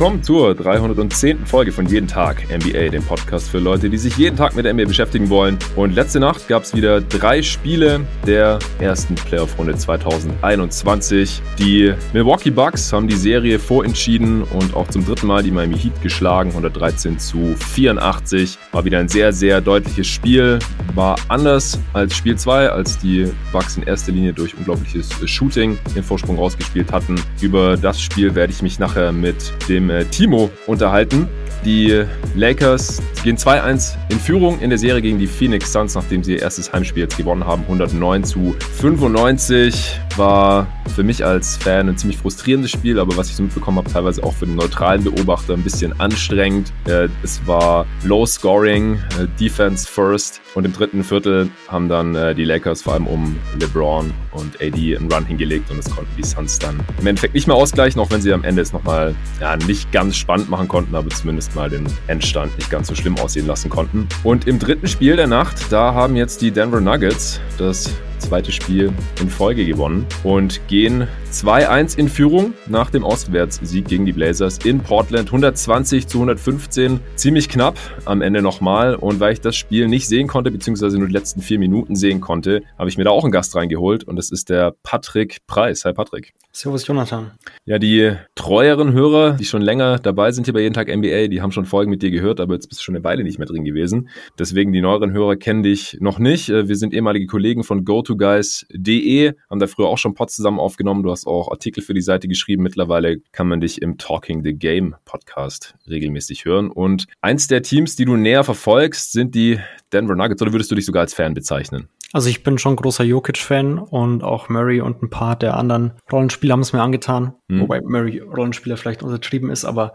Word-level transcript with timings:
willkommen 0.00 0.22
zur 0.22 0.54
310. 0.54 1.44
Folge 1.44 1.72
von 1.72 1.84
Jeden 1.84 2.08
Tag 2.08 2.44
NBA, 2.48 2.88
dem 2.88 3.02
Podcast 3.02 3.50
für 3.50 3.58
Leute, 3.58 3.90
die 3.90 3.98
sich 3.98 4.16
jeden 4.16 4.34
Tag 4.34 4.56
mit 4.56 4.64
der 4.64 4.72
NBA 4.72 4.86
beschäftigen 4.86 5.28
wollen. 5.28 5.58
Und 5.76 5.94
letzte 5.94 6.20
Nacht 6.20 6.48
gab 6.48 6.62
es 6.62 6.74
wieder 6.74 7.02
drei 7.02 7.42
Spiele 7.42 8.00
der 8.26 8.60
ersten 8.78 9.14
Playoff-Runde 9.14 9.76
2021. 9.76 11.42
Die 11.58 11.92
Milwaukee 12.14 12.48
Bucks 12.48 12.94
haben 12.94 13.08
die 13.08 13.14
Serie 13.14 13.58
vorentschieden 13.58 14.42
und 14.42 14.74
auch 14.74 14.88
zum 14.88 15.04
dritten 15.04 15.26
Mal 15.26 15.42
die 15.42 15.50
Miami 15.50 15.76
Heat 15.76 16.00
geschlagen, 16.00 16.48
113 16.48 17.18
zu 17.18 17.54
84. 17.58 18.56
War 18.72 18.86
wieder 18.86 19.00
ein 19.00 19.08
sehr, 19.08 19.34
sehr 19.34 19.60
deutliches 19.60 20.06
Spiel. 20.06 20.60
War 20.94 21.16
anders 21.28 21.78
als 21.92 22.16
Spiel 22.16 22.38
2, 22.38 22.70
als 22.70 22.96
die 22.96 23.30
Bucks 23.52 23.76
in 23.76 23.82
erster 23.82 24.12
Linie 24.12 24.32
durch 24.32 24.56
unglaubliches 24.56 25.10
Shooting 25.26 25.76
den 25.94 26.02
Vorsprung 26.02 26.38
rausgespielt 26.38 26.90
hatten. 26.90 27.20
Über 27.42 27.76
das 27.76 28.00
Spiel 28.00 28.34
werde 28.34 28.50
ich 28.50 28.62
mich 28.62 28.78
nachher 28.78 29.12
mit 29.12 29.52
dem 29.68 29.89
äh, 29.90 30.04
Timo 30.06 30.50
unterhalten. 30.66 31.28
Die 31.64 32.04
Lakers 32.34 33.02
gehen 33.22 33.36
2-1 33.36 33.96
in 34.08 34.18
Führung 34.18 34.60
in 34.60 34.70
der 34.70 34.78
Serie 34.78 35.02
gegen 35.02 35.18
die 35.18 35.26
Phoenix 35.26 35.70
Suns, 35.72 35.94
nachdem 35.94 36.24
sie 36.24 36.32
ihr 36.32 36.42
erstes 36.42 36.72
Heimspiel 36.72 37.02
jetzt 37.02 37.18
gewonnen 37.18 37.44
haben. 37.44 37.62
109 37.64 38.24
zu 38.24 38.56
95 38.78 40.00
war 40.16 40.66
für 40.94 41.02
mich 41.02 41.24
als 41.24 41.58
Fan 41.58 41.90
ein 41.90 41.98
ziemlich 41.98 42.18
frustrierendes 42.18 42.70
Spiel, 42.70 42.98
aber 42.98 43.14
was 43.18 43.28
ich 43.28 43.36
so 43.36 43.42
mitbekommen 43.42 43.76
habe, 43.76 43.90
teilweise 43.90 44.24
auch 44.24 44.32
für 44.32 44.46
den 44.46 44.56
neutralen 44.56 45.04
Beobachter 45.04 45.52
ein 45.52 45.62
bisschen 45.62 45.98
anstrengend. 46.00 46.72
Äh, 46.86 47.08
es 47.22 47.46
war 47.46 47.84
Low 48.04 48.24
Scoring, 48.24 48.94
äh, 48.94 49.26
Defense 49.38 49.86
first 49.86 50.40
und 50.54 50.64
im 50.64 50.72
dritten 50.72 51.04
Viertel 51.04 51.50
haben 51.68 51.88
dann 51.88 52.34
die 52.34 52.44
Lakers 52.44 52.82
vor 52.82 52.94
allem 52.94 53.06
um 53.06 53.36
LeBron 53.60 54.12
und 54.32 54.60
AD 54.60 54.96
einen 54.96 55.12
Run 55.12 55.24
hingelegt 55.24 55.70
und 55.70 55.76
das 55.76 55.94
konnten 55.94 56.10
die 56.16 56.24
Suns 56.24 56.58
dann 56.58 56.80
im 57.00 57.06
Endeffekt 57.06 57.34
nicht 57.34 57.46
mehr 57.46 57.56
ausgleichen, 57.56 58.00
auch 58.00 58.10
wenn 58.10 58.20
sie 58.20 58.32
am 58.32 58.42
Ende 58.42 58.62
es 58.62 58.72
nochmal 58.72 59.14
ja, 59.40 59.56
nicht 59.56 59.79
ganz 59.92 60.16
spannend 60.16 60.48
machen 60.48 60.68
konnten, 60.68 60.94
aber 60.94 61.10
zumindest 61.10 61.54
mal 61.54 61.70
den 61.70 61.86
Endstand 62.06 62.56
nicht 62.56 62.70
ganz 62.70 62.88
so 62.88 62.94
schlimm 62.94 63.18
aussehen 63.18 63.46
lassen 63.46 63.70
konnten. 63.70 64.08
Und 64.22 64.46
im 64.46 64.58
dritten 64.58 64.88
Spiel 64.88 65.16
der 65.16 65.26
Nacht, 65.26 65.70
da 65.70 65.94
haben 65.94 66.16
jetzt 66.16 66.42
die 66.42 66.50
Denver 66.50 66.80
Nuggets 66.80 67.40
das 67.58 67.90
zweite 68.20 68.52
Spiel 68.52 68.92
in 69.20 69.28
Folge 69.28 69.66
gewonnen 69.66 70.06
und 70.22 70.60
gehen 70.68 71.08
2-1 71.32 71.98
in 71.98 72.08
Führung 72.08 72.54
nach 72.66 72.90
dem 72.90 73.04
Auswärtssieg 73.04 73.86
gegen 73.86 74.04
die 74.06 74.12
Blazers 74.12 74.58
in 74.64 74.80
Portland. 74.80 75.28
120 75.28 76.06
zu 76.06 76.18
115, 76.18 77.00
ziemlich 77.16 77.48
knapp 77.48 77.78
am 78.04 78.22
Ende 78.22 78.42
nochmal. 78.42 78.94
Und 78.94 79.20
weil 79.20 79.32
ich 79.32 79.40
das 79.40 79.56
Spiel 79.56 79.88
nicht 79.88 80.06
sehen 80.06 80.28
konnte, 80.28 80.50
beziehungsweise 80.50 80.98
nur 80.98 81.08
die 81.08 81.12
letzten 81.12 81.40
vier 81.40 81.58
Minuten 81.58 81.96
sehen 81.96 82.20
konnte, 82.20 82.62
habe 82.78 82.88
ich 82.88 82.98
mir 82.98 83.04
da 83.04 83.10
auch 83.10 83.24
einen 83.24 83.32
Gast 83.32 83.56
reingeholt 83.56 84.04
und 84.04 84.16
das 84.16 84.30
ist 84.30 84.50
der 84.50 84.74
Patrick 84.82 85.38
Preis. 85.46 85.84
Hi 85.84 85.92
Patrick. 85.92 86.32
Servus 86.52 86.84
Jonathan. 86.84 87.30
Ja, 87.64 87.78
die 87.78 88.12
treueren 88.34 88.92
Hörer, 88.92 89.34
die 89.34 89.44
schon 89.44 89.62
länger 89.62 90.00
dabei 90.00 90.32
sind 90.32 90.44
hier 90.44 90.54
bei 90.54 90.62
Jeden 90.62 90.74
Tag 90.74 90.88
NBA, 90.88 91.28
die 91.28 91.42
haben 91.42 91.52
schon 91.52 91.64
Folgen 91.64 91.90
mit 91.90 92.02
dir 92.02 92.10
gehört, 92.10 92.40
aber 92.40 92.54
jetzt 92.54 92.68
bist 92.68 92.80
du 92.80 92.84
schon 92.84 92.96
eine 92.96 93.04
Weile 93.04 93.22
nicht 93.22 93.38
mehr 93.38 93.46
drin 93.46 93.64
gewesen. 93.64 94.08
Deswegen 94.36 94.72
die 94.72 94.80
neueren 94.80 95.12
Hörer 95.12 95.36
kennen 95.36 95.62
dich 95.62 95.96
noch 96.00 96.18
nicht. 96.18 96.48
Wir 96.48 96.76
sind 96.76 96.92
ehemalige 96.92 97.26
Kollegen 97.26 97.62
von 97.62 97.84
GoToGuys.de, 98.10 99.34
haben 99.48 99.60
da 99.60 99.66
früher 99.66 99.88
auch 99.88 99.98
schon 99.98 100.14
Pods 100.14 100.36
zusammen 100.36 100.58
aufgenommen. 100.58 101.02
Du 101.02 101.10
hast 101.10 101.26
auch 101.26 101.50
Artikel 101.50 101.82
für 101.82 101.94
die 101.94 102.00
Seite 102.00 102.28
geschrieben. 102.28 102.62
Mittlerweile 102.62 103.18
kann 103.32 103.48
man 103.48 103.60
dich 103.60 103.82
im 103.82 103.98
Talking 103.98 104.42
the 104.42 104.54
Game 104.54 104.96
Podcast 105.04 105.74
regelmäßig 105.88 106.44
hören. 106.44 106.70
Und 106.70 107.06
eins 107.20 107.46
der 107.48 107.62
Teams, 107.62 107.96
die 107.96 108.04
du 108.04 108.16
näher 108.16 108.44
verfolgst, 108.44 109.12
sind 109.12 109.34
die 109.34 109.58
Denver 109.92 110.16
Nuggets. 110.16 110.42
Oder 110.42 110.52
würdest 110.52 110.70
du 110.70 110.74
dich 110.74 110.86
sogar 110.86 111.02
als 111.02 111.14
Fan 111.14 111.34
bezeichnen? 111.34 111.88
Also 112.12 112.28
ich 112.28 112.42
bin 112.42 112.58
schon 112.58 112.74
großer 112.74 113.04
Jokic-Fan 113.04 113.78
und 113.78 114.24
auch 114.24 114.48
Murray 114.48 114.80
und 114.80 115.00
ein 115.02 115.10
paar 115.10 115.36
der 115.36 115.56
anderen 115.56 115.92
Rollenspieler 116.10 116.52
haben 116.54 116.60
es 116.60 116.72
mir 116.72 116.82
angetan. 116.82 117.34
Hm. 117.48 117.60
Wobei 117.60 117.80
Murray 117.82 118.18
Rollenspieler 118.18 118.76
vielleicht 118.76 119.04
untertrieben 119.04 119.48
ist, 119.50 119.64
aber 119.64 119.94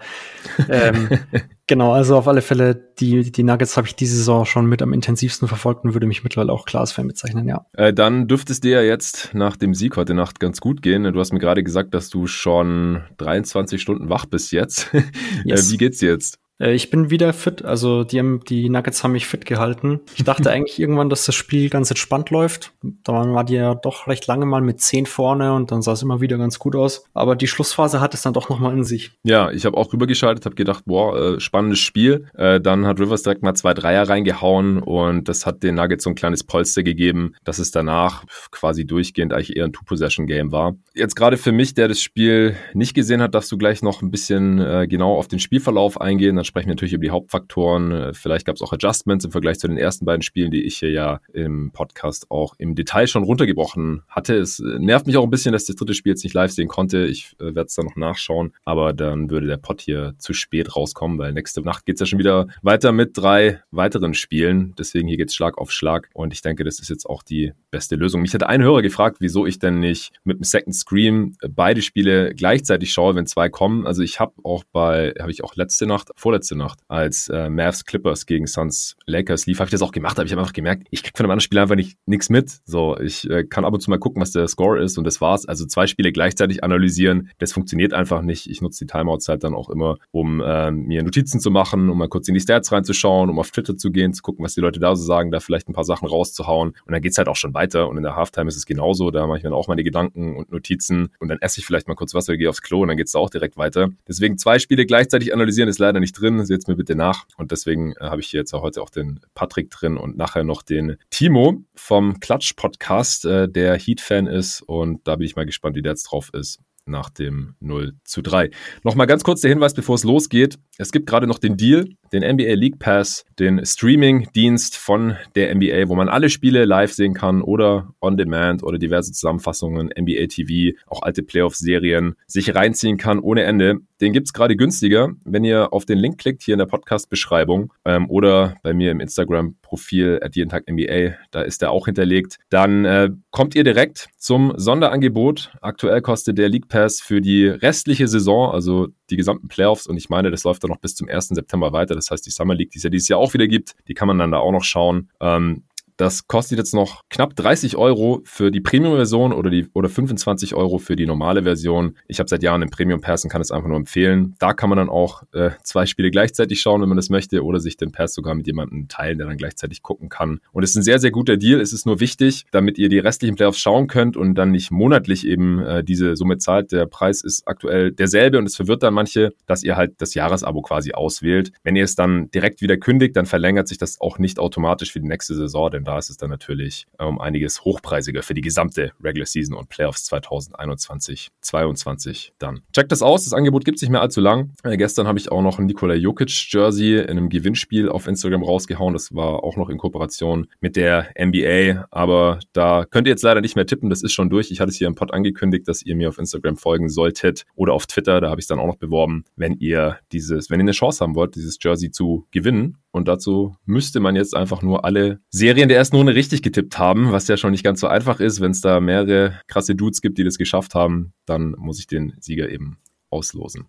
ähm, 0.70 1.10
genau, 1.68 1.92
also 1.92 2.16
auf 2.16 2.28
alle 2.30 2.42
Fälle, 2.42 2.76
die, 3.00 3.32
die 3.32 3.44
Nuggets 3.44 3.76
habe 3.76 3.88
ich 3.88 3.96
diese 3.96 4.16
Saison 4.16 4.46
schon 4.46 4.66
mit 4.66 4.82
am 4.82 4.94
intensivsten 4.94 5.50
verfolgt 5.50 5.84
und 5.84 5.94
würde 5.94 6.08
mich 6.08 6.24
mittlerweile 6.24 6.54
auch 6.54 6.66
klar 6.66 6.82
als 6.82 6.94
Fan 6.94 7.08
bezeichnen, 7.08 7.50
ja. 7.50 7.66
Äh, 7.74 7.94
dann 7.94 8.30
dürfte 8.30 8.54
es 8.54 8.62
dir 8.62 8.82
ja 8.82 8.82
jetzt 8.82 9.34
nach 9.34 9.58
dem 9.58 9.74
Sieg 9.74 9.98
heute 9.98 10.14
Nacht 10.14 10.40
ganz 10.40 10.62
gut 10.62 10.82
gehen. 10.82 11.04
Du 11.04 11.20
hast 11.20 11.34
mir 11.34 11.40
gerade 11.40 11.64
gesagt, 11.64 11.94
dass 11.94 12.10
du 12.10 12.28
schon 12.28 13.02
23 13.18 13.82
Stunden 13.82 14.10
wach 14.10 14.26
bist 14.26 14.52
jetzt. 14.52 14.90
Yes. 15.44 15.70
Äh, 15.70 15.74
wie 15.74 15.78
geht's 15.78 16.00
dir 16.00 16.10
jetzt? 16.10 16.40
Äh, 16.60 16.74
ich 16.74 16.90
bin 16.90 17.10
wieder 17.10 17.34
fit, 17.34 17.64
also 17.64 18.04
die, 18.04 18.20
haben, 18.20 18.42
die 18.48 18.70
Nuggets 18.70 19.04
haben 19.04 19.12
mich 19.12 19.28
fit 19.28 19.46
gehalten. 19.46 20.02
Ich 20.16 20.24
dachte 20.24 20.52
eigentlich 20.52 20.80
irgendwann, 20.80 21.10
dass 21.10 21.26
das 21.26 21.36
Spiel 21.36 21.70
ganz 21.70 21.90
entspannt 21.90 22.30
läuft. 22.30 22.74
Da 23.04 23.14
war 23.14 23.44
die 23.44 23.56
ja 23.56 23.76
doch 23.76 24.08
recht 24.08 24.28
lange 24.28 24.46
mal 24.46 24.62
mit 24.62 24.82
10 24.82 25.06
vorne 25.06 25.54
und 25.54 25.72
dann 25.72 25.82
sah 25.82 25.94
es 25.94 26.02
immer 26.02 26.22
wieder 26.22 26.38
ganz 26.38 26.60
gut 26.60 26.76
aus. 26.76 27.06
Aber 27.14 27.36
die 27.36 27.48
Schlussphase 27.48 28.02
hat 28.02 28.14
es 28.14 28.22
dann 28.22 28.34
doch 28.34 28.50
nochmal 28.50 28.74
in 28.74 28.84
sich. 28.84 29.12
Ja, 29.24 29.52
ich 29.52 29.66
habe 29.66 29.78
auch 29.78 29.92
rübergeschaltet, 29.92 30.46
habe 30.46 30.56
gedacht, 30.56 30.84
boah, 30.86 31.36
äh, 31.36 31.40
spannendes 31.40 31.80
Spiel. 31.80 32.28
Äh, 32.36 32.62
dann 32.62 32.86
hat 32.86 33.00
Rivers 33.00 33.24
direkt 33.24 33.44
mal 33.44 33.54
zwei 33.56 33.74
Dreier 33.74 34.08
reingehauen 34.08 34.80
und 34.82 35.28
das 35.28 35.46
hat 35.46 35.64
den 35.64 35.76
Nuggets 35.76 36.04
so 36.04 36.10
ein 36.10 36.16
kleines 36.16 36.44
Polster 36.44 36.84
gegeben, 36.84 37.34
dass 37.44 37.60
es 37.60 37.72
danach 37.72 38.24
quasi 38.52 38.86
durchgehend 38.86 39.34
eigentlich 39.34 39.56
eher 39.56 39.66
ein 39.66 39.74
Two-Possession-Game 39.74 40.52
war. 40.52 40.76
Jetzt 40.94 41.16
gerade 41.16 41.38
für 41.38 41.52
mich, 41.52 41.74
der 41.74 41.88
das 41.88 42.02
Spiel 42.02 42.56
nicht 42.74 42.94
gesehen 42.94 43.22
hat, 43.22 43.36
darfst 43.36 43.52
du 43.52 43.58
gleich 43.58 43.82
noch 43.82 44.02
ein 44.02 44.12
bisschen 44.12 44.60
äh, 44.60 44.88
genau 44.88 45.16
auf 45.16 45.28
den 45.28 45.40
Spielverlauf 45.40 46.00
eingehen 46.00 46.38
dann 46.46 46.50
sprechen 46.50 46.68
wir 46.68 46.74
natürlich 46.74 46.94
über 46.94 47.04
die 47.04 47.12
Hauptfaktoren. 47.12 47.92
Äh, 47.92 48.14
vielleicht 48.14 48.46
gab 48.46 48.56
es 48.56 48.62
auch 48.62 48.72
Adjustments 48.72 49.26
im 49.26 49.32
Vergleich 49.32 49.60
zu 49.60 49.68
den 49.68 49.78
ersten 49.78 50.06
beiden 50.06 50.22
Spielen, 50.22 50.52
die 50.52 50.64
ich 50.64 50.78
hier 50.78 50.92
ja 50.92 51.20
im 51.34 51.72
Podcast 51.72 52.30
auch 52.30 52.54
im 52.58 52.76
Detail 52.76 53.08
schon 53.08 53.24
runtergebrochen 53.24 54.04
hatte. 54.08 54.36
Es 54.36 54.60
äh, 54.60 54.80
nervt 54.80 55.08
mich 55.08 55.18
auch 55.18 55.24
ein 55.24 55.30
bisschen, 55.30 55.54
dass 55.54 55.66
das 55.66 55.76
dritte 55.76 55.94
Spiel 55.94 56.12
jetzt 56.12 56.24
nicht 56.24 56.34
live 56.34 56.52
sehen 56.52 56.68
konnte. 56.68 57.06
Ich 57.06 57.36
äh, 57.40 57.56
werde 57.56 57.64
es 57.64 57.74
dann 57.74 57.86
noch 57.86 57.96
nachschauen, 57.96 58.54
aber 58.64 58.94
dann 58.94 59.30
würde 59.30 59.48
der 59.48 59.58
Pod 59.58 59.82
hier 59.82 60.14
zu 60.20 60.34
spät 60.34 60.76
rauskommen, 60.76 61.18
weil 61.18 61.34
nächste 61.34 61.62
Nacht 61.62 61.86
geht 61.86 61.96
es 61.96 62.02
ja 62.02 62.06
schon 62.06 62.20
wieder 62.20 62.48
weiter 62.62 62.92
mit 62.92 63.18
drei 63.18 63.62
weiteren 63.72 64.14
Spielen. 64.14 64.74
Deswegen 64.78 65.08
hier 65.08 65.18
geht 65.18 65.30
es 65.30 65.36
Schlag 65.36 65.58
auf 65.58 65.72
Schlag 65.72 66.10
und 66.14 66.32
ich 66.32 66.42
denke, 66.42 66.64
das 66.64 66.80
ist 66.80 66.90
jetzt 66.90 67.06
auch 67.06 67.24
die 67.24 67.54
beste 67.72 67.96
Lösung. 67.96 68.22
Mich 68.22 68.34
hat 68.34 68.44
ein 68.44 68.62
Hörer 68.62 68.82
gefragt, 68.82 69.18
wieso 69.20 69.46
ich 69.46 69.60
denn 69.60 69.80
nicht 69.80 70.12
mit 70.24 70.38
dem 70.38 70.44
Second 70.44 70.76
Screen 70.76 71.38
beide 71.50 71.82
Spiele 71.82 72.34
gleichzeitig 72.36 72.92
schaue, 72.92 73.16
wenn 73.16 73.26
zwei 73.26 73.50
kommen. 73.50 73.88
Also 73.88 74.04
ich 74.04 74.20
habe 74.20 74.34
auch 74.44 74.64
bei, 74.72 75.14
habe 75.20 75.32
ich 75.32 75.44
auch 75.44 75.56
letzte 75.56 75.88
Nacht, 75.88 76.12
vor 76.16 76.32
vorletzte 76.36 76.58
Nacht, 76.58 76.80
als 76.90 77.30
äh, 77.30 77.50
Mavs 77.50 77.86
Clippers 77.86 78.26
gegen 78.26 78.46
Suns 78.46 78.98
Lakers 79.06 79.46
lief, 79.46 79.60
habe 79.60 79.68
ich 79.68 79.72
das 79.72 79.82
auch 79.82 79.94
gemacht, 79.94 80.20
aber 80.20 80.26
ich 80.26 80.34
habe 80.34 80.42
einfach 80.42 80.52
gemerkt, 80.52 80.86
ich 80.92 81.02
krieg 81.02 81.16
von 81.16 81.24
einem 81.26 81.32
anderen 81.32 81.46
Spiel 81.46 81.60
einfach 81.60 81.76
nicht 81.76 81.98
nichts 82.06 82.30
mit. 82.30 82.60
So, 82.66 82.98
ich 83.00 83.30
äh, 83.30 83.46
kann 83.46 83.64
ab 83.64 83.74
und 83.74 83.80
zu 83.80 83.90
mal 83.90 84.00
gucken, 84.00 84.22
was 84.22 84.32
der 84.32 84.46
Score 84.50 84.84
ist 84.84 84.98
und 84.98 85.06
das 85.06 85.22
war's. 85.22 85.46
Also 85.46 85.66
zwei 85.66 85.88
Spiele 85.88 86.12
gleichzeitig 86.12 86.62
analysieren, 86.62 87.30
das 87.38 87.54
funktioniert 87.54 87.94
einfach 87.94 88.22
nicht. 88.22 88.50
Ich 88.50 88.62
nutze 88.62 88.84
die 88.84 88.92
Timeouts 88.92 89.30
halt 89.30 89.46
dann 89.46 89.54
auch 89.54 89.70
immer, 89.70 89.98
um 90.12 90.42
äh, 90.42 90.72
mir 90.72 91.04
Notizen 91.04 91.40
zu 91.40 91.52
machen, 91.52 91.90
um 91.90 91.98
mal 91.98 92.10
kurz 92.10 92.28
in 92.28 92.34
die 92.34 92.42
Stats 92.42 92.74
reinzuschauen, 92.74 93.30
um 93.30 93.40
auf 93.40 93.52
Twitter 93.52 93.78
zu 93.78 93.92
gehen, 93.92 94.14
zu 94.14 94.22
gucken, 94.22 94.44
was 94.44 94.56
die 94.56 94.62
Leute 94.62 94.82
da 94.82 94.94
so 94.94 95.06
sagen, 95.06 95.32
da 95.32 95.40
vielleicht 95.40 95.70
ein 95.70 95.74
paar 95.74 95.86
Sachen 95.86 96.10
rauszuhauen 96.10 96.70
und 96.86 96.92
dann 96.92 97.02
geht's 97.02 97.18
halt 97.18 97.30
auch 97.30 97.38
schon 97.38 97.54
weiter 97.54 97.88
und 97.88 97.96
in 97.96 98.04
der 98.04 98.18
Halftime 98.18 98.50
ist 98.50 98.58
es 98.58 98.66
genauso, 98.66 99.10
da 99.10 99.26
mache 99.26 99.38
ich 99.38 99.44
dann 99.44 99.54
auch 99.54 99.70
meine 99.70 99.84
Gedanken 99.86 100.36
und 100.36 100.52
Notizen 100.52 101.10
und 101.20 101.30
dann 101.30 101.38
esse 101.40 101.62
ich 101.62 101.66
vielleicht 101.66 101.88
mal 101.88 101.96
kurz 101.96 102.14
Wasser, 102.14 102.36
gehe 102.36 102.50
aufs 102.50 102.62
Klo 102.62 102.82
und 102.82 102.90
dann 102.90 102.98
geht's 102.98 103.14
da 103.14 103.20
auch 103.20 103.30
direkt 103.30 103.56
weiter. 103.56 103.90
Deswegen 104.06 104.38
zwei 104.38 104.60
Spiele 104.60 104.86
gleichzeitig 104.86 105.34
analysieren 105.34 105.70
ist 105.70 105.80
leider 105.80 106.02
nicht 106.02 106.20
drin. 106.20 106.25
Seht's 106.46 106.68
mir 106.68 106.76
bitte 106.76 106.96
nach. 106.96 107.26
Und 107.38 107.52
deswegen 107.52 107.94
äh, 107.94 108.06
habe 108.06 108.22
ich 108.22 108.28
hier 108.28 108.40
jetzt 108.42 108.54
auch 108.54 108.62
heute 108.62 108.82
auch 108.82 108.90
den 108.90 109.20
Patrick 109.34 109.70
drin 109.70 109.98
und 109.98 110.18
nachher 110.18 110.44
noch 110.44 110.62
den 110.62 110.98
Timo 111.10 111.64
vom 111.76 112.20
Klatsch-Podcast, 112.20 113.26
äh, 113.26 113.50
der 113.50 113.78
Heat-Fan 113.78 114.28
ist. 114.28 114.62
Und 114.62 115.08
da 115.08 115.16
bin 115.16 115.26
ich 115.26 115.36
mal 115.36 115.46
gespannt, 115.46 115.76
wie 115.76 115.82
der 115.82 115.92
jetzt 115.92 116.04
drauf 116.04 116.32
ist 116.34 116.60
nach 116.86 117.10
dem 117.10 117.56
0 117.60 117.94
zu 118.04 118.22
3. 118.22 118.52
Nochmal 118.84 119.08
ganz 119.08 119.24
kurz 119.24 119.42
der 119.42 119.50
Hinweis, 119.50 119.74
bevor 119.74 119.96
es 119.96 120.04
losgeht. 120.04 120.58
Es 120.78 120.92
gibt 120.92 121.08
gerade 121.08 121.28
noch 121.28 121.40
den 121.40 121.58
Deal, 121.58 121.90
den 122.16 122.24
NBA 122.24 122.54
League 122.54 122.80
Pass, 122.80 123.26
den 123.38 123.66
Streaming-Dienst 123.66 124.78
von 124.78 125.18
der 125.36 125.54
NBA, 125.54 125.90
wo 125.90 125.96
man 125.96 126.10
alle 126.10 126.30
Spiele 126.30 126.66
live 126.66 126.94
sehen 126.94 127.14
kann 127.14 127.42
oder 127.42 127.94
on 128.02 128.18
demand 128.18 128.64
oder 128.64 128.78
diverse 128.78 129.12
Zusammenfassungen, 129.12 129.88
NBA 129.88 130.28
TV, 130.28 130.78
auch 130.88 131.02
alte 131.02 131.24
Playoff-Serien 131.24 132.16
sich 132.26 132.56
reinziehen 132.56 132.98
kann 132.98 133.20
ohne 133.20 133.44
Ende. 133.44 133.80
Den 134.02 134.14
gibt's 134.14 134.34
gerade 134.34 134.56
günstiger, 134.56 135.10
wenn 135.24 135.44
ihr 135.44 135.72
auf 135.72 135.86
den 135.86 135.98
Link 135.98 136.18
klickt 136.18 136.44
hier 136.44 136.54
in 136.54 136.60
der 136.60 136.66
Podcast-Beschreibung 136.66 137.74
ähm, 137.86 138.10
oder 138.10 138.56
bei 138.64 138.74
mir 138.74 138.92
im 138.92 139.00
Instagram-Profil 139.00 140.20
at 140.22 140.36
jeden 140.36 140.50
Tag 140.50 140.70
NBA, 140.70 141.16
da 141.32 141.42
ist 141.42 141.62
der 141.62 141.72
auch 141.72 141.86
hinterlegt. 141.86 142.38
Dann 142.50 142.86
äh, 142.86 143.10
kommt 143.32 143.56
ihr 143.56 143.64
direkt 143.64 144.10
zum 144.18 144.54
Sonderangebot. 144.58 145.52
Aktuell 145.62 146.02
kostet 146.02 146.38
der 146.38 146.50
League 146.50 146.68
Pass 146.68 147.02
für 147.02 147.22
die 147.22 147.48
restliche 147.48 148.08
Saison, 148.08 148.52
also 148.52 148.88
die 149.10 149.18
gesamten 149.18 149.48
Playoffs 149.48 149.88
und 149.88 149.98
ich 149.98 150.10
meine, 150.10 150.32
das 150.32 150.44
läuft 150.44 150.64
dann 150.64 150.72
noch 150.72 150.80
bis 150.80 150.96
zum 150.96 151.08
1. 151.08 151.30
September 151.30 151.72
weiter. 151.74 151.96
Das 151.96 152.10
heißt, 152.12 152.26
die 152.26 152.32
Summer 152.32 152.56
League, 152.56 152.72
die 152.72 152.78
es 152.78 152.84
ja 152.84 152.90
dieses 152.90 153.08
Jahr 153.08 153.20
auch 153.20 153.34
wieder 153.34 153.48
gibt, 153.48 153.76
die 153.88 153.94
kann 153.94 154.08
man 154.08 154.18
dann 154.18 154.32
da 154.32 154.40
auch 154.40 154.52
noch 154.52 154.64
schauen. 154.64 155.12
Ähm, 155.20 155.64
Das 155.98 156.28
kostet 156.28 156.58
jetzt 156.58 156.74
noch 156.74 157.04
knapp 157.10 157.36
30 157.36 157.78
Euro 157.78 158.22
für 158.26 158.52
die 158.52 158.60
Premium-Version 158.60 159.32
oder, 159.32 159.50
die, 159.50 159.68
oder 159.74 159.88
25 159.88 160.54
Euro 160.54 160.78
für 160.78 160.98
die 160.98 161.06
normale 161.06 161.44
Version. 161.44 161.96
Ich 162.08 162.20
habe 162.20 162.30
seit 162.30 162.44
Jahren 162.44 162.62
den 162.62 162.70
Premium-Pass 162.70 163.24
und 163.24 163.30
kann 163.30 163.42
es 163.42 163.52
einfach 163.52 163.70
nur 163.70 163.78
empfehlen. 163.78 164.36
Da 164.40 164.54
kann 164.54 164.70
man 164.70 164.78
dann 164.78 164.90
auch 164.90 165.24
äh, 165.34 165.52
zwei 165.64 165.86
Spiele 165.86 166.12
gleichzeitig 166.12 166.60
schauen, 166.60 166.82
wenn 166.82 166.90
man 166.90 166.98
das 166.98 167.10
möchte, 167.10 167.44
oder 167.44 167.62
sich 167.62 167.78
den 167.78 167.94
Pass 167.94 168.14
sogar 168.14 168.36
mit 168.36 168.46
jemandem 168.46 168.90
teilen, 168.90 169.18
der 169.18 169.28
dann 169.28 169.38
gleichzeitig 169.38 169.84
gucken 169.84 170.10
kann. 170.10 170.42
Und 170.52 170.64
es 170.64 170.72
ist 170.72 170.76
ein 170.78 170.84
sehr, 170.84 171.00
sehr 171.00 171.12
guter 171.12 171.38
Deal. 171.38 171.62
Es 171.62 171.72
ist 171.72 171.86
nur 171.86 172.02
wichtig, 172.02 172.46
damit 172.52 172.78
ihr 172.78 172.90
die 172.90 173.00
restlichen 173.00 173.36
Playoffs 173.36 173.60
schauen 173.60 173.88
könnt 173.88 174.18
und 174.18 174.36
dann 174.36 174.52
nicht 174.52 174.72
monatlich 174.72 175.26
eben 175.26 175.60
äh, 175.60 175.84
diese 175.84 176.18
Summe 176.18 176.40
zahlt. 176.40 176.74
Der 176.74 176.88
Preis 176.88 177.24
ist 177.24 177.48
aktuell 177.48 177.94
derselbe 177.94 178.38
und 178.38 178.46
es 178.46 178.58
verwirrt 178.58 178.84
dann 178.84 178.94
manche, 178.94 179.32
dass 179.46 179.64
ihr 179.64 179.78
halt 179.78 179.94
das 180.00 180.14
Jahresabo 180.14 180.62
quasi 180.62 180.92
auswählt. 180.92 181.54
Wenn 181.64 181.78
ihr 181.78 181.86
es 181.86 181.96
dann 181.96 182.30
direkt 182.32 182.62
wieder 182.62 182.76
kündigt, 182.76 183.16
dann 183.16 183.26
verlängert 183.26 183.70
sich 183.70 183.78
das 183.78 184.02
auch 184.02 184.20
nicht 184.20 184.40
automatisch 184.40 184.92
für 184.92 185.00
die 185.00 185.08
nächste 185.08 185.36
Saison, 185.36 185.72
denn 185.72 185.85
da 185.86 185.98
ist 185.98 186.10
es 186.10 186.18
dann 186.18 186.30
natürlich 186.30 186.88
um 186.98 187.16
ähm, 187.16 187.22
einiges 187.22 187.64
hochpreisiger 187.64 188.24
für 188.24 188.34
die 188.34 188.42
gesamte 188.42 188.92
Regular 189.02 189.26
Season 189.26 189.56
und 189.56 189.70
Playoffs 189.70 190.06
2021, 190.06 191.30
22 191.42 192.34
dann. 192.40 192.62
Checkt 192.74 192.92
das 192.92 193.02
aus, 193.02 193.24
das 193.24 193.34
Angebot 193.34 193.66
gibt 193.66 193.78
es 193.78 193.82
nicht 193.82 193.92
mehr 193.92 194.02
allzu 194.02 194.22
lang. 194.22 194.52
Äh, 194.64 194.78
gestern 194.78 195.08
habe 195.08 195.20
ich 195.20 195.32
auch 195.32 195.42
noch 195.42 195.60
ein 195.60 195.66
Nikola 195.66 195.96
Jokic 195.96 196.32
Jersey 196.52 197.00
in 197.00 197.12
einem 197.12 197.30
Gewinnspiel 197.30 197.90
auf 197.90 198.08
Instagram 198.08 198.44
rausgehauen. 198.44 198.94
Das 198.94 199.14
war 199.14 199.44
auch 199.44 199.58
noch 199.58 199.70
in 199.70 199.78
Kooperation 199.78 200.48
mit 200.60 200.76
der 200.76 201.10
NBA, 201.20 201.88
aber 201.92 202.40
da 202.54 202.86
könnt 202.90 203.08
ihr 203.08 203.12
jetzt 203.12 203.24
leider 203.24 203.42
nicht 203.42 203.56
mehr 203.56 203.66
tippen, 203.66 203.90
das 203.90 204.04
ist 204.04 204.14
schon 204.14 204.30
durch. 204.30 204.52
Ich 204.52 204.60
hatte 204.60 204.70
es 204.70 204.78
hier 204.78 204.88
im 204.88 204.96
Pod 204.96 205.14
angekündigt, 205.14 205.68
dass 205.68 205.82
ihr 205.84 205.96
mir 205.96 206.10
auf 206.10 206.18
Instagram 206.18 206.58
folgen 206.58 206.90
solltet 206.90 207.46
oder 207.56 207.74
auf 207.74 207.86
Twitter, 207.86 208.22
da 208.22 208.30
habe 208.30 208.40
ich 208.40 208.46
es 208.46 208.48
dann 208.48 208.60
auch 208.60 208.68
noch 208.68 208.78
beworben, 208.78 209.26
wenn 209.36 209.54
ihr 209.54 210.00
dieses, 210.12 210.50
wenn 210.50 210.60
ihr 210.60 210.64
eine 210.64 210.72
Chance 210.72 211.04
haben 211.04 211.16
wollt, 211.16 211.36
dieses 211.36 211.58
Jersey 211.62 211.92
zu 211.92 212.26
gewinnen. 212.32 212.78
Und 212.96 213.10
dazu 213.10 213.58
müsste 213.66 214.00
man 214.00 214.16
jetzt 214.16 214.38
einfach 214.38 214.62
nur 214.62 214.86
alle 214.86 215.20
Serien 215.30 215.68
der 215.68 215.78
ersten 215.78 215.98
Runde 215.98 216.16
richtig 216.16 216.42
getippt 216.42 216.80
haben, 216.80 217.12
was 217.12 217.28
ja 217.28 217.36
schon 217.36 217.52
nicht 217.52 217.66
ganz 217.66 217.82
so 217.82 217.88
einfach 217.88 218.22
ist. 218.22 218.40
Wenn 218.40 218.52
es 218.52 218.62
da 218.62 218.80
mehrere 218.80 219.38
krasse 219.48 219.76
Dudes 219.76 220.00
gibt, 220.00 220.18
die 220.18 220.24
das 220.24 220.38
geschafft 220.38 220.76
haben, 220.76 221.12
dann 221.26 221.56
muss 221.58 221.78
ich 221.78 221.88
den 221.88 222.14
Sieger 222.22 222.48
eben 222.50 222.78
auslosen. 223.10 223.66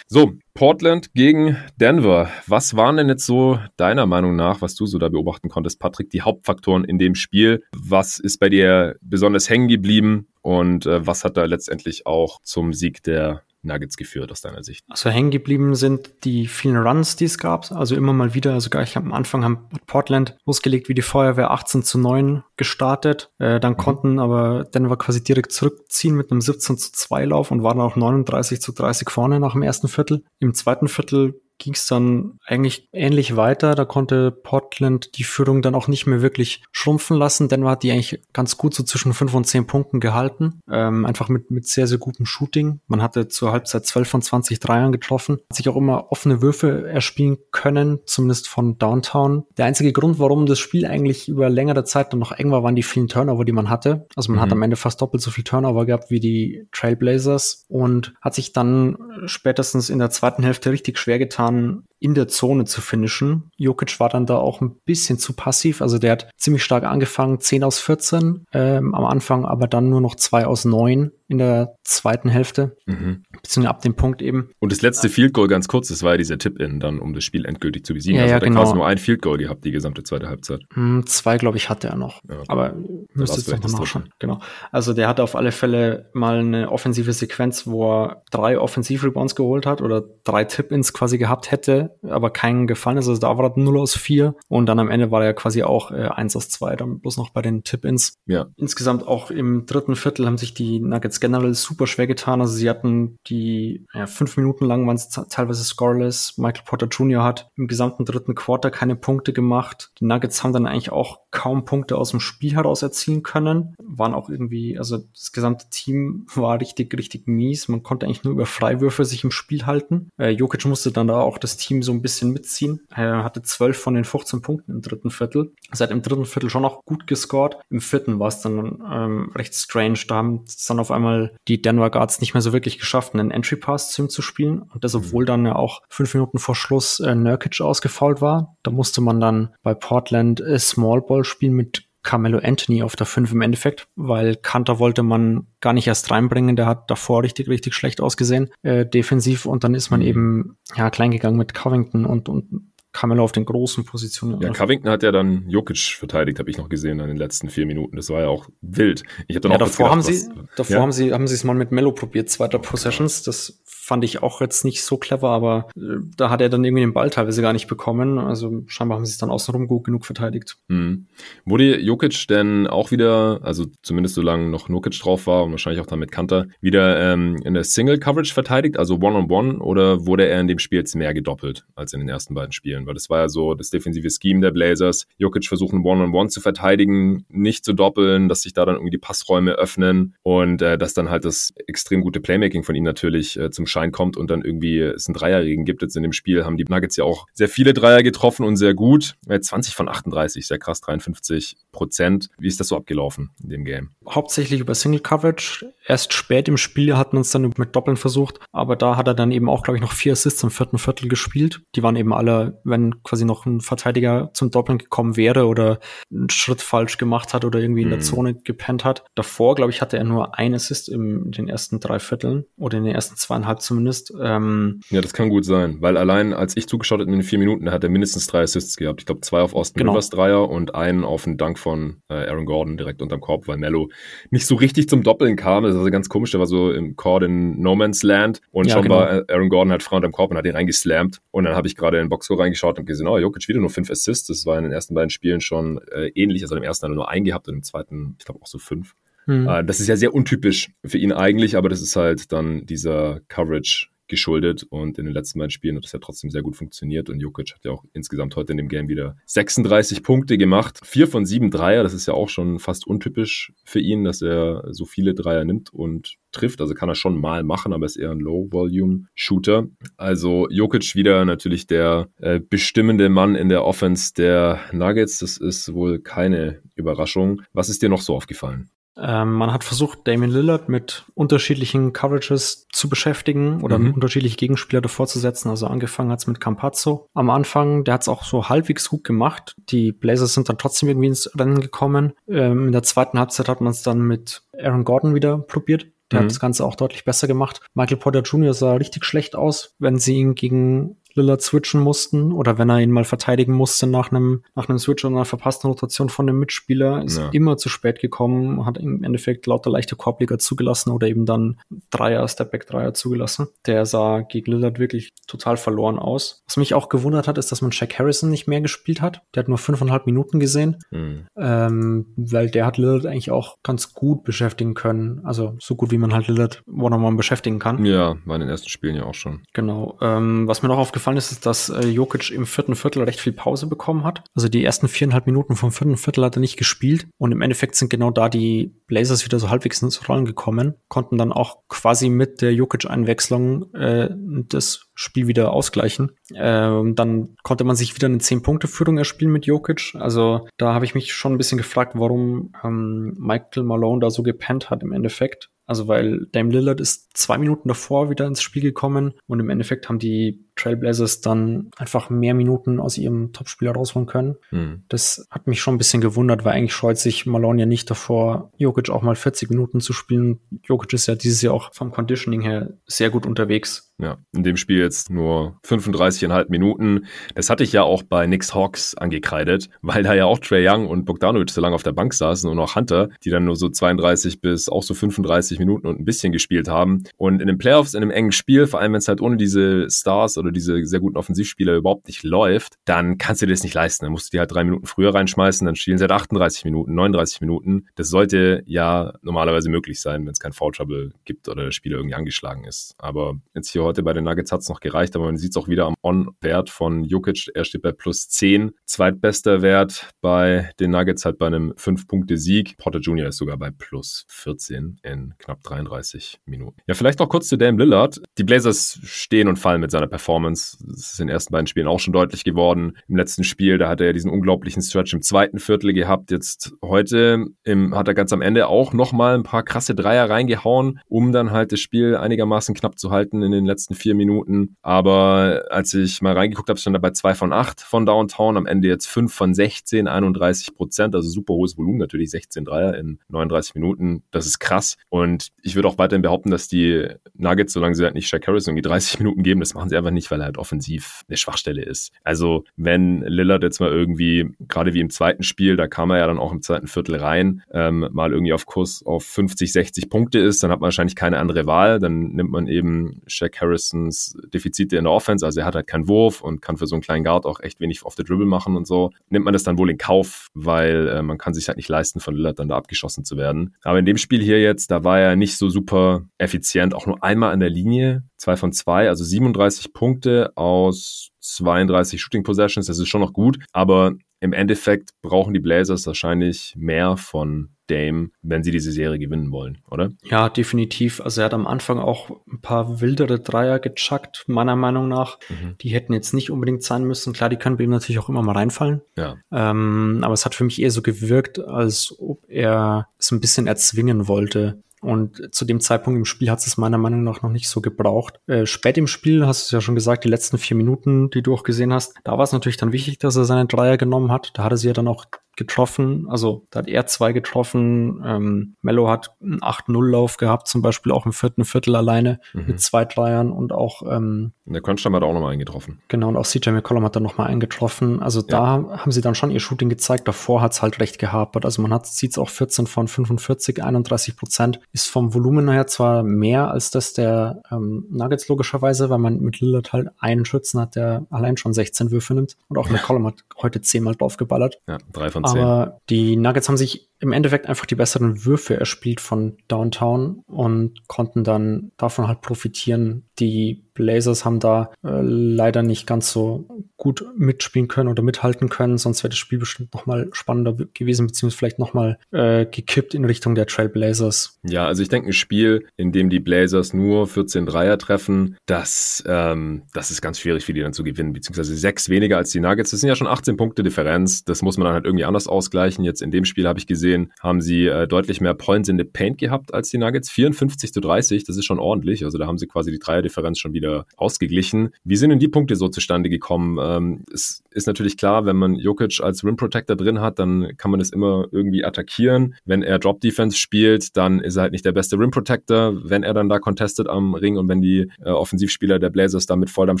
So, 0.06 0.32
Portland 0.54 1.12
gegen 1.12 1.58
Denver. 1.76 2.30
Was 2.46 2.74
waren 2.74 2.96
denn 2.96 3.10
jetzt 3.10 3.26
so 3.26 3.58
deiner 3.76 4.06
Meinung 4.06 4.34
nach, 4.34 4.62
was 4.62 4.74
du 4.76 4.86
so 4.86 4.96
da 4.96 5.10
beobachten 5.10 5.50
konntest, 5.50 5.78
Patrick, 5.78 6.08
die 6.08 6.22
Hauptfaktoren 6.22 6.84
in 6.84 6.96
dem 6.96 7.14
Spiel? 7.14 7.62
Was 7.76 8.18
ist 8.18 8.38
bei 8.38 8.48
dir 8.48 8.96
besonders 9.02 9.50
hängen 9.50 9.68
geblieben 9.68 10.28
und 10.40 10.86
äh, 10.86 11.06
was 11.06 11.24
hat 11.24 11.36
da 11.36 11.44
letztendlich 11.44 12.06
auch 12.06 12.38
zum 12.44 12.72
Sieg 12.72 13.02
der 13.02 13.42
Nuggets 13.62 13.96
geführt 13.96 14.30
aus 14.32 14.40
deiner 14.40 14.62
Sicht? 14.62 14.84
Also 14.88 15.10
hängen 15.10 15.30
geblieben 15.30 15.74
sind 15.74 16.24
die 16.24 16.46
vielen 16.46 16.76
Runs, 16.76 17.16
die 17.16 17.24
es 17.24 17.38
gab. 17.38 17.70
Also 17.72 17.94
immer 17.94 18.12
mal 18.12 18.34
wieder, 18.34 18.54
also 18.54 18.70
gleich 18.70 18.96
am 18.96 19.12
Anfang 19.12 19.44
haben 19.44 19.68
Portland 19.86 20.36
losgelegt 20.46 20.88
wie 20.88 20.94
die 20.94 21.02
Feuerwehr 21.02 21.50
18 21.50 21.82
zu 21.82 21.98
9 21.98 22.42
gestartet. 22.56 23.30
Äh, 23.38 23.60
dann 23.60 23.72
mhm. 23.72 23.78
konnten 23.78 24.18
aber 24.18 24.64
Denver 24.64 24.96
quasi 24.96 25.22
direkt 25.22 25.52
zurückziehen 25.52 26.16
mit 26.16 26.30
einem 26.30 26.40
17 26.40 26.78
zu 26.78 26.92
2 26.92 27.26
Lauf 27.26 27.50
und 27.50 27.62
waren 27.62 27.80
auch 27.80 27.96
39 27.96 28.60
zu 28.60 28.72
30 28.72 29.10
vorne 29.10 29.40
nach 29.40 29.52
dem 29.52 29.62
ersten 29.62 29.88
Viertel. 29.88 30.24
Im 30.38 30.54
zweiten 30.54 30.88
Viertel 30.88 31.40
ging 31.60 31.74
es 31.74 31.86
dann 31.86 32.38
eigentlich 32.44 32.88
ähnlich 32.92 33.36
weiter. 33.36 33.76
Da 33.76 33.84
konnte 33.84 34.32
Portland 34.32 35.16
die 35.18 35.24
Führung 35.24 35.62
dann 35.62 35.76
auch 35.76 35.86
nicht 35.86 36.06
mehr 36.06 36.22
wirklich 36.22 36.62
schrumpfen 36.72 37.16
lassen. 37.16 37.48
Denver 37.48 37.70
hat 37.70 37.84
die 37.84 37.92
eigentlich 37.92 38.20
ganz 38.32 38.56
gut 38.56 38.74
so 38.74 38.82
zwischen 38.82 39.12
fünf 39.12 39.34
und 39.34 39.46
zehn 39.46 39.66
Punkten 39.66 40.00
gehalten. 40.00 40.60
Ähm, 40.70 41.06
einfach 41.06 41.28
mit, 41.28 41.50
mit 41.50 41.66
sehr, 41.66 41.86
sehr 41.86 41.98
gutem 41.98 42.26
Shooting. 42.26 42.80
Man 42.88 43.02
hatte 43.02 43.28
zur 43.28 43.52
Halbzeit 43.52 43.86
12 43.86 44.08
von 44.08 44.22
20 44.22 44.58
Dreiern 44.58 44.90
getroffen. 44.90 45.38
Hat 45.50 45.56
sich 45.56 45.68
auch 45.68 45.76
immer 45.76 46.10
offene 46.10 46.42
Würfe 46.42 46.88
erspielen 46.88 47.38
können, 47.52 48.00
zumindest 48.06 48.48
von 48.48 48.78
Downtown. 48.78 49.44
Der 49.56 49.66
einzige 49.66 49.92
Grund, 49.92 50.18
warum 50.18 50.46
das 50.46 50.58
Spiel 50.58 50.86
eigentlich 50.86 51.28
über 51.28 51.50
längere 51.50 51.84
Zeit 51.84 52.12
dann 52.12 52.20
noch 52.20 52.32
eng 52.32 52.50
war, 52.50 52.62
waren 52.62 52.74
die 52.74 52.82
vielen 52.82 53.08
Turnover, 53.08 53.44
die 53.44 53.52
man 53.52 53.68
hatte. 53.68 54.06
Also 54.16 54.32
man 54.32 54.38
mhm. 54.38 54.42
hat 54.42 54.52
am 54.52 54.62
Ende 54.62 54.76
fast 54.76 55.00
doppelt 55.02 55.22
so 55.22 55.30
viel 55.30 55.44
Turnover 55.44 55.84
gehabt 55.84 56.10
wie 56.10 56.20
die 56.20 56.66
Trailblazers 56.72 57.66
und 57.68 58.14
hat 58.22 58.34
sich 58.34 58.52
dann 58.52 58.96
spätestens 59.26 59.90
in 59.90 59.98
der 59.98 60.10
zweiten 60.10 60.42
Hälfte 60.42 60.70
richtig 60.70 60.98
schwer 60.98 61.18
getan, 61.18 61.49
getan, 61.50 61.84
in 62.00 62.14
der 62.14 62.28
Zone 62.28 62.64
zu 62.64 62.80
finishen. 62.80 63.50
Jokic 63.58 64.00
war 64.00 64.08
dann 64.08 64.24
da 64.24 64.36
auch 64.36 64.62
ein 64.62 64.74
bisschen 64.86 65.18
zu 65.18 65.34
passiv. 65.34 65.82
Also 65.82 65.98
der 65.98 66.12
hat 66.12 66.30
ziemlich 66.36 66.64
stark 66.64 66.84
angefangen, 66.84 67.40
10 67.40 67.62
aus 67.62 67.78
14 67.78 68.46
ähm, 68.52 68.94
am 68.94 69.04
Anfang, 69.04 69.44
aber 69.44 69.66
dann 69.66 69.90
nur 69.90 70.00
noch 70.00 70.14
2 70.14 70.46
aus 70.46 70.64
9 70.64 71.12
in 71.28 71.38
der 71.38 71.76
zweiten 71.84 72.28
Hälfte. 72.28 72.76
Mhm. 72.86 73.22
Beziehungsweise 73.30 73.68
ab 73.68 73.82
dem 73.82 73.94
Punkt 73.94 74.20
eben. 74.20 74.50
Und 74.58 74.72
das 74.72 74.82
letzte 74.82 75.08
Field 75.08 75.32
Goal 75.32 75.46
ganz 75.46 75.68
kurz, 75.68 75.88
das 75.88 76.02
war 76.02 76.12
ja 76.12 76.16
dieser 76.16 76.38
Tipp-In 76.38 76.80
dann, 76.80 76.98
um 76.98 77.12
das 77.12 77.22
Spiel 77.22 77.44
endgültig 77.44 77.84
zu 77.84 77.94
besiegen. 77.94 78.16
Ja, 78.16 78.22
also 78.22 78.30
ja, 78.30 78.36
hat 78.36 78.42
genau. 78.42 78.62
quasi 78.62 78.74
nur 78.74 78.86
ein 78.86 78.98
Field 78.98 79.22
Goal 79.22 79.38
gehabt, 79.38 79.64
die 79.64 79.70
gesamte 79.70 80.02
zweite 80.02 80.28
Halbzeit. 80.28 80.62
Hm, 80.72 81.06
zwei, 81.06 81.36
glaube 81.36 81.56
ich, 81.56 81.68
hatte 81.68 81.86
er 81.88 81.96
noch. 81.96 82.20
Ja, 82.28 82.42
aber 82.48 82.74
müsste 83.12 83.36
jetzt 83.38 83.62
nochmal 83.62 83.80
nachschauen. 83.80 84.08
Genau. 84.18 84.40
Also 84.72 84.92
der 84.92 85.06
hatte 85.06 85.22
auf 85.22 85.36
alle 85.36 85.52
Fälle 85.52 86.10
mal 86.14 86.38
eine 86.38 86.72
offensive 86.72 87.12
Sequenz, 87.12 87.66
wo 87.66 87.92
er 87.92 88.22
drei 88.32 88.58
Offensiv-Rebounds 88.58 89.36
geholt 89.36 89.66
hat 89.66 89.82
oder 89.82 90.02
drei 90.24 90.44
Tip-Ins 90.44 90.92
quasi 90.92 91.18
gehabt 91.18 91.39
hätte, 91.48 91.98
aber 92.02 92.30
keinen 92.30 92.66
gefallen 92.66 92.98
ist. 92.98 93.08
Also 93.08 93.20
da 93.20 93.36
war 93.36 93.44
er 93.44 93.58
0 93.58 93.78
aus 93.78 93.96
4 93.96 94.34
und 94.48 94.66
dann 94.66 94.78
am 94.78 94.90
Ende 94.90 95.10
war 95.10 95.24
er 95.24 95.34
quasi 95.34 95.62
auch 95.62 95.90
äh, 95.90 96.08
1 96.08 96.36
aus 96.36 96.48
2, 96.48 96.76
dann 96.76 97.00
bloß 97.00 97.16
noch 97.16 97.30
bei 97.30 97.42
den 97.42 97.64
Tip-Ins. 97.64 98.14
Ja. 98.26 98.46
Insgesamt 98.56 99.06
auch 99.06 99.30
im 99.30 99.66
dritten 99.66 99.96
Viertel 99.96 100.26
haben 100.26 100.38
sich 100.38 100.54
die 100.54 100.80
Nuggets 100.80 101.20
generell 101.20 101.54
super 101.54 101.86
schwer 101.86 102.06
getan. 102.06 102.40
Also 102.40 102.54
sie 102.54 102.68
hatten 102.68 103.16
die 103.26 103.86
ja, 103.94 104.06
fünf 104.06 104.36
Minuten 104.36 104.64
lang 104.64 104.86
waren 104.86 104.96
es 104.96 105.08
teilweise 105.08 105.64
scoreless. 105.64 106.36
Michael 106.36 106.64
Porter 106.64 106.86
Jr. 106.86 107.24
hat 107.24 107.50
im 107.56 107.66
gesamten 107.66 108.04
dritten 108.04 108.34
Quarter 108.34 108.70
keine 108.70 108.96
Punkte 108.96 109.32
gemacht. 109.32 109.90
Die 110.00 110.04
Nuggets 110.04 110.42
haben 110.42 110.52
dann 110.52 110.66
eigentlich 110.66 110.92
auch 110.92 111.20
kaum 111.30 111.64
Punkte 111.64 111.96
aus 111.96 112.10
dem 112.10 112.20
Spiel 112.20 112.54
heraus 112.54 112.82
erzielen 112.82 113.22
können. 113.22 113.74
Waren 113.78 114.14
auch 114.14 114.28
irgendwie, 114.28 114.78
also 114.78 114.98
das 114.98 115.32
gesamte 115.32 115.66
Team 115.70 116.26
war 116.34 116.60
richtig, 116.60 116.92
richtig 116.96 117.26
mies. 117.26 117.68
Man 117.68 117.82
konnte 117.82 118.06
eigentlich 118.06 118.24
nur 118.24 118.32
über 118.32 118.46
Freiwürfe 118.46 119.04
sich 119.04 119.24
im 119.24 119.30
Spiel 119.30 119.66
halten. 119.66 120.10
Äh, 120.18 120.30
Jokic 120.30 120.64
musste 120.64 120.92
dann 120.92 121.08
da 121.08 121.20
auch 121.20 121.29
das 121.38 121.56
Team 121.56 121.82
so 121.82 121.92
ein 121.92 122.02
bisschen 122.02 122.30
mitziehen. 122.30 122.80
Er 122.90 123.24
hatte 123.24 123.42
zwölf 123.42 123.78
von 123.78 123.94
den 123.94 124.04
15 124.04 124.42
Punkten 124.42 124.72
im 124.72 124.82
dritten 124.82 125.10
Viertel. 125.10 125.52
Seit 125.72 125.90
im 125.90 126.02
dritten 126.02 126.24
Viertel 126.24 126.50
schon 126.50 126.62
noch 126.62 126.84
gut 126.84 127.06
gescored. 127.06 127.56
Im 127.70 127.80
vierten 127.80 128.18
war 128.18 128.28
es 128.28 128.40
dann 128.40 128.82
ähm, 128.90 129.32
recht 129.34 129.54
strange. 129.54 129.98
Da 130.08 130.16
haben 130.16 130.44
es 130.46 130.64
dann 130.64 130.80
auf 130.80 130.90
einmal 130.90 131.34
die 131.48 131.60
Denver 131.60 131.90
Guards 131.90 132.20
nicht 132.20 132.34
mehr 132.34 132.40
so 132.40 132.52
wirklich 132.52 132.78
geschafft, 132.78 133.14
einen 133.14 133.30
Entry 133.30 133.56
Pass 133.56 133.90
zu 133.90 134.02
ihm 134.02 134.08
zu 134.08 134.22
spielen. 134.22 134.62
Und 134.62 134.84
das, 134.84 134.94
obwohl 134.94 135.24
dann 135.24 135.46
ja 135.46 135.56
auch 135.56 135.82
fünf 135.88 136.14
Minuten 136.14 136.38
vor 136.38 136.54
Schluss 136.54 137.00
äh, 137.00 137.14
Nurkic 137.14 137.60
ausgefault 137.60 138.20
war. 138.20 138.56
Da 138.62 138.70
musste 138.70 139.00
man 139.00 139.20
dann 139.20 139.54
bei 139.62 139.74
Portland 139.74 140.40
äh, 140.40 140.58
Small 140.58 141.02
Ball 141.02 141.24
spielen 141.24 141.54
mit 141.54 141.89
Carmelo 142.02 142.38
Anthony 142.38 142.82
auf 142.82 142.96
der 142.96 143.06
5 143.06 143.32
im 143.32 143.42
Endeffekt, 143.42 143.86
weil 143.94 144.36
Kanter 144.36 144.78
wollte 144.78 145.02
man 145.02 145.46
gar 145.60 145.72
nicht 145.72 145.86
erst 145.86 146.10
reinbringen, 146.10 146.56
der 146.56 146.66
hat 146.66 146.90
davor 146.90 147.22
richtig, 147.22 147.48
richtig 147.48 147.74
schlecht 147.74 148.00
ausgesehen, 148.00 148.50
äh, 148.62 148.86
defensiv 148.86 149.46
und 149.46 149.64
dann 149.64 149.74
ist 149.74 149.90
man 149.90 150.00
mhm. 150.00 150.06
eben 150.06 150.58
ja 150.76 150.90
klein 150.90 151.10
gegangen 151.10 151.36
mit 151.36 151.54
Covington 151.54 152.06
und, 152.06 152.28
und 152.28 152.70
Carmelo 152.92 153.22
auf 153.22 153.32
den 153.32 153.44
großen 153.44 153.84
Positionen. 153.84 154.40
Ja, 154.40 154.50
Covington 154.50 154.90
hat 154.90 155.02
ja 155.04 155.12
dann 155.12 155.48
Jokic 155.48 155.78
verteidigt, 155.78 156.40
habe 156.40 156.50
ich 156.50 156.58
noch 156.58 156.68
gesehen 156.68 156.98
in 156.98 157.06
den 157.06 157.16
letzten 157.16 157.48
vier 157.48 157.64
Minuten. 157.64 157.96
Das 157.96 158.10
war 158.10 158.22
ja 158.22 158.28
auch 158.28 158.48
wild. 158.62 159.04
Ich 159.28 159.36
habe 159.36 159.42
dann 159.42 159.52
ja, 159.52 159.56
auch 159.56 159.60
davor 159.60 159.90
gedacht, 159.90 159.92
haben 159.92 160.02
sie, 160.02 160.28
was, 160.28 160.56
davor 160.56 160.76
ja? 160.76 160.82
haben 160.82 160.92
sie, 160.92 161.12
haben 161.12 161.28
sie 161.28 161.34
es 161.34 161.44
mal 161.44 161.54
mit 161.54 161.70
Melo 161.70 161.92
probiert, 161.92 162.28
zweiter 162.30 162.58
Possessions. 162.58 163.22
Das 163.22 163.60
fand 163.90 164.04
ich 164.04 164.22
auch 164.22 164.40
jetzt 164.40 164.64
nicht 164.64 164.84
so 164.84 164.98
clever, 164.98 165.30
aber 165.30 165.66
äh, 165.76 165.96
da 166.16 166.30
hat 166.30 166.40
er 166.40 166.48
dann 166.48 166.62
irgendwie 166.64 166.84
den 166.84 166.92
Ball 166.92 167.10
teilweise 167.10 167.42
gar 167.42 167.52
nicht 167.52 167.66
bekommen. 167.66 168.20
Also 168.20 168.62
scheinbar 168.68 168.96
haben 168.96 169.04
sie 169.04 169.10
es 169.10 169.18
dann 169.18 169.30
außenrum 169.30 169.66
gut 169.66 169.82
genug 169.82 170.06
verteidigt. 170.06 170.58
Mhm. 170.68 171.06
Wurde 171.44 171.80
Jokic 171.80 172.28
denn 172.28 172.68
auch 172.68 172.92
wieder, 172.92 173.40
also 173.42 173.66
zumindest 173.82 174.14
solange 174.14 174.48
noch 174.48 174.68
Nokic 174.68 174.96
drauf 175.00 175.26
war 175.26 175.42
und 175.42 175.50
wahrscheinlich 175.50 175.82
auch 175.82 175.88
dann 175.88 175.98
mit 175.98 176.12
Kanter, 176.12 176.46
wieder 176.60 177.00
ähm, 177.00 177.34
in 177.44 177.54
der 177.54 177.64
Single-Coverage 177.64 178.32
verteidigt, 178.32 178.78
also 178.78 178.94
One-on-One, 178.94 179.54
-on 179.54 179.56
-one, 179.56 179.60
oder 179.60 180.06
wurde 180.06 180.28
er 180.28 180.40
in 180.40 180.46
dem 180.46 180.60
Spiel 180.60 180.78
jetzt 180.78 180.94
mehr 180.94 181.12
gedoppelt 181.12 181.64
als 181.74 181.92
in 181.92 181.98
den 181.98 182.08
ersten 182.08 182.34
beiden 182.34 182.52
Spielen? 182.52 182.86
Weil 182.86 182.94
das 182.94 183.10
war 183.10 183.18
ja 183.18 183.28
so 183.28 183.54
das 183.54 183.70
defensive 183.70 184.08
Scheme 184.08 184.40
der 184.40 184.52
Blazers. 184.52 185.08
Jokic 185.18 185.48
versuchen 185.48 185.80
One-on-One 185.80 186.12
-on 186.12 186.26
-one 186.26 186.28
zu 186.28 186.40
verteidigen, 186.40 187.24
nicht 187.28 187.64
zu 187.64 187.72
doppeln, 187.72 188.28
dass 188.28 188.42
sich 188.42 188.52
da 188.52 188.64
dann 188.64 188.76
irgendwie 188.76 188.92
die 188.92 188.98
Passräume 188.98 189.54
öffnen 189.54 190.14
und 190.22 190.62
äh, 190.62 190.78
dass 190.78 190.94
dann 190.94 191.10
halt 191.10 191.24
das 191.24 191.52
extrem 191.66 192.02
gute 192.02 192.20
Playmaking 192.20 192.62
von 192.62 192.76
ihm 192.76 192.84
natürlich 192.84 193.36
äh, 193.36 193.50
zum 193.50 193.66
Schein 193.66 193.79
reinkommt 193.80 194.16
und 194.16 194.30
dann 194.30 194.42
irgendwie 194.42 194.78
es 194.80 195.08
einen 195.08 195.14
Dreierregen 195.14 195.64
gibt. 195.64 195.82
Jetzt 195.82 195.96
in 195.96 196.02
dem 196.02 196.12
Spiel 196.12 196.44
haben 196.44 196.56
die 196.56 196.64
Nuggets 196.64 196.96
ja 196.96 197.04
auch 197.04 197.26
sehr 197.32 197.48
viele 197.48 197.74
Dreier 197.74 198.02
getroffen 198.02 198.44
und 198.44 198.56
sehr 198.56 198.74
gut. 198.74 199.16
20 199.28 199.74
von 199.74 199.88
38, 199.88 200.46
sehr 200.46 200.58
krass, 200.58 200.80
53 200.80 201.56
Prozent. 201.72 202.28
Wie 202.38 202.48
ist 202.48 202.60
das 202.60 202.68
so 202.68 202.76
abgelaufen 202.76 203.30
in 203.42 203.50
dem 203.50 203.64
Game? 203.64 203.90
Hauptsächlich 204.08 204.60
über 204.60 204.74
Single 204.74 205.00
Coverage. 205.00 205.72
Erst 205.86 206.12
spät 206.12 206.48
im 206.48 206.56
Spiel 206.56 206.96
hatten 206.96 207.16
uns 207.16 207.30
dann 207.30 207.52
mit 207.56 207.74
Doppeln 207.74 207.96
versucht, 207.96 208.38
aber 208.52 208.76
da 208.76 208.96
hat 208.96 209.08
er 209.08 209.14
dann 209.14 209.32
eben 209.32 209.48
auch, 209.48 209.62
glaube 209.62 209.78
ich, 209.78 209.82
noch 209.82 209.92
vier 209.92 210.12
Assists 210.12 210.42
im 210.42 210.50
vierten 210.50 210.78
Viertel 210.78 211.08
gespielt. 211.08 211.62
Die 211.74 211.82
waren 211.82 211.96
eben 211.96 212.12
alle, 212.12 212.60
wenn 212.64 213.02
quasi 213.02 213.24
noch 213.24 213.46
ein 213.46 213.60
Verteidiger 213.60 214.30
zum 214.34 214.50
Doppeln 214.50 214.78
gekommen 214.78 215.16
wäre 215.16 215.46
oder 215.46 215.80
einen 216.10 216.30
Schritt 216.30 216.60
falsch 216.60 216.98
gemacht 216.98 217.34
hat 217.34 217.44
oder 217.44 217.58
irgendwie 217.58 217.82
in 217.82 217.88
mhm. 217.88 217.92
der 217.92 218.00
Zone 218.00 218.34
gepennt 218.34 218.84
hat. 218.84 219.04
Davor, 219.14 219.54
glaube 219.54 219.70
ich, 219.70 219.80
hatte 219.80 219.96
er 219.96 220.04
nur 220.04 220.38
ein 220.38 220.54
Assist 220.54 220.88
in 220.88 221.30
den 221.30 221.48
ersten 221.48 221.80
drei 221.80 221.98
Vierteln 221.98 222.44
oder 222.56 222.78
in 222.78 222.84
den 222.84 222.94
ersten 222.94 223.16
zweieinhalb 223.16 223.60
zumindest. 223.70 224.12
Ähm, 224.20 224.80
ja, 224.90 225.00
das 225.00 225.12
kann 225.12 225.28
gut 225.28 225.44
sein, 225.44 225.76
weil 225.80 225.96
allein 225.96 226.32
als 226.32 226.56
ich 226.56 226.66
zugeschaut 226.66 226.98
habe 226.98 227.08
in 227.08 227.16
den 227.16 227.22
vier 227.22 227.38
Minuten, 227.38 227.70
hat 227.70 227.84
er 227.84 227.90
mindestens 227.90 228.26
drei 228.26 228.42
Assists 228.42 228.76
gehabt. 228.76 229.00
Ich 229.00 229.06
glaube, 229.06 229.20
zwei 229.20 229.40
auf 229.40 229.54
Austin 229.54 229.80
genau. 229.80 229.92
Rivers 229.92 230.10
Dreier 230.10 230.48
und 230.48 230.74
einen 230.74 231.04
auf 231.04 231.24
einen 231.24 231.36
Dank 231.36 231.56
von 231.56 232.02
äh, 232.08 232.14
Aaron 232.14 232.46
Gordon 232.46 232.76
direkt 232.76 233.00
unterm 233.00 233.20
Korb, 233.20 233.46
weil 233.46 233.58
Mello 233.58 233.88
nicht 234.30 234.44
so 234.46 234.56
richtig 234.56 234.88
zum 234.88 235.04
Doppeln 235.04 235.36
kam. 235.36 235.62
Das 235.62 235.74
ist 235.74 235.78
also 235.78 235.90
ganz 235.90 236.08
komisch, 236.08 236.32
der 236.32 236.40
war 236.40 236.48
so 236.48 236.72
im 236.72 236.96
Court 236.96 237.22
in 237.22 237.60
No 237.60 237.76
Man's 237.76 238.02
Land 238.02 238.40
und 238.50 238.66
ja, 238.66 238.74
schon 238.74 238.82
genau. 238.82 238.96
war 238.96 239.22
Aaron 239.28 239.48
Gordon 239.48 239.70
halt 239.70 239.84
frei 239.84 239.96
unterm 239.96 240.12
Korb 240.12 240.32
und 240.32 240.36
hat 240.36 240.46
ihn 240.46 240.56
reingeslammt. 240.56 241.20
Und 241.30 241.44
dann 241.44 241.54
habe 241.54 241.68
ich 241.68 241.76
gerade 241.76 241.98
in 241.98 242.04
den 242.04 242.08
Boxscore 242.08 242.40
reingeschaut 242.40 242.76
und 242.80 242.86
gesehen, 242.86 243.06
oh, 243.06 243.18
Jokic 243.18 243.46
wieder 243.46 243.60
nur 243.60 243.70
fünf 243.70 243.88
Assists. 243.88 244.26
Das 244.26 244.46
war 244.46 244.58
in 244.58 244.64
den 244.64 244.72
ersten 244.72 244.94
beiden 244.94 245.10
Spielen 245.10 245.40
schon 245.40 245.78
äh, 245.92 246.08
ähnlich. 246.16 246.42
Also 246.42 246.56
im 246.56 246.64
ersten 246.64 246.86
hat 246.86 246.92
er 246.92 246.96
nur 246.96 247.08
einen 247.08 247.24
gehabt 247.24 247.46
und 247.46 247.54
im 247.54 247.62
zweiten, 247.62 248.16
ich 248.18 248.24
glaube, 248.24 248.42
auch 248.42 248.48
so 248.48 248.58
fünf. 248.58 248.96
Hm. 249.30 249.46
Äh, 249.46 249.64
das 249.64 249.78
ist 249.78 249.86
ja 249.86 249.96
sehr 249.96 250.12
untypisch 250.12 250.72
für 250.84 250.98
ihn 250.98 251.12
eigentlich, 251.12 251.56
aber 251.56 251.68
das 251.68 251.80
ist 251.80 251.94
halt 251.94 252.32
dann 252.32 252.66
dieser 252.66 253.20
Coverage 253.28 253.86
geschuldet 254.08 254.66
und 254.68 254.98
in 254.98 255.04
den 255.06 255.14
letzten 255.14 255.38
beiden 255.38 255.50
Spielen 255.50 255.76
hat 255.76 255.84
das 255.84 255.92
ja 255.92 256.00
trotzdem 256.00 256.30
sehr 256.30 256.42
gut 256.42 256.56
funktioniert 256.56 257.08
und 257.08 257.20
Jokic 257.20 257.54
hat 257.54 257.64
ja 257.64 257.70
auch 257.70 257.84
insgesamt 257.92 258.34
heute 258.34 258.52
in 258.52 258.58
dem 258.58 258.68
Game 258.68 258.88
wieder 258.88 259.16
36 259.26 260.02
Punkte 260.02 260.36
gemacht. 260.36 260.80
Vier 260.82 261.06
von 261.06 261.24
sieben 261.24 261.50
Dreier, 261.50 261.84
das 261.84 261.94
ist 261.94 262.06
ja 262.06 262.14
auch 262.14 262.28
schon 262.28 262.58
fast 262.58 262.88
untypisch 262.88 263.52
für 263.64 263.78
ihn, 263.78 264.02
dass 264.02 264.20
er 264.20 264.64
so 264.72 264.84
viele 264.84 265.14
Dreier 265.14 265.44
nimmt 265.44 265.72
und 265.72 266.16
trifft. 266.32 266.60
Also 266.60 266.74
kann 266.74 266.88
er 266.88 266.96
schon 266.96 267.20
mal 267.20 267.44
machen, 267.44 267.72
aber 267.72 267.86
ist 267.86 267.96
eher 267.96 268.10
ein 268.10 268.18
Low-Volume-Shooter. 268.18 269.68
Also 269.96 270.48
Jokic 270.50 270.96
wieder 270.96 271.24
natürlich 271.24 271.68
der 271.68 272.08
äh, 272.18 272.40
bestimmende 272.40 273.08
Mann 273.08 273.36
in 273.36 273.48
der 273.48 273.64
Offense 273.64 274.12
der 274.12 274.58
Nuggets. 274.72 275.20
Das 275.20 275.36
ist 275.36 275.72
wohl 275.72 276.00
keine 276.00 276.60
Überraschung. 276.74 277.42
Was 277.52 277.68
ist 277.68 277.82
dir 277.82 277.88
noch 277.88 278.02
so 278.02 278.16
aufgefallen? 278.16 278.70
Ähm, 279.00 279.32
man 279.32 279.52
hat 279.52 279.64
versucht, 279.64 280.06
Damien 280.06 280.30
Lillard 280.30 280.68
mit 280.68 281.06
unterschiedlichen 281.14 281.92
Coverages 281.92 282.68
zu 282.70 282.88
beschäftigen 282.88 283.62
oder 283.62 283.78
mhm. 283.78 283.94
unterschiedliche 283.94 284.36
Gegenspieler 284.36 284.82
davor 284.82 285.06
zu 285.06 285.18
setzen. 285.18 285.48
Also 285.48 285.66
angefangen 285.66 286.10
hat's 286.10 286.26
mit 286.26 286.40
Campazzo. 286.40 287.08
Am 287.14 287.30
Anfang, 287.30 287.84
der 287.84 287.94
hat's 287.94 288.08
auch 288.08 288.24
so 288.24 288.48
halbwegs 288.48 288.90
gut 288.90 289.04
gemacht. 289.04 289.54
Die 289.70 289.92
Blazers 289.92 290.34
sind 290.34 290.48
dann 290.48 290.58
trotzdem 290.58 290.88
irgendwie 290.88 291.08
ins 291.08 291.30
Rennen 291.38 291.60
gekommen. 291.60 292.12
Ähm, 292.28 292.66
in 292.66 292.72
der 292.72 292.82
zweiten 292.82 293.18
Halbzeit 293.18 293.48
hat 293.48 293.60
man 293.60 293.70
es 293.70 293.82
dann 293.82 294.00
mit 294.00 294.42
Aaron 294.58 294.84
Gordon 294.84 295.14
wieder 295.14 295.38
probiert. 295.38 295.86
Der 296.10 296.20
mhm. 296.20 296.24
hat 296.24 296.30
das 296.30 296.40
Ganze 296.40 296.64
auch 296.64 296.74
deutlich 296.74 297.04
besser 297.04 297.26
gemacht. 297.26 297.60
Michael 297.74 297.98
Porter 297.98 298.22
Jr. 298.22 298.52
sah 298.52 298.74
richtig 298.74 299.04
schlecht 299.04 299.34
aus, 299.34 299.74
wenn 299.78 299.98
sie 299.98 300.16
ihn 300.16 300.34
gegen 300.34 300.96
Lillard 301.14 301.42
switchen 301.42 301.80
mussten 301.80 302.32
oder 302.32 302.58
wenn 302.58 302.70
er 302.70 302.80
ihn 302.80 302.90
mal 302.90 303.04
verteidigen 303.04 303.52
musste 303.52 303.86
nach 303.86 304.10
einem, 304.10 304.42
nach 304.54 304.68
einem 304.68 304.78
Switch 304.78 305.04
oder 305.04 305.14
einer 305.16 305.24
verpassten 305.24 305.70
Rotation 305.70 306.08
von 306.08 306.28
einem 306.28 306.38
Mitspieler, 306.38 307.04
ist 307.04 307.18
ja. 307.18 307.28
immer 307.32 307.56
zu 307.56 307.68
spät 307.68 308.00
gekommen, 308.00 308.64
hat 308.66 308.78
im 308.78 309.02
Endeffekt 309.02 309.46
lauter 309.46 309.70
leichte 309.70 309.96
Korbleger 309.96 310.38
zugelassen 310.38 310.90
oder 310.90 311.08
eben 311.08 311.26
dann 311.26 311.60
Dreier, 311.90 312.26
Stepback-Dreier 312.26 312.94
zugelassen. 312.94 313.48
Der 313.66 313.86
sah 313.86 314.20
gegen 314.20 314.52
Lillard 314.52 314.78
wirklich 314.78 315.12
total 315.26 315.56
verloren 315.56 315.98
aus. 315.98 316.42
Was 316.46 316.56
mich 316.56 316.74
auch 316.74 316.88
gewundert 316.88 317.28
hat, 317.28 317.38
ist, 317.38 317.52
dass 317.52 317.62
man 317.62 317.72
Shaq 317.72 317.98
Harrison 317.98 318.30
nicht 318.30 318.48
mehr 318.48 318.60
gespielt 318.60 319.00
hat. 319.00 319.22
Der 319.34 319.42
hat 319.42 319.48
nur 319.48 319.58
fünfeinhalb 319.58 320.06
Minuten 320.06 320.40
gesehen, 320.40 320.78
mhm. 320.90 321.26
ähm, 321.36 322.06
weil 322.16 322.50
der 322.50 322.66
hat 322.66 322.78
Lillard 322.78 323.06
eigentlich 323.06 323.30
auch 323.30 323.56
ganz 323.62 323.94
gut 323.94 324.24
beschäftigen 324.24 324.74
können. 324.74 325.20
Also 325.24 325.56
so 325.60 325.74
gut, 325.74 325.90
wie 325.90 325.98
man 325.98 326.12
halt 326.12 326.28
Lillard 326.28 326.62
one-on-one 326.66 327.16
beschäftigen 327.16 327.58
kann. 327.58 327.84
Ja, 327.84 328.16
war 328.24 328.36
in 328.36 328.40
den 328.40 328.50
ersten 328.50 328.68
Spielen 328.68 328.96
ja 328.96 329.04
auch 329.04 329.14
schon. 329.14 329.42
Genau. 329.52 329.98
Ähm, 330.00 330.46
was 330.46 330.62
mir 330.62 330.68
noch 330.68 330.78
aufgefallen 330.78 330.99
aufgefallen 331.00 331.16
ist, 331.16 331.32
ist, 331.32 331.46
dass 331.46 331.70
äh, 331.70 331.86
Jokic 331.86 332.30
im 332.30 332.44
vierten 332.44 332.74
Viertel 332.74 333.02
recht 333.02 333.20
viel 333.20 333.32
Pause 333.32 333.66
bekommen 333.66 334.04
hat. 334.04 334.22
Also 334.34 334.48
die 334.48 334.64
ersten 334.64 334.86
viereinhalb 334.86 335.26
Minuten 335.26 335.56
vom 335.56 335.72
vierten 335.72 335.96
Viertel 335.96 336.24
hat 336.24 336.36
er 336.36 336.40
nicht 336.40 336.58
gespielt. 336.58 337.06
Und 337.16 337.32
im 337.32 337.40
Endeffekt 337.40 337.74
sind 337.74 337.88
genau 337.88 338.10
da 338.10 338.28
die 338.28 338.74
Blazers 338.86 339.24
wieder 339.24 339.38
so 339.38 339.48
halbwegs 339.48 339.80
ins 339.80 340.08
Rollen 340.08 340.26
gekommen, 340.26 340.74
konnten 340.88 341.16
dann 341.16 341.32
auch 341.32 341.62
quasi 341.68 342.10
mit 342.10 342.42
der 342.42 342.52
Jokic-Einwechslung 342.52 343.72
äh, 343.74 344.10
das 344.48 344.90
Spiel 344.94 345.26
wieder 345.26 345.52
ausgleichen. 345.52 346.12
Ähm, 346.34 346.94
dann 346.94 347.36
konnte 347.42 347.64
man 347.64 347.76
sich 347.76 347.94
wieder 347.94 348.06
eine 348.06 348.18
10-Punkte-Führung 348.18 348.98
erspielen 348.98 349.32
mit 349.32 349.46
Jokic. 349.46 349.94
Also 349.98 350.46
da 350.58 350.74
habe 350.74 350.84
ich 350.84 350.94
mich 350.94 351.14
schon 351.14 351.32
ein 351.32 351.38
bisschen 351.38 351.58
gefragt, 351.58 351.92
warum 351.94 352.52
ähm, 352.62 353.14
Michael 353.18 353.62
Malone 353.62 354.00
da 354.00 354.10
so 354.10 354.22
gepennt 354.22 354.68
hat 354.68 354.82
im 354.82 354.92
Endeffekt. 354.92 355.50
Also 355.70 355.86
weil 355.86 356.26
Dame 356.32 356.50
Lillard 356.50 356.80
ist 356.80 357.16
zwei 357.16 357.38
Minuten 357.38 357.68
davor 357.68 358.10
wieder 358.10 358.26
ins 358.26 358.42
Spiel 358.42 358.62
gekommen 358.62 359.14
und 359.28 359.38
im 359.38 359.50
Endeffekt 359.50 359.88
haben 359.88 360.00
die 360.00 360.49
Trailblazers 360.56 361.20
dann 361.20 361.70
einfach 361.76 362.10
mehr 362.10 362.34
Minuten 362.34 362.80
aus 362.80 362.98
ihrem 362.98 363.32
Topspieler 363.32 363.72
rausholen 363.72 364.06
können. 364.06 364.36
Hm. 364.50 364.84
Das 364.88 365.26
hat 365.30 365.46
mich 365.46 365.60
schon 365.60 365.74
ein 365.74 365.78
bisschen 365.78 366.00
gewundert, 366.00 366.44
weil 366.44 366.54
eigentlich 366.54 366.74
scheut 366.74 366.98
sich 366.98 367.26
Malone 367.26 367.60
ja 367.60 367.66
nicht 367.66 367.90
davor, 367.90 368.50
Jokic 368.56 368.90
auch 368.90 369.02
mal 369.02 369.16
40 369.16 369.50
Minuten 369.50 369.80
zu 369.80 369.92
spielen. 369.92 370.40
Jokic 370.64 370.92
ist 370.92 371.06
ja 371.06 371.14
dieses 371.14 371.42
Jahr 371.42 371.54
auch 371.54 371.72
vom 371.74 371.92
Conditioning 371.92 372.40
her 372.40 372.70
sehr 372.86 373.10
gut 373.10 373.26
unterwegs. 373.26 373.90
Ja, 374.00 374.16
in 374.32 374.44
dem 374.44 374.56
Spiel 374.56 374.78
jetzt 374.78 375.10
nur 375.10 375.58
35,5 375.66 376.46
Minuten. 376.48 377.04
Das 377.34 377.50
hatte 377.50 377.64
ich 377.64 377.72
ja 377.72 377.82
auch 377.82 378.02
bei 378.02 378.26
Knicks 378.26 378.54
Hawks 378.54 378.94
angekreidet, 378.94 379.68
weil 379.82 380.02
da 380.02 380.14
ja 380.14 380.24
auch 380.24 380.38
Trey 380.38 380.66
Young 380.66 380.88
und 380.88 381.04
Bogdanovic 381.04 381.50
so 381.50 381.60
lange 381.60 381.74
auf 381.74 381.82
der 381.82 381.92
Bank 381.92 382.14
saßen 382.14 382.48
und 382.48 382.58
auch 382.58 382.76
Hunter, 382.76 383.10
die 383.24 383.30
dann 383.30 383.44
nur 383.44 383.56
so 383.56 383.68
32 383.68 384.40
bis 384.40 384.70
auch 384.70 384.82
so 384.82 384.94
35 384.94 385.58
Minuten 385.58 385.86
und 385.86 386.00
ein 386.00 386.06
bisschen 386.06 386.32
gespielt 386.32 386.68
haben. 386.68 387.04
Und 387.18 387.42
in 387.42 387.46
den 387.46 387.58
Playoffs, 387.58 387.92
in 387.92 388.02
einem 388.02 388.10
engen 388.10 388.32
Spiel, 388.32 388.66
vor 388.66 388.80
allem 388.80 388.92
wenn 388.92 388.98
es 388.98 389.08
halt 389.08 389.20
ohne 389.20 389.36
diese 389.36 389.90
Stars 389.90 390.38
oder 390.38 390.49
diese 390.50 390.84
sehr 390.84 391.00
guten 391.00 391.16
Offensivspieler 391.16 391.76
überhaupt 391.76 392.06
nicht 392.06 392.22
läuft, 392.22 392.74
dann 392.84 393.18
kannst 393.18 393.42
du 393.42 393.46
dir 393.46 393.52
das 393.52 393.62
nicht 393.62 393.74
leisten. 393.74 394.04
Dann 394.04 394.12
musst 394.12 394.26
du 394.26 394.36
die 394.36 394.40
halt 394.40 394.52
drei 394.52 394.64
Minuten 394.64 394.86
früher 394.86 395.14
reinschmeißen, 395.14 395.64
dann 395.64 395.76
spielen 395.76 395.98
sie 395.98 396.02
halt 396.02 396.12
38 396.12 396.64
Minuten, 396.64 396.94
39 396.94 397.40
Minuten. 397.40 397.86
Das 397.94 398.08
sollte 398.08 398.62
ja 398.66 399.12
normalerweise 399.22 399.70
möglich 399.70 400.00
sein, 400.00 400.24
wenn 400.24 400.32
es 400.32 400.40
kein 400.40 400.52
Foul 400.52 400.72
Trouble 400.72 401.12
gibt 401.24 401.48
oder 401.48 401.64
der 401.64 401.70
Spieler 401.72 401.96
irgendwie 401.96 402.14
angeschlagen 402.14 402.64
ist. 402.64 402.94
Aber 402.98 403.34
jetzt 403.54 403.70
hier 403.70 403.84
heute 403.84 404.02
bei 404.02 404.12
den 404.12 404.24
Nuggets 404.24 404.52
hat 404.52 404.60
es 404.60 404.68
noch 404.68 404.80
gereicht, 404.80 405.16
aber 405.16 405.26
man 405.26 405.36
sieht 405.36 405.50
es 405.50 405.56
auch 405.56 405.68
wieder 405.68 405.86
am 405.86 405.94
On-Wert 406.02 406.70
von 406.70 407.04
Jokic. 407.04 407.50
Er 407.54 407.64
steht 407.64 407.82
bei 407.82 407.92
plus 407.92 408.28
10. 408.28 408.72
Zweitbester 408.84 409.62
Wert 409.62 410.10
bei 410.20 410.70
den 410.80 410.90
Nuggets 410.90 411.24
halt 411.24 411.38
bei 411.38 411.46
einem 411.46 411.72
5-Punkte-Sieg. 411.72 412.76
Potter 412.78 413.00
Jr. 413.00 413.28
ist 413.28 413.36
sogar 413.36 413.56
bei 413.56 413.70
plus 413.70 414.24
14 414.28 414.98
in 415.02 415.34
knapp 415.38 415.62
33 415.62 416.40
Minuten. 416.44 416.80
Ja, 416.86 416.94
vielleicht 416.94 417.18
noch 417.18 417.28
kurz 417.28 417.48
zu 417.48 417.56
Dame 417.56 417.78
Lillard. 417.78 418.20
Die 418.38 418.44
Blazers 418.44 419.00
stehen 419.04 419.48
und 419.48 419.56
fallen 419.56 419.80
mit 419.80 419.90
seiner 419.90 420.06
Performance. 420.06 420.29
Das 420.38 421.10
ist 421.12 421.20
in 421.20 421.26
den 421.26 421.34
ersten 421.34 421.52
beiden 421.52 421.66
Spielen 421.66 421.86
auch 421.86 422.00
schon 422.00 422.12
deutlich 422.12 422.44
geworden. 422.44 422.96
Im 423.08 423.16
letzten 423.16 423.44
Spiel, 423.44 423.78
da 423.78 423.88
hat 423.88 424.00
er 424.00 424.08
ja 424.08 424.12
diesen 424.12 424.30
unglaublichen 424.30 424.82
Stretch 424.82 425.12
im 425.12 425.22
zweiten 425.22 425.58
Viertel 425.58 425.92
gehabt. 425.92 426.30
Jetzt 426.30 426.72
heute 426.84 427.46
im, 427.64 427.94
hat 427.94 428.08
er 428.08 428.14
ganz 428.14 428.32
am 428.32 428.42
Ende 428.42 428.68
auch 428.68 428.92
nochmal 428.92 429.34
ein 429.34 429.42
paar 429.42 429.62
krasse 429.62 429.94
Dreier 429.94 430.28
reingehauen, 430.28 431.00
um 431.06 431.32
dann 431.32 431.50
halt 431.50 431.72
das 431.72 431.80
Spiel 431.80 432.16
einigermaßen 432.16 432.74
knapp 432.74 432.98
zu 432.98 433.10
halten 433.10 433.42
in 433.42 433.52
den 433.52 433.64
letzten 433.64 433.94
vier 433.94 434.14
Minuten. 434.14 434.76
Aber 434.82 435.64
als 435.70 435.94
ich 435.94 436.22
mal 436.22 436.34
reingeguckt 436.34 436.68
habe, 436.68 436.78
stand 436.78 436.96
er 436.96 437.00
bei 437.00 437.10
2 437.10 437.34
von 437.34 437.52
8 437.52 437.80
von 437.80 438.06
Downtown, 438.06 438.56
am 438.56 438.66
Ende 438.66 438.88
jetzt 438.88 439.06
5 439.06 439.32
von 439.32 439.54
16, 439.54 440.08
31 440.08 440.74
Prozent, 440.74 441.14
also 441.14 441.28
super 441.28 441.54
hohes 441.54 441.76
Volumen, 441.76 441.98
natürlich 441.98 442.30
16 442.30 442.64
Dreier 442.64 442.96
in 442.96 443.18
39 443.28 443.74
Minuten. 443.74 444.22
Das 444.30 444.46
ist 444.46 444.58
krass. 444.58 444.96
Und 445.08 445.48
ich 445.62 445.74
würde 445.74 445.88
auch 445.88 445.98
weiterhin 445.98 446.22
behaupten, 446.22 446.50
dass 446.50 446.68
die 446.68 447.08
Nuggets, 447.34 447.72
solange 447.72 447.94
sie 447.94 448.04
halt 448.04 448.14
nicht 448.14 448.28
Shaq 448.28 448.46
Harris 448.46 448.66
irgendwie 448.66 448.82
30 448.82 449.20
Minuten 449.20 449.42
geben, 449.42 449.60
das 449.60 449.74
machen 449.74 449.88
sie 449.88 449.96
einfach 449.96 450.10
nicht, 450.10 450.19
weil 450.28 450.40
er 450.40 450.46
halt 450.46 450.58
offensiv 450.58 451.22
eine 451.28 451.36
Schwachstelle 451.36 451.82
ist. 451.82 452.10
Also 452.24 452.64
wenn 452.76 453.22
Lillard 453.22 453.62
jetzt 453.62 453.78
mal 453.78 453.90
irgendwie, 453.90 454.50
gerade 454.66 454.92
wie 454.92 455.00
im 455.00 455.10
zweiten 455.10 455.44
Spiel, 455.44 455.76
da 455.76 455.86
kam 455.86 456.10
er 456.10 456.18
ja 456.18 456.26
dann 456.26 456.38
auch 456.38 456.50
im 456.50 456.62
zweiten 456.62 456.88
Viertel 456.88 457.16
rein, 457.16 457.62
ähm, 457.72 458.08
mal 458.10 458.32
irgendwie 458.32 458.52
auf 458.52 458.66
Kurs 458.66 459.04
auf 459.06 459.24
50, 459.24 459.72
60 459.72 460.10
Punkte 460.10 460.40
ist, 460.40 460.62
dann 460.62 460.70
hat 460.70 460.80
man 460.80 460.88
wahrscheinlich 460.88 461.14
keine 461.14 461.38
andere 461.38 461.66
Wahl. 461.66 462.00
Dann 462.00 462.32
nimmt 462.32 462.50
man 462.50 462.66
eben 462.66 463.22
Shaq 463.26 463.60
Harrison 463.60 464.00
Harrisons 464.00 464.36
Defizite 464.52 464.96
in 464.96 465.04
der 465.04 465.12
Offense, 465.12 465.44
also 465.44 465.60
er 465.60 465.66
hat 465.66 465.74
halt 465.74 465.86
keinen 465.86 466.08
Wurf 466.08 466.40
und 466.40 466.60
kann 466.60 466.76
für 466.76 466.86
so 466.86 466.94
einen 466.94 467.02
kleinen 467.02 467.24
Guard 467.24 467.46
auch 467.46 467.60
echt 467.60 467.80
wenig 467.80 468.04
auf 468.04 468.14
der 468.14 468.24
Dribble 468.24 468.46
machen 468.46 468.76
und 468.76 468.86
so, 468.86 469.10
nimmt 469.28 469.44
man 469.44 469.52
das 469.52 469.62
dann 469.62 469.78
wohl 469.78 469.90
in 469.90 469.98
Kauf, 469.98 470.48
weil 470.54 471.08
äh, 471.08 471.22
man 471.22 471.38
kann 471.38 471.54
sich 471.54 471.68
halt 471.68 471.76
nicht 471.76 471.88
leisten, 471.88 472.20
von 472.20 472.34
Lillard 472.34 472.58
dann 472.58 472.68
da 472.68 472.76
abgeschossen 472.76 473.24
zu 473.24 473.36
werden. 473.36 473.74
Aber 473.82 473.98
in 473.98 474.04
dem 474.04 474.16
Spiel 474.16 474.42
hier 474.42 474.60
jetzt, 474.60 474.90
da 474.90 475.04
war 475.04 475.20
er 475.20 475.36
nicht 475.36 475.56
so 475.56 475.68
super 475.68 476.22
effizient, 476.38 476.94
auch 476.94 477.06
nur 477.06 477.22
einmal 477.22 477.52
an 477.52 477.60
der 477.60 477.70
Linie, 477.70 478.24
zwei 478.40 478.56
von 478.56 478.72
zwei, 478.72 479.08
also 479.08 479.22
37 479.22 479.92
Punkte 479.92 480.52
aus 480.56 481.30
32 481.40 482.20
Shooting 482.20 482.42
Possessions, 482.42 482.86
das 482.86 482.98
ist 482.98 483.08
schon 483.08 483.20
noch 483.20 483.34
gut, 483.34 483.58
aber 483.72 484.14
im 484.40 484.54
Endeffekt 484.54 485.10
brauchen 485.20 485.52
die 485.52 485.60
Blazers 485.60 486.06
wahrscheinlich 486.06 486.74
mehr 486.76 487.18
von 487.18 487.68
Dame, 487.88 488.30
wenn 488.40 488.62
sie 488.62 488.70
diese 488.70 488.92
Serie 488.92 489.18
gewinnen 489.18 489.50
wollen, 489.50 489.78
oder? 489.90 490.10
Ja, 490.22 490.48
definitiv. 490.48 491.20
Also 491.20 491.42
er 491.42 491.46
hat 491.46 491.54
am 491.54 491.66
Anfang 491.66 491.98
auch 491.98 492.30
ein 492.50 492.60
paar 492.62 493.02
wildere 493.02 493.40
Dreier 493.40 493.78
gechuckt, 493.78 494.44
meiner 494.46 494.76
Meinung 494.76 495.08
nach. 495.08 495.38
Mhm. 495.50 495.76
Die 495.82 495.90
hätten 495.90 496.14
jetzt 496.14 496.32
nicht 496.32 496.50
unbedingt 496.50 496.82
sein 496.82 497.04
müssen. 497.04 497.32
Klar, 497.34 497.50
die 497.50 497.56
können 497.56 497.76
bei 497.76 497.84
ihm 497.84 497.90
natürlich 497.90 498.20
auch 498.20 498.28
immer 498.28 498.42
mal 498.42 498.52
reinfallen. 498.52 499.02
Ja. 499.16 499.36
Ähm, 499.52 500.20
aber 500.22 500.32
es 500.32 500.46
hat 500.46 500.54
für 500.54 500.64
mich 500.64 500.80
eher 500.80 500.92
so 500.92 501.02
gewirkt, 501.02 501.58
als 501.58 502.14
ob 502.18 502.48
er 502.48 503.08
es 503.18 503.30
ein 503.32 503.40
bisschen 503.40 503.66
erzwingen 503.66 504.28
wollte. 504.28 504.82
Und 505.00 505.54
zu 505.54 505.64
dem 505.64 505.80
Zeitpunkt 505.80 506.18
im 506.18 506.24
Spiel 506.26 506.50
hat 506.50 506.58
es 506.58 506.76
meiner 506.76 506.98
Meinung 506.98 507.24
nach 507.24 507.40
noch 507.42 507.50
nicht 507.50 507.68
so 507.68 507.80
gebraucht. 507.80 508.38
Äh, 508.46 508.66
spät 508.66 508.98
im 508.98 509.06
Spiel, 509.06 509.46
hast 509.46 509.62
du 509.62 509.64
es 509.64 509.70
ja 509.70 509.80
schon 509.80 509.94
gesagt, 509.94 510.24
die 510.24 510.28
letzten 510.28 510.58
vier 510.58 510.76
Minuten, 510.76 511.30
die 511.30 511.42
du 511.42 511.54
auch 511.54 511.62
gesehen 511.62 511.92
hast, 511.92 512.14
da 512.24 512.32
war 512.32 512.44
es 512.44 512.52
natürlich 512.52 512.76
dann 512.76 512.92
wichtig, 512.92 513.18
dass 513.18 513.36
er 513.36 513.44
seine 513.46 513.66
Dreier 513.66 513.96
genommen 513.96 514.30
hat. 514.30 514.52
Da 514.54 514.64
hat 514.64 514.72
er 514.72 514.76
sie 514.76 514.88
ja 514.88 514.92
dann 514.92 515.08
auch 515.08 515.24
getroffen. 515.60 516.26
Also 516.30 516.66
da 516.70 516.80
hat 516.80 516.88
er 516.88 517.06
zwei 517.06 517.32
getroffen. 517.32 518.22
Ähm, 518.24 518.76
Mello 518.80 519.08
hat 519.08 519.36
einen 519.42 519.60
8-0-Lauf 519.60 520.38
gehabt, 520.38 520.66
zum 520.68 520.80
Beispiel 520.80 521.12
auch 521.12 521.26
im 521.26 521.34
vierten 521.34 521.66
Viertel 521.66 521.94
alleine 521.94 522.40
mhm. 522.54 522.64
mit 522.66 522.80
zwei 522.80 523.04
Dreiern 523.04 523.52
und 523.52 523.72
auch 523.72 524.02
ähm, 524.10 524.52
der 524.74 524.82
Konstamm 524.82 525.16
hat 525.16 525.22
auch 525.22 525.32
nochmal 525.32 525.52
eingetroffen. 525.52 526.00
Genau, 526.08 526.28
und 526.28 526.36
auch 526.36 526.46
CJ 526.46 526.70
McCollum 526.70 527.04
hat 527.04 527.16
dann 527.16 527.24
nochmal 527.24 527.48
eingetroffen. 527.48 528.22
Also 528.22 528.40
ja. 528.40 528.46
da 528.46 528.98
haben 528.98 529.10
sie 529.10 529.20
dann 529.20 529.34
schon 529.34 529.50
ihr 529.50 529.58
Shooting 529.58 529.88
gezeigt. 529.88 530.28
Davor 530.28 530.62
hat 530.62 530.72
es 530.72 530.80
halt 530.80 531.00
recht 531.00 531.18
gehapert. 531.18 531.64
Also 531.64 531.82
man 531.82 531.92
hat 531.92 532.06
sieht 532.06 532.32
es 532.32 532.38
auch 532.38 532.48
14 532.48 532.86
von 532.86 533.08
45, 533.08 533.82
31 533.82 534.36
Prozent. 534.36 534.80
Ist 534.92 535.08
vom 535.08 535.34
Volumen 535.34 535.68
her 535.70 535.86
zwar 535.88 536.22
mehr 536.22 536.70
als 536.70 536.90
das 536.90 537.12
der 537.14 537.62
ähm, 537.72 538.06
Nuggets 538.10 538.48
logischerweise, 538.48 539.10
weil 539.10 539.18
man 539.18 539.40
mit 539.40 539.60
Lillard 539.60 539.92
halt 539.92 540.08
einen 540.20 540.44
Schützen 540.44 540.80
hat, 540.80 540.94
der 540.94 541.26
allein 541.30 541.56
schon 541.56 541.72
16 541.72 542.12
Würfe 542.12 542.34
nimmt. 542.34 542.56
Und 542.68 542.78
auch 542.78 542.88
McCollum 542.88 543.26
hat 543.26 543.44
heute 543.60 543.80
zehnmal 543.80 544.14
draufgeballert. 544.14 544.80
Ja, 544.86 544.98
drei 545.12 545.30
von 545.30 545.44
zehn. 545.44 545.49
Aber 545.50 545.98
die 546.08 546.36
Nuggets 546.36 546.68
haben 546.68 546.76
sich 546.76 547.09
im 547.20 547.32
Endeffekt 547.32 547.66
einfach 547.66 547.86
die 547.86 547.94
besseren 547.94 548.44
Würfe 548.44 548.76
erspielt 548.76 549.20
von 549.20 549.56
Downtown 549.68 550.42
und 550.46 551.06
konnten 551.06 551.44
dann 551.44 551.92
davon 551.96 552.28
halt 552.28 552.40
profitieren. 552.40 553.24
Die 553.38 553.84
Blazers 553.94 554.44
haben 554.44 554.60
da 554.60 554.90
äh, 555.04 555.20
leider 555.20 555.82
nicht 555.82 556.06
ganz 556.06 556.32
so 556.32 556.66
gut 556.96 557.24
mitspielen 557.36 557.88
können 557.88 558.08
oder 558.08 558.22
mithalten 558.22 558.68
können, 558.68 558.98
sonst 558.98 559.22
wäre 559.22 559.30
das 559.30 559.38
Spiel 559.38 559.58
bestimmt 559.58 559.92
noch 559.92 560.06
mal 560.06 560.28
spannender 560.32 560.74
gewesen, 560.94 561.26
beziehungsweise 561.26 561.58
vielleicht 561.58 561.78
noch 561.78 561.92
mal 561.92 562.18
äh, 562.30 562.64
gekippt 562.66 563.14
in 563.14 563.24
Richtung 563.24 563.54
der 563.54 563.66
Trail 563.66 563.88
Blazers. 563.88 564.58
Ja, 564.62 564.86
also 564.86 565.02
ich 565.02 565.08
denke, 565.08 565.30
ein 565.30 565.32
Spiel, 565.32 565.86
in 565.96 566.12
dem 566.12 566.30
die 566.30 566.40
Blazers 566.40 566.94
nur 566.94 567.26
14 567.26 567.66
Dreier 567.66 567.98
treffen, 567.98 568.56
das, 568.66 569.22
ähm, 569.26 569.82
das 569.92 570.10
ist 570.10 570.22
ganz 570.22 570.38
schwierig 570.38 570.64
für 570.64 570.72
die 570.72 570.80
dann 570.80 570.92
zu 570.92 571.04
gewinnen, 571.04 571.32
beziehungsweise 571.32 571.76
sechs 571.76 572.08
weniger 572.08 572.36
als 572.36 572.50
die 572.50 572.60
Nuggets. 572.60 572.90
Das 572.90 573.00
sind 573.00 573.08
ja 573.08 573.16
schon 573.16 573.26
18 573.26 573.56
Punkte 573.56 573.82
Differenz. 573.82 574.44
Das 574.44 574.62
muss 574.62 574.78
man 574.78 574.86
dann 574.86 574.94
halt 574.94 575.04
irgendwie 575.04 575.24
anders 575.24 575.46
ausgleichen. 575.46 576.04
Jetzt 576.04 576.22
in 576.22 576.30
dem 576.30 576.44
Spiel 576.44 576.66
habe 576.66 576.78
ich 576.78 576.86
gesehen, 576.86 577.09
haben 577.40 577.60
sie 577.60 577.86
äh, 577.86 578.06
deutlich 578.06 578.40
mehr 578.40 578.54
Points 578.54 578.88
in 578.88 578.98
the 578.98 579.04
Paint 579.04 579.38
gehabt 579.38 579.74
als 579.74 579.90
die 579.90 579.98
Nuggets. 579.98 580.30
54 580.30 580.92
zu 580.92 581.00
30, 581.00 581.44
das 581.44 581.56
ist 581.56 581.64
schon 581.64 581.78
ordentlich. 581.78 582.24
Also 582.24 582.38
da 582.38 582.46
haben 582.46 582.58
sie 582.58 582.66
quasi 582.66 582.90
die 582.90 582.98
Dreier-Differenz 582.98 583.58
schon 583.58 583.72
wieder 583.72 584.06
ausgeglichen. 584.16 584.90
Wie 585.04 585.16
sind 585.16 585.30
denn 585.30 585.38
die 585.38 585.48
Punkte 585.48 585.76
so 585.76 585.88
zustande 585.88 586.28
gekommen? 586.28 586.78
Ähm, 586.80 587.24
es 587.32 587.62
ist 587.70 587.86
natürlich 587.86 588.16
klar, 588.16 588.46
wenn 588.46 588.56
man 588.56 588.74
Jokic 588.74 589.20
als 589.20 589.44
Rim 589.44 589.56
Protector 589.56 589.96
drin 589.96 590.20
hat, 590.20 590.38
dann 590.38 590.76
kann 590.76 590.90
man 590.90 591.00
es 591.00 591.10
immer 591.10 591.46
irgendwie 591.52 591.84
attackieren. 591.84 592.54
Wenn 592.64 592.82
er 592.82 592.98
Drop 592.98 593.20
Defense 593.20 593.56
spielt, 593.56 594.16
dann 594.16 594.40
ist 594.40 594.56
er 594.56 594.62
halt 594.62 594.72
nicht 594.72 594.84
der 594.84 594.92
beste 594.92 595.18
Rim 595.18 595.30
Protector. 595.30 595.94
Wenn 596.02 596.22
er 596.22 596.34
dann 596.34 596.48
da 596.48 596.58
contestet 596.58 597.08
am 597.08 597.34
Ring 597.34 597.56
und 597.56 597.68
wenn 597.68 597.80
die 597.80 598.10
äh, 598.24 598.30
Offensivspieler 598.30 598.98
der 598.98 599.10
Blazers 599.10 599.46
da 599.46 599.56
mit 599.56 599.70
Volldampf 599.70 600.00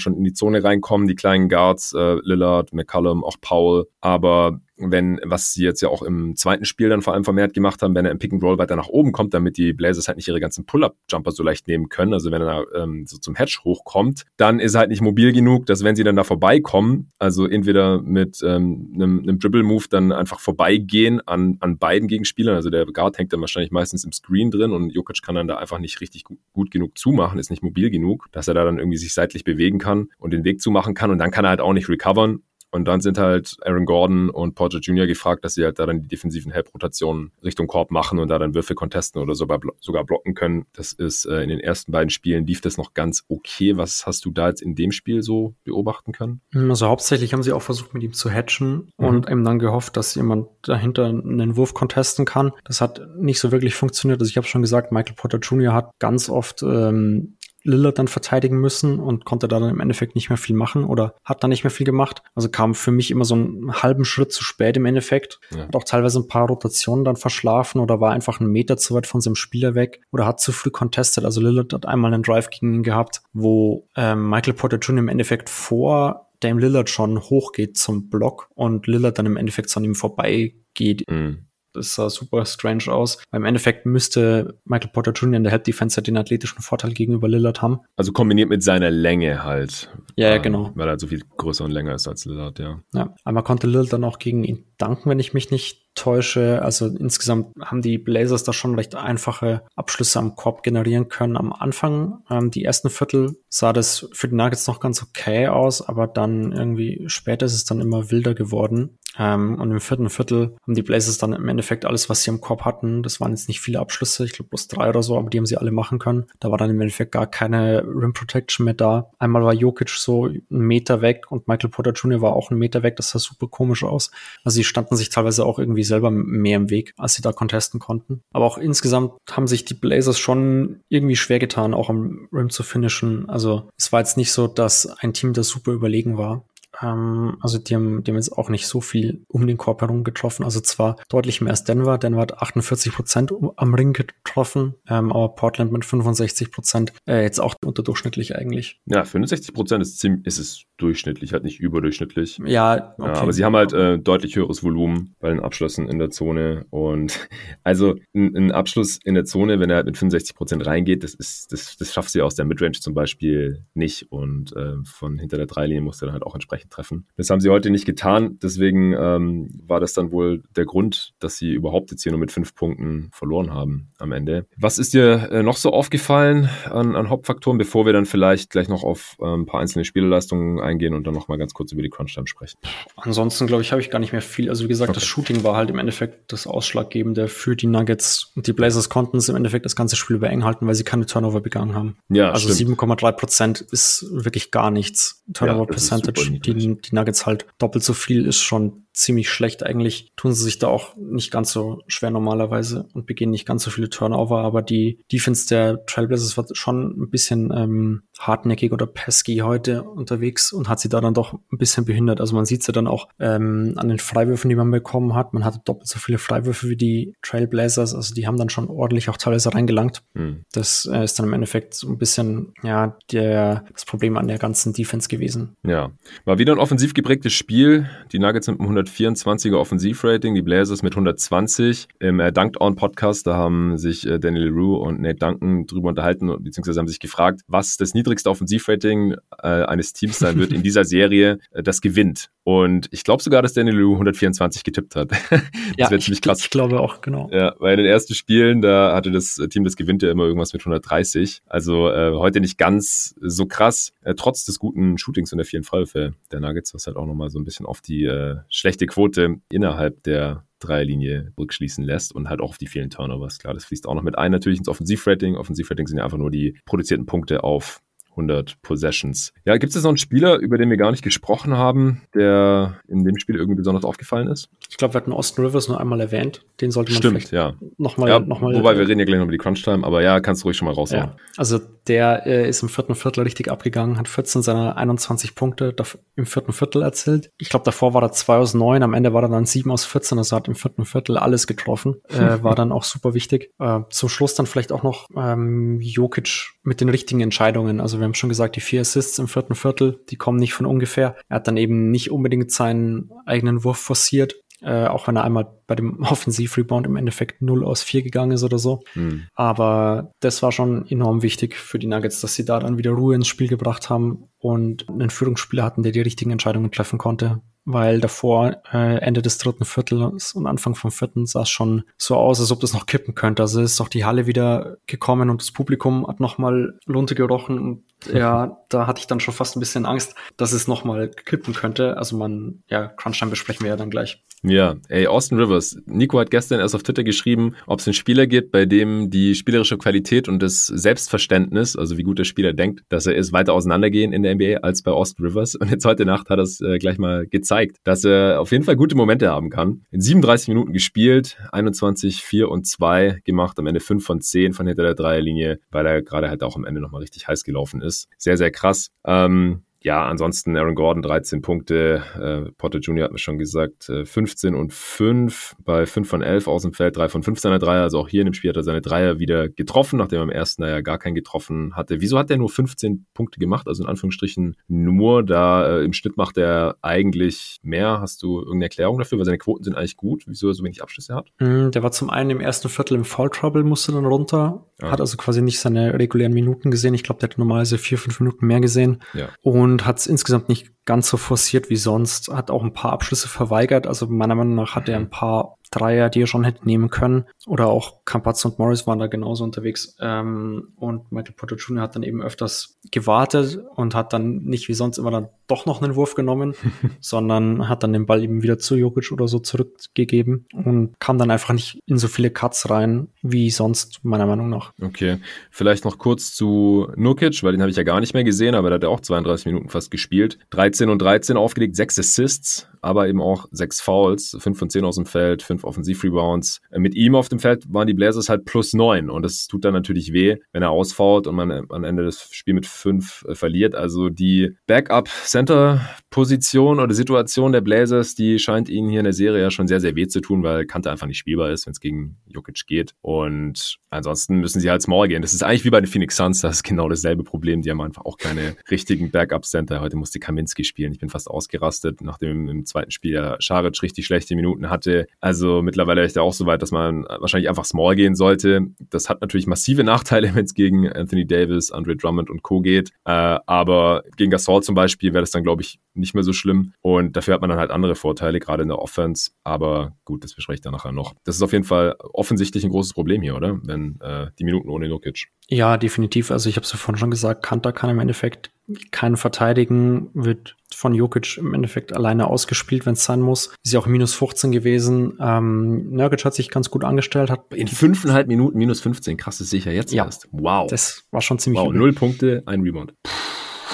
schon 0.00 0.16
in 0.16 0.24
die 0.24 0.32
Zone 0.32 0.62
reinkommen, 0.62 1.06
die 1.06 1.14
kleinen 1.14 1.48
Guards, 1.48 1.92
äh, 1.92 2.16
Lillard, 2.22 2.72
McCallum, 2.72 3.24
auch 3.24 3.36
Paul. 3.40 3.86
Aber 4.00 4.60
wenn, 4.80 5.20
was 5.24 5.52
sie 5.52 5.64
jetzt 5.64 5.80
ja 5.80 5.88
auch 5.88 6.02
im 6.02 6.36
zweiten 6.36 6.64
Spiel 6.64 6.88
dann 6.88 7.02
vor 7.02 7.14
allem 7.14 7.24
vermehrt 7.24 7.54
gemacht 7.54 7.82
haben, 7.82 7.94
wenn 7.94 8.04
er 8.04 8.10
im 8.10 8.18
Pick 8.18 8.32
and 8.32 8.42
Roll 8.42 8.58
weiter 8.58 8.76
nach 8.76 8.88
oben 8.88 9.12
kommt, 9.12 9.34
damit 9.34 9.56
die 9.56 9.72
Blazers 9.72 10.08
halt 10.08 10.16
nicht 10.16 10.28
ihre 10.28 10.40
ganzen 10.40 10.64
Pull-Up-Jumper 10.64 11.32
so 11.32 11.42
leicht 11.42 11.68
nehmen 11.68 11.88
können, 11.88 12.12
also 12.12 12.30
wenn 12.30 12.42
er 12.42 12.64
ähm, 12.74 13.06
so 13.06 13.18
zum 13.18 13.34
Hedge 13.34 13.60
hochkommt, 13.64 14.24
dann 14.36 14.60
ist 14.60 14.74
er 14.74 14.80
halt 14.80 14.90
nicht 14.90 15.02
mobil 15.02 15.32
genug, 15.32 15.66
dass 15.66 15.84
wenn 15.84 15.96
sie 15.96 16.04
dann 16.04 16.16
da 16.16 16.24
vorbeikommen, 16.24 17.10
also 17.18 17.46
entweder 17.46 18.00
mit 18.00 18.40
ähm, 18.44 18.92
einem, 18.94 19.20
einem 19.20 19.38
Dribble-Move 19.38 19.84
dann 19.90 20.12
einfach 20.12 20.40
vorbeigehen 20.40 21.20
an, 21.26 21.56
an 21.60 21.78
beiden 21.78 22.08
Gegenspielern, 22.08 22.54
also 22.54 22.70
der 22.70 22.86
Guard 22.86 23.18
hängt 23.18 23.32
dann 23.32 23.40
wahrscheinlich 23.40 23.70
meistens 23.70 24.04
im 24.04 24.12
Screen 24.12 24.50
drin 24.50 24.72
und 24.72 24.90
Jokic 24.90 25.22
kann 25.22 25.34
dann 25.34 25.48
da 25.48 25.56
einfach 25.56 25.78
nicht 25.78 26.00
richtig 26.00 26.24
gut, 26.24 26.38
gut 26.52 26.70
genug 26.70 26.96
zumachen, 26.96 27.38
ist 27.38 27.50
nicht 27.50 27.62
mobil 27.62 27.90
genug, 27.90 28.26
dass 28.32 28.48
er 28.48 28.54
da 28.54 28.64
dann 28.64 28.78
irgendwie 28.78 28.98
sich 28.98 29.14
seitlich 29.14 29.44
bewegen 29.44 29.78
kann 29.78 30.08
und 30.18 30.32
den 30.32 30.44
Weg 30.44 30.60
zumachen 30.60 30.94
kann. 30.94 31.10
Und 31.10 31.18
dann 31.18 31.30
kann 31.30 31.44
er 31.44 31.50
halt 31.50 31.60
auch 31.60 31.72
nicht 31.72 31.88
recovern 31.88 32.42
und 32.70 32.86
dann 32.86 33.00
sind 33.00 33.18
halt 33.18 33.56
Aaron 33.62 33.84
Gordon 33.84 34.30
und 34.30 34.54
Porter 34.54 34.78
Jr. 34.78 35.06
gefragt, 35.06 35.44
dass 35.44 35.54
sie 35.54 35.64
halt 35.64 35.78
da 35.78 35.86
dann 35.86 36.02
die 36.02 36.08
defensiven 36.08 36.52
Help-Rotationen 36.52 37.32
Richtung 37.42 37.66
Korb 37.66 37.90
machen 37.90 38.18
und 38.18 38.28
da 38.28 38.38
dann 38.38 38.54
Würfe 38.54 38.74
contesten 38.74 39.20
oder 39.20 39.34
sogar, 39.34 39.60
sogar 39.80 40.04
blocken 40.04 40.34
können. 40.34 40.66
Das 40.72 40.92
ist 40.92 41.24
äh, 41.24 41.42
in 41.42 41.48
den 41.48 41.60
ersten 41.60 41.92
beiden 41.92 42.10
Spielen 42.10 42.46
lief 42.46 42.60
das 42.60 42.76
noch 42.76 42.94
ganz 42.94 43.24
okay. 43.28 43.76
Was 43.76 44.06
hast 44.06 44.24
du 44.24 44.30
da 44.30 44.48
jetzt 44.48 44.62
in 44.62 44.74
dem 44.74 44.92
Spiel 44.92 45.22
so 45.22 45.54
beobachten 45.64 46.12
können? 46.12 46.40
Also 46.54 46.86
hauptsächlich 46.86 47.32
haben 47.32 47.42
sie 47.42 47.52
auch 47.52 47.62
versucht, 47.62 47.94
mit 47.94 48.02
ihm 48.02 48.12
zu 48.12 48.30
hatchen 48.30 48.92
mhm. 48.98 49.06
und 49.06 49.30
eben 49.30 49.44
dann 49.44 49.58
gehofft, 49.58 49.96
dass 49.96 50.14
jemand 50.14 50.48
dahinter 50.62 51.06
einen 51.06 51.56
Wurf 51.56 51.74
contesten 51.74 52.24
kann. 52.24 52.52
Das 52.64 52.80
hat 52.80 53.00
nicht 53.16 53.40
so 53.40 53.52
wirklich 53.52 53.74
funktioniert. 53.74 54.20
Also 54.20 54.30
ich 54.30 54.36
habe 54.36 54.46
schon 54.46 54.62
gesagt, 54.62 54.92
Michael 54.92 55.16
Porter 55.16 55.38
Jr. 55.38 55.74
hat 55.74 55.90
ganz 55.98 56.28
oft 56.28 56.62
ähm, 56.62 57.36
Lillard 57.62 57.98
dann 57.98 58.08
verteidigen 58.08 58.58
müssen 58.58 58.98
und 58.98 59.24
konnte 59.24 59.48
da 59.48 59.58
dann 59.58 59.70
im 59.70 59.80
Endeffekt 59.80 60.14
nicht 60.14 60.28
mehr 60.30 60.36
viel 60.36 60.56
machen 60.56 60.84
oder 60.84 61.14
hat 61.24 61.42
da 61.42 61.48
nicht 61.48 61.64
mehr 61.64 61.70
viel 61.70 61.86
gemacht. 61.86 62.22
Also 62.34 62.48
kam 62.48 62.74
für 62.74 62.90
mich 62.90 63.10
immer 63.10 63.24
so 63.24 63.34
einen 63.34 63.82
halben 63.82 64.04
Schritt 64.04 64.32
zu 64.32 64.42
spät 64.44 64.76
im 64.76 64.86
Endeffekt. 64.86 65.40
Ja. 65.50 65.66
Hat 65.66 65.76
auch 65.76 65.84
teilweise 65.84 66.20
ein 66.20 66.28
paar 66.28 66.46
Rotationen 66.48 67.04
dann 67.04 67.16
verschlafen 67.16 67.80
oder 67.80 68.00
war 68.00 68.12
einfach 68.12 68.40
einen 68.40 68.50
Meter 68.50 68.76
zu 68.76 68.94
weit 68.94 69.06
von 69.06 69.20
seinem 69.20 69.36
Spieler 69.36 69.74
weg 69.74 70.00
oder 70.10 70.26
hat 70.26 70.40
zu 70.40 70.52
früh 70.52 70.70
contestet. 70.70 71.24
Also 71.24 71.40
Lillard 71.40 71.72
hat 71.72 71.86
einmal 71.86 72.12
einen 72.12 72.22
Drive 72.22 72.50
gegen 72.50 72.74
ihn 72.74 72.82
gehabt, 72.82 73.22
wo 73.32 73.86
ähm, 73.96 74.28
Michael 74.30 74.54
Porter 74.54 74.78
Jr. 74.78 75.00
im 75.00 75.08
Endeffekt 75.08 75.50
vor 75.50 76.30
Dame 76.40 76.60
Lillard 76.60 76.88
schon 76.88 77.20
hochgeht 77.20 77.76
zum 77.76 78.08
Block 78.08 78.48
und 78.54 78.86
Lillard 78.86 79.18
dann 79.18 79.26
im 79.26 79.36
Endeffekt 79.36 79.74
an 79.76 79.84
ihm 79.84 79.94
vorbeigeht. 79.94 81.04
Mhm. 81.08 81.49
Das 81.72 81.94
sah 81.94 82.10
super 82.10 82.44
strange 82.44 82.88
aus. 82.88 83.18
Im 83.32 83.44
Endeffekt 83.44 83.86
müsste 83.86 84.58
Michael 84.64 84.90
Porter 84.92 85.12
Jr. 85.12 85.34
in 85.34 85.44
der 85.44 85.52
Help 85.52 85.64
Defense 85.64 86.00
den 86.02 86.16
athletischen 86.16 86.62
Vorteil 86.62 86.92
gegenüber 86.92 87.28
Lillard 87.28 87.62
haben. 87.62 87.80
Also 87.96 88.12
kombiniert 88.12 88.48
mit 88.48 88.62
seiner 88.62 88.90
Länge 88.90 89.44
halt. 89.44 89.90
Ja, 90.16 90.30
ja, 90.30 90.38
genau. 90.38 90.70
Weil 90.74 90.88
er 90.88 90.90
halt 90.90 91.00
so 91.00 91.06
viel 91.06 91.22
größer 91.36 91.64
und 91.64 91.70
länger 91.70 91.94
ist 91.94 92.08
als 92.08 92.24
Lillard, 92.24 92.58
ja. 92.58 92.80
Ja, 92.92 93.14
aber 93.24 93.42
konnte 93.42 93.66
Lillard 93.66 93.92
dann 93.92 94.04
auch 94.04 94.18
gegen 94.18 94.44
ihn 94.44 94.64
danken, 94.78 95.10
wenn 95.10 95.18
ich 95.18 95.34
mich 95.34 95.50
nicht 95.50 95.90
täusche. 95.94 96.62
Also 96.62 96.86
insgesamt 96.86 97.54
haben 97.60 97.82
die 97.82 97.98
Blazers 97.98 98.44
da 98.44 98.52
schon 98.52 98.74
recht 98.74 98.94
einfache 98.94 99.62
Abschlüsse 99.76 100.18
am 100.18 100.34
Korb 100.34 100.62
generieren 100.62 101.08
können. 101.08 101.36
Am 101.36 101.52
Anfang, 101.52 102.22
ähm, 102.30 102.50
die 102.50 102.64
ersten 102.64 102.90
Viertel, 102.90 103.36
sah 103.48 103.72
das 103.72 104.08
für 104.12 104.28
die 104.28 104.34
Nuggets 104.34 104.66
noch 104.66 104.80
ganz 104.80 105.02
okay 105.02 105.48
aus, 105.48 105.86
aber 105.86 106.06
dann 106.06 106.52
irgendwie 106.52 107.04
später 107.06 107.46
ist 107.46 107.54
es 107.54 107.64
dann 107.64 107.80
immer 107.80 108.10
wilder 108.10 108.34
geworden. 108.34 108.98
Ähm, 109.18 109.60
und 109.60 109.70
im 109.70 109.80
vierten 109.80 110.08
Viertel 110.08 110.56
haben 110.62 110.74
die 110.74 110.82
Blazers 110.82 111.18
dann 111.18 111.32
im 111.32 111.48
Endeffekt 111.48 111.84
alles, 111.84 112.08
was 112.08 112.22
sie 112.22 112.30
am 112.30 112.40
Korb 112.40 112.64
hatten. 112.64 113.02
Das 113.02 113.20
waren 113.20 113.32
jetzt 113.32 113.48
nicht 113.48 113.60
viele 113.60 113.80
Abschlüsse, 113.80 114.24
ich 114.24 114.32
glaube 114.32 114.50
bloß 114.50 114.68
drei 114.68 114.88
oder 114.88 115.02
so, 115.02 115.18
aber 115.18 115.30
die 115.30 115.38
haben 115.38 115.46
sie 115.46 115.56
alle 115.56 115.72
machen 115.72 115.98
können. 115.98 116.26
Da 116.38 116.50
war 116.50 116.58
dann 116.58 116.70
im 116.70 116.80
Endeffekt 116.80 117.12
gar 117.12 117.26
keine 117.26 117.82
Rim 117.82 118.12
Protection 118.12 118.64
mehr 118.64 118.74
da. 118.74 119.10
Einmal 119.18 119.44
war 119.44 119.52
Jokic 119.52 119.90
so 119.90 120.26
einen 120.26 120.44
Meter 120.48 121.02
weg 121.02 121.30
und 121.30 121.48
Michael 121.48 121.70
Porter 121.70 121.92
Jr. 121.92 122.20
war 122.20 122.34
auch 122.34 122.50
einen 122.50 122.60
Meter 122.60 122.82
weg. 122.82 122.96
Das 122.96 123.10
sah 123.10 123.18
super 123.18 123.48
komisch 123.48 123.82
aus. 123.82 124.10
Also 124.44 124.56
sie 124.56 124.64
standen 124.64 124.96
sich 124.96 125.10
teilweise 125.10 125.44
auch 125.44 125.58
irgendwie 125.58 125.84
selber 125.84 126.10
mehr 126.10 126.56
im 126.56 126.70
Weg, 126.70 126.94
als 126.96 127.14
sie 127.14 127.22
da 127.22 127.32
contesten 127.32 127.80
konnten. 127.80 128.22
Aber 128.32 128.44
auch 128.44 128.58
insgesamt 128.58 129.12
haben 129.30 129.46
sich 129.46 129.64
die 129.64 129.74
Blazers 129.74 130.18
schon 130.18 130.80
irgendwie 130.88 131.16
schwer 131.16 131.38
getan, 131.38 131.74
auch 131.74 131.90
am 131.90 132.28
Rim 132.32 132.50
zu 132.50 132.62
finishen. 132.62 133.28
Also 133.28 133.68
es 133.76 133.92
war 133.92 134.00
jetzt 134.00 134.16
nicht 134.16 134.32
so, 134.32 134.46
dass 134.46 134.86
ein 134.86 135.12
Team 135.12 135.32
das 135.32 135.48
super 135.48 135.72
überlegen 135.72 136.16
war. 136.16 136.44
Ähm, 136.82 137.36
also 137.40 137.58
die 137.58 137.74
haben, 137.74 138.02
die 138.04 138.10
haben 138.10 138.16
jetzt 138.16 138.36
auch 138.36 138.48
nicht 138.48 138.66
so 138.66 138.80
viel 138.80 139.24
um 139.28 139.46
den 139.46 139.56
Korb 139.56 139.80
herum 139.80 140.04
getroffen. 140.04 140.44
Also 140.44 140.60
zwar 140.60 140.96
deutlich 141.08 141.40
mehr 141.40 141.50
als 141.50 141.64
Denver. 141.64 141.98
Denver 141.98 142.20
hat 142.20 142.38
48 142.38 142.92
Prozent 142.92 143.32
am 143.56 143.74
Ring 143.74 143.92
getroffen, 143.92 144.74
ähm, 144.88 145.12
aber 145.12 145.34
Portland 145.34 145.72
mit 145.72 145.84
65 145.84 146.50
Prozent 146.50 146.92
äh, 147.06 147.22
jetzt 147.22 147.40
auch 147.40 147.54
unterdurchschnittlich 147.64 148.36
eigentlich. 148.36 148.80
Ja, 148.86 149.04
65 149.04 149.54
Prozent 149.54 149.82
ist, 149.82 149.98
ziemlich, 149.98 150.26
ist 150.26 150.38
es 150.38 150.64
durchschnittlich, 150.80 151.32
halt 151.32 151.44
nicht 151.44 151.60
überdurchschnittlich. 151.60 152.40
Ja, 152.44 152.94
okay. 152.98 153.08
ja 153.08 153.20
aber 153.20 153.32
sie 153.32 153.44
haben 153.44 153.56
halt 153.56 153.72
äh, 153.72 153.98
deutlich 153.98 154.36
höheres 154.36 154.62
Volumen 154.62 155.14
bei 155.20 155.28
den 155.28 155.40
Abschlüssen 155.40 155.88
in 155.88 155.98
der 155.98 156.10
Zone 156.10 156.66
und 156.70 157.28
also 157.64 157.96
ein, 158.14 158.36
ein 158.36 158.52
Abschluss 158.52 158.98
in 159.04 159.14
der 159.14 159.24
Zone, 159.24 159.60
wenn 159.60 159.70
er 159.70 159.76
halt 159.76 159.86
mit 159.86 159.96
65 159.96 160.34
Prozent 160.34 160.66
reingeht, 160.66 161.04
das 161.04 161.14
ist, 161.14 161.52
das, 161.52 161.76
das 161.76 161.92
schafft 161.92 162.10
sie 162.10 162.22
aus 162.22 162.34
der 162.34 162.44
Midrange 162.44 162.80
zum 162.80 162.94
Beispiel 162.94 163.64
nicht 163.74 164.10
und 164.10 164.56
äh, 164.56 164.76
von 164.84 165.18
hinter 165.18 165.36
der 165.36 165.46
Dreilinie 165.46 165.82
muss 165.82 166.02
er 166.02 166.06
dann 166.06 166.14
halt 166.14 166.24
auch 166.24 166.34
entsprechend 166.34 166.72
treffen. 166.72 167.06
Das 167.16 167.30
haben 167.30 167.40
sie 167.40 167.50
heute 167.50 167.70
nicht 167.70 167.84
getan, 167.84 168.38
deswegen 168.42 168.94
ähm, 168.94 169.48
war 169.66 169.80
das 169.80 169.92
dann 169.92 170.12
wohl 170.12 170.42
der 170.56 170.64
Grund, 170.64 171.12
dass 171.20 171.36
sie 171.36 171.52
überhaupt 171.52 171.90
jetzt 171.90 172.02
hier 172.02 172.12
nur 172.12 172.20
mit 172.20 172.32
fünf 172.32 172.54
Punkten 172.54 173.10
verloren 173.12 173.52
haben 173.52 173.90
am 173.98 174.12
Ende. 174.12 174.46
Was 174.56 174.78
ist 174.78 174.94
dir 174.94 175.30
äh, 175.30 175.42
noch 175.42 175.56
so 175.56 175.70
aufgefallen 175.72 176.48
an, 176.64 176.96
an 176.96 177.10
Hauptfaktoren, 177.10 177.58
bevor 177.58 177.86
wir 177.86 177.92
dann 177.92 178.06
vielleicht 178.06 178.50
gleich 178.50 178.68
noch 178.68 178.82
auf 178.82 179.16
äh, 179.20 179.26
ein 179.26 179.46
paar 179.46 179.60
einzelne 179.60 179.84
Spielleistungen 179.84 180.60
eingehen 180.60 180.69
und 180.94 181.06
dann 181.06 181.14
noch 181.14 181.28
mal 181.28 181.36
ganz 181.36 181.54
kurz 181.54 181.72
über 181.72 181.82
die 181.82 181.90
Crunch-Time 181.90 182.26
sprechen? 182.26 182.58
Ansonsten, 182.96 183.46
glaube 183.46 183.62
ich, 183.62 183.72
habe 183.72 183.80
ich 183.80 183.90
gar 183.90 183.98
nicht 183.98 184.12
mehr 184.12 184.22
viel. 184.22 184.48
Also 184.48 184.64
wie 184.64 184.68
gesagt, 184.68 184.90
okay. 184.90 185.00
das 185.00 185.06
Shooting 185.06 185.42
war 185.44 185.56
halt 185.56 185.70
im 185.70 185.78
Endeffekt 185.78 186.32
das 186.32 186.46
Ausschlaggebende 186.46 187.28
für 187.28 187.56
die 187.56 187.66
Nuggets. 187.66 188.32
Und 188.36 188.46
die 188.46 188.52
Blazers 188.52 188.88
konnten 188.88 189.16
es 189.16 189.28
im 189.28 189.36
Endeffekt 189.36 189.64
das 189.64 189.76
ganze 189.76 189.96
Spiel 189.96 190.16
über 190.16 190.30
eng 190.30 190.44
halten, 190.44 190.66
weil 190.66 190.74
sie 190.74 190.84
keine 190.84 191.06
Turnover 191.06 191.40
begangen 191.40 191.74
haben. 191.74 191.96
Ja, 192.08 192.30
also 192.30 192.48
7,3 192.48 193.12
Prozent 193.12 193.60
ist 193.60 194.06
wirklich 194.10 194.50
gar 194.50 194.70
nichts. 194.70 195.22
Turnover 195.32 195.60
ja, 195.60 195.66
Percentage, 195.66 196.40
die, 196.40 196.54
die 196.54 196.94
Nuggets 196.94 197.26
halt 197.26 197.46
doppelt 197.58 197.84
so 197.84 197.92
viel 197.92 198.26
ist 198.26 198.40
schon 198.40 198.84
ziemlich 199.00 199.30
schlecht. 199.30 199.64
Eigentlich 199.64 200.12
tun 200.16 200.32
sie 200.32 200.44
sich 200.44 200.58
da 200.58 200.68
auch 200.68 200.94
nicht 200.96 201.30
ganz 201.30 201.52
so 201.52 201.80
schwer 201.86 202.10
normalerweise 202.10 202.88
und 202.92 203.06
begehen 203.06 203.30
nicht 203.30 203.46
ganz 203.46 203.64
so 203.64 203.70
viele 203.70 203.90
Turnover, 203.90 204.42
aber 204.42 204.62
die 204.62 204.98
Defense 205.10 205.48
der 205.48 205.84
Trailblazers 205.86 206.36
war 206.36 206.46
schon 206.52 207.02
ein 207.02 207.10
bisschen 207.10 207.52
ähm, 207.54 208.02
hartnäckig 208.18 208.72
oder 208.72 208.86
pesky 208.86 209.38
heute 209.38 209.82
unterwegs 209.82 210.52
und 210.52 210.68
hat 210.68 210.80
sie 210.80 210.88
da 210.88 211.00
dann 211.00 211.14
doch 211.14 211.32
ein 211.32 211.58
bisschen 211.58 211.84
behindert. 211.84 212.20
Also 212.20 212.34
man 212.34 212.44
sieht 212.44 212.62
sie 212.62 212.70
ja 212.70 212.72
dann 212.72 212.86
auch 212.86 213.08
ähm, 213.18 213.74
an 213.76 213.88
den 213.88 213.98
Freiwürfen, 213.98 214.48
die 214.48 214.56
man 214.56 214.70
bekommen 214.70 215.14
hat. 215.14 215.32
Man 215.32 215.44
hatte 215.44 215.60
doppelt 215.64 215.88
so 215.88 215.98
viele 215.98 216.18
Freiwürfe 216.18 216.68
wie 216.68 216.76
die 216.76 217.14
Trailblazers, 217.22 217.94
also 217.94 218.14
die 218.14 218.26
haben 218.26 218.36
dann 218.36 218.50
schon 218.50 218.68
ordentlich 218.68 219.08
auch 219.08 219.16
teilweise 219.16 219.54
reingelangt. 219.54 220.02
Mhm. 220.14 220.44
Das 220.52 220.88
äh, 220.90 221.04
ist 221.04 221.18
dann 221.18 221.26
im 221.26 221.32
Endeffekt 221.32 221.74
so 221.74 221.88
ein 221.88 221.98
bisschen 221.98 222.52
ja 222.62 222.96
der 223.12 223.64
das 223.72 223.84
Problem 223.84 224.16
an 224.16 224.28
der 224.28 224.38
ganzen 224.38 224.72
Defense 224.72 225.08
gewesen. 225.08 225.56
Ja, 225.62 225.90
war 226.24 226.38
wieder 226.38 226.52
ein 226.52 226.58
offensiv 226.58 226.94
geprägtes 226.94 227.32
Spiel. 227.32 227.88
Die 228.12 228.18
Nuggets 228.18 228.46
sind 228.46 228.60
mit 228.60 228.89
124er 228.90 229.56
Offensivrating, 229.56 230.34
die 230.34 230.42
Blazers 230.42 230.82
mit 230.82 230.92
120. 230.92 231.88
Im 231.98 232.20
äh, 232.20 232.32
Dunked 232.32 232.60
On 232.60 232.76
Podcast, 232.76 233.26
da 233.26 233.34
haben 233.34 233.78
sich 233.78 234.06
äh, 234.06 234.18
Daniel 234.18 234.50
Rue 234.50 234.78
und 234.78 235.00
Nate 235.00 235.16
Duncan 235.16 235.66
drüber 235.66 235.88
unterhalten, 235.88 236.26
beziehungsweise 236.42 236.80
haben 236.80 236.88
sich 236.88 237.00
gefragt, 237.00 237.42
was 237.46 237.76
das 237.76 237.94
niedrigste 237.94 238.30
Offensivrating 238.30 239.16
äh, 239.42 239.46
eines 239.46 239.92
Teams 239.92 240.18
sein 240.18 240.38
wird 240.38 240.52
in 240.52 240.62
dieser 240.64 240.84
Serie, 240.84 241.38
äh, 241.52 241.62
das 241.62 241.80
gewinnt. 241.80 242.28
Und 242.42 242.88
ich 242.90 243.04
glaube 243.04 243.22
sogar, 243.22 243.42
dass 243.42 243.52
Daniel 243.52 243.80
Rue 243.80 243.92
124 243.92 244.64
getippt 244.64 244.96
hat. 244.96 245.10
das 245.30 245.40
ja, 245.76 245.90
wäre 245.90 246.00
ziemlich 246.00 246.22
krass. 246.22 246.40
Ich 246.40 246.50
glaube 246.50 246.80
auch, 246.80 247.00
genau. 247.00 247.28
Ja, 247.32 247.54
weil 247.58 247.72
in 247.72 247.84
den 247.84 247.92
ersten 247.92 248.14
Spielen, 248.14 248.62
da 248.62 248.94
hatte 248.94 249.10
das 249.10 249.40
Team, 249.50 249.64
das 249.64 249.76
gewinnt 249.76 250.02
ja 250.02 250.10
immer 250.10 250.24
irgendwas 250.24 250.52
mit 250.52 250.62
130. 250.62 251.42
Also 251.46 251.90
äh, 251.90 252.12
heute 252.14 252.40
nicht 252.40 252.58
ganz 252.58 253.14
so 253.20 253.46
krass, 253.46 253.92
äh, 254.02 254.14
trotz 254.14 254.44
des 254.44 254.58
guten 254.58 254.98
Shootings 254.98 255.32
und 255.32 255.36
der 255.36 255.44
vielen 255.44 255.62
Freiwürfe 255.62 256.14
der 256.32 256.40
Nuggets, 256.40 256.74
was 256.74 256.86
halt 256.86 256.96
auch 256.96 257.06
nochmal 257.06 257.30
so 257.30 257.38
ein 257.38 257.44
bisschen 257.44 257.66
auf 257.66 257.80
die 257.80 258.04
äh, 258.04 258.36
schlechte 258.48 258.69
Quote 258.78 259.36
innerhalb 259.50 260.02
der 260.02 260.44
Dreierlinie 260.60 261.32
rückschließen 261.38 261.82
lässt 261.82 262.14
und 262.14 262.28
halt 262.28 262.40
auch 262.40 262.50
auf 262.50 262.58
die 262.58 262.66
vielen 262.66 262.90
Turnovers. 262.90 263.38
Klar, 263.38 263.54
das 263.54 263.64
fließt 263.64 263.88
auch 263.88 263.94
noch 263.94 264.02
mit 264.02 264.18
ein 264.18 264.30
natürlich 264.30 264.58
ins 264.58 264.68
Offensivrating. 264.68 265.36
Offensivrating 265.36 265.86
sind 265.86 265.98
ja 265.98 266.04
einfach 266.04 266.18
nur 266.18 266.30
die 266.30 266.58
produzierten 266.66 267.06
Punkte 267.06 267.42
auf 267.42 267.80
100 268.10 268.60
Possessions. 268.62 269.32
Ja, 269.44 269.56
gibt 269.56 269.70
es 269.70 269.74
jetzt 269.74 269.84
noch 269.84 269.90
einen 269.90 269.96
Spieler, 269.96 270.38
über 270.38 270.58
den 270.58 270.70
wir 270.70 270.76
gar 270.76 270.90
nicht 270.90 271.02
gesprochen 271.02 271.56
haben, 271.56 272.02
der 272.14 272.80
in 272.88 273.04
dem 273.04 273.18
Spiel 273.18 273.36
irgendwie 273.36 273.56
besonders 273.56 273.84
aufgefallen 273.84 274.28
ist? 274.28 274.48
Ich 274.68 274.76
glaube, 274.76 274.94
wir 274.94 275.00
hatten 275.00 275.12
Austin 275.12 275.44
Rivers 275.44 275.68
nur 275.68 275.80
einmal 275.80 276.00
erwähnt. 276.00 276.42
Den 276.60 276.70
sollte 276.70 276.92
man 276.92 276.98
Stimmt, 276.98 277.18
vielleicht 277.18 277.32
ja. 277.32 277.54
nochmal 277.78 278.08
ja, 278.08 278.18
noch 278.18 278.40
mal, 278.40 278.54
Wobei, 278.54 278.76
wir 278.76 278.86
reden 278.86 279.00
ja 279.00 279.06
gleich 279.06 279.18
noch 279.18 279.24
über 279.24 279.32
die 279.32 279.38
Crunch-Time, 279.38 279.86
aber 279.86 280.02
ja, 280.02 280.20
kannst 280.20 280.42
du 280.42 280.48
ruhig 280.48 280.56
schon 280.56 280.66
mal 280.66 280.74
raushauen. 280.74 281.10
Ja, 281.10 281.16
also 281.36 281.58
der 281.86 282.26
äh, 282.26 282.48
ist 282.48 282.62
im 282.62 282.68
vierten 282.68 282.94
Viertel 282.94 283.22
richtig 283.22 283.50
abgegangen, 283.50 283.98
hat 283.98 284.08
14 284.08 284.42
seiner 284.42 284.76
21 284.76 285.34
Punkte 285.34 285.74
im 286.16 286.26
vierten 286.26 286.52
Viertel 286.52 286.82
erzielt. 286.82 287.30
Ich 287.38 287.48
glaube, 287.48 287.64
davor 287.64 287.94
war 287.94 288.02
er 288.02 288.12
2 288.12 288.36
aus 288.36 288.54
9, 288.54 288.82
am 288.82 288.94
Ende 288.94 289.12
war 289.12 289.22
er 289.22 289.28
dann 289.28 289.46
7 289.46 289.70
aus 289.70 289.84
14, 289.84 290.18
also 290.18 290.36
hat 290.36 290.48
im 290.48 290.54
vierten 290.54 290.84
Viertel 290.84 291.16
alles 291.16 291.46
getroffen. 291.46 291.96
Äh, 292.08 292.42
war 292.42 292.54
dann 292.54 292.72
auch 292.72 292.84
super 292.84 293.14
wichtig. 293.14 293.52
Äh, 293.58 293.80
zum 293.90 294.08
Schluss 294.08 294.34
dann 294.34 294.46
vielleicht 294.46 294.72
auch 294.72 294.82
noch 294.82 295.08
ähm, 295.16 295.80
Jokic 295.80 296.50
mit 296.62 296.80
den 296.80 296.88
richtigen 296.88 297.20
Entscheidungen. 297.20 297.80
Also 297.80 297.98
wir 297.98 298.04
haben 298.04 298.14
schon 298.14 298.28
gesagt, 298.28 298.56
die 298.56 298.60
vier 298.60 298.82
Assists 298.82 299.18
im 299.18 299.28
vierten 299.28 299.54
Viertel, 299.54 300.00
die 300.10 300.16
kommen 300.16 300.38
nicht 300.38 300.54
von 300.54 300.66
ungefähr. 300.66 301.16
Er 301.28 301.36
hat 301.36 301.48
dann 301.48 301.56
eben 301.56 301.90
nicht 301.90 302.10
unbedingt 302.10 302.50
seinen 302.52 303.10
eigenen 303.24 303.64
Wurf 303.64 303.78
forciert, 303.78 304.34
äh, 304.60 304.86
auch 304.86 305.06
wenn 305.06 305.16
er 305.16 305.24
einmal 305.24 305.50
bei 305.66 305.74
dem 305.74 306.00
Offensivrebound 306.04 306.86
im 306.86 306.96
Endeffekt 306.96 307.40
0 307.40 307.64
aus 307.64 307.82
4 307.82 308.02
gegangen 308.02 308.32
ist 308.32 308.42
oder 308.42 308.58
so. 308.58 308.82
Mhm. 308.94 309.26
Aber 309.34 310.12
das 310.20 310.42
war 310.42 310.52
schon 310.52 310.86
enorm 310.86 311.22
wichtig 311.22 311.56
für 311.56 311.78
die 311.78 311.86
Nuggets, 311.86 312.20
dass 312.20 312.34
sie 312.34 312.44
da 312.44 312.58
dann 312.58 312.78
wieder 312.78 312.90
Ruhe 312.90 313.14
ins 313.14 313.28
Spiel 313.28 313.48
gebracht 313.48 313.88
haben 313.88 314.24
und 314.38 314.88
einen 314.88 315.10
Führungsspieler 315.10 315.64
hatten, 315.64 315.82
der 315.82 315.92
die 315.92 316.00
richtigen 316.00 316.30
Entscheidungen 316.30 316.70
treffen 316.70 316.98
konnte 316.98 317.40
weil 317.64 318.00
davor 318.00 318.62
äh, 318.72 318.98
Ende 318.98 319.22
des 319.22 319.38
dritten 319.38 319.64
Viertels 319.64 320.32
und 320.32 320.46
Anfang 320.46 320.74
vom 320.74 320.90
vierten 320.90 321.26
sah 321.26 321.42
es 321.42 321.50
schon 321.50 321.84
so 321.96 322.16
aus, 322.16 322.40
als 322.40 322.52
ob 322.52 322.60
das 322.60 322.72
noch 322.72 322.86
kippen 322.86 323.14
könnte. 323.14 323.42
Also 323.42 323.60
ist 323.60 323.80
auch 323.80 323.88
die 323.88 324.04
Halle 324.04 324.26
wieder 324.26 324.78
gekommen 324.86 325.30
und 325.30 325.42
das 325.42 325.50
Publikum 325.50 326.06
hat 326.06 326.20
nochmal 326.20 326.78
Lunte 326.86 327.14
gerochen 327.14 327.58
und 327.58 327.84
ja, 328.12 328.58
da 328.68 328.86
hatte 328.86 329.00
ich 329.00 329.06
dann 329.06 329.20
schon 329.20 329.34
fast 329.34 329.56
ein 329.56 329.60
bisschen 329.60 329.86
Angst, 329.86 330.14
dass 330.36 330.52
es 330.52 330.68
nochmal 330.68 331.10
kippen 331.10 331.54
könnte. 331.54 331.96
Also 331.96 332.16
man, 332.16 332.62
ja, 332.68 332.88
Crunchtime 332.88 333.30
besprechen 333.30 333.64
wir 333.64 333.70
ja 333.70 333.76
dann 333.76 333.90
gleich. 333.90 334.22
Ja, 334.42 334.76
ey, 334.88 335.06
Austin 335.06 335.38
Rivers. 335.38 335.76
Nico 335.84 336.18
hat 336.18 336.30
gestern 336.30 336.60
erst 336.60 336.74
auf 336.74 336.82
Twitter 336.82 337.04
geschrieben, 337.04 337.56
ob 337.66 337.80
es 337.80 337.86
einen 337.86 337.92
Spieler 337.92 338.26
gibt, 338.26 338.52
bei 338.52 338.64
dem 338.64 339.10
die 339.10 339.34
spielerische 339.34 339.76
Qualität 339.76 340.28
und 340.28 340.42
das 340.42 340.66
Selbstverständnis, 340.66 341.76
also 341.76 341.98
wie 341.98 342.04
gut 342.04 342.18
der 342.18 342.24
Spieler 342.24 342.54
denkt, 342.54 342.80
dass 342.88 343.06
er 343.06 343.16
ist, 343.16 343.34
weiter 343.34 343.52
auseinandergehen 343.52 344.14
in 344.14 344.22
der 344.22 344.34
NBA 344.34 344.60
als 344.62 344.82
bei 344.82 344.92
Austin 344.92 345.26
Rivers. 345.26 345.56
Und 345.56 345.70
jetzt 345.70 345.84
heute 345.84 346.06
Nacht 346.06 346.30
hat 346.30 346.38
er 346.38 346.44
es 346.44 346.62
äh, 346.62 346.78
gleich 346.78 346.96
mal 346.96 347.26
gezeigt, 347.26 347.76
dass 347.84 348.02
er 348.04 348.40
auf 348.40 348.50
jeden 348.50 348.64
Fall 348.64 348.76
gute 348.76 348.96
Momente 348.96 349.28
haben 349.28 349.50
kann. 349.50 349.82
In 349.90 350.00
37 350.00 350.48
Minuten 350.48 350.72
gespielt, 350.72 351.36
21, 351.52 352.22
4 352.22 352.48
und 352.48 352.66
2 352.66 353.20
gemacht, 353.24 353.58
am 353.58 353.66
Ende 353.66 353.80
5 353.80 354.02
von 354.02 354.22
10 354.22 354.54
von 354.54 354.66
hinter 354.66 354.84
der 354.84 354.94
Dreierlinie, 354.94 355.60
weil 355.70 355.84
er 355.84 356.00
gerade 356.00 356.30
halt 356.30 356.42
auch 356.42 356.56
am 356.56 356.64
Ende 356.64 356.80
nochmal 356.80 357.02
richtig 357.02 357.28
heiß 357.28 357.44
gelaufen 357.44 357.82
ist. 357.82 357.89
Sehr, 358.18 358.36
sehr 358.36 358.50
krass. 358.50 358.88
Ähm, 359.04 359.62
ja, 359.82 360.06
ansonsten 360.06 360.56
Aaron 360.56 360.74
Gordon 360.74 361.02
13 361.02 361.40
Punkte, 361.40 362.02
äh, 362.20 362.52
Potter 362.52 362.80
Jr. 362.80 363.04
hat 363.04 363.12
mir 363.12 363.18
schon 363.18 363.38
gesagt, 363.38 363.88
äh, 363.88 364.04
15 364.04 364.54
und 364.54 364.74
5 364.74 365.56
bei 365.64 365.86
5 365.86 366.06
von 366.06 366.20
11 366.20 366.48
aus 366.48 366.62
dem 366.62 366.74
Feld, 366.74 366.98
3 366.98 367.08
von 367.08 367.22
5 367.22 367.40
seiner 367.40 367.58
Dreier, 367.58 367.82
also 367.82 367.98
auch 367.98 368.08
hier 368.08 368.20
in 368.20 368.26
dem 368.26 368.34
Spiel 368.34 368.50
hat 368.50 368.56
er 368.56 368.62
seine 368.62 368.82
Dreier 368.82 369.18
wieder 369.18 369.48
getroffen, 369.48 369.96
nachdem 369.96 370.18
er 370.18 370.24
im 370.24 370.30
ersten 370.30 370.62
ja 370.64 370.82
gar 370.82 370.98
keinen 370.98 371.14
getroffen 371.14 371.74
hatte. 371.76 372.02
Wieso 372.02 372.18
hat 372.18 372.30
er 372.30 372.36
nur 372.36 372.50
15 372.50 373.06
Punkte 373.14 373.40
gemacht, 373.40 373.68
also 373.68 373.82
in 373.82 373.88
Anführungsstrichen 373.88 374.56
nur, 374.68 375.22
da 375.22 375.78
äh, 375.78 375.84
im 375.84 375.94
Schnitt 375.94 376.18
macht 376.18 376.36
er 376.36 376.76
eigentlich 376.82 377.58
mehr, 377.62 378.02
hast 378.02 378.22
du 378.22 378.38
irgendeine 378.38 378.64
Erklärung 378.64 378.98
dafür, 378.98 379.16
weil 379.16 379.24
seine 379.24 379.38
Quoten 379.38 379.64
sind 379.64 379.76
eigentlich 379.76 379.96
gut, 379.96 380.24
wieso 380.26 380.48
er 380.48 380.54
so 380.54 380.62
wenig 380.62 380.82
Abschlüsse 380.82 381.14
hat? 381.14 381.28
Mm, 381.38 381.70
der 381.70 381.82
war 381.82 381.90
zum 381.90 382.10
einen 382.10 382.28
im 382.28 382.40
ersten 382.40 382.68
Viertel 382.68 382.96
im 382.96 383.04
Foul 383.04 383.30
Trouble, 383.30 383.64
musste 383.64 383.92
dann 383.92 384.04
runter, 384.04 384.66
ja. 384.82 384.90
hat 384.90 385.00
also 385.00 385.16
quasi 385.16 385.40
nicht 385.40 385.58
seine 385.58 385.98
regulären 385.98 386.34
Minuten 386.34 386.70
gesehen, 386.70 386.92
ich 386.92 387.02
glaube, 387.02 387.20
der 387.20 387.30
hat 387.30 387.38
normalerweise 387.38 387.78
4, 387.78 387.96
5 387.96 388.20
Minuten 388.20 388.46
mehr 388.46 388.60
gesehen 388.60 389.02
ja. 389.14 389.30
und 389.40 389.69
und 389.72 389.86
hat 389.86 389.98
es 389.98 390.06
insgesamt 390.06 390.48
nicht 390.48 390.72
ganz 390.90 391.08
so 391.08 391.18
forciert 391.18 391.70
wie 391.70 391.76
sonst, 391.76 392.32
hat 392.32 392.50
auch 392.50 392.64
ein 392.64 392.72
paar 392.72 392.92
Abschlüsse 392.92 393.28
verweigert. 393.28 393.86
Also 393.86 394.08
meiner 394.08 394.34
Meinung 394.34 394.56
nach 394.56 394.74
hat 394.74 394.88
er 394.88 394.96
ein 394.96 395.08
paar 395.08 395.56
Dreier, 395.70 396.10
die 396.10 396.22
er 396.22 396.26
schon 396.26 396.42
hätte 396.42 396.66
nehmen 396.66 396.90
können. 396.90 397.26
Oder 397.46 397.68
auch 397.68 398.04
Campazzo 398.04 398.48
und 398.48 398.58
Morris 398.58 398.86
waren 398.86 398.98
da 398.98 399.06
genauso 399.06 399.44
unterwegs. 399.44 399.96
Ähm, 400.00 400.72
und 400.76 401.12
Michael 401.12 401.34
Porter 401.36 401.56
Jr. 401.56 401.82
hat 401.82 401.94
dann 401.94 402.02
eben 402.02 402.20
öfters 402.22 402.78
gewartet 402.90 403.60
und 403.76 403.94
hat 403.94 404.12
dann 404.12 404.42
nicht 404.42 404.68
wie 404.68 404.74
sonst 404.74 404.98
immer 404.98 405.12
dann 405.12 405.28
doch 405.46 405.66
noch 405.66 405.82
einen 405.82 405.94
Wurf 405.94 406.14
genommen, 406.14 406.54
sondern 407.00 407.68
hat 407.68 407.82
dann 407.82 407.92
den 407.92 408.06
Ball 408.06 408.22
eben 408.22 408.42
wieder 408.42 408.58
zu 408.58 408.76
Jokic 408.76 409.12
oder 409.12 409.28
so 409.28 409.38
zurückgegeben 409.38 410.46
und 410.52 410.98
kam 410.98 411.18
dann 411.18 411.30
einfach 411.30 411.52
nicht 411.54 411.80
in 411.86 411.98
so 411.98 412.08
viele 412.08 412.30
Cuts 412.30 412.70
rein 412.70 413.08
wie 413.22 413.50
sonst, 413.50 414.04
meiner 414.04 414.26
Meinung 414.26 414.48
nach. 414.48 414.72
Okay, 414.80 415.18
vielleicht 415.50 415.84
noch 415.84 415.98
kurz 415.98 416.34
zu 416.34 416.88
Nurkic, 416.96 417.42
weil 417.42 417.52
den 417.52 417.60
habe 417.60 417.70
ich 417.70 417.76
ja 417.76 417.82
gar 417.82 418.00
nicht 418.00 418.14
mehr 418.14 418.24
gesehen, 418.24 418.54
aber 418.54 418.70
der 418.70 418.76
hat 418.76 418.82
ja 418.82 418.88
auch 418.88 419.00
32 419.00 419.46
Minuten 419.46 419.68
fast 419.68 419.90
gespielt. 419.90 420.38
13 420.50 420.79
und 420.88 421.02
13 421.02 421.36
aufgelegt, 421.36 421.76
6 421.76 421.98
Assists, 421.98 422.68
aber 422.80 423.08
eben 423.08 423.20
auch 423.20 423.46
6 423.50 423.80
Fouls, 423.80 424.36
5 424.38 424.58
von 424.58 424.70
10 424.70 424.84
aus 424.84 424.96
dem 424.96 425.06
Feld, 425.06 425.42
5 425.42 425.64
Offensivrebounds. 425.64 426.60
Äh, 426.70 426.78
mit 426.78 426.94
ihm 426.94 427.14
auf 427.14 427.28
dem 427.28 427.38
Feld 427.38 427.64
waren 427.72 427.86
die 427.86 427.94
Blazers 427.94 428.28
halt 428.28 428.44
plus 428.44 428.72
9 428.72 429.08
und 429.10 429.22
das 429.22 429.46
tut 429.46 429.64
dann 429.64 429.74
natürlich 429.74 430.12
weh, 430.12 430.36
wenn 430.52 430.62
er 430.62 430.70
ausfault 430.70 431.26
und 431.26 431.34
man 431.34 431.66
am 431.68 431.84
Ende 431.84 432.04
das 432.04 432.28
Spiel 432.30 432.54
mit 432.54 432.66
5 432.66 433.26
äh, 433.28 433.34
verliert. 433.34 433.74
Also 433.74 434.08
die 434.08 434.56
Backup-Center-Position 434.66 436.80
oder 436.80 436.94
Situation 436.94 437.52
der 437.52 437.60
Blazers, 437.60 438.14
die 438.14 438.38
scheint 438.38 438.68
ihnen 438.68 438.88
hier 438.88 439.00
in 439.00 439.04
der 439.04 439.12
Serie 439.12 439.42
ja 439.42 439.50
schon 439.50 439.68
sehr, 439.68 439.80
sehr 439.80 439.96
weh 439.96 440.06
zu 440.06 440.20
tun, 440.20 440.42
weil 440.42 440.66
Kante 440.66 440.90
einfach 440.90 441.06
nicht 441.06 441.18
spielbar 441.18 441.50
ist, 441.50 441.66
wenn 441.66 441.72
es 441.72 441.80
gegen 441.80 442.16
Jokic 442.26 442.66
geht. 442.66 442.94
Und 443.02 443.78
ansonsten 443.90 444.36
müssen 444.36 444.60
sie 444.60 444.70
halt 444.70 444.82
small 444.82 445.08
gehen. 445.08 445.22
Das 445.22 445.34
ist 445.34 445.42
eigentlich 445.42 445.64
wie 445.64 445.70
bei 445.70 445.80
den 445.80 445.88
Phoenix 445.88 446.16
Suns, 446.16 446.40
das 446.40 446.56
ist 446.56 446.62
genau 446.62 446.88
dasselbe 446.88 447.24
Problem. 447.24 447.62
Die 447.62 447.70
haben 447.70 447.80
einfach 447.80 448.04
auch 448.04 448.18
keine 448.18 448.56
richtigen 448.70 449.10
Backup-Center. 449.10 449.80
Heute 449.80 449.96
musste 449.96 450.20
Kaminski 450.20 450.59
spielen. 450.66 450.92
Ich 450.92 450.98
bin 450.98 451.08
fast 451.08 451.28
ausgerastet, 451.28 452.00
nachdem 452.00 452.48
im 452.48 452.66
zweiten 452.66 452.90
Spiel 452.90 453.12
ja 453.12 453.36
Scharic 453.40 453.82
richtig 453.82 454.06
schlechte 454.06 454.34
Minuten 454.34 454.70
hatte. 454.70 455.06
Also 455.20 455.62
mittlerweile 455.62 456.04
ist 456.04 456.16
er 456.16 456.22
auch 456.22 456.32
so 456.32 456.46
weit, 456.46 456.62
dass 456.62 456.70
man 456.70 457.04
wahrscheinlich 457.04 457.48
einfach 457.48 457.64
small 457.64 457.94
gehen 457.96 458.14
sollte. 458.14 458.66
Das 458.90 459.08
hat 459.08 459.20
natürlich 459.20 459.46
massive 459.46 459.84
Nachteile, 459.84 460.34
wenn 460.34 460.44
es 460.44 460.54
gegen 460.54 460.90
Anthony 460.90 461.26
Davis, 461.26 461.70
Andre 461.70 461.96
Drummond 461.96 462.30
und 462.30 462.42
Co. 462.42 462.60
geht. 462.60 462.90
Äh, 463.04 463.38
aber 463.46 464.04
gegen 464.16 464.30
Gasol 464.30 464.62
zum 464.62 464.74
Beispiel 464.74 465.12
wäre 465.12 465.22
das 465.22 465.30
dann, 465.30 465.42
glaube 465.42 465.62
ich, 465.62 465.80
nicht 465.94 466.14
mehr 466.14 466.22
so 466.22 466.32
schlimm. 466.32 466.72
Und 466.80 467.16
dafür 467.16 467.34
hat 467.34 467.40
man 467.40 467.50
dann 467.50 467.58
halt 467.58 467.70
andere 467.70 467.94
Vorteile, 467.94 468.40
gerade 468.40 468.62
in 468.62 468.68
der 468.68 468.78
Offense. 468.78 469.32
Aber 469.44 469.96
gut, 470.04 470.24
das 470.24 470.34
bespreche 470.34 470.56
ich 470.56 470.60
dann 470.60 470.72
nachher 470.72 470.92
noch. 470.92 471.14
Das 471.24 471.36
ist 471.36 471.42
auf 471.42 471.52
jeden 471.52 471.64
Fall 471.64 471.96
offensichtlich 472.12 472.64
ein 472.64 472.70
großes 472.70 472.94
Problem 472.94 473.22
hier, 473.22 473.36
oder? 473.36 473.58
Wenn 473.62 474.00
äh, 474.00 474.28
die 474.38 474.44
Minuten 474.44 474.68
ohne 474.68 474.88
Nokic. 474.88 475.28
Ja, 475.48 475.76
definitiv. 475.76 476.30
Also 476.30 476.48
ich 476.48 476.56
habe 476.56 476.64
es 476.64 476.70
vorhin 476.70 476.98
schon 476.98 477.10
gesagt, 477.10 477.42
Kanter 477.44 477.72
kann 477.72 477.90
im 477.90 477.98
Endeffekt 477.98 478.50
keinen 478.90 479.16
verteidigen, 479.16 480.10
wird 480.14 480.56
von 480.74 480.94
Jokic 480.94 481.36
im 481.36 481.54
Endeffekt 481.54 481.94
alleine 481.94 482.26
ausgespielt, 482.26 482.86
wenn 482.86 482.94
es 482.94 483.04
sein 483.04 483.20
muss. 483.20 483.52
Ist 483.64 483.72
ja 483.72 483.80
auch 483.80 483.86
minus 483.86 484.14
15 484.14 484.52
gewesen. 484.52 485.18
Ähm, 485.20 485.90
Nurkic 485.90 486.24
hat 486.24 486.34
sich 486.34 486.50
ganz 486.50 486.70
gut 486.70 486.84
angestellt. 486.84 487.30
Hat 487.30 487.52
In 487.54 487.68
fünfeinhalb 487.68 488.28
Minuten 488.28 488.58
minus 488.58 488.80
15. 488.80 489.16
Krass, 489.16 489.40
ich 489.40 489.64
ja 489.64 489.72
jetzt 489.72 489.92
ja, 489.92 490.04
erst. 490.04 490.28
Wow. 490.32 490.68
Das 490.70 491.04
war 491.10 491.20
schon 491.20 491.38
ziemlich 491.38 491.62
Wow, 491.62 491.72
null 491.72 491.92
Punkte, 491.92 492.42
ein 492.46 492.62
Rebound. 492.62 492.94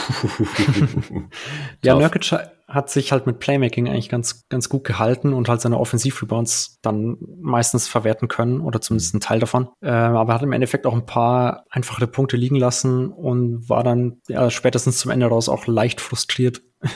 ja, 1.84 1.94
Nurkic 1.94 2.32
hat 2.68 2.90
sich 2.90 3.12
halt 3.12 3.26
mit 3.26 3.38
Playmaking 3.38 3.88
eigentlich 3.88 4.08
ganz, 4.08 4.48
ganz 4.48 4.68
gut 4.68 4.84
gehalten 4.84 5.32
und 5.32 5.48
halt 5.48 5.60
seine 5.60 5.78
Offensivrebounds 5.78 6.78
dann 6.82 7.16
meistens 7.40 7.86
verwerten 7.86 8.26
können 8.28 8.60
oder 8.60 8.80
zumindest 8.80 9.14
einen 9.14 9.20
Teil 9.20 9.38
davon. 9.38 9.68
Äh, 9.80 9.90
aber 9.90 10.34
hat 10.34 10.42
im 10.42 10.52
Endeffekt 10.52 10.84
auch 10.86 10.94
ein 10.94 11.06
paar 11.06 11.64
einfache 11.70 12.06
Punkte 12.08 12.36
liegen 12.36 12.56
lassen 12.56 13.08
und 13.08 13.68
war 13.68 13.84
dann 13.84 14.20
ja, 14.28 14.50
spätestens 14.50 14.98
zum 14.98 15.12
Ende 15.12 15.26
raus 15.26 15.48
auch 15.48 15.66
leicht 15.66 16.00
frustriert, 16.00 16.62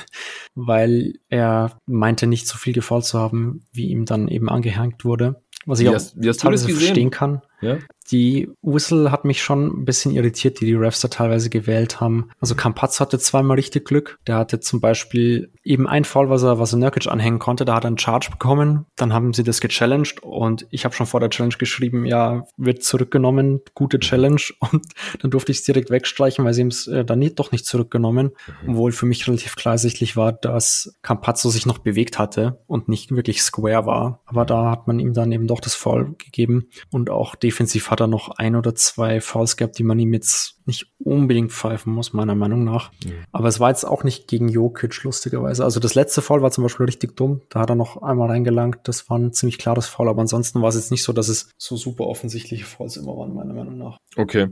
weil 0.54 1.14
er 1.28 1.78
meinte, 1.86 2.26
nicht 2.26 2.48
so 2.48 2.58
viel 2.58 2.72
gefault 2.72 3.04
zu 3.04 3.18
haben, 3.18 3.64
wie 3.72 3.90
ihm 3.90 4.06
dann 4.06 4.26
eben 4.26 4.48
angehängt 4.48 5.04
wurde. 5.04 5.42
Was 5.66 5.78
ich 5.78 5.84
wie 5.84 5.90
auch 5.90 5.94
hast, 5.94 6.20
wie 6.20 6.28
hast 6.28 6.40
teilweise 6.40 6.68
verstehen 6.68 7.10
kann. 7.10 7.42
Ja? 7.60 7.78
Die 8.10 8.50
Whistle 8.62 9.12
hat 9.12 9.24
mich 9.24 9.42
schon 9.42 9.66
ein 9.66 9.84
bisschen 9.84 10.12
irritiert, 10.12 10.60
die 10.60 10.66
die 10.66 10.74
Refs 10.74 11.00
da 11.00 11.08
teilweise 11.08 11.48
gewählt 11.48 12.00
haben. 12.00 12.30
Also 12.40 12.54
Campazzo 12.56 13.00
hatte 13.00 13.18
zweimal 13.18 13.56
richtig 13.56 13.84
Glück. 13.84 14.18
Der 14.26 14.36
hatte 14.36 14.58
zum 14.58 14.80
Beispiel 14.80 15.52
eben 15.62 15.86
ein 15.86 16.04
Fall, 16.04 16.28
was 16.28 16.42
er, 16.42 16.58
was 16.58 16.72
er 16.72 16.78
Nurkic 16.78 17.06
anhängen 17.06 17.38
konnte. 17.38 17.64
Da 17.64 17.76
hat 17.76 17.84
er 17.84 17.88
einen 17.88 17.98
Charge 17.98 18.30
bekommen. 18.30 18.86
Dann 18.96 19.12
haben 19.12 19.32
sie 19.32 19.44
das 19.44 19.60
gechallenged 19.60 20.22
und 20.22 20.66
ich 20.70 20.84
habe 20.84 20.94
schon 20.94 21.06
vor 21.06 21.20
der 21.20 21.30
Challenge 21.30 21.54
geschrieben, 21.56 22.04
ja, 22.04 22.44
wird 22.56 22.82
zurückgenommen, 22.82 23.60
gute 23.74 24.00
Challenge. 24.00 24.40
Und 24.72 24.86
dann 25.20 25.30
durfte 25.30 25.52
ich 25.52 25.58
es 25.58 25.64
direkt 25.64 25.90
wegstreichen, 25.90 26.44
weil 26.44 26.54
sie 26.54 26.62
es 26.62 26.86
äh, 26.86 27.04
dann 27.04 27.18
nicht, 27.18 27.38
doch 27.38 27.52
nicht 27.52 27.66
zurückgenommen. 27.66 28.30
Mhm. 28.62 28.70
Obwohl 28.70 28.92
für 28.92 29.06
mich 29.06 29.26
relativ 29.26 29.56
klar 29.56 29.74
ersichtlich 29.74 30.16
war, 30.16 30.32
dass 30.32 30.96
Campazzo 31.02 31.50
sich 31.50 31.66
noch 31.66 31.78
bewegt 31.78 32.18
hatte 32.18 32.60
und 32.66 32.88
nicht 32.88 33.10
wirklich 33.14 33.42
square 33.42 33.86
war. 33.86 34.20
Aber 34.26 34.44
da 34.44 34.70
hat 34.70 34.86
man 34.86 34.98
ihm 34.98 35.12
dann 35.12 35.32
eben 35.32 35.46
doch 35.46 35.60
das 35.60 35.74
Foul 35.74 36.14
gegeben 36.18 36.68
und 36.90 37.10
auch 37.10 37.34
defensiv 37.50 37.90
hat 37.90 38.00
er 38.00 38.06
noch 38.06 38.30
ein 38.38 38.54
oder 38.54 38.76
zwei 38.76 39.20
Fouls 39.20 39.56
gehabt, 39.56 39.76
die 39.76 39.82
man 39.82 39.98
ihm 39.98 40.14
jetzt 40.14 40.59
nicht 40.70 40.86
unbedingt 40.98 41.52
pfeifen 41.52 41.92
muss, 41.92 42.12
meiner 42.12 42.34
Meinung 42.34 42.64
nach. 42.64 42.92
Mhm. 43.04 43.12
Aber 43.32 43.48
es 43.48 43.60
war 43.60 43.68
jetzt 43.70 43.84
auch 43.84 44.04
nicht 44.04 44.28
gegen 44.28 44.48
Jokic, 44.48 45.02
lustigerweise. 45.02 45.64
Also 45.64 45.80
das 45.80 45.94
letzte 45.94 46.22
Foul 46.22 46.42
war 46.42 46.50
zum 46.50 46.62
Beispiel 46.62 46.86
richtig 46.86 47.16
dumm. 47.16 47.42
Da 47.50 47.60
hat 47.60 47.70
er 47.70 47.76
noch 47.76 48.02
einmal 48.02 48.28
reingelangt. 48.28 48.78
Das 48.84 49.10
war 49.10 49.18
ein 49.18 49.32
ziemlich 49.32 49.58
klares 49.58 49.86
Foul. 49.86 50.08
Aber 50.08 50.20
ansonsten 50.20 50.62
war 50.62 50.68
es 50.68 50.76
jetzt 50.76 50.90
nicht 50.90 51.02
so, 51.02 51.12
dass 51.12 51.28
es 51.28 51.50
so 51.58 51.76
super 51.76 52.04
offensichtliche 52.06 52.64
Fouls 52.64 52.96
immer 52.96 53.16
waren, 53.16 53.34
meiner 53.34 53.54
Meinung 53.54 53.76
nach. 53.76 53.98
Okay. 54.16 54.48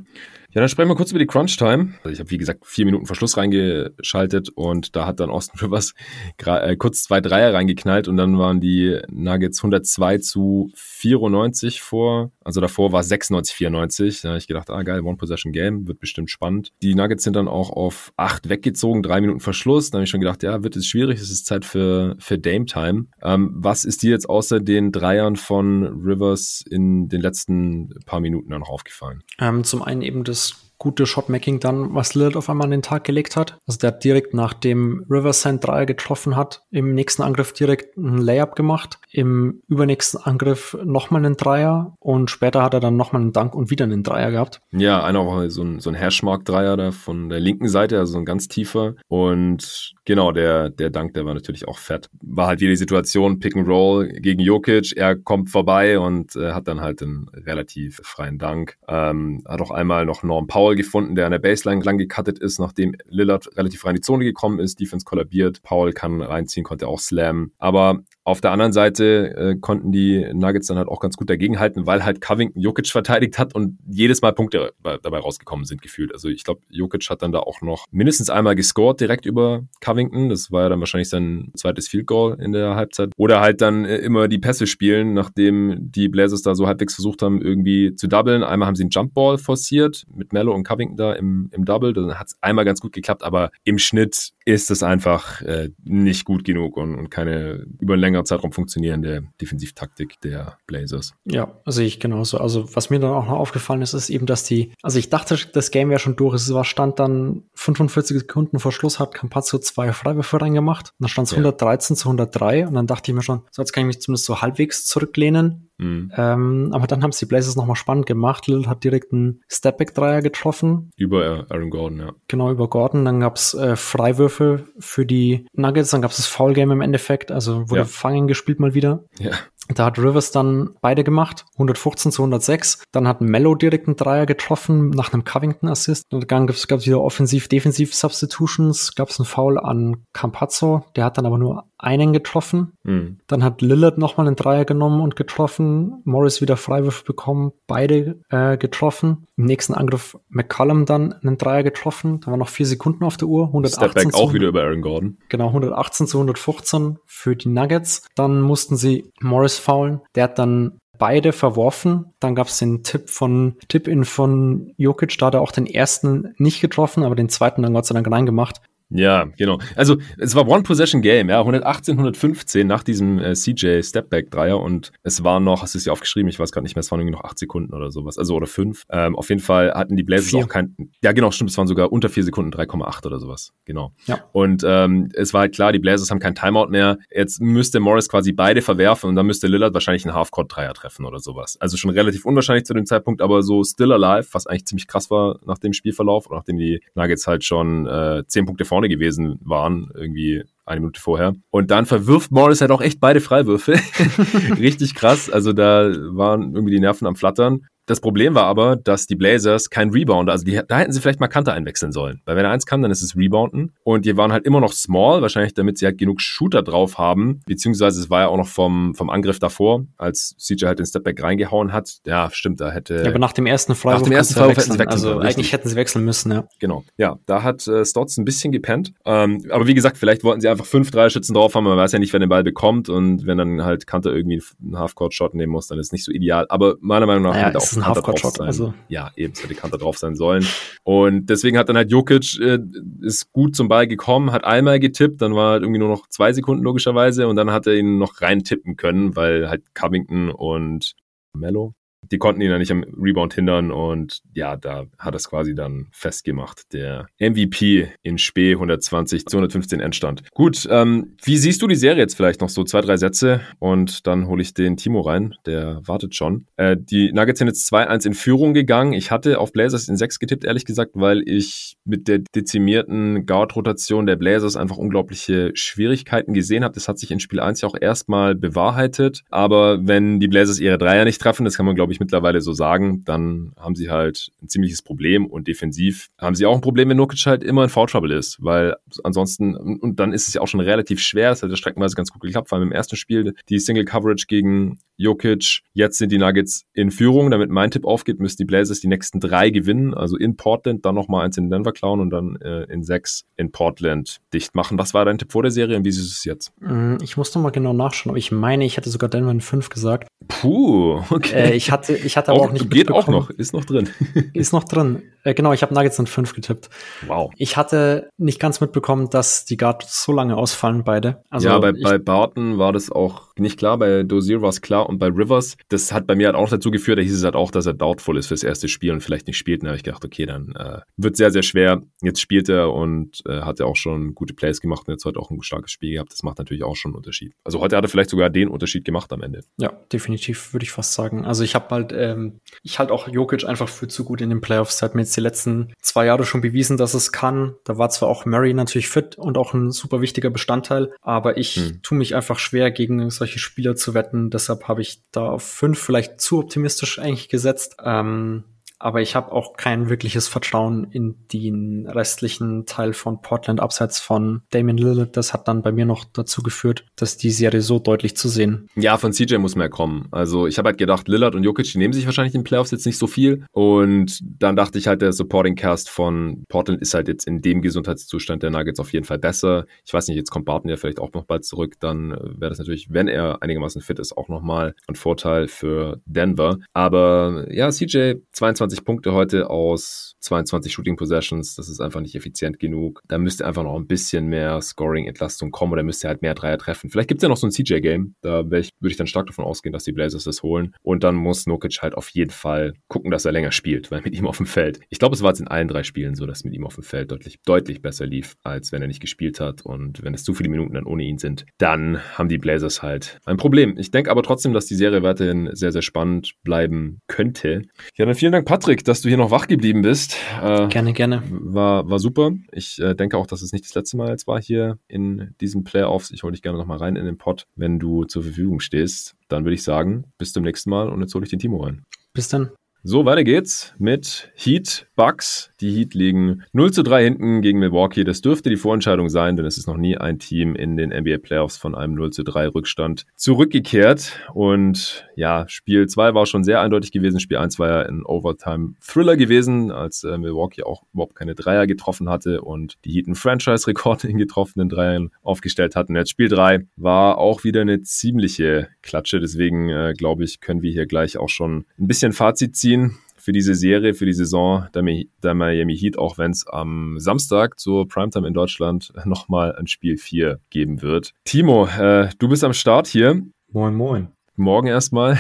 Ja, 0.50 0.62
dann 0.62 0.70
sprechen 0.70 0.88
wir 0.88 0.96
kurz 0.96 1.10
über 1.10 1.18
die 1.18 1.26
Crunch-Time. 1.26 1.94
Also 2.02 2.08
ich 2.10 2.20
habe, 2.20 2.30
wie 2.30 2.38
gesagt, 2.38 2.64
vier 2.64 2.86
Minuten 2.86 3.04
Verschluss 3.04 3.36
reingeschaltet 3.36 4.48
und 4.48 4.96
da 4.96 5.06
hat 5.06 5.20
dann 5.20 5.28
Austin 5.28 5.60
Rivers 5.62 5.92
äh, 6.38 6.74
kurz 6.76 7.02
zwei 7.02 7.20
Dreier 7.20 7.52
reingeknallt 7.52 8.08
und 8.08 8.16
dann 8.16 8.38
waren 8.38 8.58
die 8.58 8.98
Nuggets 9.10 9.58
102 9.58 10.18
zu 10.18 10.70
94 10.74 11.82
vor. 11.82 12.30
Also 12.42 12.62
davor 12.62 12.92
war 12.92 13.02
96, 13.02 13.54
94. 13.54 14.22
Da 14.22 14.28
habe 14.30 14.38
ich 14.38 14.46
gedacht, 14.46 14.70
ah 14.70 14.82
geil, 14.82 15.02
One-Possession-Game, 15.02 15.86
wird 15.86 16.00
bestimmt 16.00 16.07
spannend. 16.28 16.72
Die 16.82 16.94
Nuggets 16.94 17.24
sind 17.24 17.36
dann 17.36 17.48
auch 17.48 17.70
auf 17.70 18.12
acht 18.16 18.48
weggezogen, 18.48 19.02
drei 19.02 19.20
Minuten 19.20 19.40
Verschluss. 19.40 19.90
Da 19.90 19.98
habe 19.98 20.04
ich 20.04 20.10
schon 20.10 20.20
gedacht, 20.20 20.42
ja, 20.42 20.62
wird 20.62 20.76
es 20.76 20.86
schwierig, 20.86 21.20
es 21.20 21.30
ist 21.30 21.46
Zeit 21.46 21.64
für, 21.64 22.16
für 22.18 22.38
Dame-Time. 22.38 23.06
Ähm, 23.22 23.50
was 23.54 23.84
ist 23.84 24.02
dir 24.02 24.10
jetzt 24.10 24.28
außer 24.28 24.60
den 24.60 24.92
Dreiern 24.92 25.36
von 25.36 25.84
Rivers 25.84 26.64
in 26.68 27.08
den 27.08 27.20
letzten 27.20 27.90
paar 28.06 28.20
Minuten 28.20 28.50
dann 28.50 28.60
noch 28.60 28.70
aufgefallen? 28.70 29.22
Ähm, 29.38 29.64
zum 29.64 29.82
einen 29.82 30.02
eben 30.02 30.24
das 30.24 30.67
gute 30.78 31.06
Shotmaking 31.06 31.60
dann, 31.60 31.94
was 31.94 32.14
Lillard 32.14 32.36
auf 32.36 32.48
einmal 32.48 32.66
an 32.66 32.70
den 32.70 32.82
Tag 32.82 33.04
gelegt 33.04 33.36
hat. 33.36 33.58
Also 33.66 33.78
der 33.78 33.88
hat 33.88 34.04
direkt 34.04 34.34
nachdem 34.34 35.04
Rivers 35.10 35.42
sein 35.42 35.60
Dreier 35.60 35.86
getroffen 35.86 36.36
hat, 36.36 36.62
im 36.70 36.94
nächsten 36.94 37.22
Angriff 37.22 37.52
direkt 37.52 37.98
einen 37.98 38.18
Layup 38.18 38.54
gemacht, 38.54 38.98
im 39.10 39.62
übernächsten 39.68 40.20
Angriff 40.22 40.76
nochmal 40.84 41.24
einen 41.24 41.36
Dreier 41.36 41.96
und 41.98 42.30
später 42.30 42.62
hat 42.62 42.74
er 42.74 42.80
dann 42.80 42.96
nochmal 42.96 43.22
einen 43.22 43.32
Dank 43.32 43.54
und 43.54 43.70
wieder 43.70 43.84
einen 43.84 44.02
Dreier 44.02 44.30
gehabt. 44.30 44.60
Ja, 44.70 45.02
einer 45.02 45.26
war 45.26 45.50
so 45.50 45.62
ein, 45.62 45.80
so 45.80 45.90
ein 45.90 45.96
Hashmark-Dreier 45.96 46.76
da 46.76 46.90
von 46.92 47.28
der 47.28 47.40
linken 47.40 47.68
Seite, 47.68 47.98
also 47.98 48.12
so 48.12 48.18
ein 48.18 48.24
ganz 48.24 48.48
tiefer 48.48 48.94
und 49.08 49.94
genau, 50.04 50.32
der, 50.32 50.70
der 50.70 50.90
Dank, 50.90 51.14
der 51.14 51.26
war 51.26 51.34
natürlich 51.34 51.66
auch 51.66 51.78
fett. 51.78 52.08
War 52.22 52.46
halt 52.46 52.60
wieder 52.60 52.70
die 52.70 52.76
Situation, 52.76 53.40
Pick 53.40 53.56
and 53.56 53.68
Roll 53.68 54.08
gegen 54.08 54.40
Jokic, 54.40 54.96
er 54.96 55.16
kommt 55.16 55.50
vorbei 55.50 55.98
und 55.98 56.36
äh, 56.36 56.52
hat 56.52 56.68
dann 56.68 56.80
halt 56.80 57.02
einen 57.02 57.28
relativ 57.34 58.00
freien 58.04 58.38
Dank. 58.38 58.78
Ähm, 58.86 59.42
hat 59.46 59.60
auch 59.60 59.70
einmal 59.70 60.06
noch 60.06 60.22
Norm 60.22 60.46
Powell 60.46 60.67
Paul 60.68 60.76
gefunden, 60.76 61.14
der 61.14 61.24
an 61.24 61.32
der 61.32 61.38
Baseline 61.38 61.82
lang 61.82 61.96
gecuttet 61.96 62.38
ist, 62.40 62.58
nachdem 62.58 62.94
Lillard 63.08 63.56
relativ 63.56 63.86
rein 63.86 63.92
in 63.92 63.96
die 63.96 64.00
Zone 64.02 64.24
gekommen 64.24 64.58
ist. 64.58 64.78
Defense 64.78 65.06
kollabiert. 65.06 65.62
Paul 65.62 65.92
kann 65.92 66.20
reinziehen, 66.20 66.62
konnte 66.62 66.88
auch 66.88 67.00
slammen. 67.00 67.52
Aber 67.56 68.00
auf 68.28 68.40
der 68.40 68.52
anderen 68.52 68.72
Seite 68.72 69.34
äh, 69.36 69.56
konnten 69.58 69.90
die 69.90 70.28
Nuggets 70.32 70.66
dann 70.66 70.76
halt 70.76 70.88
auch 70.88 71.00
ganz 71.00 71.16
gut 71.16 71.30
dagegenhalten, 71.30 71.86
weil 71.86 72.04
halt 72.04 72.20
Covington 72.20 72.60
Jokic 72.60 72.88
verteidigt 72.88 73.38
hat 73.38 73.54
und 73.54 73.78
jedes 73.88 74.20
Mal 74.20 74.32
Punkte 74.32 74.72
dabei 74.82 75.18
rausgekommen 75.18 75.64
sind 75.64 75.80
gefühlt. 75.80 76.12
Also 76.12 76.28
ich 76.28 76.44
glaube, 76.44 76.60
Jokic 76.68 77.08
hat 77.08 77.22
dann 77.22 77.32
da 77.32 77.40
auch 77.40 77.62
noch 77.62 77.86
mindestens 77.90 78.28
einmal 78.28 78.54
gescored 78.54 79.00
direkt 79.00 79.24
über 79.24 79.62
Covington. 79.80 80.28
Das 80.28 80.52
war 80.52 80.64
ja 80.64 80.68
dann 80.68 80.80
wahrscheinlich 80.80 81.08
sein 81.08 81.52
zweites 81.56 81.88
Field 81.88 82.06
Goal 82.06 82.38
in 82.40 82.52
der 82.52 82.76
Halbzeit. 82.76 83.12
Oder 83.16 83.40
halt 83.40 83.62
dann 83.62 83.84
äh, 83.84 83.96
immer 83.96 84.28
die 84.28 84.38
Pässe 84.38 84.66
spielen, 84.66 85.14
nachdem 85.14 85.76
die 85.78 86.08
Blazers 86.08 86.42
da 86.42 86.54
so 86.54 86.66
halbwegs 86.66 86.94
versucht 86.94 87.22
haben, 87.22 87.40
irgendwie 87.40 87.94
zu 87.94 88.08
doublen. 88.08 88.42
Einmal 88.42 88.68
haben 88.68 88.76
sie 88.76 88.82
einen 88.82 88.90
Jumpball 88.90 89.38
forciert 89.38 90.04
mit 90.14 90.34
Mello 90.34 90.54
und 90.54 90.64
Covington 90.64 90.96
da 90.96 91.14
im, 91.14 91.48
im 91.52 91.64
Double. 91.64 91.94
Dann 91.94 92.18
hat 92.18 92.26
es 92.26 92.36
einmal 92.42 92.66
ganz 92.66 92.80
gut 92.80 92.92
geklappt, 92.92 93.22
aber 93.22 93.50
im 93.64 93.78
Schnitt 93.78 94.32
ist 94.44 94.70
es 94.70 94.82
einfach 94.82 95.42
äh, 95.42 95.70
nicht 95.84 96.24
gut 96.24 96.44
genug 96.44 96.76
und, 96.76 96.94
und 96.94 97.10
keine 97.10 97.66
über 97.80 97.94
einen 97.94 98.02
längeren 98.18 98.26
Zeitraum 98.26 98.52
funktionierende 98.52 99.24
Defensivtaktik 99.40 100.20
der 100.20 100.58
Blazers. 100.66 101.14
Ja, 101.24 101.52
sehe 101.66 101.86
ich 101.86 102.00
genauso. 102.00 102.38
Also 102.38 102.74
was 102.74 102.90
mir 102.90 102.98
dann 102.98 103.12
auch 103.12 103.26
noch 103.26 103.38
aufgefallen 103.38 103.82
ist, 103.82 103.94
ist 103.94 104.10
eben, 104.10 104.26
dass 104.26 104.44
die, 104.44 104.72
also 104.82 104.98
ich 104.98 105.08
dachte, 105.08 105.36
das 105.52 105.70
Game 105.70 105.90
wäre 105.90 106.00
schon 106.00 106.16
durch. 106.16 106.34
Es 106.34 106.52
war 106.52 106.64
stand 106.64 106.98
dann 106.98 107.44
45 107.54 108.18
Sekunden 108.18 108.58
vor 108.58 108.72
Schluss, 108.72 108.98
hat 108.98 109.14
Campazzo 109.14 109.58
zwei 109.58 109.92
Freiwürfe 109.92 110.40
reingemacht. 110.40 110.90
Und 110.98 111.04
dann 111.04 111.08
stand 111.08 111.28
es 111.28 111.32
ja. 111.32 111.38
113 111.38 111.96
zu 111.96 112.08
103 112.08 112.66
und 112.66 112.74
dann 112.74 112.86
dachte 112.86 113.10
ich 113.10 113.14
mir 113.14 113.22
schon, 113.22 113.42
so 113.50 113.62
jetzt 113.62 113.72
kann 113.72 113.82
ich 113.82 113.86
mich 113.86 114.00
zumindest 114.00 114.26
so 114.26 114.40
halbwegs 114.40 114.86
zurücklehnen. 114.86 115.67
Mhm. 115.78 116.12
Ähm, 116.16 116.70
aber 116.72 116.86
dann 116.86 117.02
haben 117.02 117.10
es 117.10 117.18
die 117.18 117.26
Blazers 117.26 117.56
nochmal 117.56 117.76
spannend 117.76 118.06
gemacht. 118.06 118.46
Lil 118.46 118.66
hat 118.66 118.84
direkt 118.84 119.12
einen 119.12 119.42
Stepback-Dreier 119.48 120.22
getroffen. 120.22 120.90
Über 120.96 121.46
Aaron 121.48 121.70
Gordon, 121.70 122.00
ja. 122.00 122.12
Genau, 122.28 122.50
über 122.50 122.68
Gordon. 122.68 123.04
Dann 123.04 123.20
gab 123.20 123.36
es 123.36 123.54
äh, 123.54 123.76
Freiwürfe 123.76 124.64
für 124.78 125.06
die 125.06 125.46
Nuggets. 125.52 125.90
Dann 125.90 126.02
gab 126.02 126.10
es 126.10 126.18
das 126.18 126.26
Foul-Game 126.26 126.70
im 126.70 126.80
Endeffekt. 126.80 127.30
Also 127.30 127.70
wurde 127.70 127.82
ja. 127.82 127.84
Fangen 127.86 128.26
gespielt 128.26 128.60
mal 128.60 128.74
wieder. 128.74 129.04
Ja. 129.18 129.32
Da 129.74 129.86
hat 129.86 129.98
Rivers 129.98 130.32
dann 130.32 130.70
beide 130.80 131.04
gemacht, 131.04 131.44
115 131.54 132.10
zu 132.10 132.22
106. 132.22 132.84
Dann 132.90 133.06
hat 133.06 133.20
Mello 133.20 133.54
direkt 133.54 133.86
einen 133.86 133.96
Dreier 133.96 134.24
getroffen 134.24 134.90
nach 134.90 135.12
einem 135.12 135.24
Covington-Assist. 135.24 136.06
Dann 136.10 136.46
gab 136.46 136.50
es 136.50 136.86
wieder 136.86 137.02
offensiv-defensiv-Substitutions, 137.02 138.94
gab 138.94 139.10
es 139.10 139.20
einen 139.20 139.26
Foul 139.26 139.58
an 139.58 140.04
Campazzo, 140.14 140.86
der 140.96 141.04
hat 141.04 141.18
dann 141.18 141.26
aber 141.26 141.38
nur 141.38 141.64
einen 141.78 142.12
getroffen. 142.12 142.72
Mhm. 142.82 143.18
Dann 143.26 143.44
hat 143.44 143.62
Lillard 143.62 143.98
nochmal 143.98 144.26
einen 144.26 144.36
Dreier 144.36 144.64
genommen 144.64 145.00
und 145.00 145.16
getroffen. 145.16 146.02
Morris 146.04 146.40
wieder 146.40 146.56
Freiwürfe 146.56 147.04
bekommen, 147.04 147.52
beide 147.66 148.20
äh, 148.30 148.56
getroffen. 148.56 149.26
Im 149.36 149.44
nächsten 149.44 149.74
Angriff 149.74 150.16
McCollum 150.28 150.84
dann 150.86 151.12
einen 151.12 151.38
Dreier 151.38 151.62
getroffen. 151.62 152.20
Da 152.20 152.30
waren 152.30 152.40
noch 152.40 152.48
vier 152.48 152.66
Sekunden 152.66 153.04
auf 153.04 153.16
der 153.16 153.28
Uhr. 153.28 153.46
118 153.46 153.90
Stepback 153.90 154.14
auch 154.14 154.32
wieder 154.32 154.48
über 154.48 154.62
Aaron 154.62 154.82
Gordon. 154.82 155.18
Genau, 155.28 155.48
118 155.48 156.06
zu 156.06 156.18
115 156.18 156.98
für 157.06 157.36
die 157.36 157.48
Nuggets. 157.48 158.06
Dann 158.14 158.40
mussten 158.40 158.76
sie 158.76 159.12
Morris 159.20 159.58
faulen. 159.58 160.00
Der 160.14 160.24
hat 160.24 160.38
dann 160.38 160.78
beide 160.98 161.32
verworfen. 161.32 162.12
Dann 162.20 162.34
gab 162.34 162.48
es 162.48 162.58
den 162.58 162.82
Tipp 162.82 163.08
von 163.08 163.56
Tipp-In 163.68 164.04
von 164.04 164.74
Jokic, 164.76 165.16
da 165.18 165.26
hat 165.26 165.34
er 165.34 165.40
auch 165.40 165.52
den 165.52 165.66
ersten 165.66 166.34
nicht 166.38 166.60
getroffen, 166.60 167.04
aber 167.04 167.14
den 167.14 167.28
zweiten 167.28 167.62
dann 167.62 167.72
Gott 167.72 167.86
sei 167.86 167.94
Dank 167.94 168.10
reingemacht. 168.10 168.60
Ja, 168.90 169.24
genau. 169.36 169.58
Also 169.76 169.98
es 170.16 170.34
war 170.34 170.48
One-Possession-Game, 170.48 171.28
ja, 171.28 171.40
118, 171.40 171.92
115 171.94 172.66
nach 172.66 172.82
diesem 172.82 173.18
äh, 173.18 173.34
CJ 173.34 173.82
Stepback-Dreier 173.82 174.58
und 174.58 174.92
es 175.02 175.22
war 175.24 175.40
noch, 175.40 175.62
hast 175.62 175.74
du 175.74 175.78
es 175.78 175.84
ja 175.84 175.92
aufgeschrieben, 175.92 176.28
ich 176.28 176.38
weiß 176.38 176.52
gar 176.52 176.62
nicht 176.62 176.74
mehr, 176.74 176.80
es 176.80 176.90
waren 176.90 177.00
irgendwie 177.00 177.16
noch 177.16 177.24
acht 177.24 177.38
Sekunden 177.38 177.74
oder 177.74 177.90
sowas, 177.90 178.18
also 178.18 178.34
oder 178.34 178.46
fünf. 178.46 178.84
Ähm, 178.90 179.14
auf 179.14 179.28
jeden 179.28 179.42
Fall 179.42 179.72
hatten 179.72 179.96
die 179.96 180.04
Blazers 180.04 180.30
vier. 180.30 180.44
auch 180.44 180.48
kein, 180.48 180.74
ja 181.02 181.12
genau, 181.12 181.30
stimmt, 181.30 181.50
es 181.50 181.58
waren 181.58 181.66
sogar 181.66 181.92
unter 181.92 182.08
vier 182.08 182.24
Sekunden, 182.24 182.50
3,8 182.50 183.06
oder 183.06 183.18
sowas, 183.18 183.52
genau. 183.66 183.92
Ja. 184.06 184.24
Und 184.32 184.62
ähm, 184.66 185.10
es 185.12 185.34
war 185.34 185.42
halt 185.42 185.54
klar, 185.54 185.72
die 185.72 185.78
Blazers 185.78 186.10
haben 186.10 186.20
kein 186.20 186.34
Timeout 186.34 186.68
mehr, 186.68 186.98
jetzt 187.10 187.42
müsste 187.42 187.80
Morris 187.80 188.08
quasi 188.08 188.32
beide 188.32 188.62
verwerfen 188.62 189.10
und 189.10 189.16
dann 189.16 189.26
müsste 189.26 189.48
Lillard 189.48 189.74
wahrscheinlich 189.74 190.06
einen 190.06 190.14
Half-Court-Dreier 190.14 190.72
treffen 190.72 191.04
oder 191.04 191.18
sowas. 191.18 191.58
Also 191.60 191.76
schon 191.76 191.90
relativ 191.90 192.24
unwahrscheinlich 192.24 192.64
zu 192.64 192.72
dem 192.72 192.86
Zeitpunkt, 192.86 193.20
aber 193.20 193.42
so 193.42 193.62
still 193.64 193.92
alive, 193.92 194.28
was 194.32 194.46
eigentlich 194.46 194.64
ziemlich 194.66 194.86
krass 194.86 195.10
war 195.10 195.38
nach 195.44 195.58
dem 195.58 195.74
Spielverlauf, 195.74 196.30
nachdem 196.30 196.56
die 196.56 196.80
Nuggets 196.94 197.26
halt 197.26 197.44
schon 197.44 197.86
äh, 197.86 198.24
zehn 198.26 198.46
Punkte 198.46 198.64
vorne 198.64 198.77
vorne 198.78 198.88
gewesen 198.88 199.40
waren, 199.42 199.90
irgendwie 199.94 200.44
eine 200.64 200.80
Minute 200.80 201.00
vorher. 201.00 201.34
Und 201.50 201.72
dann 201.72 201.84
verwirft 201.84 202.30
Morris 202.30 202.60
halt 202.60 202.70
auch 202.70 202.80
echt 202.80 203.00
beide 203.00 203.20
Freiwürfe. 203.20 203.72
Richtig 204.60 204.94
krass. 204.94 205.28
Also 205.28 205.52
da 205.52 205.90
waren 206.14 206.54
irgendwie 206.54 206.74
die 206.74 206.80
Nerven 206.80 207.08
am 207.08 207.16
Flattern. 207.16 207.66
Das 207.88 208.00
Problem 208.00 208.34
war 208.34 208.44
aber, 208.44 208.76
dass 208.76 209.06
die 209.06 209.16
Blazers 209.16 209.70
kein 209.70 209.88
Rebound, 209.88 210.28
also 210.28 210.44
die, 210.44 210.60
da 210.68 210.78
hätten 210.78 210.92
sie 210.92 211.00
vielleicht 211.00 211.20
mal 211.20 211.28
Kante 211.28 211.54
einwechseln 211.54 211.90
sollen. 211.90 212.20
Weil 212.26 212.36
wenn 212.36 212.44
er 212.44 212.50
eins 212.50 212.66
kann, 212.66 212.82
dann 212.82 212.90
ist 212.90 213.00
es 213.02 213.16
Rebounden. 213.16 213.72
Und 213.82 214.04
die 214.04 214.14
waren 214.18 214.30
halt 214.30 214.44
immer 214.44 214.60
noch 214.60 214.74
small, 214.74 215.22
wahrscheinlich 215.22 215.54
damit 215.54 215.78
sie 215.78 215.86
halt 215.86 215.96
genug 215.96 216.20
Shooter 216.20 216.62
drauf 216.62 216.98
haben. 216.98 217.40
Beziehungsweise 217.46 217.98
es 217.98 218.10
war 218.10 218.20
ja 218.20 218.28
auch 218.28 218.36
noch 218.36 218.46
vom, 218.46 218.94
vom 218.94 219.08
Angriff 219.08 219.38
davor, 219.38 219.86
als 219.96 220.36
CJ 220.36 220.66
halt 220.66 220.80
den 220.80 220.86
Stepback 220.86 221.22
reingehauen 221.22 221.72
hat. 221.72 222.00
Ja, 222.04 222.28
stimmt, 222.30 222.60
da 222.60 222.70
hätte. 222.70 223.02
Ja, 223.02 223.08
aber 223.08 223.18
nach 223.18 223.32
dem 223.32 223.46
ersten 223.46 223.74
Freiwurf, 223.74 224.00
nach 224.00 224.08
dem 224.08 224.12
ersten 224.12 224.34
Freiwurf 224.34 224.58
hätten 224.58 224.72
sie 224.72 224.78
wechseln 224.78 224.92
Also 224.92 225.12
eigentlich 225.12 225.26
richtig. 225.26 225.52
hätten 225.54 225.68
sie 225.70 225.76
wechseln 225.76 226.04
müssen, 226.04 226.32
ja. 226.32 226.44
Genau. 226.58 226.84
Ja, 226.98 227.18
da 227.24 227.42
hat 227.42 227.66
äh, 227.66 227.86
Stotts 227.86 228.18
ein 228.18 228.26
bisschen 228.26 228.52
gepennt. 228.52 228.92
Ähm, 229.06 229.46
aber 229.50 229.66
wie 229.66 229.74
gesagt, 229.74 229.96
vielleicht 229.96 230.24
wollten 230.24 230.42
sie 230.42 230.48
einfach 230.48 230.66
fünf 230.66 230.90
Dreischützen 230.90 231.34
drauf 231.34 231.54
haben. 231.54 231.64
Man 231.64 231.78
weiß 231.78 231.92
ja 231.92 231.98
nicht, 231.98 232.12
wer 232.12 232.20
den 232.20 232.28
Ball 232.28 232.44
bekommt. 232.44 232.90
Und 232.90 233.26
wenn 233.26 233.38
dann 233.38 233.64
halt 233.64 233.86
Kante 233.86 234.10
irgendwie 234.10 234.42
einen 234.62 234.78
Halfcourt-Shot 234.78 235.32
nehmen 235.32 235.52
muss, 235.52 235.68
dann 235.68 235.78
ist 235.78 235.86
es 235.86 235.92
nicht 235.92 236.04
so 236.04 236.12
ideal. 236.12 236.44
Aber 236.50 236.76
meiner 236.80 237.06
Meinung 237.06 237.22
nach 237.22 237.34
ja, 237.34 237.46
hätte 237.46 237.58
auch 237.58 237.77
ein 237.78 237.86
Halfcourt-Shot. 237.86 238.40
Also. 238.40 238.74
Ja, 238.88 239.10
eben, 239.16 239.32
es 239.32 239.42
hätte 239.42 239.54
Kante 239.54 239.78
drauf 239.78 239.98
sein 239.98 240.14
sollen. 240.16 240.46
Und 240.84 241.26
deswegen 241.26 241.58
hat 241.58 241.68
dann 241.68 241.76
halt 241.76 241.90
Jokic 241.90 242.38
äh, 242.40 242.58
ist 243.00 243.32
gut 243.32 243.56
zum 243.56 243.68
Ball 243.68 243.86
gekommen, 243.86 244.32
hat 244.32 244.44
einmal 244.44 244.80
getippt, 244.80 245.22
dann 245.22 245.34
war 245.34 245.52
halt 245.52 245.62
irgendwie 245.62 245.80
nur 245.80 245.88
noch 245.88 246.06
zwei 246.08 246.32
Sekunden 246.32 246.62
logischerweise 246.62 247.28
und 247.28 247.36
dann 247.36 247.50
hat 247.50 247.66
er 247.66 247.74
ihn 247.74 247.98
noch 247.98 248.20
rein 248.20 248.44
tippen 248.44 248.76
können, 248.76 249.16
weil 249.16 249.48
halt 249.48 249.74
Covington 249.74 250.30
und 250.30 250.94
Mello 251.32 251.74
die 252.10 252.18
konnten 252.18 252.40
ihn 252.40 252.50
ja 252.50 252.58
nicht 252.58 252.72
am 252.72 252.84
Rebound 252.96 253.34
hindern 253.34 253.70
und 253.70 254.20
ja, 254.34 254.56
da 254.56 254.86
hat 254.98 255.14
es 255.14 255.28
quasi 255.28 255.54
dann 255.54 255.88
festgemacht. 255.92 256.72
Der 256.72 257.06
MVP 257.18 257.88
in 258.02 258.18
Spee 258.18 258.52
120 258.52 259.26
zu 259.26 259.36
115 259.36 259.80
Endstand. 259.80 260.22
Gut, 260.32 260.66
ähm, 260.70 261.16
wie 261.22 261.38
siehst 261.38 261.62
du 261.62 261.66
die 261.66 261.74
Serie 261.74 262.02
jetzt 262.02 262.16
vielleicht 262.16 262.40
noch 262.40 262.48
so 262.48 262.64
zwei, 262.64 262.80
drei 262.80 262.96
Sätze 262.96 263.40
und 263.58 264.06
dann 264.06 264.26
hole 264.26 264.42
ich 264.42 264.54
den 264.54 264.76
Timo 264.76 265.00
rein, 265.00 265.34
der 265.46 265.80
wartet 265.84 266.14
schon. 266.14 266.46
Äh, 266.56 266.76
die 266.78 267.12
Nuggets 267.12 267.38
sind 267.38 267.48
jetzt 267.48 267.72
2-1 267.72 268.06
in 268.06 268.14
Führung 268.14 268.54
gegangen. 268.54 268.92
Ich 268.92 269.10
hatte 269.10 269.38
auf 269.38 269.52
Blazers 269.52 269.88
in 269.88 269.96
6 269.96 270.18
getippt, 270.18 270.44
ehrlich 270.44 270.64
gesagt, 270.64 270.92
weil 270.94 271.22
ich 271.26 271.76
mit 271.84 272.08
der 272.08 272.20
dezimierten 272.34 273.26
Guard-Rotation 273.26 274.06
der 274.06 274.16
Blazers 274.16 274.56
einfach 274.56 274.76
unglaubliche 274.76 275.52
Schwierigkeiten 275.54 276.34
gesehen 276.34 276.64
habe. 276.64 276.74
Das 276.74 276.88
hat 276.88 276.98
sich 276.98 277.10
in 277.10 277.20
Spiel 277.20 277.40
1 277.40 277.60
ja 277.60 277.68
auch 277.68 277.76
erstmal 277.80 278.34
bewahrheitet. 278.34 279.22
Aber 279.30 279.86
wenn 279.86 280.20
die 280.20 280.28
Blazers 280.28 280.60
ihre 280.60 280.78
Dreier 280.78 281.04
nicht 281.04 281.20
treffen, 281.20 281.44
das 281.44 281.56
kann 281.56 281.66
man 281.66 281.74
glaube 281.74 281.92
ich 281.92 281.97
mittlerweile 282.00 282.40
so 282.40 282.52
sagen, 282.52 283.04
dann 283.04 283.52
haben 283.58 283.74
sie 283.74 283.90
halt 283.90 284.30
ein 284.42 284.48
ziemliches 284.48 284.82
Problem 284.82 285.26
und 285.26 285.48
defensiv 285.48 286.08
haben 286.18 286.34
sie 286.34 286.46
auch 286.46 286.54
ein 286.54 286.60
Problem, 286.60 286.88
wenn 286.88 286.96
Nurkic 286.96 287.26
halt 287.26 287.42
immer 287.42 287.64
in 287.64 287.70
Foul 287.70 287.86
Trouble 287.86 288.14
ist, 288.14 288.42
weil 288.42 288.76
ansonsten, 289.04 289.56
und 289.56 290.00
dann 290.00 290.12
ist 290.12 290.28
es 290.28 290.34
ja 290.34 290.40
auch 290.40 290.48
schon 290.48 290.60
relativ 290.60 291.00
schwer, 291.00 291.32
es 291.32 291.42
hat 291.42 291.50
ja 291.50 291.56
streckenweise 291.56 291.96
ganz 291.96 292.10
gut 292.10 292.22
geklappt, 292.22 292.48
vor 292.48 292.58
allem 292.58 292.68
im 292.68 292.72
ersten 292.72 292.96
Spiel, 292.96 293.34
die 293.48 293.58
Single 293.58 293.84
Coverage 293.84 294.26
gegen 294.26 294.78
Jokic. 294.98 295.62
Jetzt 295.72 295.98
sind 295.98 296.10
die 296.10 296.18
Nuggets 296.18 296.66
in 296.74 296.90
Führung, 296.90 297.30
damit 297.30 297.50
mein 297.50 297.70
Tipp 297.70 297.84
aufgeht, 297.84 298.18
müssen 298.18 298.36
die 298.38 298.44
Blazers 298.44 298.80
die 298.80 298.88
nächsten 298.88 299.20
drei 299.20 299.50
gewinnen, 299.50 299.94
also 299.94 300.16
in 300.16 300.36
Portland, 300.36 300.84
dann 300.84 300.94
nochmal 300.94 301.24
eins 301.24 301.38
in 301.38 301.50
Denver 301.50 301.72
klauen 301.72 302.00
und 302.00 302.10
dann 302.10 302.36
äh, 302.42 302.64
in 302.64 302.82
sechs 302.82 303.24
in 303.36 303.52
Portland 303.52 304.18
dicht 304.34 304.54
machen. 304.54 304.78
Was 304.78 304.94
war 304.94 305.04
dein 305.04 305.18
Tipp 305.18 305.32
vor 305.32 305.42
der 305.42 305.52
Serie 305.52 305.76
und 305.76 305.84
wie 305.84 305.92
siehst 305.92 306.08
du 306.08 306.12
es 306.12 306.24
jetzt? 306.24 306.52
Mm, 306.60 306.96
ich 307.00 307.16
muss 307.16 307.34
nochmal 307.34 307.52
genau 307.52 307.72
nachschauen, 307.72 308.10
aber 308.10 308.18
ich 308.18 308.32
meine, 308.32 308.64
ich 308.64 308.76
hätte 308.76 308.90
sogar 308.90 309.08
Denver 309.08 309.30
in 309.30 309.40
fünf 309.40 309.68
gesagt. 309.68 310.08
Puh, 310.26 311.00
okay. 311.10 311.50
Äh, 311.50 311.54
ich 311.54 311.70
hatte, 311.70 311.87
ich 311.88 312.16
hatte 312.16 312.30
aber 312.32 312.40
auch, 312.40 312.48
auch 312.48 312.52
nicht 312.52 312.70
Geht 312.70 312.90
auch 312.90 313.08
noch, 313.08 313.30
ist 313.30 313.52
noch 313.52 313.64
drin. 313.64 313.88
ist 314.34 314.52
noch 314.52 314.64
drin. 314.64 315.02
Äh, 315.24 315.34
genau, 315.34 315.52
ich 315.52 315.62
habe 315.62 315.74
Nuggets 315.74 315.98
in 315.98 316.06
fünf 316.06 316.34
getippt. 316.34 316.70
Wow. 317.06 317.32
Ich 317.36 317.56
hatte 317.56 318.10
nicht 318.16 318.40
ganz 318.40 318.60
mitbekommen, 318.60 319.10
dass 319.10 319.44
die 319.44 319.56
Guards 319.56 320.02
so 320.04 320.12
lange 320.12 320.36
ausfallen, 320.36 320.84
beide. 320.84 321.22
Also 321.30 321.48
ja, 321.48 321.58
bei, 321.58 321.72
bei 321.72 321.98
Barton 321.98 322.58
war 322.58 322.72
das 322.72 322.90
auch 322.90 323.27
nicht 323.40 323.58
klar, 323.58 323.78
bei 323.78 324.02
Dozier 324.02 324.42
war 324.42 324.48
es 324.48 324.60
klar 324.60 324.88
und 324.88 324.98
bei 324.98 325.06
Rivers, 325.06 325.56
das 325.68 325.92
hat 325.92 326.06
bei 326.06 326.14
mir 326.14 326.26
halt 326.26 326.36
auch 326.36 326.48
dazu 326.48 326.70
geführt, 326.70 326.98
da 326.98 327.02
hieß 327.02 327.14
es 327.14 327.24
halt 327.24 327.34
auch, 327.34 327.50
dass 327.50 327.66
er 327.66 327.74
doubtful 327.74 328.16
ist 328.16 328.28
fürs 328.28 328.42
erste 328.42 328.68
Spiel 328.68 328.92
und 328.92 329.02
vielleicht 329.02 329.26
nicht 329.26 329.36
spielt. 329.36 329.60
Und 329.60 329.66
da 329.66 329.70
habe 329.70 329.76
ich 329.76 329.82
gedacht, 329.82 330.04
okay, 330.04 330.26
dann 330.26 330.54
äh, 330.56 330.80
wird 330.96 331.16
sehr, 331.16 331.30
sehr 331.30 331.42
schwer. 331.42 331.82
Jetzt 332.02 332.20
spielt 332.20 332.48
er 332.48 332.72
und 332.72 333.22
äh, 333.26 333.40
hat 333.40 333.60
ja 333.60 333.66
auch 333.66 333.76
schon 333.76 334.14
gute 334.14 334.34
Plays 334.34 334.60
gemacht 334.60 334.86
und 334.86 334.94
jetzt 334.94 335.04
heute 335.04 335.18
auch 335.20 335.30
ein 335.30 335.42
starkes 335.42 335.70
Spiel 335.70 335.92
gehabt. 335.92 336.12
Das 336.12 336.22
macht 336.22 336.38
natürlich 336.38 336.64
auch 336.64 336.76
schon 336.76 336.90
einen 336.90 336.96
Unterschied. 336.96 337.32
Also 337.44 337.60
heute 337.60 337.76
hat 337.76 337.84
er 337.84 337.88
vielleicht 337.88 338.10
sogar 338.10 338.30
den 338.30 338.48
Unterschied 338.48 338.84
gemacht 338.84 339.12
am 339.12 339.22
Ende. 339.22 339.42
Ja, 339.58 339.72
definitiv, 339.92 340.52
würde 340.52 340.64
ich 340.64 340.72
fast 340.72 340.94
sagen. 340.94 341.24
Also 341.24 341.44
ich 341.44 341.54
habe 341.54 341.68
halt, 341.70 341.92
ähm, 341.92 342.40
ich 342.62 342.78
halte 342.78 342.92
auch 342.92 343.08
Jokic 343.08 343.44
einfach 343.44 343.68
für 343.68 343.88
zu 343.88 344.04
gut 344.04 344.20
in 344.20 344.30
den 344.30 344.40
Playoffs. 344.40 344.82
Hat 344.82 344.94
mir 344.94 345.02
jetzt 345.02 345.16
die 345.16 345.20
letzten 345.20 345.72
zwei 345.80 346.06
Jahre 346.06 346.24
schon 346.24 346.40
bewiesen, 346.40 346.76
dass 346.76 346.94
es 346.94 347.12
kann. 347.12 347.54
Da 347.64 347.78
war 347.78 347.90
zwar 347.90 348.08
auch 348.08 348.26
Murray 348.26 348.54
natürlich 348.54 348.88
fit 348.88 349.18
und 349.18 349.36
auch 349.38 349.54
ein 349.54 349.70
super 349.70 350.00
wichtiger 350.00 350.30
Bestandteil, 350.30 350.92
aber 351.00 351.36
ich 351.36 351.56
hm. 351.56 351.82
tue 351.82 351.98
mich 351.98 352.14
einfach 352.14 352.38
schwer, 352.38 352.70
gegen 352.70 353.10
solche 353.10 353.27
Spieler 353.36 353.76
zu 353.76 353.92
wetten. 353.92 354.30
Deshalb 354.30 354.68
habe 354.68 354.80
ich 354.80 355.02
da 355.12 355.28
auf 355.28 355.42
fünf 355.42 355.78
vielleicht 355.78 356.20
zu 356.20 356.38
optimistisch 356.38 356.98
eigentlich 356.98 357.28
gesetzt. 357.28 357.76
Ähm, 357.84 358.44
aber 358.78 359.00
ich 359.00 359.14
habe 359.14 359.32
auch 359.32 359.54
kein 359.54 359.88
wirkliches 359.88 360.28
Vertrauen 360.28 360.84
in 360.90 361.16
den 361.32 361.86
restlichen 361.88 362.66
Teil 362.66 362.92
von 362.92 363.20
Portland 363.20 363.60
abseits 363.60 363.98
von 363.98 364.42
Damien 364.50 364.78
Lillard. 364.78 365.16
Das 365.16 365.32
hat 365.32 365.48
dann 365.48 365.62
bei 365.62 365.72
mir 365.72 365.84
noch 365.84 366.04
dazu 366.04 366.42
geführt, 366.42 366.84
dass 366.96 367.16
die 367.16 367.30
Serie 367.30 367.60
so 367.60 367.78
deutlich 367.78 368.16
zu 368.16 368.28
sehen. 368.28 368.68
Ja, 368.76 368.96
von 368.96 369.12
CJ 369.12 369.36
muss 369.38 369.56
mehr 369.56 369.68
kommen. 369.68 370.08
Also 370.10 370.46
ich 370.46 370.58
habe 370.58 370.68
halt 370.68 370.78
gedacht, 370.78 371.08
Lillard 371.08 371.34
und 371.34 371.44
Jokic, 371.44 371.70
die 371.72 371.78
nehmen 371.78 371.92
sich 371.92 372.06
wahrscheinlich 372.06 372.34
in 372.34 372.40
den 372.42 372.44
Playoffs 372.44 372.70
jetzt 372.70 372.86
nicht 372.86 372.98
so 372.98 373.06
viel. 373.06 373.44
Und 373.52 374.20
dann 374.22 374.56
dachte 374.56 374.78
ich 374.78 374.86
halt, 374.86 375.02
der 375.02 375.12
Supporting 375.12 375.56
Cast 375.56 375.90
von 375.90 376.44
Portland 376.48 376.80
ist 376.80 376.94
halt 376.94 377.08
jetzt 377.08 377.26
in 377.26 377.42
dem 377.42 377.62
Gesundheitszustand 377.62 378.42
der 378.42 378.50
Nuggets 378.50 378.80
auf 378.80 378.92
jeden 378.92 379.04
Fall 379.04 379.18
besser. 379.18 379.66
Ich 379.84 379.92
weiß 379.92 380.08
nicht, 380.08 380.16
jetzt 380.16 380.30
kommt 380.30 380.44
Barton 380.44 380.70
ja 380.70 380.76
vielleicht 380.76 381.00
auch 381.00 381.12
noch 381.12 381.24
bald 381.24 381.44
zurück. 381.44 381.74
Dann 381.80 382.10
wäre 382.10 382.50
das 382.50 382.58
natürlich, 382.58 382.88
wenn 382.90 383.08
er 383.08 383.42
einigermaßen 383.42 383.82
fit 383.82 383.98
ist, 383.98 384.16
auch 384.16 384.28
nochmal 384.28 384.74
ein 384.86 384.94
Vorteil 384.94 385.48
für 385.48 386.00
Denver. 386.06 386.58
Aber 386.72 387.46
ja, 387.50 387.70
CJ 387.70 388.14
22 388.32 388.67
22 388.68 388.84
Punkte 388.84 389.12
heute 389.14 389.50
aus 389.50 390.14
22 390.20 390.72
Shooting 390.72 390.96
Possessions. 390.96 391.54
Das 391.54 391.68
ist 391.68 391.80
einfach 391.80 392.00
nicht 392.00 392.14
effizient 392.14 392.58
genug. 392.58 393.02
Da 393.08 393.18
müsste 393.18 393.46
einfach 393.46 393.62
noch 393.62 393.76
ein 393.76 393.86
bisschen 393.86 394.26
mehr 394.26 394.60
Scoring-Entlastung 394.60 395.50
kommen 395.50 395.72
oder 395.72 395.82
müsste 395.82 396.08
halt 396.08 396.22
mehr 396.22 396.34
Dreier 396.34 396.58
treffen. 396.58 396.90
Vielleicht 396.90 397.08
gibt 397.08 397.20
es 397.20 397.22
ja 397.22 397.28
noch 397.28 397.36
so 397.36 397.46
ein 397.46 397.50
CJ-Game. 397.50 398.14
Da 398.20 398.40
ich, 398.40 398.70
würde 398.80 398.90
ich 398.90 398.96
dann 398.96 399.06
stark 399.06 399.26
davon 399.26 399.44
ausgehen, 399.44 399.72
dass 399.72 399.84
die 399.84 399.92
Blazers 399.92 400.24
das 400.24 400.42
holen. 400.42 400.74
Und 400.82 401.02
dann 401.02 401.14
muss 401.14 401.46
Nokic 401.46 401.78
halt 401.80 401.94
auf 401.94 402.08
jeden 402.10 402.30
Fall 402.30 402.74
gucken, 402.88 403.10
dass 403.10 403.24
er 403.24 403.32
länger 403.32 403.52
spielt, 403.52 403.90
weil 403.90 404.02
mit 404.02 404.14
ihm 404.14 404.26
auf 404.26 404.36
dem 404.36 404.46
Feld. 404.46 404.80
Ich 404.90 404.98
glaube, 404.98 405.14
es 405.14 405.22
war 405.22 405.30
jetzt 405.30 405.40
in 405.40 405.48
allen 405.48 405.68
drei 405.68 405.82
Spielen 405.82 406.14
so, 406.14 406.26
dass 406.26 406.44
mit 406.44 406.54
ihm 406.54 406.66
auf 406.66 406.74
dem 406.74 406.84
Feld 406.84 407.10
deutlich, 407.10 407.38
deutlich 407.44 407.80
besser 407.80 408.06
lief, 408.06 408.36
als 408.42 408.72
wenn 408.72 408.82
er 408.82 408.88
nicht 408.88 409.00
gespielt 409.00 409.40
hat. 409.40 409.62
Und 409.62 410.02
wenn 410.02 410.14
es 410.14 410.24
zu 410.24 410.34
viele 410.34 410.50
Minuten 410.50 410.74
dann 410.74 410.84
ohne 410.84 411.04
ihn 411.04 411.18
sind, 411.18 411.46
dann 411.58 412.00
haben 412.16 412.28
die 412.28 412.38
Blazers 412.38 412.82
halt 412.82 413.18
ein 413.24 413.36
Problem. 413.36 413.76
Ich 413.78 413.90
denke 413.90 414.10
aber 414.10 414.22
trotzdem, 414.22 414.52
dass 414.52 414.66
die 414.66 414.74
Serie 414.74 415.02
weiterhin 415.02 415.50
sehr, 415.52 415.72
sehr 415.72 415.82
spannend 415.82 416.34
bleiben 416.42 417.00
könnte. 417.06 417.62
Ja, 417.96 418.04
dann 418.04 418.14
vielen 418.14 418.32
Dank, 418.32 418.46
Patrick, 418.46 418.57
dass 418.84 419.00
du 419.00 419.08
hier 419.08 419.16
noch 419.16 419.30
wach 419.30 419.46
geblieben 419.46 419.82
bist. 419.82 420.16
Äh, 420.42 420.68
gerne, 420.68 420.92
gerne. 420.92 421.22
War, 421.30 421.88
war 421.88 421.98
super. 421.98 422.32
Ich 422.52 422.78
äh, 422.80 422.94
denke 422.94 423.16
auch, 423.16 423.26
dass 423.26 423.42
es 423.42 423.52
nicht 423.52 423.64
das 423.64 423.74
letzte 423.74 423.96
Mal 423.96 424.10
jetzt 424.10 424.26
war 424.26 424.40
hier 424.40 424.78
in 424.88 425.34
diesen 425.40 425.64
Playoffs. 425.64 426.10
Ich 426.10 426.22
hole 426.22 426.32
dich 426.32 426.42
gerne 426.42 426.58
nochmal 426.58 426.78
rein 426.78 426.96
in 426.96 427.04
den 427.04 427.18
Pod, 427.18 427.46
wenn 427.56 427.78
du 427.78 428.04
zur 428.04 428.22
Verfügung 428.22 428.60
stehst. 428.60 429.14
Dann 429.28 429.44
würde 429.44 429.54
ich 429.54 429.62
sagen, 429.62 430.04
bis 430.18 430.32
zum 430.32 430.42
nächsten 430.42 430.70
Mal 430.70 430.88
und 430.88 431.00
jetzt 431.00 431.14
hole 431.14 431.24
ich 431.24 431.30
den 431.30 431.38
Timo 431.38 431.62
rein. 431.62 431.84
Bis 432.12 432.28
dann. 432.28 432.50
So, 432.90 433.04
weiter 433.04 433.22
geht's 433.22 433.74
mit 433.76 434.32
Heat 434.34 434.86
Bucks. 434.96 435.50
Die 435.60 435.70
Heat 435.70 435.92
liegen 435.92 436.44
0 436.54 436.72
zu 436.72 436.82
3 436.82 437.04
hinten 437.04 437.42
gegen 437.42 437.58
Milwaukee. 437.58 438.02
Das 438.02 438.22
dürfte 438.22 438.48
die 438.48 438.56
Vorentscheidung 438.56 439.10
sein, 439.10 439.36
denn 439.36 439.44
es 439.44 439.58
ist 439.58 439.66
noch 439.66 439.76
nie 439.76 439.98
ein 439.98 440.18
Team 440.18 440.54
in 440.54 440.78
den 440.78 440.88
NBA 440.88 441.18
Playoffs 441.18 441.58
von 441.58 441.74
einem 441.74 441.92
0 441.92 442.12
zu 442.12 442.22
3 442.22 442.48
Rückstand 442.48 443.04
zurückgekehrt. 443.14 444.18
Und 444.32 445.06
ja, 445.16 445.44
Spiel 445.48 445.86
2 445.86 446.14
war 446.14 446.24
schon 446.24 446.44
sehr 446.44 446.62
eindeutig 446.62 446.90
gewesen. 446.90 447.20
Spiel 447.20 447.36
1 447.36 447.58
war 447.58 447.68
ja 447.68 447.80
ein 447.82 448.06
Overtime-Thriller 448.06 449.18
gewesen, 449.18 449.70
als 449.70 450.04
äh, 450.04 450.16
Milwaukee 450.16 450.62
auch 450.62 450.84
überhaupt 450.94 451.14
keine 451.14 451.34
Dreier 451.34 451.66
getroffen 451.66 452.08
hatte 452.08 452.40
und 452.40 452.76
die 452.86 452.92
Heat 452.92 453.06
einen 453.06 453.16
Franchise-Rekord 453.16 454.04
in 454.04 454.16
getroffenen 454.16 454.70
Dreiern 454.70 455.10
aufgestellt 455.22 455.76
hatten. 455.76 455.94
Jetzt 455.94 456.08
Spiel 456.08 456.28
3 456.28 456.66
war 456.76 457.18
auch 457.18 457.44
wieder 457.44 457.60
eine 457.60 457.82
ziemliche 457.82 458.68
Klatsche. 458.80 459.20
Deswegen 459.20 459.68
äh, 459.68 459.92
glaube 459.94 460.24
ich, 460.24 460.40
können 460.40 460.62
wir 460.62 460.72
hier 460.72 460.86
gleich 460.86 461.18
auch 461.18 461.28
schon 461.28 461.66
ein 461.78 461.86
bisschen 461.86 462.14
Fazit 462.14 462.56
ziehen 462.56 462.77
ziehen 462.78 462.98
für 463.16 463.32
diese 463.32 463.54
Serie, 463.54 463.94
für 463.94 464.06
die 464.06 464.12
Saison 464.12 464.68
der, 464.74 465.34
Miami 465.34 465.76
Heat, 465.76 465.98
auch 465.98 466.18
wenn 466.18 466.30
es 466.30 466.46
am 466.46 466.98
Samstag 466.98 467.58
zur 467.58 467.86
Primetime 467.88 468.26
in 468.26 468.34
Deutschland 468.34 468.92
nochmal 469.04 469.54
ein 469.56 469.66
Spiel 469.66 469.96
4 469.96 470.40
geben 470.50 470.82
wird. 470.82 471.12
Timo, 471.24 471.66
äh, 471.66 472.08
du 472.18 472.28
bist 472.28 472.44
am 472.44 472.54
Start 472.54 472.86
hier. 472.86 473.22
Moin, 473.50 473.74
moin 473.74 474.17
morgen 474.38 474.68
erstmal. 474.68 475.18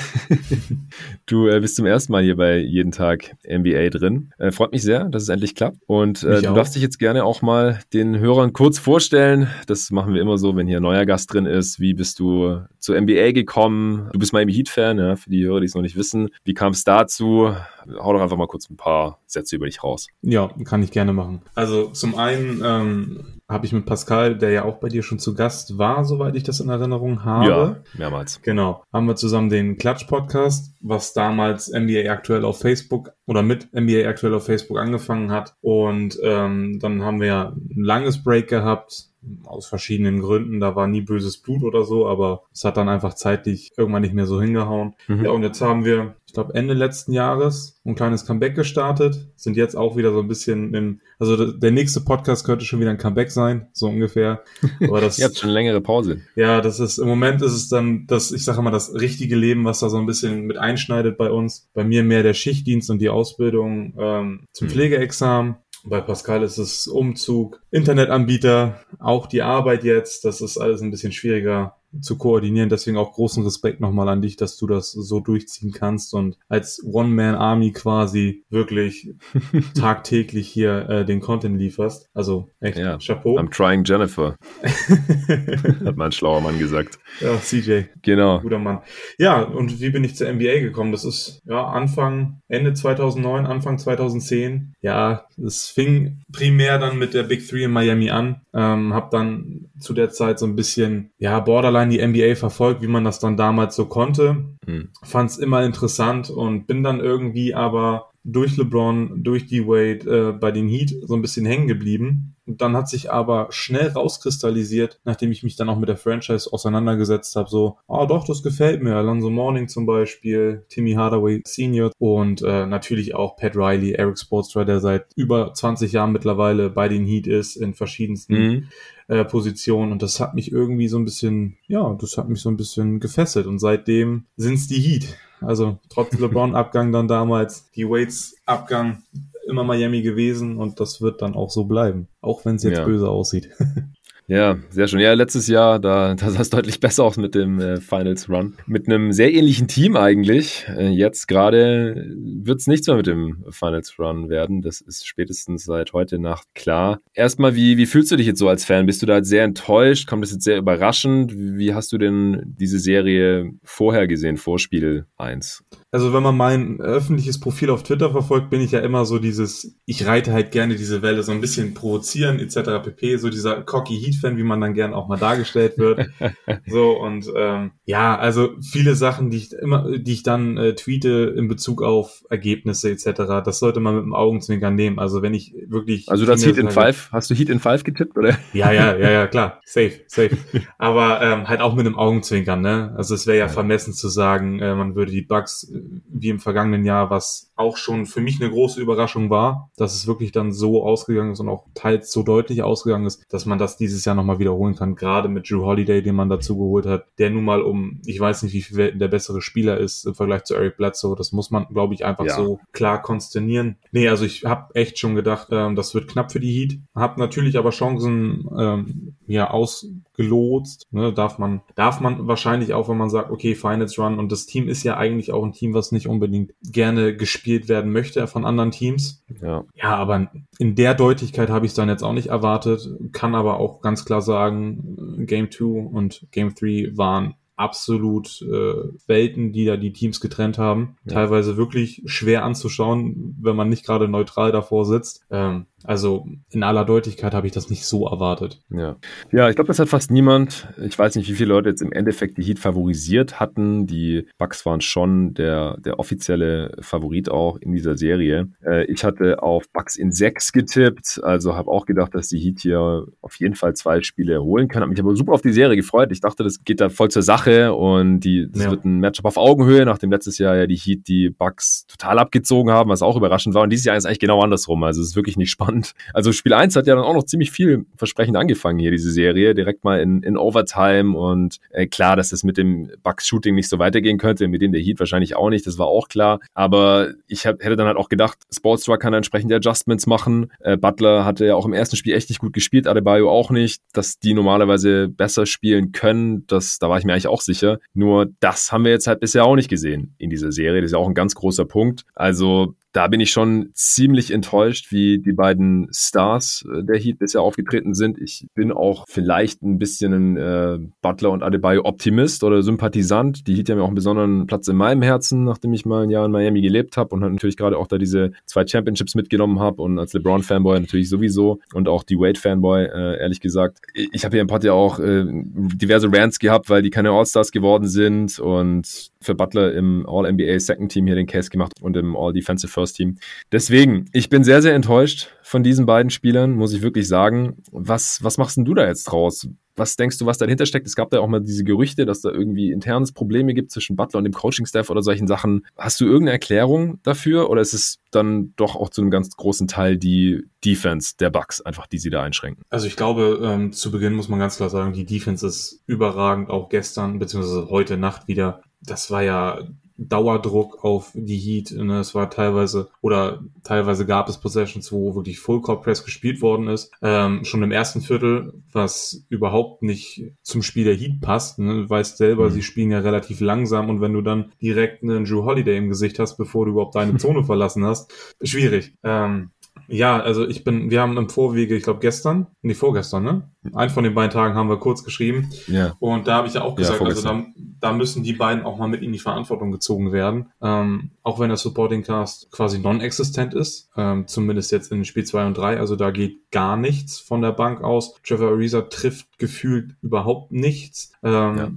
du 1.26 1.48
äh, 1.48 1.60
bist 1.60 1.76
zum 1.76 1.86
ersten 1.86 2.12
Mal 2.12 2.22
hier 2.22 2.36
bei 2.36 2.58
Jeden 2.58 2.92
Tag 2.92 3.36
NBA 3.48 3.90
drin. 3.90 4.32
Äh, 4.38 4.52
freut 4.52 4.72
mich 4.72 4.82
sehr, 4.82 5.04
dass 5.04 5.24
es 5.24 5.28
endlich 5.28 5.54
klappt. 5.54 5.78
Und 5.86 6.22
äh, 6.22 6.42
du 6.42 6.54
darfst 6.54 6.74
dich 6.74 6.82
jetzt 6.82 6.98
gerne 6.98 7.24
auch 7.24 7.42
mal 7.42 7.80
den 7.92 8.18
Hörern 8.18 8.52
kurz 8.52 8.78
vorstellen. 8.78 9.48
Das 9.66 9.90
machen 9.90 10.14
wir 10.14 10.22
immer 10.22 10.38
so, 10.38 10.56
wenn 10.56 10.66
hier 10.66 10.78
ein 10.78 10.82
neuer 10.82 11.06
Gast 11.06 11.32
drin 11.32 11.46
ist. 11.46 11.80
Wie 11.80 11.94
bist 11.94 12.18
du 12.18 12.60
zur 12.78 13.00
NBA 13.00 13.32
gekommen? 13.32 14.08
Du 14.12 14.18
bist 14.18 14.32
Miami 14.32 14.52
Heat-Fan, 14.52 14.98
ja, 14.98 15.16
für 15.16 15.30
die 15.30 15.44
Hörer, 15.44 15.60
die 15.60 15.66
es 15.66 15.74
noch 15.74 15.82
nicht 15.82 15.96
wissen. 15.96 16.28
Wie 16.44 16.54
kam 16.54 16.72
es 16.72 16.84
dazu? 16.84 17.54
Hau 17.98 18.12
doch 18.12 18.20
einfach 18.20 18.36
mal 18.36 18.46
kurz 18.46 18.70
ein 18.70 18.76
paar 18.76 19.18
Sätze 19.26 19.56
über 19.56 19.66
dich 19.66 19.82
raus. 19.82 20.08
Ja, 20.22 20.48
kann 20.64 20.82
ich 20.82 20.90
gerne 20.90 21.12
machen. 21.12 21.42
Also 21.54 21.88
zum 21.88 22.14
einen 22.16 22.62
ähm, 22.64 23.37
habe 23.48 23.64
ich 23.64 23.72
mit 23.72 23.86
Pascal, 23.86 24.36
der 24.36 24.50
ja 24.50 24.64
auch 24.64 24.76
bei 24.76 24.88
dir 24.88 25.02
schon 25.02 25.18
zu 25.18 25.34
Gast 25.34 25.78
war, 25.78 26.04
soweit 26.04 26.36
ich 26.36 26.42
das 26.42 26.60
in 26.60 26.68
Erinnerung 26.68 27.24
habe. 27.24 27.48
Ja, 27.48 27.76
mehrmals. 27.96 28.42
Genau. 28.42 28.84
Haben 28.92 29.06
wir 29.06 29.16
zusammen 29.16 29.48
den 29.48 29.78
Klatsch-Podcast, 29.78 30.74
was 30.82 31.14
damals 31.14 31.72
NBA 31.72 32.10
aktuell 32.10 32.44
auf 32.44 32.58
Facebook 32.60 33.12
oder 33.26 33.42
mit 33.42 33.72
NBA 33.72 34.06
aktuell 34.06 34.34
auf 34.34 34.44
Facebook 34.44 34.78
angefangen 34.78 35.30
hat. 35.30 35.54
Und 35.62 36.18
ähm, 36.22 36.78
dann 36.78 37.02
haben 37.02 37.22
wir 37.22 37.54
ein 37.56 37.82
langes 37.82 38.22
Break 38.22 38.48
gehabt, 38.48 39.08
aus 39.44 39.66
verschiedenen 39.66 40.20
Gründen. 40.20 40.60
Da 40.60 40.76
war 40.76 40.86
nie 40.86 41.00
böses 41.00 41.38
Blut 41.38 41.62
oder 41.62 41.84
so, 41.84 42.06
aber 42.06 42.42
es 42.52 42.64
hat 42.64 42.76
dann 42.76 42.88
einfach 42.88 43.14
zeitlich 43.14 43.70
irgendwann 43.76 44.02
nicht 44.02 44.14
mehr 44.14 44.26
so 44.26 44.40
hingehauen. 44.40 44.94
Mhm. 45.06 45.24
Ja, 45.24 45.30
und 45.30 45.42
jetzt 45.42 45.60
haben 45.60 45.84
wir, 45.84 46.14
ich 46.26 46.34
glaube, 46.34 46.54
Ende 46.54 46.74
letzten 46.74 47.12
Jahres 47.12 47.80
ein 47.84 47.94
kleines 47.94 48.26
Comeback 48.26 48.54
gestartet, 48.54 49.28
sind 49.36 49.56
jetzt 49.56 49.76
auch 49.76 49.96
wieder 49.96 50.12
so 50.12 50.20
ein 50.20 50.28
bisschen 50.28 50.74
im, 50.74 51.00
also 51.18 51.52
der 51.52 51.70
nächste 51.70 52.00
Podcast 52.00 52.44
könnte 52.44 52.64
schon 52.64 52.80
wieder 52.80 52.90
ein 52.90 52.98
Comeback 52.98 53.30
sein, 53.30 53.68
so 53.72 53.86
ungefähr. 53.88 54.42
Aber 54.82 55.00
das, 55.00 55.18
Ihr 55.18 55.24
habt 55.24 55.38
schon 55.38 55.50
längere 55.50 55.80
Pause. 55.80 56.20
Ja, 56.36 56.60
das 56.60 56.80
ist, 56.80 56.98
im 56.98 57.08
Moment 57.08 57.42
ist 57.42 57.52
es 57.52 57.68
dann 57.68 58.06
das, 58.06 58.30
ich 58.30 58.44
sage 58.44 58.62
mal, 58.62 58.70
das 58.70 58.94
richtige 58.94 59.36
Leben, 59.36 59.64
was 59.64 59.80
da 59.80 59.88
so 59.88 59.98
ein 59.98 60.06
bisschen 60.06 60.46
mit 60.46 60.58
einschneidet 60.58 61.16
bei 61.16 61.30
uns. 61.30 61.68
Bei 61.74 61.84
mir 61.84 62.02
mehr 62.04 62.22
der 62.22 62.34
Schichtdienst 62.34 62.90
und 62.90 63.00
die 63.00 63.08
Ausbildung 63.08 63.94
ähm, 63.98 64.46
zum 64.52 64.68
mhm. 64.68 64.72
Pflegeexamen. 64.72 65.56
Bei 65.84 66.00
Pascal 66.00 66.42
ist 66.42 66.58
es 66.58 66.86
Umzug, 66.86 67.62
Internetanbieter, 67.70 68.80
auch 68.98 69.26
die 69.26 69.42
Arbeit 69.42 69.84
jetzt. 69.84 70.24
Das 70.24 70.40
ist 70.40 70.58
alles 70.58 70.80
ein 70.80 70.90
bisschen 70.90 71.12
schwieriger 71.12 71.77
zu 72.00 72.18
koordinieren. 72.18 72.68
Deswegen 72.68 72.96
auch 72.96 73.12
großen 73.12 73.42
Respekt 73.44 73.80
nochmal 73.80 74.08
an 74.08 74.22
dich, 74.22 74.36
dass 74.36 74.56
du 74.56 74.66
das 74.66 74.92
so 74.92 75.20
durchziehen 75.20 75.72
kannst 75.72 76.14
und 76.14 76.38
als 76.48 76.82
One-Man-Army 76.84 77.72
quasi 77.72 78.44
wirklich 78.50 79.14
tagtäglich 79.74 80.48
hier 80.48 80.88
äh, 80.88 81.04
den 81.04 81.20
Content 81.20 81.58
lieferst. 81.58 82.08
Also 82.14 82.48
echt 82.60 82.78
ja, 82.78 82.98
Chapeau. 82.98 83.38
I'm 83.38 83.50
trying 83.50 83.84
Jennifer. 83.84 84.36
Hat 85.84 85.96
mein 85.96 86.12
schlauer 86.12 86.40
Mann 86.40 86.58
gesagt. 86.58 86.98
Ja, 87.20 87.36
CJ. 87.38 87.82
Genau. 88.02 88.40
Guter 88.40 88.58
Mann. 88.58 88.80
Ja, 89.18 89.42
und 89.42 89.80
wie 89.80 89.90
bin 89.90 90.04
ich 90.04 90.16
zur 90.16 90.32
NBA 90.32 90.60
gekommen? 90.60 90.92
Das 90.92 91.04
ist 91.04 91.40
ja 91.44 91.64
Anfang, 91.64 92.40
Ende 92.48 92.74
2009, 92.74 93.46
Anfang 93.46 93.78
2010. 93.78 94.74
Ja, 94.80 95.26
es 95.44 95.66
fing 95.66 96.22
primär 96.32 96.78
dann 96.78 96.98
mit 96.98 97.14
der 97.14 97.22
Big 97.22 97.48
Three 97.48 97.64
in 97.64 97.72
Miami 97.72 98.10
an. 98.10 98.42
Ähm, 98.54 98.94
hab 98.94 99.10
dann 99.10 99.70
zu 99.78 99.94
der 99.94 100.10
Zeit 100.10 100.38
so 100.38 100.46
ein 100.46 100.56
bisschen, 100.56 101.10
ja, 101.18 101.40
Borderline 101.40 101.77
die 101.86 102.04
NBA 102.04 102.34
verfolgt, 102.34 102.82
wie 102.82 102.88
man 102.88 103.04
das 103.04 103.18
dann 103.18 103.36
damals 103.36 103.76
so 103.76 103.86
konnte. 103.86 104.44
Hm. 104.66 104.90
Fand 105.02 105.30
es 105.30 105.38
immer 105.38 105.64
interessant 105.64 106.30
und 106.30 106.66
bin 106.66 106.82
dann 106.82 107.00
irgendwie 107.00 107.54
aber 107.54 108.07
durch 108.24 108.56
LeBron, 108.56 109.22
durch 109.22 109.46
D-Wade 109.46 110.30
äh, 110.30 110.32
bei 110.32 110.50
den 110.50 110.68
Heat 110.68 110.94
so 111.02 111.14
ein 111.14 111.22
bisschen 111.22 111.46
hängen 111.46 111.66
geblieben. 111.66 112.36
Und 112.46 112.62
dann 112.62 112.76
hat 112.76 112.88
sich 112.88 113.10
aber 113.10 113.48
schnell 113.50 113.88
rauskristallisiert, 113.88 115.00
nachdem 115.04 115.30
ich 115.30 115.42
mich 115.42 115.56
dann 115.56 115.68
auch 115.68 115.78
mit 115.78 115.88
der 115.88 115.98
Franchise 115.98 116.50
auseinandergesetzt 116.50 117.36
habe, 117.36 117.50
so, 117.50 117.76
ah 117.88 118.06
doch, 118.06 118.26
das 118.26 118.42
gefällt 118.42 118.82
mir. 118.82 118.96
Alonso 118.96 119.28
Morning 119.28 119.68
zum 119.68 119.84
Beispiel, 119.84 120.64
Timmy 120.70 120.94
Hardaway 120.94 121.42
Senior 121.46 121.92
und 121.98 122.40
äh, 122.42 122.66
natürlich 122.66 123.14
auch 123.14 123.36
Pat 123.36 123.54
Riley, 123.54 123.92
Eric 123.92 124.18
Sportstra, 124.18 124.64
der 124.64 124.80
seit 124.80 125.08
über 125.14 125.52
20 125.52 125.92
Jahren 125.92 126.12
mittlerweile 126.12 126.70
bei 126.70 126.88
den 126.88 127.04
Heat 127.04 127.26
ist, 127.26 127.56
in 127.56 127.74
verschiedensten 127.74 128.34
mhm. 128.34 128.68
äh, 129.08 129.24
Positionen. 129.26 129.92
Und 129.92 130.02
das 130.02 130.18
hat 130.18 130.34
mich 130.34 130.50
irgendwie 130.50 130.88
so 130.88 130.98
ein 130.98 131.04
bisschen, 131.04 131.58
ja, 131.66 131.94
das 132.00 132.16
hat 132.16 132.30
mich 132.30 132.40
so 132.40 132.48
ein 132.48 132.56
bisschen 132.56 132.98
gefesselt. 132.98 133.46
Und 133.46 133.58
seitdem 133.58 134.24
sind's 134.36 134.68
die 134.68 134.80
Heat. 134.80 135.18
Also 135.40 135.78
trotz 135.88 136.18
LeBron-Abgang 136.18 136.92
dann 136.92 137.08
damals, 137.08 137.70
die 137.72 137.88
Waits-Abgang 137.88 139.02
immer 139.46 139.64
Miami 139.64 140.02
gewesen 140.02 140.58
und 140.58 140.78
das 140.80 141.00
wird 141.00 141.22
dann 141.22 141.34
auch 141.34 141.50
so 141.50 141.64
bleiben, 141.64 142.08
auch 142.20 142.44
wenn 142.44 142.56
es 142.56 142.62
jetzt 142.62 142.78
ja. 142.78 142.84
böse 142.84 143.08
aussieht. 143.08 143.50
Ja, 144.30 144.58
sehr 144.68 144.88
schön. 144.88 145.00
Ja, 145.00 145.14
letztes 145.14 145.48
Jahr, 145.48 145.78
da, 145.78 146.14
da 146.14 146.30
sah 146.30 146.42
es 146.42 146.50
deutlich 146.50 146.80
besser 146.80 147.04
aus 147.04 147.16
mit 147.16 147.34
dem 147.34 147.58
äh, 147.60 147.80
Finals 147.80 148.28
Run. 148.28 148.58
Mit 148.66 148.86
einem 148.86 149.10
sehr 149.10 149.32
ähnlichen 149.32 149.68
Team 149.68 149.96
eigentlich. 149.96 150.66
Äh, 150.68 150.90
jetzt 150.90 151.28
gerade 151.28 152.14
wird 152.14 152.60
es 152.60 152.66
nichts 152.66 152.86
mehr 152.86 152.96
mit 152.96 153.06
dem 153.06 153.42
Finals 153.48 153.98
Run 153.98 154.28
werden. 154.28 154.60
Das 154.60 154.82
ist 154.82 155.06
spätestens 155.06 155.64
seit 155.64 155.94
heute 155.94 156.18
Nacht 156.18 156.46
klar. 156.54 157.00
Erstmal, 157.14 157.54
wie, 157.54 157.78
wie 157.78 157.86
fühlst 157.86 158.12
du 158.12 158.16
dich 158.16 158.26
jetzt 158.26 158.38
so 158.38 158.50
als 158.50 158.66
Fan? 158.66 158.84
Bist 158.84 159.00
du 159.00 159.06
da 159.06 159.24
sehr 159.24 159.44
enttäuscht? 159.44 160.06
Kommt 160.06 160.22
das 160.22 160.32
jetzt 160.32 160.44
sehr 160.44 160.58
überraschend? 160.58 161.32
Wie 161.34 161.72
hast 161.72 161.90
du 161.92 161.96
denn 161.96 162.42
diese 162.44 162.78
Serie 162.78 163.50
vorher 163.64 164.06
gesehen, 164.06 164.36
vor 164.36 164.58
Spiel 164.58 165.06
1? 165.16 165.64
Also 165.90 166.12
wenn 166.12 166.22
man 166.22 166.36
mein 166.36 166.80
öffentliches 166.80 167.40
Profil 167.40 167.70
auf 167.70 167.82
Twitter 167.82 168.10
verfolgt, 168.10 168.50
bin 168.50 168.60
ich 168.60 168.72
ja 168.72 168.80
immer 168.80 169.06
so 169.06 169.18
dieses, 169.18 169.78
ich 169.86 170.06
reite 170.06 170.34
halt 170.34 170.50
gerne 170.50 170.76
diese 170.76 171.00
Welle, 171.00 171.22
so 171.22 171.32
ein 171.32 171.40
bisschen 171.40 171.72
provozieren 171.72 172.40
etc. 172.40 172.84
pp. 172.84 173.16
So 173.16 173.30
dieser 173.30 173.62
cocky 173.62 173.98
Heat-Fan, 173.98 174.36
wie 174.36 174.42
man 174.42 174.60
dann 174.60 174.74
gern 174.74 174.92
auch 174.92 175.08
mal 175.08 175.16
dargestellt 175.16 175.78
wird. 175.78 176.10
so 176.66 176.90
und 176.90 177.32
ähm, 177.34 177.70
ja, 177.86 178.18
also 178.18 178.50
viele 178.60 178.96
Sachen, 178.96 179.30
die 179.30 179.38
ich 179.38 179.52
immer, 179.54 179.98
die 179.98 180.12
ich 180.12 180.22
dann 180.22 180.58
äh, 180.58 180.74
tweete 180.74 181.34
in 181.34 181.48
Bezug 181.48 181.82
auf 181.82 182.22
Ergebnisse 182.28 182.90
etc. 182.90 183.42
Das 183.42 183.58
sollte 183.58 183.80
man 183.80 183.94
mit 183.94 184.04
dem 184.04 184.14
Augenzwinkern 184.14 184.74
nehmen. 184.74 184.98
Also 184.98 185.22
wenn 185.22 185.32
ich 185.32 185.54
wirklich 185.68 186.10
also 186.10 186.26
das 186.26 186.44
Heat 186.44 186.58
in 186.58 186.70
Five, 186.70 187.08
hast 187.12 187.30
du 187.30 187.34
Heat 187.34 187.48
in 187.48 187.60
Five 187.60 187.84
getippt 187.84 188.14
oder? 188.18 188.36
Ja, 188.52 188.72
ja, 188.72 188.94
ja, 188.94 189.10
ja, 189.10 189.26
klar, 189.28 189.62
safe, 189.64 190.02
safe. 190.06 190.36
Aber 190.76 191.22
ähm, 191.22 191.48
halt 191.48 191.62
auch 191.62 191.74
mit 191.74 191.86
einem 191.86 191.96
Augenzwinkern, 191.96 192.60
ne? 192.60 192.92
Also 192.94 193.14
es 193.14 193.26
wäre 193.26 193.38
ja 193.38 193.48
vermessen 193.48 193.94
zu 193.94 194.10
sagen, 194.10 194.60
äh, 194.60 194.74
man 194.74 194.94
würde 194.94 195.12
die 195.12 195.22
Bugs 195.22 195.72
wie 196.08 196.28
im 196.28 196.40
vergangenen 196.40 196.84
Jahr, 196.84 197.10
was 197.10 197.47
auch 197.58 197.76
schon 197.76 198.06
für 198.06 198.20
mich 198.20 198.40
eine 198.40 198.50
große 198.50 198.80
Überraschung 198.80 199.30
war, 199.30 199.70
dass 199.76 199.94
es 199.94 200.06
wirklich 200.06 200.32
dann 200.32 200.52
so 200.52 200.84
ausgegangen 200.84 201.32
ist 201.32 201.40
und 201.40 201.48
auch 201.48 201.66
teils 201.74 202.12
so 202.12 202.22
deutlich 202.22 202.62
ausgegangen 202.62 203.06
ist, 203.06 203.24
dass 203.30 203.46
man 203.46 203.58
das 203.58 203.76
dieses 203.76 204.04
Jahr 204.04 204.14
nochmal 204.14 204.38
wiederholen 204.38 204.76
kann, 204.76 204.94
gerade 204.94 205.28
mit 205.28 205.50
Drew 205.50 205.64
Holiday, 205.64 206.02
den 206.02 206.14
man 206.14 206.28
dazu 206.28 206.56
geholt 206.56 206.86
hat, 206.86 207.06
der 207.18 207.30
nun 207.30 207.44
mal 207.44 207.62
um, 207.62 208.00
ich 208.06 208.18
weiß 208.18 208.42
nicht, 208.44 208.52
wie 208.52 208.62
viel 208.62 208.76
Welten 208.76 209.00
der 209.00 209.08
bessere 209.08 209.42
Spieler 209.42 209.78
ist 209.78 210.06
im 210.06 210.14
Vergleich 210.14 210.44
zu 210.44 210.54
Eric 210.54 210.76
Bledsoe, 210.76 211.16
das 211.16 211.32
muss 211.32 211.50
man, 211.50 211.66
glaube 211.68 211.94
ich, 211.94 212.04
einfach 212.04 212.26
ja. 212.26 212.36
so 212.36 212.60
klar 212.72 213.02
konsternieren. 213.02 213.76
Nee, 213.92 214.08
also 214.08 214.24
ich 214.24 214.44
habe 214.44 214.74
echt 214.74 214.98
schon 214.98 215.14
gedacht, 215.14 215.48
ähm, 215.50 215.74
das 215.74 215.94
wird 215.94 216.08
knapp 216.08 216.32
für 216.32 216.40
die 216.40 216.52
Heat, 216.52 216.78
habe 216.94 217.20
natürlich 217.20 217.58
aber 217.58 217.70
Chancen 217.70 218.48
ähm, 218.56 219.16
ja 219.26 219.50
ausgelotst, 219.50 220.86
ne, 220.92 221.12
darf 221.12 221.38
man, 221.38 221.62
darf 221.74 222.00
man 222.00 222.28
wahrscheinlich 222.28 222.72
auch, 222.72 222.88
wenn 222.88 222.96
man 222.96 223.10
sagt, 223.10 223.30
okay, 223.30 223.54
Finals 223.54 223.98
Run 223.98 224.18
und 224.18 224.30
das 224.30 224.46
Team 224.46 224.68
ist 224.68 224.84
ja 224.84 224.96
eigentlich 224.96 225.32
auch 225.32 225.44
ein 225.44 225.52
Team, 225.52 225.74
was 225.74 225.92
nicht 225.92 226.06
unbedingt 226.06 226.52
gerne 226.62 227.16
gespielt 227.16 227.47
werden 227.68 227.92
möchte 227.92 228.26
von 228.26 228.44
anderen 228.44 228.70
Teams. 228.70 229.24
Ja, 229.40 229.64
ja 229.74 229.96
aber 229.96 230.30
in 230.58 230.74
der 230.74 230.94
Deutlichkeit 230.94 231.50
habe 231.50 231.66
ich 231.66 231.72
es 231.72 231.76
dann 231.76 231.88
jetzt 231.88 232.02
auch 232.02 232.12
nicht 232.12 232.28
erwartet, 232.28 232.88
kann 233.12 233.34
aber 233.34 233.58
auch 233.58 233.80
ganz 233.80 234.04
klar 234.04 234.22
sagen, 234.22 235.26
Game 235.26 235.50
2 235.50 235.64
und 235.64 236.26
Game 236.30 236.54
3 236.54 236.96
waren 236.96 237.34
absolut 237.58 238.40
äh, 238.42 238.74
Welten, 239.06 239.52
die 239.52 239.64
da 239.64 239.76
die 239.76 239.92
Teams 239.92 240.20
getrennt 240.20 240.58
haben. 240.58 240.96
Ja. 241.04 241.14
Teilweise 241.14 241.56
wirklich 241.56 242.02
schwer 242.06 242.44
anzuschauen, 242.44 243.36
wenn 243.40 243.56
man 243.56 243.68
nicht 243.68 243.84
gerade 243.84 244.08
neutral 244.08 244.52
davor 244.52 244.84
sitzt. 244.84 245.26
Ähm, 245.30 245.66
also 245.84 246.26
in 246.50 246.62
aller 246.62 246.84
Deutlichkeit 246.84 247.34
habe 247.34 247.46
ich 247.46 247.52
das 247.52 247.70
nicht 247.70 247.84
so 247.84 248.08
erwartet. 248.08 248.60
Ja, 248.70 248.96
ja 249.30 249.48
ich 249.48 249.54
glaube, 249.54 249.68
das 249.68 249.78
hat 249.78 249.88
fast 249.88 250.10
niemand. 250.10 250.68
Ich 250.84 250.98
weiß 250.98 251.14
nicht, 251.14 251.28
wie 251.28 251.34
viele 251.34 251.50
Leute 251.50 251.68
jetzt 251.68 251.82
im 251.82 251.92
Endeffekt 251.92 252.36
die 252.36 252.42
Heat 252.42 252.58
favorisiert 252.58 253.38
hatten. 253.38 253.86
Die 253.86 254.26
Bucks 254.38 254.66
waren 254.66 254.80
schon 254.80 255.34
der, 255.34 255.76
der 255.78 255.98
offizielle 255.98 256.76
Favorit 256.80 257.30
auch 257.30 257.58
in 257.58 257.72
dieser 257.72 257.96
Serie. 257.96 258.50
Äh, 258.64 258.84
ich 258.86 259.04
hatte 259.04 259.42
auf 259.42 259.70
Bucks 259.72 259.96
in 259.96 260.10
sechs 260.10 260.52
getippt, 260.52 261.20
also 261.22 261.54
habe 261.54 261.70
auch 261.70 261.86
gedacht, 261.86 262.14
dass 262.14 262.28
die 262.28 262.38
Heat 262.38 262.60
hier 262.60 263.06
auf 263.20 263.36
jeden 263.36 263.54
Fall 263.54 263.74
zwei 263.74 264.02
Spiele 264.02 264.34
erholen 264.34 264.68
können. 264.68 264.82
Habe 264.82 264.90
mich 264.90 265.00
aber 265.00 265.14
super 265.14 265.32
auf 265.32 265.42
die 265.42 265.52
Serie 265.52 265.76
gefreut. 265.76 266.10
Ich 266.10 266.20
dachte, 266.20 266.42
das 266.42 266.64
geht 266.64 266.80
da 266.80 266.88
voll 266.88 267.10
zur 267.10 267.22
Sache 267.22 267.72
und 267.72 268.20
die, 268.20 268.48
das 268.50 268.64
ja. 268.64 268.70
wird 268.70 268.84
ein 268.84 268.98
Matchup 268.98 269.26
auf 269.26 269.36
Augenhöhe, 269.36 269.84
nachdem 269.84 270.10
letztes 270.10 270.38
Jahr 270.38 270.56
ja 270.56 270.66
die 270.66 270.76
Heat 270.76 271.06
die 271.06 271.30
Bucks 271.30 271.86
total 271.86 272.18
abgezogen 272.18 272.72
haben, 272.72 272.90
was 272.90 273.02
auch 273.02 273.16
überraschend 273.16 273.54
war. 273.54 273.62
Und 273.62 273.70
dieses 273.70 273.84
Jahr 273.84 273.96
ist 273.96 274.06
eigentlich 274.06 274.18
genau 274.18 274.42
andersrum. 274.42 274.82
Also 274.82 275.00
es 275.00 275.08
ist 275.08 275.16
wirklich 275.16 275.36
nicht 275.36 275.50
spannend 275.50 275.67
spannend. 275.68 275.94
Also 276.12 276.32
Spiel 276.32 276.52
1 276.52 276.76
hat 276.76 276.86
ja 276.86 276.94
dann 276.94 277.04
auch 277.04 277.14
noch 277.14 277.24
ziemlich 277.24 277.50
viel 277.50 277.86
versprechend 277.96 278.36
angefangen 278.36 278.78
hier, 278.78 278.90
diese 278.90 279.10
Serie, 279.10 279.54
direkt 279.54 279.84
mal 279.84 280.00
in, 280.00 280.22
in 280.22 280.36
Overtime 280.36 281.16
und 281.16 281.58
äh, 281.70 281.86
klar, 281.86 282.16
dass 282.16 282.32
es 282.32 282.44
mit 282.44 282.56
dem 282.56 282.90
Bucks-Shooting 283.02 283.54
nicht 283.54 283.68
so 283.68 283.78
weitergehen 283.78 284.18
könnte, 284.18 284.48
mit 284.48 284.62
dem 284.62 284.72
der 284.72 284.80
Heat 284.80 284.98
wahrscheinlich 284.98 285.36
auch 285.36 285.50
nicht, 285.50 285.66
das 285.66 285.78
war 285.78 285.86
auch 285.86 286.08
klar. 286.08 286.40
Aber 286.54 287.10
ich 287.26 287.46
hab, 287.46 287.62
hätte 287.62 287.76
dann 287.76 287.86
halt 287.86 287.96
auch 287.96 288.08
gedacht, 288.08 288.38
Sportstra 288.52 288.96
kann 288.96 289.14
entsprechende 289.14 289.56
Adjustments 289.56 290.06
machen. 290.06 290.50
Äh, 290.60 290.76
Butler 290.76 291.24
hatte 291.24 291.46
ja 291.46 291.54
auch 291.54 291.66
im 291.66 291.72
ersten 291.72 291.96
Spiel 291.96 292.14
echt 292.14 292.28
nicht 292.28 292.40
gut 292.40 292.52
gespielt, 292.52 292.86
Adebayo 292.86 293.30
auch 293.30 293.50
nicht. 293.50 293.82
Dass 293.92 294.18
die 294.18 294.34
normalerweise 294.34 295.08
besser 295.08 295.46
spielen 295.46 295.92
können, 295.92 296.46
das, 296.46 296.78
da 296.78 296.88
war 296.88 296.98
ich 296.98 297.04
mir 297.04 297.12
eigentlich 297.12 297.28
auch 297.28 297.40
sicher. 297.40 297.78
Nur 297.94 298.26
das 298.40 298.72
haben 298.72 298.84
wir 298.84 298.92
jetzt 298.92 299.06
halt 299.06 299.20
bisher 299.20 299.44
auch 299.44 299.56
nicht 299.56 299.68
gesehen 299.68 300.14
in 300.18 300.30
dieser 300.30 300.52
Serie. 300.52 300.80
Das 300.80 300.88
ist 300.88 300.92
ja 300.92 300.98
auch 300.98 301.08
ein 301.08 301.14
ganz 301.14 301.34
großer 301.34 301.64
Punkt. 301.64 302.04
Also 302.14 302.74
da 302.92 303.06
bin 303.08 303.20
ich 303.20 303.30
schon 303.30 303.70
ziemlich 303.74 304.32
enttäuscht, 304.32 304.90
wie 304.90 305.18
die 305.18 305.32
beiden 305.32 305.88
Stars 305.92 306.64
äh, 306.72 306.82
der 306.84 306.98
Heat 306.98 307.18
bisher 307.18 307.42
aufgetreten 307.42 307.94
sind. 307.94 308.18
Ich 308.18 308.46
bin 308.54 308.72
auch 308.72 309.04
vielleicht 309.08 309.62
ein 309.62 309.78
bisschen 309.78 310.12
ein 310.12 310.36
äh, 310.36 310.78
Butler 311.02 311.30
und 311.30 311.42
Adebayo 311.42 311.84
Optimist 311.84 312.44
oder 312.44 312.62
Sympathisant. 312.62 313.46
Die 313.46 313.54
Heat 313.54 313.68
haben 313.68 313.78
ja 313.78 313.84
auch 313.84 313.88
einen 313.88 313.94
besonderen 313.94 314.46
Platz 314.46 314.68
in 314.68 314.76
meinem 314.76 315.02
Herzen, 315.02 315.44
nachdem 315.44 315.74
ich 315.74 315.84
mal 315.84 316.04
ein 316.04 316.10
Jahr 316.10 316.24
in 316.24 316.32
Miami 316.32 316.62
gelebt 316.62 316.96
habe 316.96 317.14
und 317.14 317.20
natürlich 317.20 317.56
gerade 317.56 317.76
auch 317.76 317.86
da 317.86 317.98
diese 317.98 318.32
zwei 318.46 318.66
Championships 318.66 319.14
mitgenommen 319.14 319.60
habe 319.60 319.82
und 319.82 319.98
als 319.98 320.14
LeBron-Fanboy 320.14 320.80
natürlich 320.80 321.08
sowieso 321.08 321.60
und 321.74 321.88
auch 321.88 322.02
die 322.02 322.16
Wade-Fanboy, 322.16 322.84
äh, 322.84 323.20
ehrlich 323.20 323.40
gesagt. 323.40 323.80
Ich 324.12 324.24
habe 324.24 324.36
hier 324.36 324.42
im 324.42 324.46
Pod 324.46 324.64
ja 324.64 324.72
auch 324.72 324.98
äh, 324.98 325.24
diverse 325.26 326.10
Rants 326.10 326.38
gehabt, 326.38 326.70
weil 326.70 326.82
die 326.82 326.90
keine 326.90 327.10
All-Stars 327.10 327.52
geworden 327.52 327.86
sind 327.86 328.38
und 328.38 329.10
für 329.20 329.34
Butler 329.34 329.74
im 329.74 330.06
All-NBA 330.08 330.58
Second 330.60 330.92
Team 330.92 331.06
hier 331.06 331.16
den 331.16 331.26
Case 331.26 331.50
gemacht 331.50 331.72
und 331.80 331.96
im 331.96 332.16
All-Defensive 332.16 332.72
First 332.72 332.96
Team. 332.96 333.18
Deswegen, 333.52 334.06
ich 334.12 334.28
bin 334.28 334.44
sehr, 334.44 334.62
sehr 334.62 334.74
enttäuscht 334.74 335.30
von 335.42 335.62
diesen 335.62 335.86
beiden 335.86 336.10
Spielern, 336.10 336.52
muss 336.52 336.72
ich 336.72 336.82
wirklich 336.82 337.08
sagen. 337.08 337.56
Was, 337.72 338.22
was 338.22 338.38
machst 338.38 338.56
denn 338.56 338.64
du 338.64 338.74
da 338.74 338.86
jetzt 338.86 339.04
draus? 339.04 339.48
Was 339.78 339.96
denkst 339.96 340.18
du, 340.18 340.26
was 340.26 340.38
dahinter 340.38 340.66
steckt? 340.66 340.86
Es 340.86 340.96
gab 340.96 341.10
da 341.10 341.20
auch 341.20 341.28
mal 341.28 341.40
diese 341.40 341.64
Gerüchte, 341.64 342.06
dass 342.06 342.20
da 342.20 342.30
irgendwie 342.30 342.70
internes 342.70 343.12
Probleme 343.12 343.54
gibt 343.54 343.70
zwischen 343.70 343.96
Butler 343.96 344.18
und 344.18 344.24
dem 344.24 344.32
Coaching-Staff 344.32 344.90
oder 344.90 345.02
solchen 345.02 345.26
Sachen. 345.26 345.66
Hast 345.76 346.00
du 346.00 346.04
irgendeine 346.04 346.32
Erklärung 346.32 346.98
dafür 347.02 347.50
oder 347.50 347.60
ist 347.60 347.74
es 347.74 347.98
dann 348.10 348.52
doch 348.56 348.76
auch 348.76 348.90
zu 348.90 349.00
einem 349.00 349.10
ganz 349.10 349.36
großen 349.36 349.68
Teil 349.68 349.96
die 349.96 350.42
Defense 350.64 351.14
der 351.18 351.30
Bucks, 351.30 351.60
einfach 351.60 351.86
die 351.86 351.98
sie 351.98 352.10
da 352.10 352.22
einschränken? 352.22 352.64
Also 352.70 352.86
ich 352.86 352.96
glaube, 352.96 353.40
ähm, 353.42 353.72
zu 353.72 353.90
Beginn 353.90 354.14
muss 354.14 354.28
man 354.28 354.38
ganz 354.38 354.56
klar 354.56 354.70
sagen, 354.70 354.92
die 354.92 355.04
Defense 355.04 355.46
ist 355.46 355.82
überragend, 355.86 356.50
auch 356.50 356.68
gestern 356.68 357.18
beziehungsweise 357.18 357.68
heute 357.70 357.96
Nacht 357.96 358.28
wieder. 358.28 358.62
Das 358.80 359.10
war 359.10 359.22
ja 359.22 359.60
Dauerdruck 359.98 360.84
auf 360.84 361.10
die 361.14 361.36
Heat. 361.36 361.72
Ne? 361.72 361.98
Es 361.98 362.14
war 362.14 362.30
teilweise 362.30 362.88
oder 363.00 363.42
teilweise 363.64 364.06
gab 364.06 364.28
es 364.28 364.38
Possessions, 364.38 364.92
wo 364.92 365.14
wirklich 365.16 365.40
Full 365.40 365.60
Court 365.60 365.82
Press 365.82 366.04
gespielt 366.04 366.40
worden 366.40 366.68
ist. 366.68 366.92
Ähm, 367.02 367.44
schon 367.44 367.62
im 367.62 367.72
ersten 367.72 368.00
Viertel, 368.00 368.62
was 368.72 369.24
überhaupt 369.28 369.82
nicht 369.82 370.24
zum 370.42 370.62
Spiel 370.62 370.84
der 370.84 370.94
Heat 370.94 371.20
passt. 371.20 371.58
Ne? 371.58 371.82
Du 371.82 371.90
weißt 371.90 372.16
selber, 372.16 372.46
mhm. 372.46 372.50
sie 372.52 372.62
spielen 372.62 372.92
ja 372.92 373.00
relativ 373.00 373.40
langsam 373.40 373.90
und 373.90 374.00
wenn 374.00 374.12
du 374.12 374.22
dann 374.22 374.52
direkt 374.62 375.02
einen 375.02 375.24
Drew 375.24 375.44
Holiday 375.44 375.76
im 375.76 375.88
Gesicht 375.88 376.18
hast, 376.18 376.36
bevor 376.36 376.64
du 376.64 376.72
überhaupt 376.72 376.94
deine 376.94 377.16
Zone 377.16 377.42
verlassen 377.44 377.84
hast, 377.84 378.12
schwierig. 378.42 378.94
Ähm, 379.02 379.50
ja, 379.86 380.20
also 380.20 380.46
ich 380.46 380.64
bin, 380.64 380.90
wir 380.90 381.00
haben 381.00 381.16
im 381.16 381.28
Vorwege, 381.28 381.76
ich 381.76 381.84
glaube 381.84 382.00
gestern, 382.00 382.46
nee, 382.62 382.74
vorgestern, 382.74 383.22
ne? 383.22 383.50
Einen 383.74 383.90
von 383.90 384.04
den 384.04 384.14
beiden 384.14 384.30
Tagen 384.30 384.54
haben 384.54 384.68
wir 384.68 384.78
kurz 384.78 385.04
geschrieben. 385.04 385.50
Ja. 385.66 385.94
Und 385.98 386.26
da 386.26 386.36
habe 386.36 386.48
ich 386.48 386.54
ja 386.54 386.62
auch 386.62 386.74
gesagt, 386.74 387.00
ja, 387.00 387.06
also 387.06 387.22
da, 387.22 387.44
da 387.80 387.92
müssen 387.92 388.22
die 388.22 388.32
beiden 388.32 388.64
auch 388.64 388.78
mal 388.78 388.88
mit 388.88 389.02
in 389.02 389.12
die 389.12 389.18
Verantwortung 389.18 389.70
gezogen 389.70 390.12
werden. 390.12 390.50
Ähm, 390.62 391.10
auch 391.22 391.38
wenn 391.38 391.48
der 391.48 391.58
Supporting 391.58 392.02
Cast 392.02 392.50
quasi 392.50 392.78
non-existent 392.78 393.54
ist, 393.54 393.90
ähm, 393.96 394.26
zumindest 394.26 394.72
jetzt 394.72 394.90
in 394.92 395.04
Spiel 395.04 395.24
2 395.24 395.46
und 395.46 395.58
3, 395.58 395.78
also 395.78 395.96
da 395.96 396.10
geht 396.10 396.50
gar 396.50 396.76
nichts 396.76 397.18
von 397.18 397.42
der 397.42 397.52
Bank 397.52 397.82
aus. 397.82 398.14
Trevor 398.22 398.52
Ariza 398.52 398.82
trifft 398.82 399.38
gefühlt 399.38 399.96
überhaupt 400.02 400.52
nichts. 400.52 401.12
Ähm, 401.22 401.56
ja. 401.56 401.70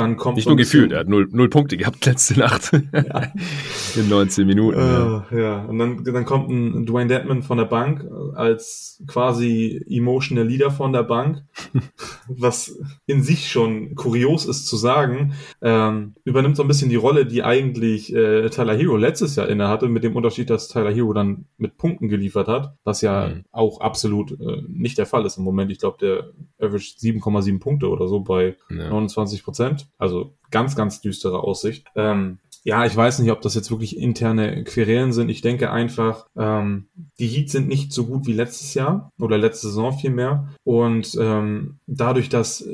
Dann 0.00 0.16
kommt 0.16 0.36
Nicht 0.36 0.48
nur 0.48 0.56
gefühlt, 0.56 0.92
er 0.92 1.00
hat 1.00 1.08
null, 1.08 1.28
null 1.30 1.48
Punkte 1.48 1.76
gehabt 1.76 2.06
letzte 2.06 2.38
Nacht. 2.38 2.72
Ja. 2.92 3.32
In 3.96 4.08
19 4.08 4.46
Minuten. 4.46 4.78
Uh, 4.78 4.80
ja. 4.80 5.26
ja, 5.32 5.64
und 5.64 5.78
dann, 5.78 6.04
dann 6.04 6.24
kommt 6.24 6.48
ein 6.50 6.86
Dwayne 6.86 7.08
Dedman 7.08 7.42
von 7.42 7.58
der 7.58 7.64
Bank 7.64 8.06
als 8.34 9.02
quasi 9.06 9.84
emotional 9.88 10.46
Leader 10.46 10.70
von 10.70 10.92
der 10.92 11.02
Bank, 11.02 11.42
was 12.28 12.78
in 13.06 13.22
sich 13.22 13.48
schon 13.48 13.94
kurios 13.94 14.46
ist 14.46 14.66
zu 14.66 14.76
sagen. 14.76 15.34
Ähm, 15.60 16.14
übernimmt 16.24 16.56
so 16.56 16.62
ein 16.62 16.68
bisschen 16.68 16.90
die 16.90 16.96
Rolle, 16.96 17.26
die 17.26 17.42
eigentlich 17.42 18.14
äh, 18.14 18.48
Tyler 18.50 18.76
Hero 18.76 18.96
letztes 18.96 19.36
Jahr 19.36 19.48
inne 19.48 19.68
hatte, 19.68 19.88
mit 19.88 20.04
dem 20.04 20.16
Unterschied, 20.16 20.50
dass 20.50 20.68
Tyler 20.68 20.92
Hero 20.92 21.12
dann 21.12 21.46
mit 21.58 21.76
Punkten 21.76 22.08
geliefert 22.08 22.48
hat, 22.48 22.74
was 22.84 23.00
ja 23.00 23.28
mhm. 23.28 23.44
auch 23.50 23.80
absolut 23.80 24.32
äh, 24.40 24.62
nicht 24.68 24.98
der 24.98 25.06
Fall 25.06 25.26
ist 25.26 25.38
im 25.38 25.44
Moment. 25.44 25.70
Ich 25.70 25.78
glaube, 25.78 25.98
der 26.00 26.30
average 26.58 26.94
7,7 26.98 27.60
Punkte 27.60 27.88
oder 27.88 28.08
so 28.08 28.20
bei 28.20 28.56
ja. 28.70 28.88
29 28.88 29.44
Prozent. 29.44 29.89
Also 29.98 30.34
ganz, 30.50 30.76
ganz 30.76 31.00
düstere 31.00 31.42
Aussicht. 31.42 31.86
Ähm, 31.94 32.38
ja, 32.62 32.84
ich 32.84 32.94
weiß 32.94 33.20
nicht, 33.20 33.30
ob 33.30 33.40
das 33.40 33.54
jetzt 33.54 33.70
wirklich 33.70 33.96
interne 33.96 34.64
Querelen 34.64 35.12
sind. 35.12 35.30
Ich 35.30 35.40
denke 35.40 35.70
einfach, 35.70 36.26
ähm, 36.36 36.88
die 37.18 37.26
Heats 37.26 37.52
sind 37.52 37.68
nicht 37.68 37.92
so 37.92 38.06
gut 38.06 38.26
wie 38.26 38.34
letztes 38.34 38.74
Jahr 38.74 39.10
oder 39.18 39.38
letzte 39.38 39.68
Saison 39.68 39.92
vielmehr. 39.92 40.48
Und 40.64 41.16
ähm, 41.18 41.78
dadurch, 41.86 42.28
dass 42.28 42.66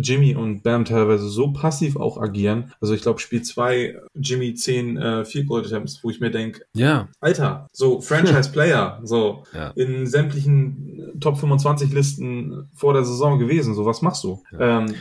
Jimmy 0.00 0.34
und 0.34 0.62
Bam 0.62 0.84
teilweise 0.84 1.28
so 1.28 1.52
passiv 1.52 1.96
auch 1.96 2.18
agieren. 2.18 2.72
Also 2.80 2.94
ich 2.94 3.02
glaube, 3.02 3.20
Spiel 3.20 3.42
2, 3.42 4.00
Jimmy 4.14 4.54
10 4.54 4.96
äh, 4.96 5.24
Field 5.24 5.46
Goal 5.46 5.64
Attempts, 5.64 6.02
wo 6.02 6.10
ich 6.10 6.20
mir 6.20 6.30
denke, 6.30 6.62
ja. 6.74 7.08
Alter, 7.20 7.68
so 7.72 8.00
Franchise 8.00 8.50
Player, 8.52 9.00
so 9.04 9.44
ja. 9.54 9.70
in 9.70 10.06
sämtlichen 10.06 11.18
Top 11.20 11.38
25 11.38 11.92
Listen 11.92 12.68
vor 12.74 12.94
der 12.94 13.04
Saison 13.04 13.38
gewesen. 13.38 13.74
So, 13.74 13.84
was 13.84 14.02
machst 14.02 14.24
du? 14.24 14.42
Ja. 14.52 14.80
Ähm, 14.80 14.94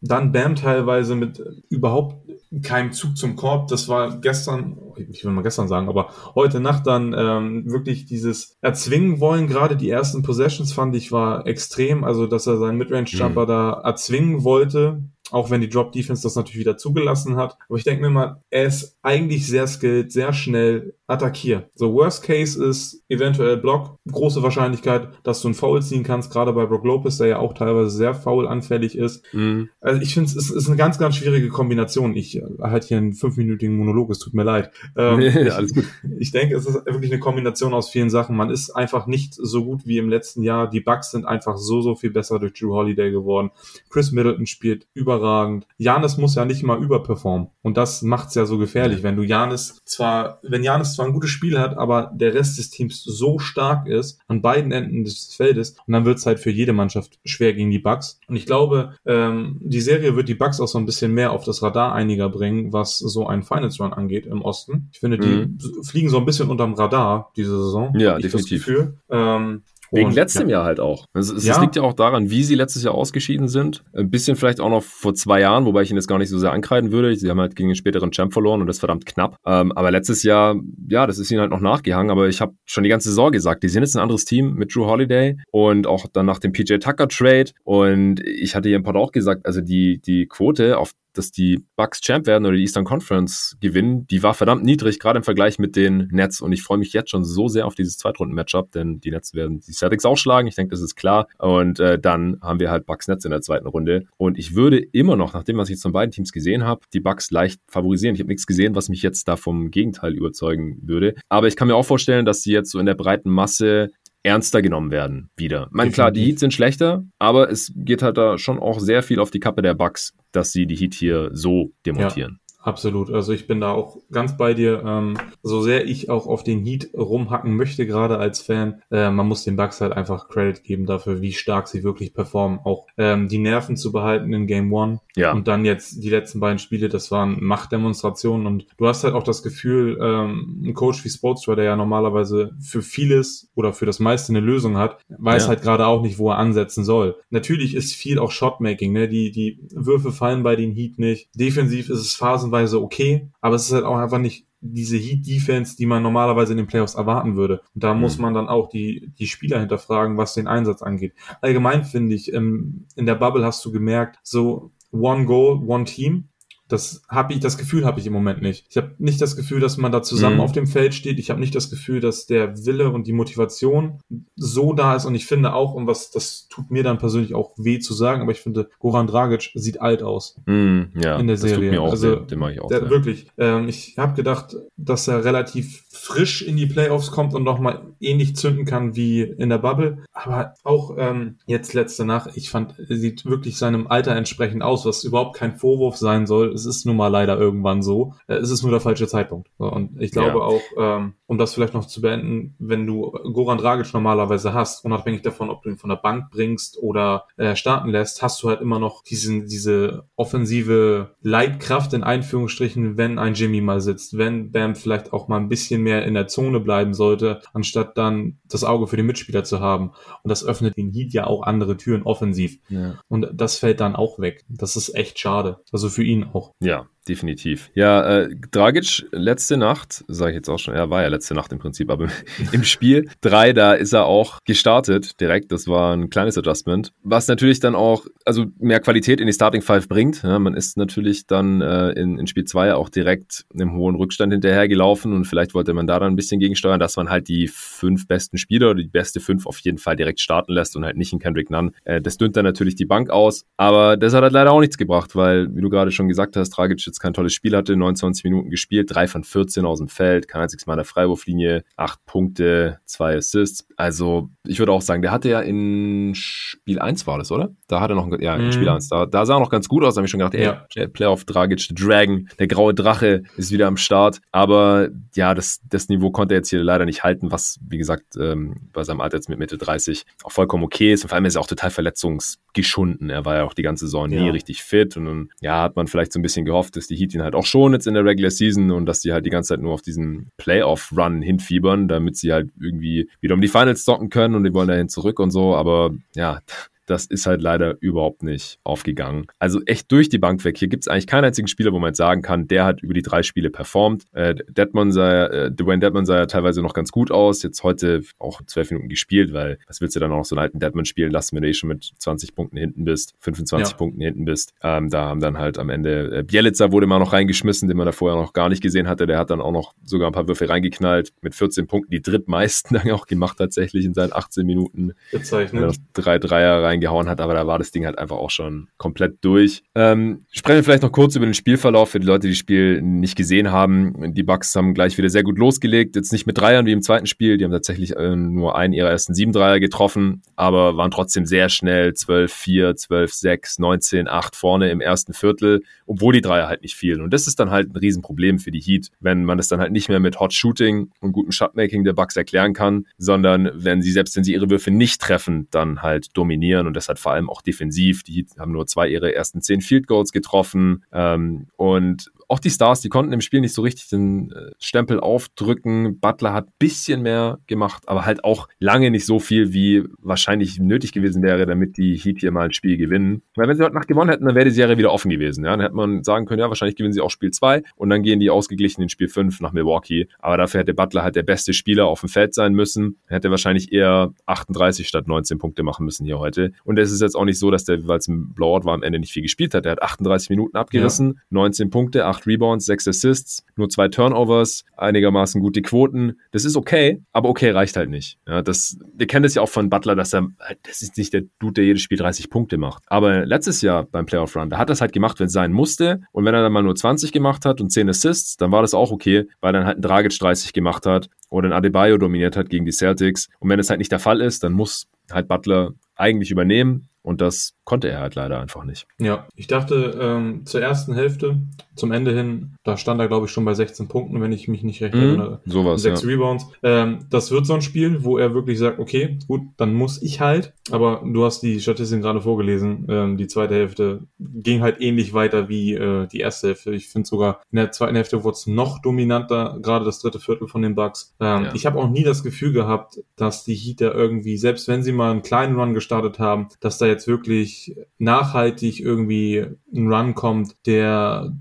dann 0.00 0.32
Bam 0.32 0.54
teilweise 0.54 1.14
mit 1.14 1.42
überhaupt 1.68 2.23
keinem 2.62 2.92
Zug 2.92 3.16
zum 3.16 3.36
Korb. 3.36 3.68
Das 3.68 3.88
war 3.88 4.20
gestern, 4.20 4.78
ich 4.96 5.24
will 5.24 5.32
mal 5.32 5.42
gestern 5.42 5.68
sagen, 5.68 5.88
aber 5.88 6.10
heute 6.34 6.60
Nacht 6.60 6.86
dann 6.86 7.14
ähm, 7.16 7.70
wirklich 7.70 8.06
dieses 8.06 8.56
erzwingen 8.60 9.20
wollen. 9.20 9.46
Gerade 9.46 9.76
die 9.76 9.90
ersten 9.90 10.22
Possessions 10.22 10.72
fand 10.72 10.94
ich 10.94 11.12
war 11.12 11.46
extrem. 11.46 12.04
Also, 12.04 12.26
dass 12.26 12.46
er 12.46 12.58
seinen 12.58 12.78
Midrange-Jumper 12.78 13.42
mhm. 13.42 13.48
da 13.48 13.72
erzwingen 13.84 14.44
wollte 14.44 15.02
auch 15.30 15.50
wenn 15.50 15.60
die 15.60 15.68
Drop 15.68 15.92
Defense 15.92 16.22
das 16.22 16.36
natürlich 16.36 16.60
wieder 16.60 16.76
zugelassen 16.76 17.36
hat. 17.36 17.56
Aber 17.68 17.78
ich 17.78 17.84
denke 17.84 18.02
mir 18.02 18.10
mal, 18.10 18.42
er 18.50 18.64
ist 18.64 18.96
eigentlich 19.02 19.46
sehr 19.46 19.66
skilled, 19.66 20.12
sehr 20.12 20.32
schnell, 20.32 20.94
attackiert. 21.06 21.70
So, 21.74 21.92
Worst 21.92 22.22
Case 22.22 22.62
ist 22.64 23.04
eventuell 23.08 23.58
Block. 23.58 23.98
Große 24.10 24.42
Wahrscheinlichkeit, 24.42 25.08
dass 25.22 25.42
du 25.42 25.48
einen 25.48 25.54
Foul 25.54 25.82
ziehen 25.82 26.02
kannst, 26.02 26.32
gerade 26.32 26.52
bei 26.52 26.64
Brock 26.64 26.84
Lopez, 26.84 27.18
der 27.18 27.26
ja 27.26 27.38
auch 27.38 27.52
teilweise 27.52 27.90
sehr 27.90 28.14
foul 28.14 28.46
anfällig 28.48 28.96
ist. 28.96 29.22
Mhm. 29.32 29.68
Also 29.80 30.00
ich 30.00 30.14
finde, 30.14 30.30
es 30.30 30.50
ist 30.50 30.66
eine 30.66 30.76
ganz, 30.76 30.98
ganz 30.98 31.16
schwierige 31.16 31.48
Kombination. 31.48 32.16
Ich 32.16 32.36
äh, 32.36 32.42
halte 32.62 32.88
hier 32.88 32.96
einen 32.96 33.12
fünfminütigen 33.12 33.76
Monolog, 33.76 34.10
es 34.10 34.18
tut 34.18 34.32
mir 34.32 34.44
leid. 34.44 34.70
Ähm, 34.96 35.20
ja, 35.20 35.54
alles 35.54 35.74
gut. 35.74 35.84
Ich, 36.04 36.20
ich 36.20 36.30
denke, 36.32 36.56
es 36.56 36.66
ist 36.66 36.74
wirklich 36.86 37.12
eine 37.12 37.20
Kombination 37.20 37.74
aus 37.74 37.90
vielen 37.90 38.08
Sachen. 38.08 38.36
Man 38.36 38.50
ist 38.50 38.70
einfach 38.70 39.06
nicht 39.06 39.34
so 39.34 39.64
gut 39.64 39.86
wie 39.86 39.98
im 39.98 40.08
letzten 40.08 40.42
Jahr. 40.42 40.70
Die 40.70 40.80
Bugs 40.80 41.10
sind 41.10 41.26
einfach 41.26 41.58
so, 41.58 41.82
so 41.82 41.94
viel 41.94 42.10
besser 42.10 42.38
durch 42.38 42.54
Drew 42.54 42.72
Holiday 42.72 43.10
geworden. 43.10 43.50
Chris 43.90 44.10
Middleton 44.10 44.46
spielt 44.46 44.86
überragend. 44.94 45.66
Janis 45.76 46.16
muss 46.16 46.34
ja 46.34 46.46
nicht 46.46 46.62
mal 46.62 46.82
überperformen. 46.82 47.48
Und 47.62 47.76
das 47.76 48.00
macht's 48.00 48.34
ja 48.34 48.46
so 48.46 48.56
gefährlich, 48.56 49.02
wenn 49.02 49.16
du 49.16 49.22
Janis 49.22 49.82
zwar, 49.84 50.40
wenn 50.42 50.62
Janis 50.62 50.93
zwar 50.94 51.06
ein 51.06 51.12
gutes 51.12 51.30
Spiel 51.30 51.58
hat, 51.58 51.76
aber 51.76 52.12
der 52.14 52.34
Rest 52.34 52.58
des 52.58 52.70
Teams 52.70 53.02
so 53.02 53.38
stark 53.38 53.86
ist, 53.86 54.20
an 54.28 54.42
beiden 54.42 54.72
Enden 54.72 55.04
des 55.04 55.34
Feldes, 55.34 55.76
und 55.86 55.92
dann 55.92 56.04
wird's 56.04 56.26
halt 56.26 56.40
für 56.40 56.50
jede 56.50 56.72
Mannschaft 56.72 57.18
schwer 57.24 57.52
gegen 57.54 57.70
die 57.70 57.78
Bucks. 57.78 58.20
Und 58.28 58.36
ich 58.36 58.46
glaube, 58.46 58.94
ähm, 59.06 59.60
die 59.60 59.80
Serie 59.80 60.16
wird 60.16 60.28
die 60.28 60.34
Bucks 60.34 60.60
auch 60.60 60.68
so 60.68 60.78
ein 60.78 60.86
bisschen 60.86 61.12
mehr 61.12 61.32
auf 61.32 61.44
das 61.44 61.62
Radar 61.62 61.94
einiger 61.94 62.28
bringen, 62.28 62.72
was 62.72 62.98
so 62.98 63.26
ein 63.26 63.42
Finals 63.42 63.80
Run 63.80 63.92
angeht 63.92 64.26
im 64.26 64.42
Osten. 64.42 64.88
Ich 64.92 65.00
finde, 65.00 65.18
die 65.18 65.46
mhm. 65.46 65.58
fliegen 65.82 66.08
so 66.08 66.18
ein 66.18 66.24
bisschen 66.24 66.50
unterm 66.50 66.74
Radar 66.74 67.32
diese 67.36 67.56
Saison. 67.56 67.92
Ja, 67.98 68.18
definitiv. 68.18 68.68
Ähm, 69.10 69.62
Wegen 69.94 70.08
und, 70.08 70.14
letztem 70.14 70.48
ja. 70.48 70.58
Jahr 70.58 70.64
halt 70.64 70.80
auch. 70.80 71.06
Es, 71.14 71.30
es 71.30 71.46
ja. 71.46 71.60
liegt 71.60 71.76
ja 71.76 71.82
auch 71.82 71.92
daran, 71.92 72.30
wie 72.30 72.42
sie 72.42 72.54
letztes 72.54 72.82
Jahr 72.82 72.94
ausgeschieden 72.94 73.48
sind. 73.48 73.84
Ein 73.92 74.10
bisschen 74.10 74.36
vielleicht 74.36 74.60
auch 74.60 74.70
noch 74.70 74.82
vor 74.82 75.14
zwei 75.14 75.40
Jahren, 75.40 75.64
wobei 75.64 75.82
ich 75.82 75.90
ihn 75.90 75.96
jetzt 75.96 76.08
gar 76.08 76.18
nicht 76.18 76.28
so 76.28 76.38
sehr 76.38 76.52
ankreiden 76.52 76.92
würde. 76.92 77.14
Sie 77.16 77.30
haben 77.30 77.40
halt 77.40 77.56
gegen 77.56 77.68
den 77.68 77.76
späteren 77.76 78.10
Champ 78.10 78.32
verloren 78.32 78.60
und 78.60 78.66
das 78.66 78.78
verdammt 78.78 79.06
knapp. 79.06 79.36
Ähm, 79.46 79.72
aber 79.72 79.90
letztes 79.90 80.22
Jahr, 80.22 80.56
ja, 80.88 81.06
das 81.06 81.18
ist 81.18 81.30
ihnen 81.30 81.40
halt 81.40 81.50
noch 81.50 81.60
nachgehangen. 81.60 82.10
Aber 82.10 82.28
ich 82.28 82.40
habe 82.40 82.54
schon 82.64 82.84
die 82.84 82.90
ganze 82.90 83.08
Saison 83.08 83.30
gesagt, 83.30 83.62
die 83.62 83.68
sind 83.68 83.82
jetzt 83.82 83.96
ein 83.96 84.02
anderes 84.02 84.24
Team 84.24 84.54
mit 84.54 84.74
Drew 84.74 84.86
Holiday 84.86 85.36
und 85.50 85.86
auch 85.86 86.06
dann 86.12 86.26
nach 86.26 86.38
dem 86.38 86.52
PJ 86.52 86.76
Tucker 86.78 87.08
Trade. 87.08 87.52
Und 87.62 88.20
ich 88.20 88.54
hatte 88.54 88.68
hier 88.68 88.76
im 88.76 88.82
Pod 88.82 88.96
auch 88.96 89.12
gesagt, 89.12 89.46
also 89.46 89.60
die, 89.60 90.00
die 90.00 90.26
Quote 90.26 90.78
auf 90.78 90.92
dass 91.14 91.30
die 91.30 91.64
Bucks 91.76 92.00
Champ 92.00 92.26
werden 92.26 92.44
oder 92.46 92.56
die 92.56 92.62
Eastern 92.62 92.84
Conference 92.84 93.56
gewinnen, 93.60 94.06
die 94.06 94.22
war 94.22 94.34
verdammt 94.34 94.64
niedrig, 94.64 94.98
gerade 94.98 95.18
im 95.18 95.22
Vergleich 95.22 95.58
mit 95.58 95.76
den 95.76 96.08
Nets. 96.10 96.40
Und 96.40 96.52
ich 96.52 96.62
freue 96.62 96.78
mich 96.78 96.92
jetzt 96.92 97.10
schon 97.10 97.24
so 97.24 97.48
sehr 97.48 97.66
auf 97.66 97.74
dieses 97.74 97.96
Zweitrunden-Matchup, 97.98 98.72
denn 98.72 99.00
die 99.00 99.10
Nets 99.10 99.34
werden 99.34 99.60
die 99.60 99.72
Celtics 99.72 100.04
auch 100.04 100.16
schlagen. 100.16 100.48
Ich 100.48 100.54
denke, 100.54 100.72
das 100.72 100.82
ist 100.82 100.96
klar. 100.96 101.28
Und 101.38 101.80
äh, 101.80 101.98
dann 101.98 102.38
haben 102.42 102.60
wir 102.60 102.70
halt 102.70 102.86
Bucks 102.86 103.08
Nets 103.08 103.24
in 103.24 103.30
der 103.30 103.40
zweiten 103.40 103.66
Runde. 103.66 104.06
Und 104.16 104.38
ich 104.38 104.54
würde 104.54 104.78
immer 104.78 105.16
noch, 105.16 105.34
nach 105.34 105.44
dem, 105.44 105.56
was 105.56 105.68
ich 105.68 105.74
jetzt 105.74 105.82
von 105.82 105.92
beiden 105.92 106.10
Teams 106.10 106.32
gesehen 106.32 106.64
habe, 106.64 106.82
die 106.92 107.00
Bucks 107.00 107.30
leicht 107.30 107.60
favorisieren. 107.68 108.14
Ich 108.14 108.20
habe 108.20 108.28
nichts 108.28 108.46
gesehen, 108.46 108.74
was 108.74 108.88
mich 108.88 109.02
jetzt 109.02 109.28
da 109.28 109.36
vom 109.36 109.70
Gegenteil 109.70 110.14
überzeugen 110.14 110.78
würde. 110.82 111.14
Aber 111.28 111.48
ich 111.48 111.56
kann 111.56 111.68
mir 111.68 111.76
auch 111.76 111.86
vorstellen, 111.86 112.24
dass 112.24 112.42
sie 112.42 112.52
jetzt 112.52 112.70
so 112.70 112.78
in 112.78 112.86
der 112.86 112.94
breiten 112.94 113.30
Masse 113.30 113.90
ernster 114.24 114.62
genommen 114.62 114.90
werden 114.90 115.30
wieder. 115.36 115.66
Ich 115.68 115.76
meine, 115.76 115.90
klar, 115.90 116.10
die 116.10 116.24
Heats 116.24 116.40
sind 116.40 116.52
schlechter, 116.52 117.04
aber 117.18 117.50
es 117.50 117.72
geht 117.76 118.02
halt 118.02 118.16
da 118.16 118.38
schon 118.38 118.58
auch 118.58 118.80
sehr 118.80 119.02
viel 119.02 119.20
auf 119.20 119.30
die 119.30 119.38
Kappe 119.38 119.62
der 119.62 119.74
Bucks, 119.74 120.14
dass 120.32 120.50
sie 120.50 120.66
die 120.66 120.74
Heat 120.74 120.94
hier 120.94 121.30
so 121.32 121.72
demontieren. 121.86 122.32
Ja. 122.32 122.43
Absolut. 122.64 123.10
Also 123.10 123.34
ich 123.34 123.46
bin 123.46 123.60
da 123.60 123.72
auch 123.72 123.98
ganz 124.10 124.38
bei 124.38 124.54
dir. 124.54 124.82
Ähm, 124.86 125.18
so 125.42 125.60
sehr 125.60 125.86
ich 125.86 126.08
auch 126.08 126.26
auf 126.26 126.42
den 126.44 126.64
Heat 126.64 126.88
rumhacken 126.96 127.54
möchte, 127.56 127.86
gerade 127.86 128.16
als 128.16 128.40
Fan, 128.40 128.80
äh, 128.90 129.10
man 129.10 129.28
muss 129.28 129.44
den 129.44 129.56
Bucks 129.56 129.82
halt 129.82 129.92
einfach 129.92 130.28
Credit 130.28 130.64
geben 130.64 130.86
dafür, 130.86 131.20
wie 131.20 131.34
stark 131.34 131.68
sie 131.68 131.84
wirklich 131.84 132.14
performen. 132.14 132.60
Auch 132.64 132.86
ähm, 132.96 133.28
die 133.28 133.38
Nerven 133.38 133.76
zu 133.76 133.92
behalten 133.92 134.32
in 134.32 134.46
Game 134.46 134.72
One. 134.72 135.00
Ja. 135.14 135.32
Und 135.32 135.46
dann 135.46 135.66
jetzt 135.66 136.02
die 136.02 136.08
letzten 136.08 136.40
beiden 136.40 136.58
Spiele, 136.58 136.88
das 136.88 137.10
waren 137.10 137.36
Machtdemonstrationen. 137.44 138.46
Und 138.46 138.66
du 138.78 138.88
hast 138.88 139.04
halt 139.04 139.12
auch 139.12 139.24
das 139.24 139.42
Gefühl, 139.42 139.98
ähm, 140.00 140.62
ein 140.64 140.72
Coach 140.72 141.04
wie 141.04 141.10
Sportstra, 141.10 141.56
der 141.56 141.66
ja 141.66 141.76
normalerweise 141.76 142.52
für 142.60 142.80
vieles 142.80 143.50
oder 143.54 143.74
für 143.74 143.84
das 143.84 144.00
meiste 144.00 144.32
eine 144.32 144.40
Lösung 144.40 144.78
hat, 144.78 145.02
weiß 145.10 145.42
ja. 145.42 145.48
halt 145.50 145.60
gerade 145.60 145.86
auch 145.86 146.00
nicht, 146.00 146.18
wo 146.18 146.30
er 146.30 146.38
ansetzen 146.38 146.82
soll. 146.82 147.16
Natürlich 147.28 147.74
ist 147.74 147.92
viel 147.92 148.18
auch 148.18 148.30
Shotmaking, 148.30 148.94
ne? 148.94 149.06
Die, 149.06 149.30
die 149.32 149.60
Würfe 149.74 150.12
fallen 150.12 150.42
bei 150.42 150.56
den 150.56 150.72
Heat 150.72 150.98
nicht. 150.98 151.28
Defensiv 151.34 151.90
ist 151.90 152.00
es 152.00 152.14
phasenweise 152.14 152.53
okay, 152.82 153.30
aber 153.40 153.56
es 153.56 153.66
ist 153.66 153.72
halt 153.72 153.84
auch 153.84 153.96
einfach 153.96 154.18
nicht 154.18 154.46
diese 154.60 154.96
Heat-Defense, 154.96 155.76
die 155.76 155.86
man 155.86 156.02
normalerweise 156.02 156.52
in 156.52 156.56
den 156.56 156.66
Playoffs 156.66 156.94
erwarten 156.94 157.36
würde. 157.36 157.60
Und 157.74 157.84
da 157.84 157.92
mhm. 157.92 158.00
muss 158.00 158.18
man 158.18 158.32
dann 158.32 158.48
auch 158.48 158.70
die, 158.70 159.12
die 159.18 159.26
Spieler 159.26 159.60
hinterfragen, 159.60 160.16
was 160.16 160.34
den 160.34 160.46
Einsatz 160.46 160.82
angeht. 160.82 161.12
Allgemein 161.42 161.84
finde 161.84 162.14
ich, 162.14 162.32
ähm, 162.32 162.86
in 162.96 163.04
der 163.04 163.14
Bubble 163.14 163.44
hast 163.44 163.64
du 163.64 163.72
gemerkt, 163.72 164.18
so 164.22 164.72
One 164.90 165.26
Goal, 165.26 165.62
One 165.66 165.84
Team. 165.84 166.28
Das 166.68 167.02
habe 167.08 167.34
ich, 167.34 167.40
das 167.40 167.58
Gefühl 167.58 167.84
habe 167.84 168.00
ich 168.00 168.06
im 168.06 168.12
Moment 168.12 168.40
nicht. 168.40 168.66
Ich 168.70 168.76
habe 168.76 168.94
nicht 168.98 169.20
das 169.20 169.36
Gefühl, 169.36 169.60
dass 169.60 169.76
man 169.76 169.92
da 169.92 170.02
zusammen 170.02 170.36
mhm. 170.36 170.40
auf 170.40 170.52
dem 170.52 170.66
Feld 170.66 170.94
steht. 170.94 171.18
Ich 171.18 171.30
habe 171.30 171.40
nicht 171.40 171.54
das 171.54 171.70
Gefühl, 171.70 172.00
dass 172.00 172.26
der 172.26 172.64
Wille 172.64 172.90
und 172.90 173.06
die 173.06 173.12
Motivation 173.12 174.00
so 174.36 174.72
da 174.72 174.96
ist. 174.96 175.04
Und 175.04 175.14
ich 175.14 175.26
finde 175.26 175.52
auch, 175.52 175.74
und 175.74 175.86
was 175.86 176.10
das 176.10 176.48
tut 176.48 176.70
mir 176.70 176.82
dann 176.82 176.98
persönlich 176.98 177.34
auch 177.34 177.52
weh 177.56 177.78
zu 177.80 177.92
sagen, 177.92 178.22
aber 178.22 178.32
ich 178.32 178.40
finde, 178.40 178.68
Goran 178.78 179.06
Dragic 179.06 179.50
sieht 179.54 179.80
alt 179.80 180.02
aus 180.02 180.36
mhm, 180.46 180.90
ja, 180.94 181.18
in 181.18 181.26
der 181.26 181.36
Serie. 181.36 181.80
Auch, 181.80 181.90
also 181.90 182.16
den, 182.16 182.40
den 182.40 182.50
ich 182.50 182.60
auch 182.60 182.68
der, 182.68 182.88
wirklich. 182.88 183.26
Ähm, 183.36 183.68
ich 183.68 183.98
habe 183.98 184.14
gedacht, 184.14 184.56
dass 184.76 185.08
er 185.08 185.24
relativ 185.24 185.84
frisch 185.90 186.42
in 186.42 186.56
die 186.56 186.66
Playoffs 186.66 187.10
kommt 187.10 187.34
und 187.34 187.44
nochmal 187.44 187.82
ähnlich 188.00 188.36
zünden 188.36 188.64
kann 188.64 188.96
wie 188.96 189.22
in 189.22 189.48
der 189.48 189.58
Bubble. 189.58 190.04
Aber 190.12 190.54
auch 190.64 190.96
ähm, 190.98 191.36
jetzt 191.46 191.74
letzte 191.74 192.04
Nacht, 192.04 192.30
ich 192.34 192.50
fand, 192.50 192.78
er 192.78 192.96
sieht 192.96 193.24
wirklich 193.24 193.58
seinem 193.58 193.86
Alter 193.86 194.14
entsprechend 194.14 194.62
aus, 194.62 194.84
was 194.86 195.04
überhaupt 195.04 195.36
kein 195.36 195.56
Vorwurf 195.56 195.96
sein 195.96 196.26
soll. 196.26 196.53
Es 196.54 196.64
ist 196.66 196.86
nun 196.86 196.96
mal 196.96 197.08
leider 197.08 197.38
irgendwann 197.38 197.82
so. 197.82 198.14
Äh, 198.26 198.36
es 198.36 198.50
ist 198.50 198.62
nur 198.62 198.70
der 198.70 198.80
falsche 198.80 199.06
Zeitpunkt. 199.08 199.48
Und 199.58 200.00
ich 200.00 200.12
glaube 200.12 200.38
ja. 200.38 200.44
auch, 200.44 200.62
ähm, 200.78 201.14
um 201.26 201.38
das 201.38 201.54
vielleicht 201.54 201.74
noch 201.74 201.86
zu 201.86 202.00
beenden, 202.00 202.54
wenn 202.58 202.86
du 202.86 203.10
Goran 203.32 203.58
Dragic 203.58 203.92
normalerweise 203.92 204.54
hast, 204.54 204.84
unabhängig 204.84 205.22
davon, 205.22 205.50
ob 205.50 205.62
du 205.62 205.70
ihn 205.70 205.78
von 205.78 205.90
der 205.90 205.96
Bank 205.96 206.30
bringst 206.30 206.78
oder 206.80 207.26
äh, 207.36 207.56
starten 207.56 207.90
lässt, 207.90 208.22
hast 208.22 208.42
du 208.42 208.48
halt 208.48 208.60
immer 208.60 208.78
noch 208.78 209.02
diesen, 209.02 209.46
diese 209.46 210.04
offensive 210.16 211.14
Leitkraft 211.22 211.92
in 211.92 212.04
Einführungsstrichen, 212.04 212.96
wenn 212.96 213.18
ein 213.18 213.34
Jimmy 213.34 213.60
mal 213.60 213.80
sitzt, 213.80 214.16
wenn 214.18 214.52
Bam 214.52 214.76
vielleicht 214.76 215.12
auch 215.12 215.28
mal 215.28 215.38
ein 215.38 215.48
bisschen 215.48 215.82
mehr 215.82 216.04
in 216.04 216.14
der 216.14 216.28
Zone 216.28 216.60
bleiben 216.60 216.94
sollte, 216.94 217.40
anstatt 217.52 217.96
dann 217.96 218.38
das 218.48 218.64
Auge 218.64 218.86
für 218.86 218.96
den 218.96 219.06
Mitspieler 219.06 219.44
zu 219.44 219.60
haben. 219.60 219.90
Und 220.22 220.28
das 220.28 220.44
öffnet 220.44 220.76
den 220.76 220.92
Heat 220.92 221.12
ja 221.12 221.26
auch 221.26 221.42
andere 221.42 221.76
Türen 221.76 222.02
offensiv. 222.02 222.58
Ja. 222.68 222.98
Und 223.08 223.28
das 223.32 223.58
fällt 223.58 223.80
dann 223.80 223.96
auch 223.96 224.18
weg. 224.18 224.44
Das 224.48 224.76
ist 224.76 224.94
echt 224.94 225.18
schade. 225.18 225.60
Also 225.72 225.88
für 225.88 226.04
ihn 226.04 226.24
auch. 226.24 226.43
Ja, 226.60 226.88
definitiv. 227.04 227.70
Ja, 227.74 228.20
äh, 228.20 228.34
Dragic, 228.50 229.06
letzte 229.12 229.56
Nacht, 229.56 230.04
sage 230.08 230.32
ich 230.32 230.36
jetzt 230.36 230.48
auch 230.48 230.58
schon, 230.58 230.74
er 230.74 230.90
war 230.90 231.02
ja 231.02 231.08
letzte 231.08 231.34
Nacht 231.34 231.52
im 231.52 231.58
Prinzip, 231.58 231.90
aber 231.90 232.08
im 232.52 232.64
Spiel 232.64 233.08
3, 233.20 233.52
da 233.52 233.74
ist 233.74 233.92
er 233.92 234.06
auch 234.06 234.38
gestartet 234.44 235.20
direkt. 235.20 235.52
Das 235.52 235.68
war 235.68 235.94
ein 235.94 236.10
kleines 236.10 236.38
Adjustment, 236.38 236.92
was 237.02 237.28
natürlich 237.28 237.60
dann 237.60 237.74
auch, 237.74 238.06
also 238.24 238.46
mehr 238.58 238.80
Qualität 238.80 239.20
in 239.20 239.26
die 239.26 239.32
Starting 239.32 239.62
Five 239.62 239.88
bringt. 239.88 240.22
Ja, 240.22 240.38
man 240.38 240.54
ist 240.54 240.76
natürlich 240.76 241.26
dann 241.26 241.60
äh, 241.60 241.90
in, 241.90 242.18
in 242.18 242.26
Spiel 242.26 242.44
2 242.44 242.74
auch 242.74 242.88
direkt 242.88 243.44
einem 243.52 243.74
hohen 243.74 243.96
Rückstand 243.96 244.32
hinterhergelaufen 244.32 245.12
und 245.12 245.24
vielleicht 245.26 245.54
wollte 245.54 245.74
man 245.74 245.86
da 245.86 245.98
dann 245.98 246.12
ein 246.12 246.16
bisschen 246.16 246.40
gegensteuern, 246.40 246.80
dass 246.80 246.96
man 246.96 247.10
halt 247.10 247.28
die 247.28 247.48
fünf 247.48 248.06
besten 248.06 248.38
Spieler 248.38 248.70
oder 248.70 248.82
die 248.82 248.88
beste 248.88 249.20
fünf 249.20 249.46
auf 249.46 249.58
jeden 249.60 249.78
Fall 249.78 249.96
direkt 249.96 250.20
starten 250.20 250.52
lässt 250.52 250.76
und 250.76 250.84
halt 250.84 250.96
nicht 250.96 251.12
in 251.12 251.18
Kendrick 251.18 251.50
Nunn. 251.50 251.72
Äh, 251.84 252.00
das 252.00 252.16
dünnt 252.16 252.36
dann 252.36 252.44
natürlich 252.44 252.74
die 252.74 252.86
Bank 252.86 253.10
aus, 253.10 253.44
aber 253.56 253.96
das 253.96 254.14
hat 254.14 254.22
halt 254.22 254.32
leider 254.32 254.52
auch 254.52 254.60
nichts 254.60 254.78
gebracht, 254.78 255.14
weil, 255.14 255.54
wie 255.54 255.60
du 255.60 255.70
gerade 255.70 255.90
schon 255.90 256.08
gesagt 256.08 256.36
hast, 256.36 256.50
Dragic 256.50 256.80
jetzt 256.94 257.00
kein 257.00 257.12
tolles 257.12 257.32
Spiel 257.32 257.56
hatte, 257.56 257.76
29 257.76 258.24
Minuten 258.24 258.50
gespielt, 258.50 258.94
3 258.94 259.08
von 259.08 259.24
14 259.24 259.64
aus 259.64 259.78
dem 259.78 259.88
Feld, 259.88 260.28
kein 260.28 260.42
einziges 260.42 260.66
Mal 260.66 260.74
in 260.74 260.78
der 260.78 260.84
Freiwurflinie, 260.84 261.64
8 261.76 262.04
Punkte, 262.06 262.78
2 262.84 263.16
Assists. 263.16 263.66
Also 263.76 264.30
ich 264.46 264.58
würde 264.58 264.72
auch 264.72 264.82
sagen, 264.82 265.02
der 265.02 265.10
hatte 265.10 265.28
ja 265.28 265.40
in 265.40 266.12
Spiel 266.14 266.78
1 266.78 267.06
war 267.06 267.18
das, 267.18 267.32
oder? 267.32 267.50
Da 267.68 267.80
hat 267.80 267.90
er 267.90 267.96
noch, 267.96 268.08
ja, 268.20 268.36
in 268.36 268.46
mhm. 268.46 268.52
Spiel 268.52 268.68
1, 268.68 268.88
da, 268.88 269.06
da 269.06 269.26
sah 269.26 269.36
er 269.36 269.40
noch 269.40 269.50
ganz 269.50 269.68
gut 269.68 269.84
aus, 269.84 269.94
da 269.94 269.98
habe 269.98 270.06
ich 270.06 270.10
schon 270.10 270.20
gedacht, 270.20 270.34
ja. 270.34 270.66
ey, 270.74 270.88
Playoff 270.88 271.24
Dragic, 271.24 271.66
der 271.68 271.74
Dragon, 271.74 272.28
der 272.38 272.46
graue 272.46 272.74
Drache 272.74 273.22
ist 273.36 273.50
wieder 273.50 273.66
am 273.66 273.76
Start. 273.76 274.20
Aber 274.32 274.88
ja, 275.14 275.34
das, 275.34 275.60
das 275.68 275.88
Niveau 275.88 276.10
konnte 276.10 276.34
er 276.34 276.38
jetzt 276.38 276.50
hier 276.50 276.62
leider 276.62 276.84
nicht 276.84 277.04
halten, 277.04 277.30
was, 277.30 277.58
wie 277.66 277.78
gesagt, 277.78 278.16
ähm, 278.18 278.68
bei 278.72 278.84
seinem 278.84 279.00
Alter 279.00 279.16
jetzt 279.16 279.28
mit 279.28 279.38
Mitte 279.38 279.58
30 279.58 280.04
auch 280.22 280.32
vollkommen 280.32 280.64
okay 280.64 280.92
ist. 280.92 281.04
Und 281.04 281.08
vor 281.08 281.16
allem 281.16 281.24
ist 281.24 281.36
er 281.36 281.40
auch 281.40 281.46
total 281.46 281.70
verletzungsgeschunden. 281.70 283.10
Er 283.10 283.24
war 283.24 283.36
ja 283.36 283.44
auch 283.44 283.54
die 283.54 283.62
ganze 283.62 283.86
Saison 283.86 284.10
ja. 284.10 284.20
nie 284.20 284.28
richtig 284.30 284.62
fit. 284.62 284.96
Und 284.96 285.04
dann, 285.06 285.28
ja, 285.40 285.62
hat 285.62 285.76
man 285.76 285.86
vielleicht 285.86 286.12
so 286.12 286.18
ein 286.18 286.22
bisschen 286.22 286.44
gehofft, 286.44 286.76
dass 286.84 286.88
die 286.88 286.96
Heat 286.96 287.14
ihn 287.14 287.22
halt 287.22 287.34
auch 287.34 287.46
schon 287.46 287.72
jetzt 287.72 287.86
in 287.86 287.94
der 287.94 288.04
Regular 288.04 288.30
Season 288.30 288.70
und 288.70 288.86
dass 288.86 289.00
die 289.00 289.12
halt 289.12 289.24
die 289.24 289.30
ganze 289.30 289.48
Zeit 289.48 289.60
nur 289.60 289.72
auf 289.72 289.82
diesen 289.82 290.28
Playoff-Run 290.36 291.22
hinfiebern, 291.22 291.88
damit 291.88 292.16
sie 292.16 292.32
halt 292.32 292.50
irgendwie 292.60 293.08
wieder 293.20 293.34
um 293.34 293.40
die 293.40 293.48
Finals 293.48 293.82
stocken 293.82 294.10
können 294.10 294.34
und 294.34 294.44
die 294.44 294.52
wollen 294.52 294.68
dahin 294.68 294.88
zurück 294.88 295.18
und 295.18 295.30
so. 295.30 295.54
Aber 295.54 295.94
ja, 296.14 296.40
das 296.86 297.06
ist 297.06 297.26
halt 297.26 297.42
leider 297.42 297.76
überhaupt 297.80 298.22
nicht 298.22 298.58
aufgegangen. 298.64 299.26
Also 299.38 299.60
echt 299.66 299.90
durch 299.92 300.08
die 300.08 300.18
Bank 300.18 300.44
weg. 300.44 300.58
Hier 300.58 300.68
gibt 300.68 300.84
es 300.84 300.88
eigentlich 300.88 301.06
keinen 301.06 301.24
einzigen 301.24 301.48
Spieler, 301.48 301.72
wo 301.72 301.78
man 301.78 301.88
jetzt 301.88 301.98
sagen 301.98 302.22
kann, 302.22 302.46
der 302.46 302.64
hat 302.64 302.82
über 302.82 302.94
die 302.94 303.02
drei 303.02 303.22
Spiele 303.22 303.50
performt. 303.50 304.04
Äh, 304.12 304.34
Deadman 304.48 304.92
sah, 304.92 305.26
äh, 305.26 305.50
Dwayne 305.50 305.80
Deadman 305.80 306.06
sah 306.06 306.16
ja 306.16 306.26
teilweise 306.26 306.62
noch 306.62 306.74
ganz 306.74 306.90
gut 306.92 307.10
aus. 307.10 307.42
Jetzt 307.42 307.62
heute 307.62 308.02
auch 308.18 308.42
zwölf 308.46 308.70
Minuten 308.70 308.88
gespielt, 308.88 309.32
weil 309.32 309.58
was 309.66 309.80
willst 309.80 309.96
du 309.96 310.00
dann 310.00 310.10
noch 310.10 310.24
so 310.24 310.36
einen 310.36 310.42
alten 310.42 310.58
Deadman 310.58 310.84
spielen 310.84 311.10
lassen, 311.10 311.36
wenn 311.36 311.42
du 311.42 311.48
eh 311.48 311.54
schon 311.54 311.68
mit 311.68 311.92
20 311.98 312.34
Punkten 312.34 312.56
hinten 312.56 312.84
bist, 312.84 313.14
25 313.20 313.72
ja. 313.72 313.76
Punkten 313.76 314.00
hinten 314.00 314.24
bist. 314.24 314.54
Ähm, 314.62 314.90
da 314.90 315.06
haben 315.06 315.20
dann 315.20 315.38
halt 315.38 315.58
am 315.58 315.70
Ende 315.70 316.18
äh, 316.18 316.22
Bielitzer 316.22 316.72
wurde 316.72 316.86
mal 316.86 316.98
noch 316.98 317.12
reingeschmissen, 317.12 317.68
den 317.68 317.76
man 317.76 317.86
da 317.86 317.92
vorher 317.92 318.20
noch 318.20 318.32
gar 318.32 318.48
nicht 318.48 318.62
gesehen 318.62 318.88
hatte. 318.88 319.06
Der 319.06 319.18
hat 319.18 319.30
dann 319.30 319.40
auch 319.40 319.52
noch 319.52 319.74
sogar 319.84 320.08
ein 320.08 320.12
paar 320.12 320.28
Würfe 320.28 320.48
reingeknallt 320.48 321.12
mit 321.22 321.34
14 321.34 321.66
Punkten, 321.66 321.90
die 321.90 322.02
drittmeisten 322.02 322.78
dann 322.82 322.90
auch 322.92 323.06
gemacht 323.06 323.38
tatsächlich 323.38 323.84
in 323.84 323.94
seinen 323.94 324.12
18 324.12 324.46
Minuten. 324.46 324.92
Bezeichnet. 325.10 325.76
Drei 325.92 326.18
Dreier 326.18 326.62
rein 326.62 326.73
reingehauen 326.74 327.08
hat, 327.08 327.20
aber 327.20 327.34
da 327.34 327.46
war 327.46 327.58
das 327.58 327.70
Ding 327.70 327.86
halt 327.86 327.98
einfach 327.98 328.16
auch 328.16 328.30
schon 328.30 328.68
komplett 328.76 329.24
durch. 329.24 329.62
Ähm, 329.74 330.24
sprechen 330.30 330.56
wir 330.56 330.64
vielleicht 330.64 330.82
noch 330.82 330.92
kurz 330.92 331.16
über 331.16 331.26
den 331.26 331.34
Spielverlauf 331.34 331.90
für 331.90 332.00
die 332.00 332.06
Leute, 332.06 332.26
die 332.26 332.32
das 332.32 332.38
Spiel 332.38 332.82
nicht 332.82 333.16
gesehen 333.16 333.50
haben. 333.50 334.14
Die 334.14 334.22
Bucks 334.22 334.54
haben 334.56 334.74
gleich 334.74 334.98
wieder 334.98 335.08
sehr 335.08 335.22
gut 335.22 335.38
losgelegt. 335.38 335.96
Jetzt 335.96 336.12
nicht 336.12 336.26
mit 336.26 336.38
Dreiern 336.38 336.66
wie 336.66 336.72
im 336.72 336.82
zweiten 336.82 337.06
Spiel. 337.06 337.38
Die 337.38 337.44
haben 337.44 337.52
tatsächlich 337.52 337.96
äh, 337.96 338.16
nur 338.16 338.56
einen 338.56 338.74
ihrer 338.74 338.90
ersten 338.90 339.14
sieben 339.14 339.32
Dreier 339.32 339.60
getroffen, 339.60 340.22
aber 340.36 340.76
waren 340.76 340.90
trotzdem 340.90 341.26
sehr 341.26 341.48
schnell 341.48 341.90
12-4, 341.90 342.86
12-6, 342.88 343.60
19-8 343.60 344.34
vorne 344.34 344.70
im 344.70 344.80
ersten 344.80 345.12
Viertel, 345.12 345.62
obwohl 345.86 346.12
die 346.12 346.20
Dreier 346.20 346.48
halt 346.48 346.62
nicht 346.62 346.74
fielen. 346.74 347.00
Und 347.00 347.12
das 347.12 347.26
ist 347.26 347.38
dann 347.38 347.50
halt 347.50 347.70
ein 347.70 347.76
Riesenproblem 347.76 348.38
für 348.38 348.50
die 348.50 348.60
Heat, 348.60 348.90
wenn 349.00 349.24
man 349.24 349.38
es 349.38 349.48
dann 349.48 349.60
halt 349.60 349.72
nicht 349.72 349.88
mehr 349.88 350.00
mit 350.00 350.20
Hot 350.20 350.32
Shooting 350.32 350.90
und 351.00 351.12
gutem 351.12 351.32
Shotmaking 351.32 351.84
der 351.84 351.92
Bucks 351.92 352.16
erklären 352.16 352.52
kann, 352.52 352.86
sondern 352.98 353.50
wenn 353.54 353.82
sie 353.82 353.92
selbst 353.92 354.16
wenn 354.16 354.24
sie 354.24 354.32
ihre 354.32 354.50
Würfe 354.50 354.70
nicht 354.70 355.00
treffen, 355.00 355.48
dann 355.50 355.82
halt 355.82 356.16
dominieren 356.16 356.63
und 356.66 356.74
das 356.74 356.88
hat 356.88 356.98
vor 356.98 357.12
allem 357.12 357.30
auch 357.30 357.42
defensiv. 357.42 358.02
Die 358.02 358.26
haben 358.38 358.52
nur 358.52 358.66
zwei 358.66 358.88
ihrer 358.88 359.12
ersten 359.12 359.42
zehn 359.42 359.60
Field 359.60 359.86
Goals 359.86 360.12
getroffen 360.12 360.84
ähm, 360.92 361.48
und 361.56 362.10
auch 362.34 362.40
die 362.40 362.50
Stars, 362.50 362.80
die 362.80 362.88
konnten 362.88 363.12
im 363.12 363.20
Spiel 363.20 363.40
nicht 363.40 363.54
so 363.54 363.62
richtig 363.62 363.88
den 363.88 364.32
äh, 364.32 364.50
Stempel 364.58 364.98
aufdrücken. 364.98 366.00
Butler 366.00 366.32
hat 366.32 366.48
ein 366.48 366.52
bisschen 366.58 367.02
mehr 367.02 367.38
gemacht, 367.46 367.84
aber 367.86 368.04
halt 368.04 368.24
auch 368.24 368.48
lange 368.58 368.90
nicht 368.90 369.06
so 369.06 369.20
viel, 369.20 369.52
wie 369.52 369.84
wahrscheinlich 370.00 370.58
nötig 370.58 370.90
gewesen 370.90 371.22
wäre, 371.22 371.46
damit 371.46 371.76
die 371.76 371.96
Heat 371.96 372.18
hier 372.18 372.32
mal 372.32 372.46
ein 372.46 372.52
Spiel 372.52 372.76
gewinnen. 372.76 373.22
Weil 373.36 373.46
wenn 373.46 373.56
sie 373.56 373.62
heute 373.62 373.74
Nacht 373.74 373.86
gewonnen 373.86 374.10
hätten, 374.10 374.24
dann 374.24 374.34
wäre 374.34 374.46
die 374.46 374.50
Serie 374.50 374.78
wieder 374.78 374.92
offen 374.92 375.10
gewesen. 375.10 375.44
Ja? 375.44 375.52
Dann 375.52 375.60
hätte 375.60 375.76
man 375.76 376.02
sagen 376.02 376.26
können, 376.26 376.40
ja, 376.40 376.48
wahrscheinlich 376.48 376.74
gewinnen 376.74 376.92
sie 376.92 377.00
auch 377.00 377.10
Spiel 377.10 377.30
2 377.30 377.62
und 377.76 377.88
dann 377.88 378.02
gehen 378.02 378.18
die 378.18 378.30
ausgeglichen 378.30 378.82
in 378.82 378.88
Spiel 378.88 379.08
5 379.08 379.40
nach 379.40 379.52
Milwaukee. 379.52 380.08
Aber 380.18 380.36
dafür 380.36 380.60
hätte 380.60 380.74
Butler 380.74 381.04
halt 381.04 381.14
der 381.14 381.22
beste 381.22 381.52
Spieler 381.52 381.86
auf 381.86 382.00
dem 382.00 382.08
Feld 382.08 382.34
sein 382.34 382.52
müssen. 382.52 382.98
Er 383.06 383.16
hätte 383.16 383.30
wahrscheinlich 383.30 383.72
eher 383.72 384.12
38 384.26 384.88
statt 384.88 385.06
19 385.06 385.38
Punkte 385.38 385.62
machen 385.62 385.84
müssen 385.84 386.04
hier 386.04 386.18
heute. 386.18 386.50
Und 386.64 386.80
es 386.80 386.90
ist 386.90 387.00
jetzt 387.00 387.14
auch 387.14 387.24
nicht 387.24 387.38
so, 387.38 387.52
dass 387.52 387.64
der, 387.64 387.86
weil 387.86 387.98
es 387.98 388.08
ein 388.08 388.34
Blowout 388.34 388.64
war, 388.64 388.74
am 388.74 388.82
Ende 388.82 388.98
nicht 388.98 389.12
viel 389.12 389.22
gespielt 389.22 389.54
hat. 389.54 389.66
Er 389.66 389.72
hat 389.72 389.82
38 389.82 390.30
Minuten 390.30 390.56
abgerissen, 390.56 391.14
ja. 391.14 391.22
19 391.30 391.70
Punkte, 391.70 392.06
8 392.06 392.23
Rebounds, 392.26 392.66
6 392.66 392.88
Assists, 392.88 393.44
nur 393.56 393.68
zwei 393.68 393.88
Turnovers, 393.88 394.64
einigermaßen 394.76 395.40
gute 395.40 395.62
Quoten. 395.62 396.20
Das 396.32 396.44
ist 396.44 396.56
okay, 396.56 397.02
aber 397.12 397.28
okay 397.28 397.50
reicht 397.50 397.76
halt 397.76 397.90
nicht. 397.90 398.18
Ja, 398.26 398.42
das, 398.42 398.78
wir 398.94 399.06
kennen 399.06 399.22
das 399.22 399.34
ja 399.34 399.42
auch 399.42 399.48
von 399.48 399.70
Butler, 399.70 399.94
dass 399.94 400.12
er, 400.14 400.28
das 400.62 400.82
ist 400.82 400.96
nicht 400.96 401.12
der 401.12 401.22
Dude, 401.38 401.54
der 401.54 401.64
jedes 401.64 401.82
Spiel 401.82 401.98
30 401.98 402.30
Punkte 402.30 402.58
macht. 402.58 402.82
Aber 402.86 403.24
letztes 403.26 403.62
Jahr 403.62 403.84
beim 403.84 404.06
Playoff 404.06 404.36
Run, 404.36 404.50
da 404.50 404.58
hat 404.58 404.70
er 404.70 404.74
es 404.74 404.80
halt 404.80 404.92
gemacht, 404.92 405.20
wenn 405.20 405.26
es 405.26 405.32
sein 405.32 405.52
musste. 405.52 406.02
Und 406.12 406.24
wenn 406.24 406.34
er 406.34 406.42
dann 406.42 406.52
mal 406.52 406.62
nur 406.62 406.74
20 406.74 407.12
gemacht 407.12 407.44
hat 407.44 407.60
und 407.60 407.70
10 407.70 407.88
Assists, 407.88 408.36
dann 408.36 408.52
war 408.52 408.62
das 408.62 408.74
auch 408.74 408.90
okay, 408.90 409.26
weil 409.40 409.52
dann 409.52 409.66
halt 409.66 409.78
ein 409.78 409.82
Dragic 409.82 410.18
30 410.18 410.52
gemacht 410.52 410.86
hat 410.86 411.08
oder 411.30 411.48
ein 411.48 411.52
Adebayo 411.52 411.98
dominiert 411.98 412.36
hat 412.36 412.48
gegen 412.48 412.64
die 412.64 412.72
Celtics. 412.72 413.28
Und 413.38 413.48
wenn 413.48 413.58
es 413.58 413.70
halt 413.70 413.78
nicht 413.78 413.92
der 413.92 413.98
Fall 413.98 414.20
ist, 414.20 414.44
dann 414.44 414.52
muss 414.52 414.86
halt 415.10 415.28
Butler 415.28 415.72
eigentlich 415.96 416.30
übernehmen 416.30 416.88
Und 417.04 417.20
das 417.20 417.54
konnte 417.64 417.90
er 417.90 418.00
halt 418.00 418.14
leider 418.14 418.40
einfach 418.40 418.64
nicht. 418.64 418.86
Ja, 418.98 419.28
ich 419.36 419.46
dachte 419.46 419.98
ähm, 420.00 420.46
zur 420.46 420.62
ersten 420.62 420.94
Hälfte, 420.94 421.42
zum 421.76 421.92
Ende 421.92 422.14
hin, 422.14 422.56
da 422.64 422.78
stand 422.78 422.98
er, 422.98 423.08
glaube 423.08 423.26
ich, 423.26 423.32
schon 423.32 423.44
bei 423.44 423.52
16 423.52 423.88
Punkten, 423.88 424.22
wenn 424.22 424.32
ich 424.32 424.48
mich 424.48 424.62
nicht 424.62 424.80
recht 424.82 424.94
mhm, 424.94 425.02
erinnere. 425.02 425.40
Sowas. 425.44 425.82
Sechs 425.82 426.02
ja. 426.02 426.08
Rebounds. 426.08 426.46
Ähm, 426.62 427.00
das 427.10 427.30
wird 427.30 427.44
so 427.44 427.52
ein 427.52 427.60
Spiel, 427.60 428.04
wo 428.04 428.16
er 428.16 428.32
wirklich 428.32 428.58
sagt, 428.58 428.78
okay, 428.78 429.18
gut, 429.28 429.42
dann 429.58 429.74
muss 429.74 430.00
ich 430.00 430.20
halt. 430.20 430.54
Aber 430.70 431.02
du 431.04 431.24
hast 431.24 431.42
die 431.42 431.60
Statistiken 431.60 432.00
gerade 432.00 432.22
vorgelesen. 432.22 432.86
Ähm, 432.88 433.16
die 433.18 433.26
zweite 433.26 433.54
Hälfte 433.54 434.06
ging 434.18 434.62
halt 434.62 434.80
ähnlich 434.80 435.12
weiter 435.12 435.50
wie 435.50 435.74
äh, 435.74 436.06
die 436.06 436.20
erste 436.20 436.48
Hälfte. 436.48 436.72
Ich 436.72 436.88
finde 436.88 437.06
sogar 437.06 437.42
in 437.50 437.56
der 437.56 437.70
zweiten 437.70 437.96
Hälfte 437.96 438.24
wurde 438.24 438.36
es 438.36 438.46
noch 438.46 438.80
dominanter, 438.80 439.58
gerade 439.60 439.84
das 439.84 439.98
dritte 439.98 440.20
Viertel 440.20 440.48
von 440.48 440.62
den 440.62 440.74
Bucks. 440.74 441.14
Ähm, 441.20 441.44
ja. 441.44 441.54
Ich 441.54 441.66
habe 441.66 441.78
auch 441.78 441.90
nie 441.90 442.02
das 442.02 442.22
Gefühl 442.22 442.52
gehabt, 442.52 443.00
dass 443.16 443.44
die 443.44 443.54
Heat 443.54 443.82
da 443.82 443.92
irgendwie, 443.92 444.38
selbst 444.38 444.68
wenn 444.68 444.82
sie 444.82 444.92
mal 444.92 445.10
einen 445.10 445.22
kleinen 445.22 445.58
Run 445.58 445.74
gestartet 445.74 446.18
haben, 446.18 446.48
dass 446.60 446.78
da 446.78 446.86
jetzt 446.86 446.93
wirklich 447.06 447.76
nachhaltig 447.98 448.80
irgendwie 448.80 449.46
ein 449.74 449.92
Run 449.92 450.14
kommt, 450.14 450.54
der 450.66 451.36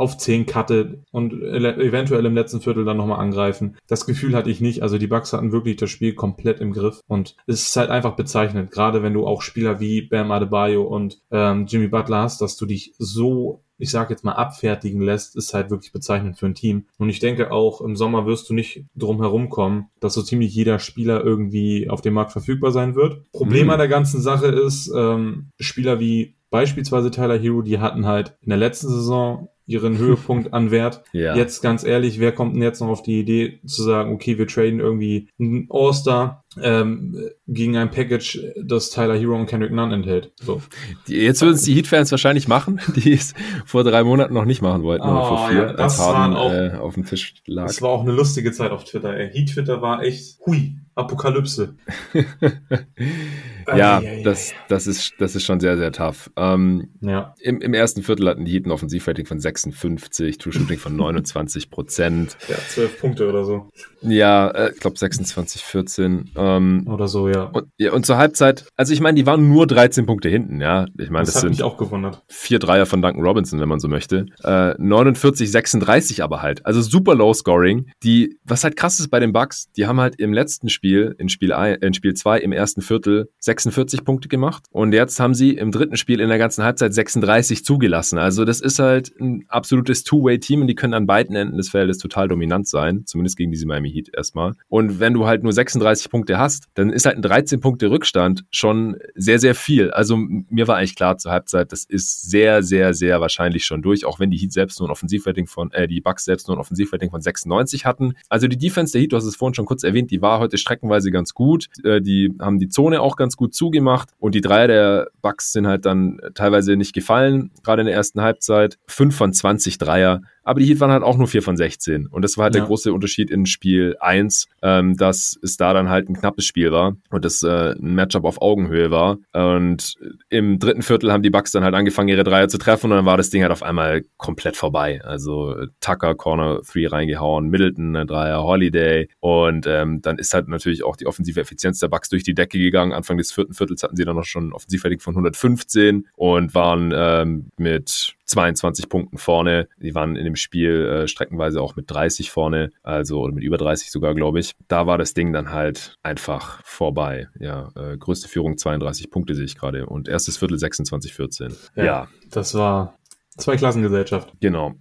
auf 0.00 0.16
10 0.16 0.46
cuttet 0.46 0.98
und 1.12 1.34
eventuell 1.34 2.24
im 2.24 2.34
letzten 2.34 2.62
Viertel 2.62 2.86
dann 2.86 2.96
nochmal 2.96 3.20
angreifen. 3.20 3.76
Das 3.86 4.06
Gefühl 4.06 4.34
hatte 4.34 4.48
ich 4.48 4.62
nicht. 4.62 4.82
Also 4.82 4.96
die 4.96 5.06
Bucks 5.06 5.34
hatten 5.34 5.52
wirklich 5.52 5.76
das 5.76 5.90
Spiel 5.90 6.14
komplett 6.14 6.58
im 6.60 6.72
Griff 6.72 7.02
und 7.06 7.36
es 7.46 7.68
ist 7.68 7.76
halt 7.76 7.90
einfach 7.90 8.16
bezeichnend, 8.16 8.70
gerade 8.70 9.02
wenn 9.02 9.12
du 9.12 9.26
auch 9.26 9.42
Spieler 9.42 9.78
wie 9.78 10.00
Bam 10.00 10.30
Adebayo 10.30 10.84
und 10.84 11.20
ähm, 11.30 11.66
Jimmy 11.66 11.88
Butler 11.88 12.22
hast, 12.22 12.40
dass 12.40 12.56
du 12.56 12.64
dich 12.64 12.94
so 12.98 13.62
ich 13.80 13.90
sage 13.90 14.10
jetzt 14.12 14.24
mal, 14.24 14.32
abfertigen 14.32 15.00
lässt, 15.00 15.36
ist 15.36 15.54
halt 15.54 15.70
wirklich 15.70 15.92
bezeichnend 15.92 16.38
für 16.38 16.46
ein 16.46 16.54
Team. 16.54 16.86
Und 16.98 17.08
ich 17.08 17.18
denke 17.18 17.50
auch, 17.50 17.80
im 17.80 17.96
Sommer 17.96 18.26
wirst 18.26 18.48
du 18.48 18.54
nicht 18.54 18.84
drum 18.94 19.20
herum 19.20 19.48
kommen, 19.48 19.88
dass 20.00 20.14
so 20.14 20.22
ziemlich 20.22 20.54
jeder 20.54 20.78
Spieler 20.78 21.24
irgendwie 21.24 21.88
auf 21.88 22.00
dem 22.00 22.14
Markt 22.14 22.32
verfügbar 22.32 22.72
sein 22.72 22.94
wird. 22.94 23.30
Problem 23.32 23.66
mhm. 23.66 23.70
an 23.70 23.78
der 23.78 23.88
ganzen 23.88 24.20
Sache 24.20 24.46
ist, 24.46 24.92
ähm, 24.94 25.50
Spieler 25.58 26.00
wie 26.00 26.34
beispielsweise 26.50 27.10
Tyler 27.10 27.38
Hero, 27.38 27.62
die 27.62 27.78
hatten 27.78 28.06
halt 28.06 28.36
in 28.42 28.50
der 28.50 28.58
letzten 28.58 28.88
Saison 28.88 29.48
ihren 29.70 29.98
Höhepunkt 29.98 30.52
an 30.52 30.70
Wert. 30.70 31.02
Ja. 31.12 31.34
Jetzt 31.34 31.60
ganz 31.60 31.84
ehrlich, 31.84 32.20
wer 32.20 32.32
kommt 32.32 32.54
denn 32.54 32.62
jetzt 32.62 32.80
noch 32.80 32.88
auf 32.88 33.02
die 33.02 33.18
Idee 33.18 33.60
zu 33.66 33.82
sagen, 33.82 34.14
okay, 34.14 34.38
wir 34.38 34.46
traden 34.46 34.80
irgendwie 34.80 35.28
einen 35.38 35.66
All-Star 35.68 36.44
ähm, 36.60 37.30
gegen 37.46 37.76
ein 37.76 37.90
Package, 37.90 38.40
das 38.62 38.90
Tyler 38.90 39.18
Hero 39.18 39.34
und 39.34 39.46
Kendrick 39.46 39.72
Nunn 39.72 39.90
enthält. 39.92 40.32
So. 40.40 40.62
Die, 41.08 41.16
jetzt 41.16 41.42
würden 41.42 41.54
es 41.54 41.62
die 41.62 41.74
Heat-Fans 41.74 42.10
wahrscheinlich 42.10 42.48
machen, 42.48 42.80
die 42.96 43.12
es 43.12 43.34
vor 43.66 43.82
drei 43.84 44.04
Monaten 44.04 44.34
noch 44.34 44.44
nicht 44.44 44.62
machen 44.62 44.82
wollten, 44.82 45.06
oh, 45.08 45.24
vor 45.24 45.48
vier, 45.48 45.58
ja, 45.58 45.72
das 45.72 45.98
Harden, 45.98 46.36
auch, 46.36 46.52
äh, 46.52 46.76
auf 46.78 46.94
dem 46.94 47.04
Tisch 47.04 47.34
lag. 47.46 47.66
Das 47.66 47.82
war 47.82 47.90
auch 47.90 48.02
eine 48.02 48.12
lustige 48.12 48.52
Zeit 48.52 48.70
auf 48.70 48.84
Twitter. 48.84 49.12
Heat-Twitter 49.12 49.82
war 49.82 50.02
echt 50.02 50.38
hui. 50.46 50.76
Apokalypse. 51.00 51.74
ja, 53.76 54.02
das, 54.24 54.52
das, 54.68 54.86
ist, 54.86 55.14
das 55.18 55.34
ist 55.34 55.44
schon 55.44 55.60
sehr, 55.60 55.76
sehr 55.76 55.92
tough. 55.92 56.30
Ähm, 56.36 56.90
ja. 57.00 57.34
im, 57.40 57.60
Im 57.60 57.74
ersten 57.74 58.02
Viertel 58.02 58.28
hatten 58.28 58.44
die 58.44 58.52
Heat 58.52 58.66
ein 58.66 58.70
Offensivrating 58.70 59.26
von 59.26 59.40
56, 59.40 60.38
True 60.38 60.52
Shooting 60.52 60.78
von 60.78 60.96
29 61.00 61.70
Prozent. 61.70 62.36
Ja, 62.48 62.56
12 62.56 63.00
Punkte 63.00 63.28
oder 63.28 63.44
so. 63.44 63.68
Ja, 64.02 64.48
äh, 64.48 64.72
ich 64.72 64.80
glaube 64.80 64.98
26, 64.98 65.62
14. 65.62 66.30
Ähm, 66.36 66.86
oder 66.88 67.08
so, 67.08 67.28
ja. 67.28 67.44
Und, 67.44 67.68
ja. 67.78 67.92
und 67.92 68.06
zur 68.06 68.16
Halbzeit, 68.16 68.66
also 68.76 68.92
ich 68.92 69.00
meine, 69.00 69.16
die 69.16 69.26
waren 69.26 69.48
nur 69.48 69.66
13 69.66 70.06
Punkte 70.06 70.28
hinten, 70.28 70.60
ja. 70.60 70.86
Ich 70.98 71.10
meine, 71.10 71.24
das, 71.24 71.34
das 71.34 71.36
hat 71.36 71.40
sind 71.42 71.50
mich 71.50 71.62
auch 71.62 71.76
gewundert. 71.76 72.22
Vier 72.28 72.58
Dreier 72.58 72.86
von 72.86 73.02
Duncan 73.02 73.22
Robinson, 73.22 73.60
wenn 73.60 73.68
man 73.68 73.80
so 73.80 73.88
möchte. 73.88 74.26
Äh, 74.42 74.74
49, 74.78 75.50
36 75.50 76.22
aber 76.22 76.42
halt. 76.42 76.64
Also 76.66 76.82
super 76.82 77.14
low 77.14 77.32
scoring. 77.34 77.90
Die, 78.02 78.38
was 78.44 78.64
halt 78.64 78.76
krass 78.76 79.00
ist 79.00 79.10
bei 79.10 79.20
den 79.20 79.32
Bucks, 79.32 79.70
die 79.76 79.86
haben 79.86 80.00
halt 80.00 80.16
im 80.18 80.32
letzten 80.32 80.68
Spiel, 80.68 80.89
in 80.96 81.28
Spiel 81.28 81.52
1, 81.52 81.78
in 81.82 81.94
Spiel 81.94 82.14
2, 82.14 82.40
im 82.40 82.52
ersten 82.52 82.82
Viertel 82.82 83.30
46 83.38 84.04
Punkte 84.04 84.28
gemacht. 84.28 84.64
Und 84.70 84.92
jetzt 84.92 85.20
haben 85.20 85.34
sie 85.34 85.52
im 85.52 85.70
dritten 85.70 85.96
Spiel 85.96 86.20
in 86.20 86.28
der 86.28 86.38
ganzen 86.38 86.64
Halbzeit 86.64 86.94
36 86.94 87.64
zugelassen. 87.64 88.18
Also 88.18 88.44
das 88.44 88.60
ist 88.60 88.78
halt 88.78 89.12
ein 89.20 89.44
absolutes 89.48 90.04
Two-Way-Team 90.04 90.62
und 90.62 90.66
die 90.66 90.74
können 90.74 90.94
an 90.94 91.06
beiden 91.06 91.36
Enden 91.36 91.56
des 91.56 91.70
Feldes 91.70 91.98
total 91.98 92.28
dominant 92.28 92.68
sein. 92.68 93.04
Zumindest 93.06 93.36
gegen 93.36 93.50
diese 93.50 93.66
Miami 93.66 93.90
Heat 93.90 94.10
erstmal. 94.14 94.54
Und 94.68 95.00
wenn 95.00 95.14
du 95.14 95.26
halt 95.26 95.42
nur 95.42 95.52
36 95.52 96.10
Punkte 96.10 96.38
hast, 96.38 96.66
dann 96.74 96.90
ist 96.90 97.06
halt 97.06 97.16
ein 97.16 97.22
13 97.22 97.60
Punkte 97.60 97.90
Rückstand 97.90 98.44
schon 98.50 98.96
sehr, 99.14 99.38
sehr 99.38 99.54
viel. 99.54 99.90
Also 99.90 100.16
mir 100.16 100.68
war 100.68 100.76
eigentlich 100.76 100.96
klar 100.96 101.18
zur 101.18 101.32
Halbzeit, 101.32 101.72
das 101.72 101.84
ist 101.84 102.30
sehr, 102.30 102.62
sehr, 102.62 102.94
sehr 102.94 103.20
wahrscheinlich 103.20 103.64
schon 103.64 103.82
durch, 103.82 104.04
auch 104.04 104.20
wenn 104.20 104.30
die 104.30 104.38
Heat 104.38 104.52
selbst 104.52 104.80
nur 104.80 104.88
ein 104.88 104.92
Offensivrating 104.92 105.46
von, 105.46 105.70
äh, 105.72 105.88
die 105.88 106.00
Bucks 106.00 106.24
selbst 106.24 106.48
nur 106.48 106.56
ein 106.56 106.60
Offensivrating 106.60 107.10
von 107.10 107.20
96 107.20 107.84
hatten. 107.84 108.14
Also 108.28 108.48
die 108.48 108.58
Defense 108.58 108.92
der 108.92 109.02
Heat, 109.02 109.12
du 109.12 109.16
hast 109.16 109.24
es 109.24 109.36
vorhin 109.36 109.54
schon 109.54 109.66
kurz 109.66 109.82
erwähnt, 109.82 110.10
die 110.10 110.22
war 110.22 110.38
heute 110.38 110.58
streckenweise 110.80 111.10
ganz 111.10 111.34
gut. 111.34 111.66
Äh, 111.84 112.00
die 112.00 112.34
haben 112.40 112.58
die 112.58 112.68
Zone 112.68 113.00
auch 113.00 113.16
ganz 113.16 113.36
gut 113.36 113.54
zugemacht 113.54 114.10
und 114.18 114.34
die 114.34 114.40
Dreier 114.40 114.68
der 114.68 115.08
Bucks 115.22 115.52
sind 115.52 115.66
halt 115.66 115.84
dann 115.84 116.18
teilweise 116.34 116.76
nicht 116.76 116.94
gefallen, 116.94 117.50
gerade 117.62 117.82
in 117.82 117.86
der 117.86 117.94
ersten 117.94 118.22
Halbzeit. 118.22 118.78
5 118.86 119.14
von 119.14 119.32
20 119.32 119.78
Dreier 119.78 120.22
aber 120.42 120.60
die 120.60 120.66
Heat 120.66 120.80
waren 120.80 120.90
halt 120.90 121.02
auch 121.02 121.16
nur 121.16 121.28
4 121.28 121.42
von 121.42 121.56
16. 121.56 122.06
Und 122.06 122.22
das 122.22 122.36
war 122.36 122.44
halt 122.44 122.54
ja. 122.54 122.60
der 122.60 122.68
große 122.68 122.92
Unterschied 122.92 123.30
in 123.30 123.46
Spiel 123.46 123.96
1, 124.00 124.48
ähm, 124.62 124.96
dass 124.96 125.38
es 125.42 125.56
da 125.56 125.72
dann 125.72 125.88
halt 125.88 126.08
ein 126.08 126.16
knappes 126.16 126.44
Spiel 126.44 126.72
war 126.72 126.96
und 127.10 127.24
das 127.24 127.42
äh, 127.42 127.72
ein 127.72 127.94
Matchup 127.94 128.24
auf 128.24 128.40
Augenhöhe 128.40 128.90
war. 128.90 129.18
Und 129.32 129.94
im 130.28 130.58
dritten 130.58 130.82
Viertel 130.82 131.12
haben 131.12 131.22
die 131.22 131.30
Bucks 131.30 131.52
dann 131.52 131.64
halt 131.64 131.74
angefangen, 131.74 132.08
ihre 132.08 132.24
Dreier 132.24 132.48
zu 132.48 132.58
treffen 132.58 132.90
und 132.90 132.96
dann 132.96 133.06
war 133.06 133.16
das 133.16 133.30
Ding 133.30 133.42
halt 133.42 133.52
auf 133.52 133.62
einmal 133.62 134.04
komplett 134.16 134.56
vorbei. 134.56 135.00
Also 135.04 135.54
Tucker 135.80 136.14
Corner 136.14 136.60
3 136.60 136.88
reingehauen, 136.88 137.48
Middleton 137.48 137.96
ein 137.96 138.06
Dreier, 138.06 138.42
Holiday 138.42 139.08
und 139.20 139.66
ähm, 139.66 140.00
dann 140.02 140.18
ist 140.18 140.34
halt 140.34 140.48
natürlich 140.48 140.84
auch 140.84 140.96
die 140.96 141.06
offensive 141.06 141.40
Effizienz 141.40 141.78
der 141.78 141.88
Bucks 141.88 142.08
durch 142.08 142.22
die 142.22 142.34
Decke 142.34 142.58
gegangen. 142.58 142.92
Anfang 142.92 143.18
des 143.18 143.32
vierten 143.32 143.54
Viertels 143.54 143.82
hatten 143.82 143.96
sie 143.96 144.04
dann 144.04 144.16
noch 144.16 144.24
schon 144.24 144.52
offensivfertig 144.52 145.02
von 145.02 145.14
115 145.14 146.08
und 146.16 146.54
waren 146.54 146.92
ähm, 146.94 147.50
mit 147.56 148.14
22 148.30 148.88
Punkten 148.88 149.18
vorne. 149.18 149.68
Die 149.78 149.94
waren 149.94 150.16
in 150.16 150.24
dem 150.24 150.36
Spiel 150.36 150.86
äh, 150.86 151.08
streckenweise 151.08 151.60
auch 151.60 151.76
mit 151.76 151.90
30 151.90 152.30
vorne, 152.30 152.70
also 152.82 153.20
oder 153.20 153.32
mit 153.32 153.44
über 153.44 153.58
30 153.58 153.90
sogar, 153.90 154.14
glaube 154.14 154.40
ich. 154.40 154.54
Da 154.68 154.86
war 154.86 154.98
das 154.98 155.14
Ding 155.14 155.32
dann 155.32 155.50
halt 155.50 155.96
einfach 156.02 156.60
vorbei. 156.64 157.28
Ja, 157.38 157.70
äh, 157.76 157.96
größte 157.96 158.28
Führung 158.28 158.56
32 158.56 159.10
Punkte 159.10 159.34
sehe 159.34 159.44
ich 159.44 159.56
gerade 159.56 159.86
und 159.86 160.08
erstes 160.08 160.38
Viertel 160.38 160.58
26, 160.58 161.12
14. 161.12 161.56
Ja, 161.74 161.84
ja. 161.84 162.08
das 162.30 162.54
war 162.54 162.94
zwei 163.36 163.56
Klassengesellschaft. 163.56 164.32
Genau. 164.40 164.74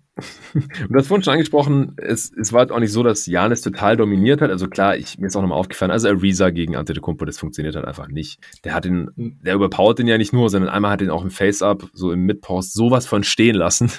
Und 0.54 0.94
das 0.94 1.08
vorhin 1.08 1.24
schon 1.24 1.34
angesprochen, 1.34 1.94
es, 1.98 2.32
es 2.32 2.54
war 2.54 2.60
halt 2.60 2.72
auch 2.72 2.80
nicht 2.80 2.92
so, 2.92 3.04
dass 3.04 3.26
Janis 3.26 3.62
total 3.62 3.98
dominiert 3.98 4.42
hat. 4.42 4.50
Also 4.50 4.68
klar, 4.68 4.98
ich, 4.98 5.18
mir 5.18 5.28
ist 5.28 5.36
auch 5.36 5.42
nochmal 5.42 5.58
aufgefallen, 5.58 5.92
also 5.92 6.08
Ariza 6.10 6.50
gegen 6.50 6.76
Antetokounmpo, 6.76 7.26
das 7.26 7.40
funktioniert 7.40 7.76
halt 7.76 7.86
einfach 7.86 8.08
nicht. 8.08 8.40
Der 8.64 8.74
hat 8.74 8.86
den, 8.86 9.12
der 9.16 9.56
überpowert 9.56 10.00
den 10.00 10.08
ja 10.08 10.18
nicht 10.18 10.34
nur, 10.34 10.50
sondern 10.50 10.70
einmal 10.70 10.92
hat 10.92 11.02
den 11.02 11.10
auch 11.10 11.24
im 11.24 11.32
Face-Up, 11.32 11.90
so 11.94 12.12
im 12.12 12.26
Mid-Post, 12.26 12.74
sowas 12.74 13.06
von 13.06 13.24
stehen 13.24 13.56
lassen. 13.56 13.92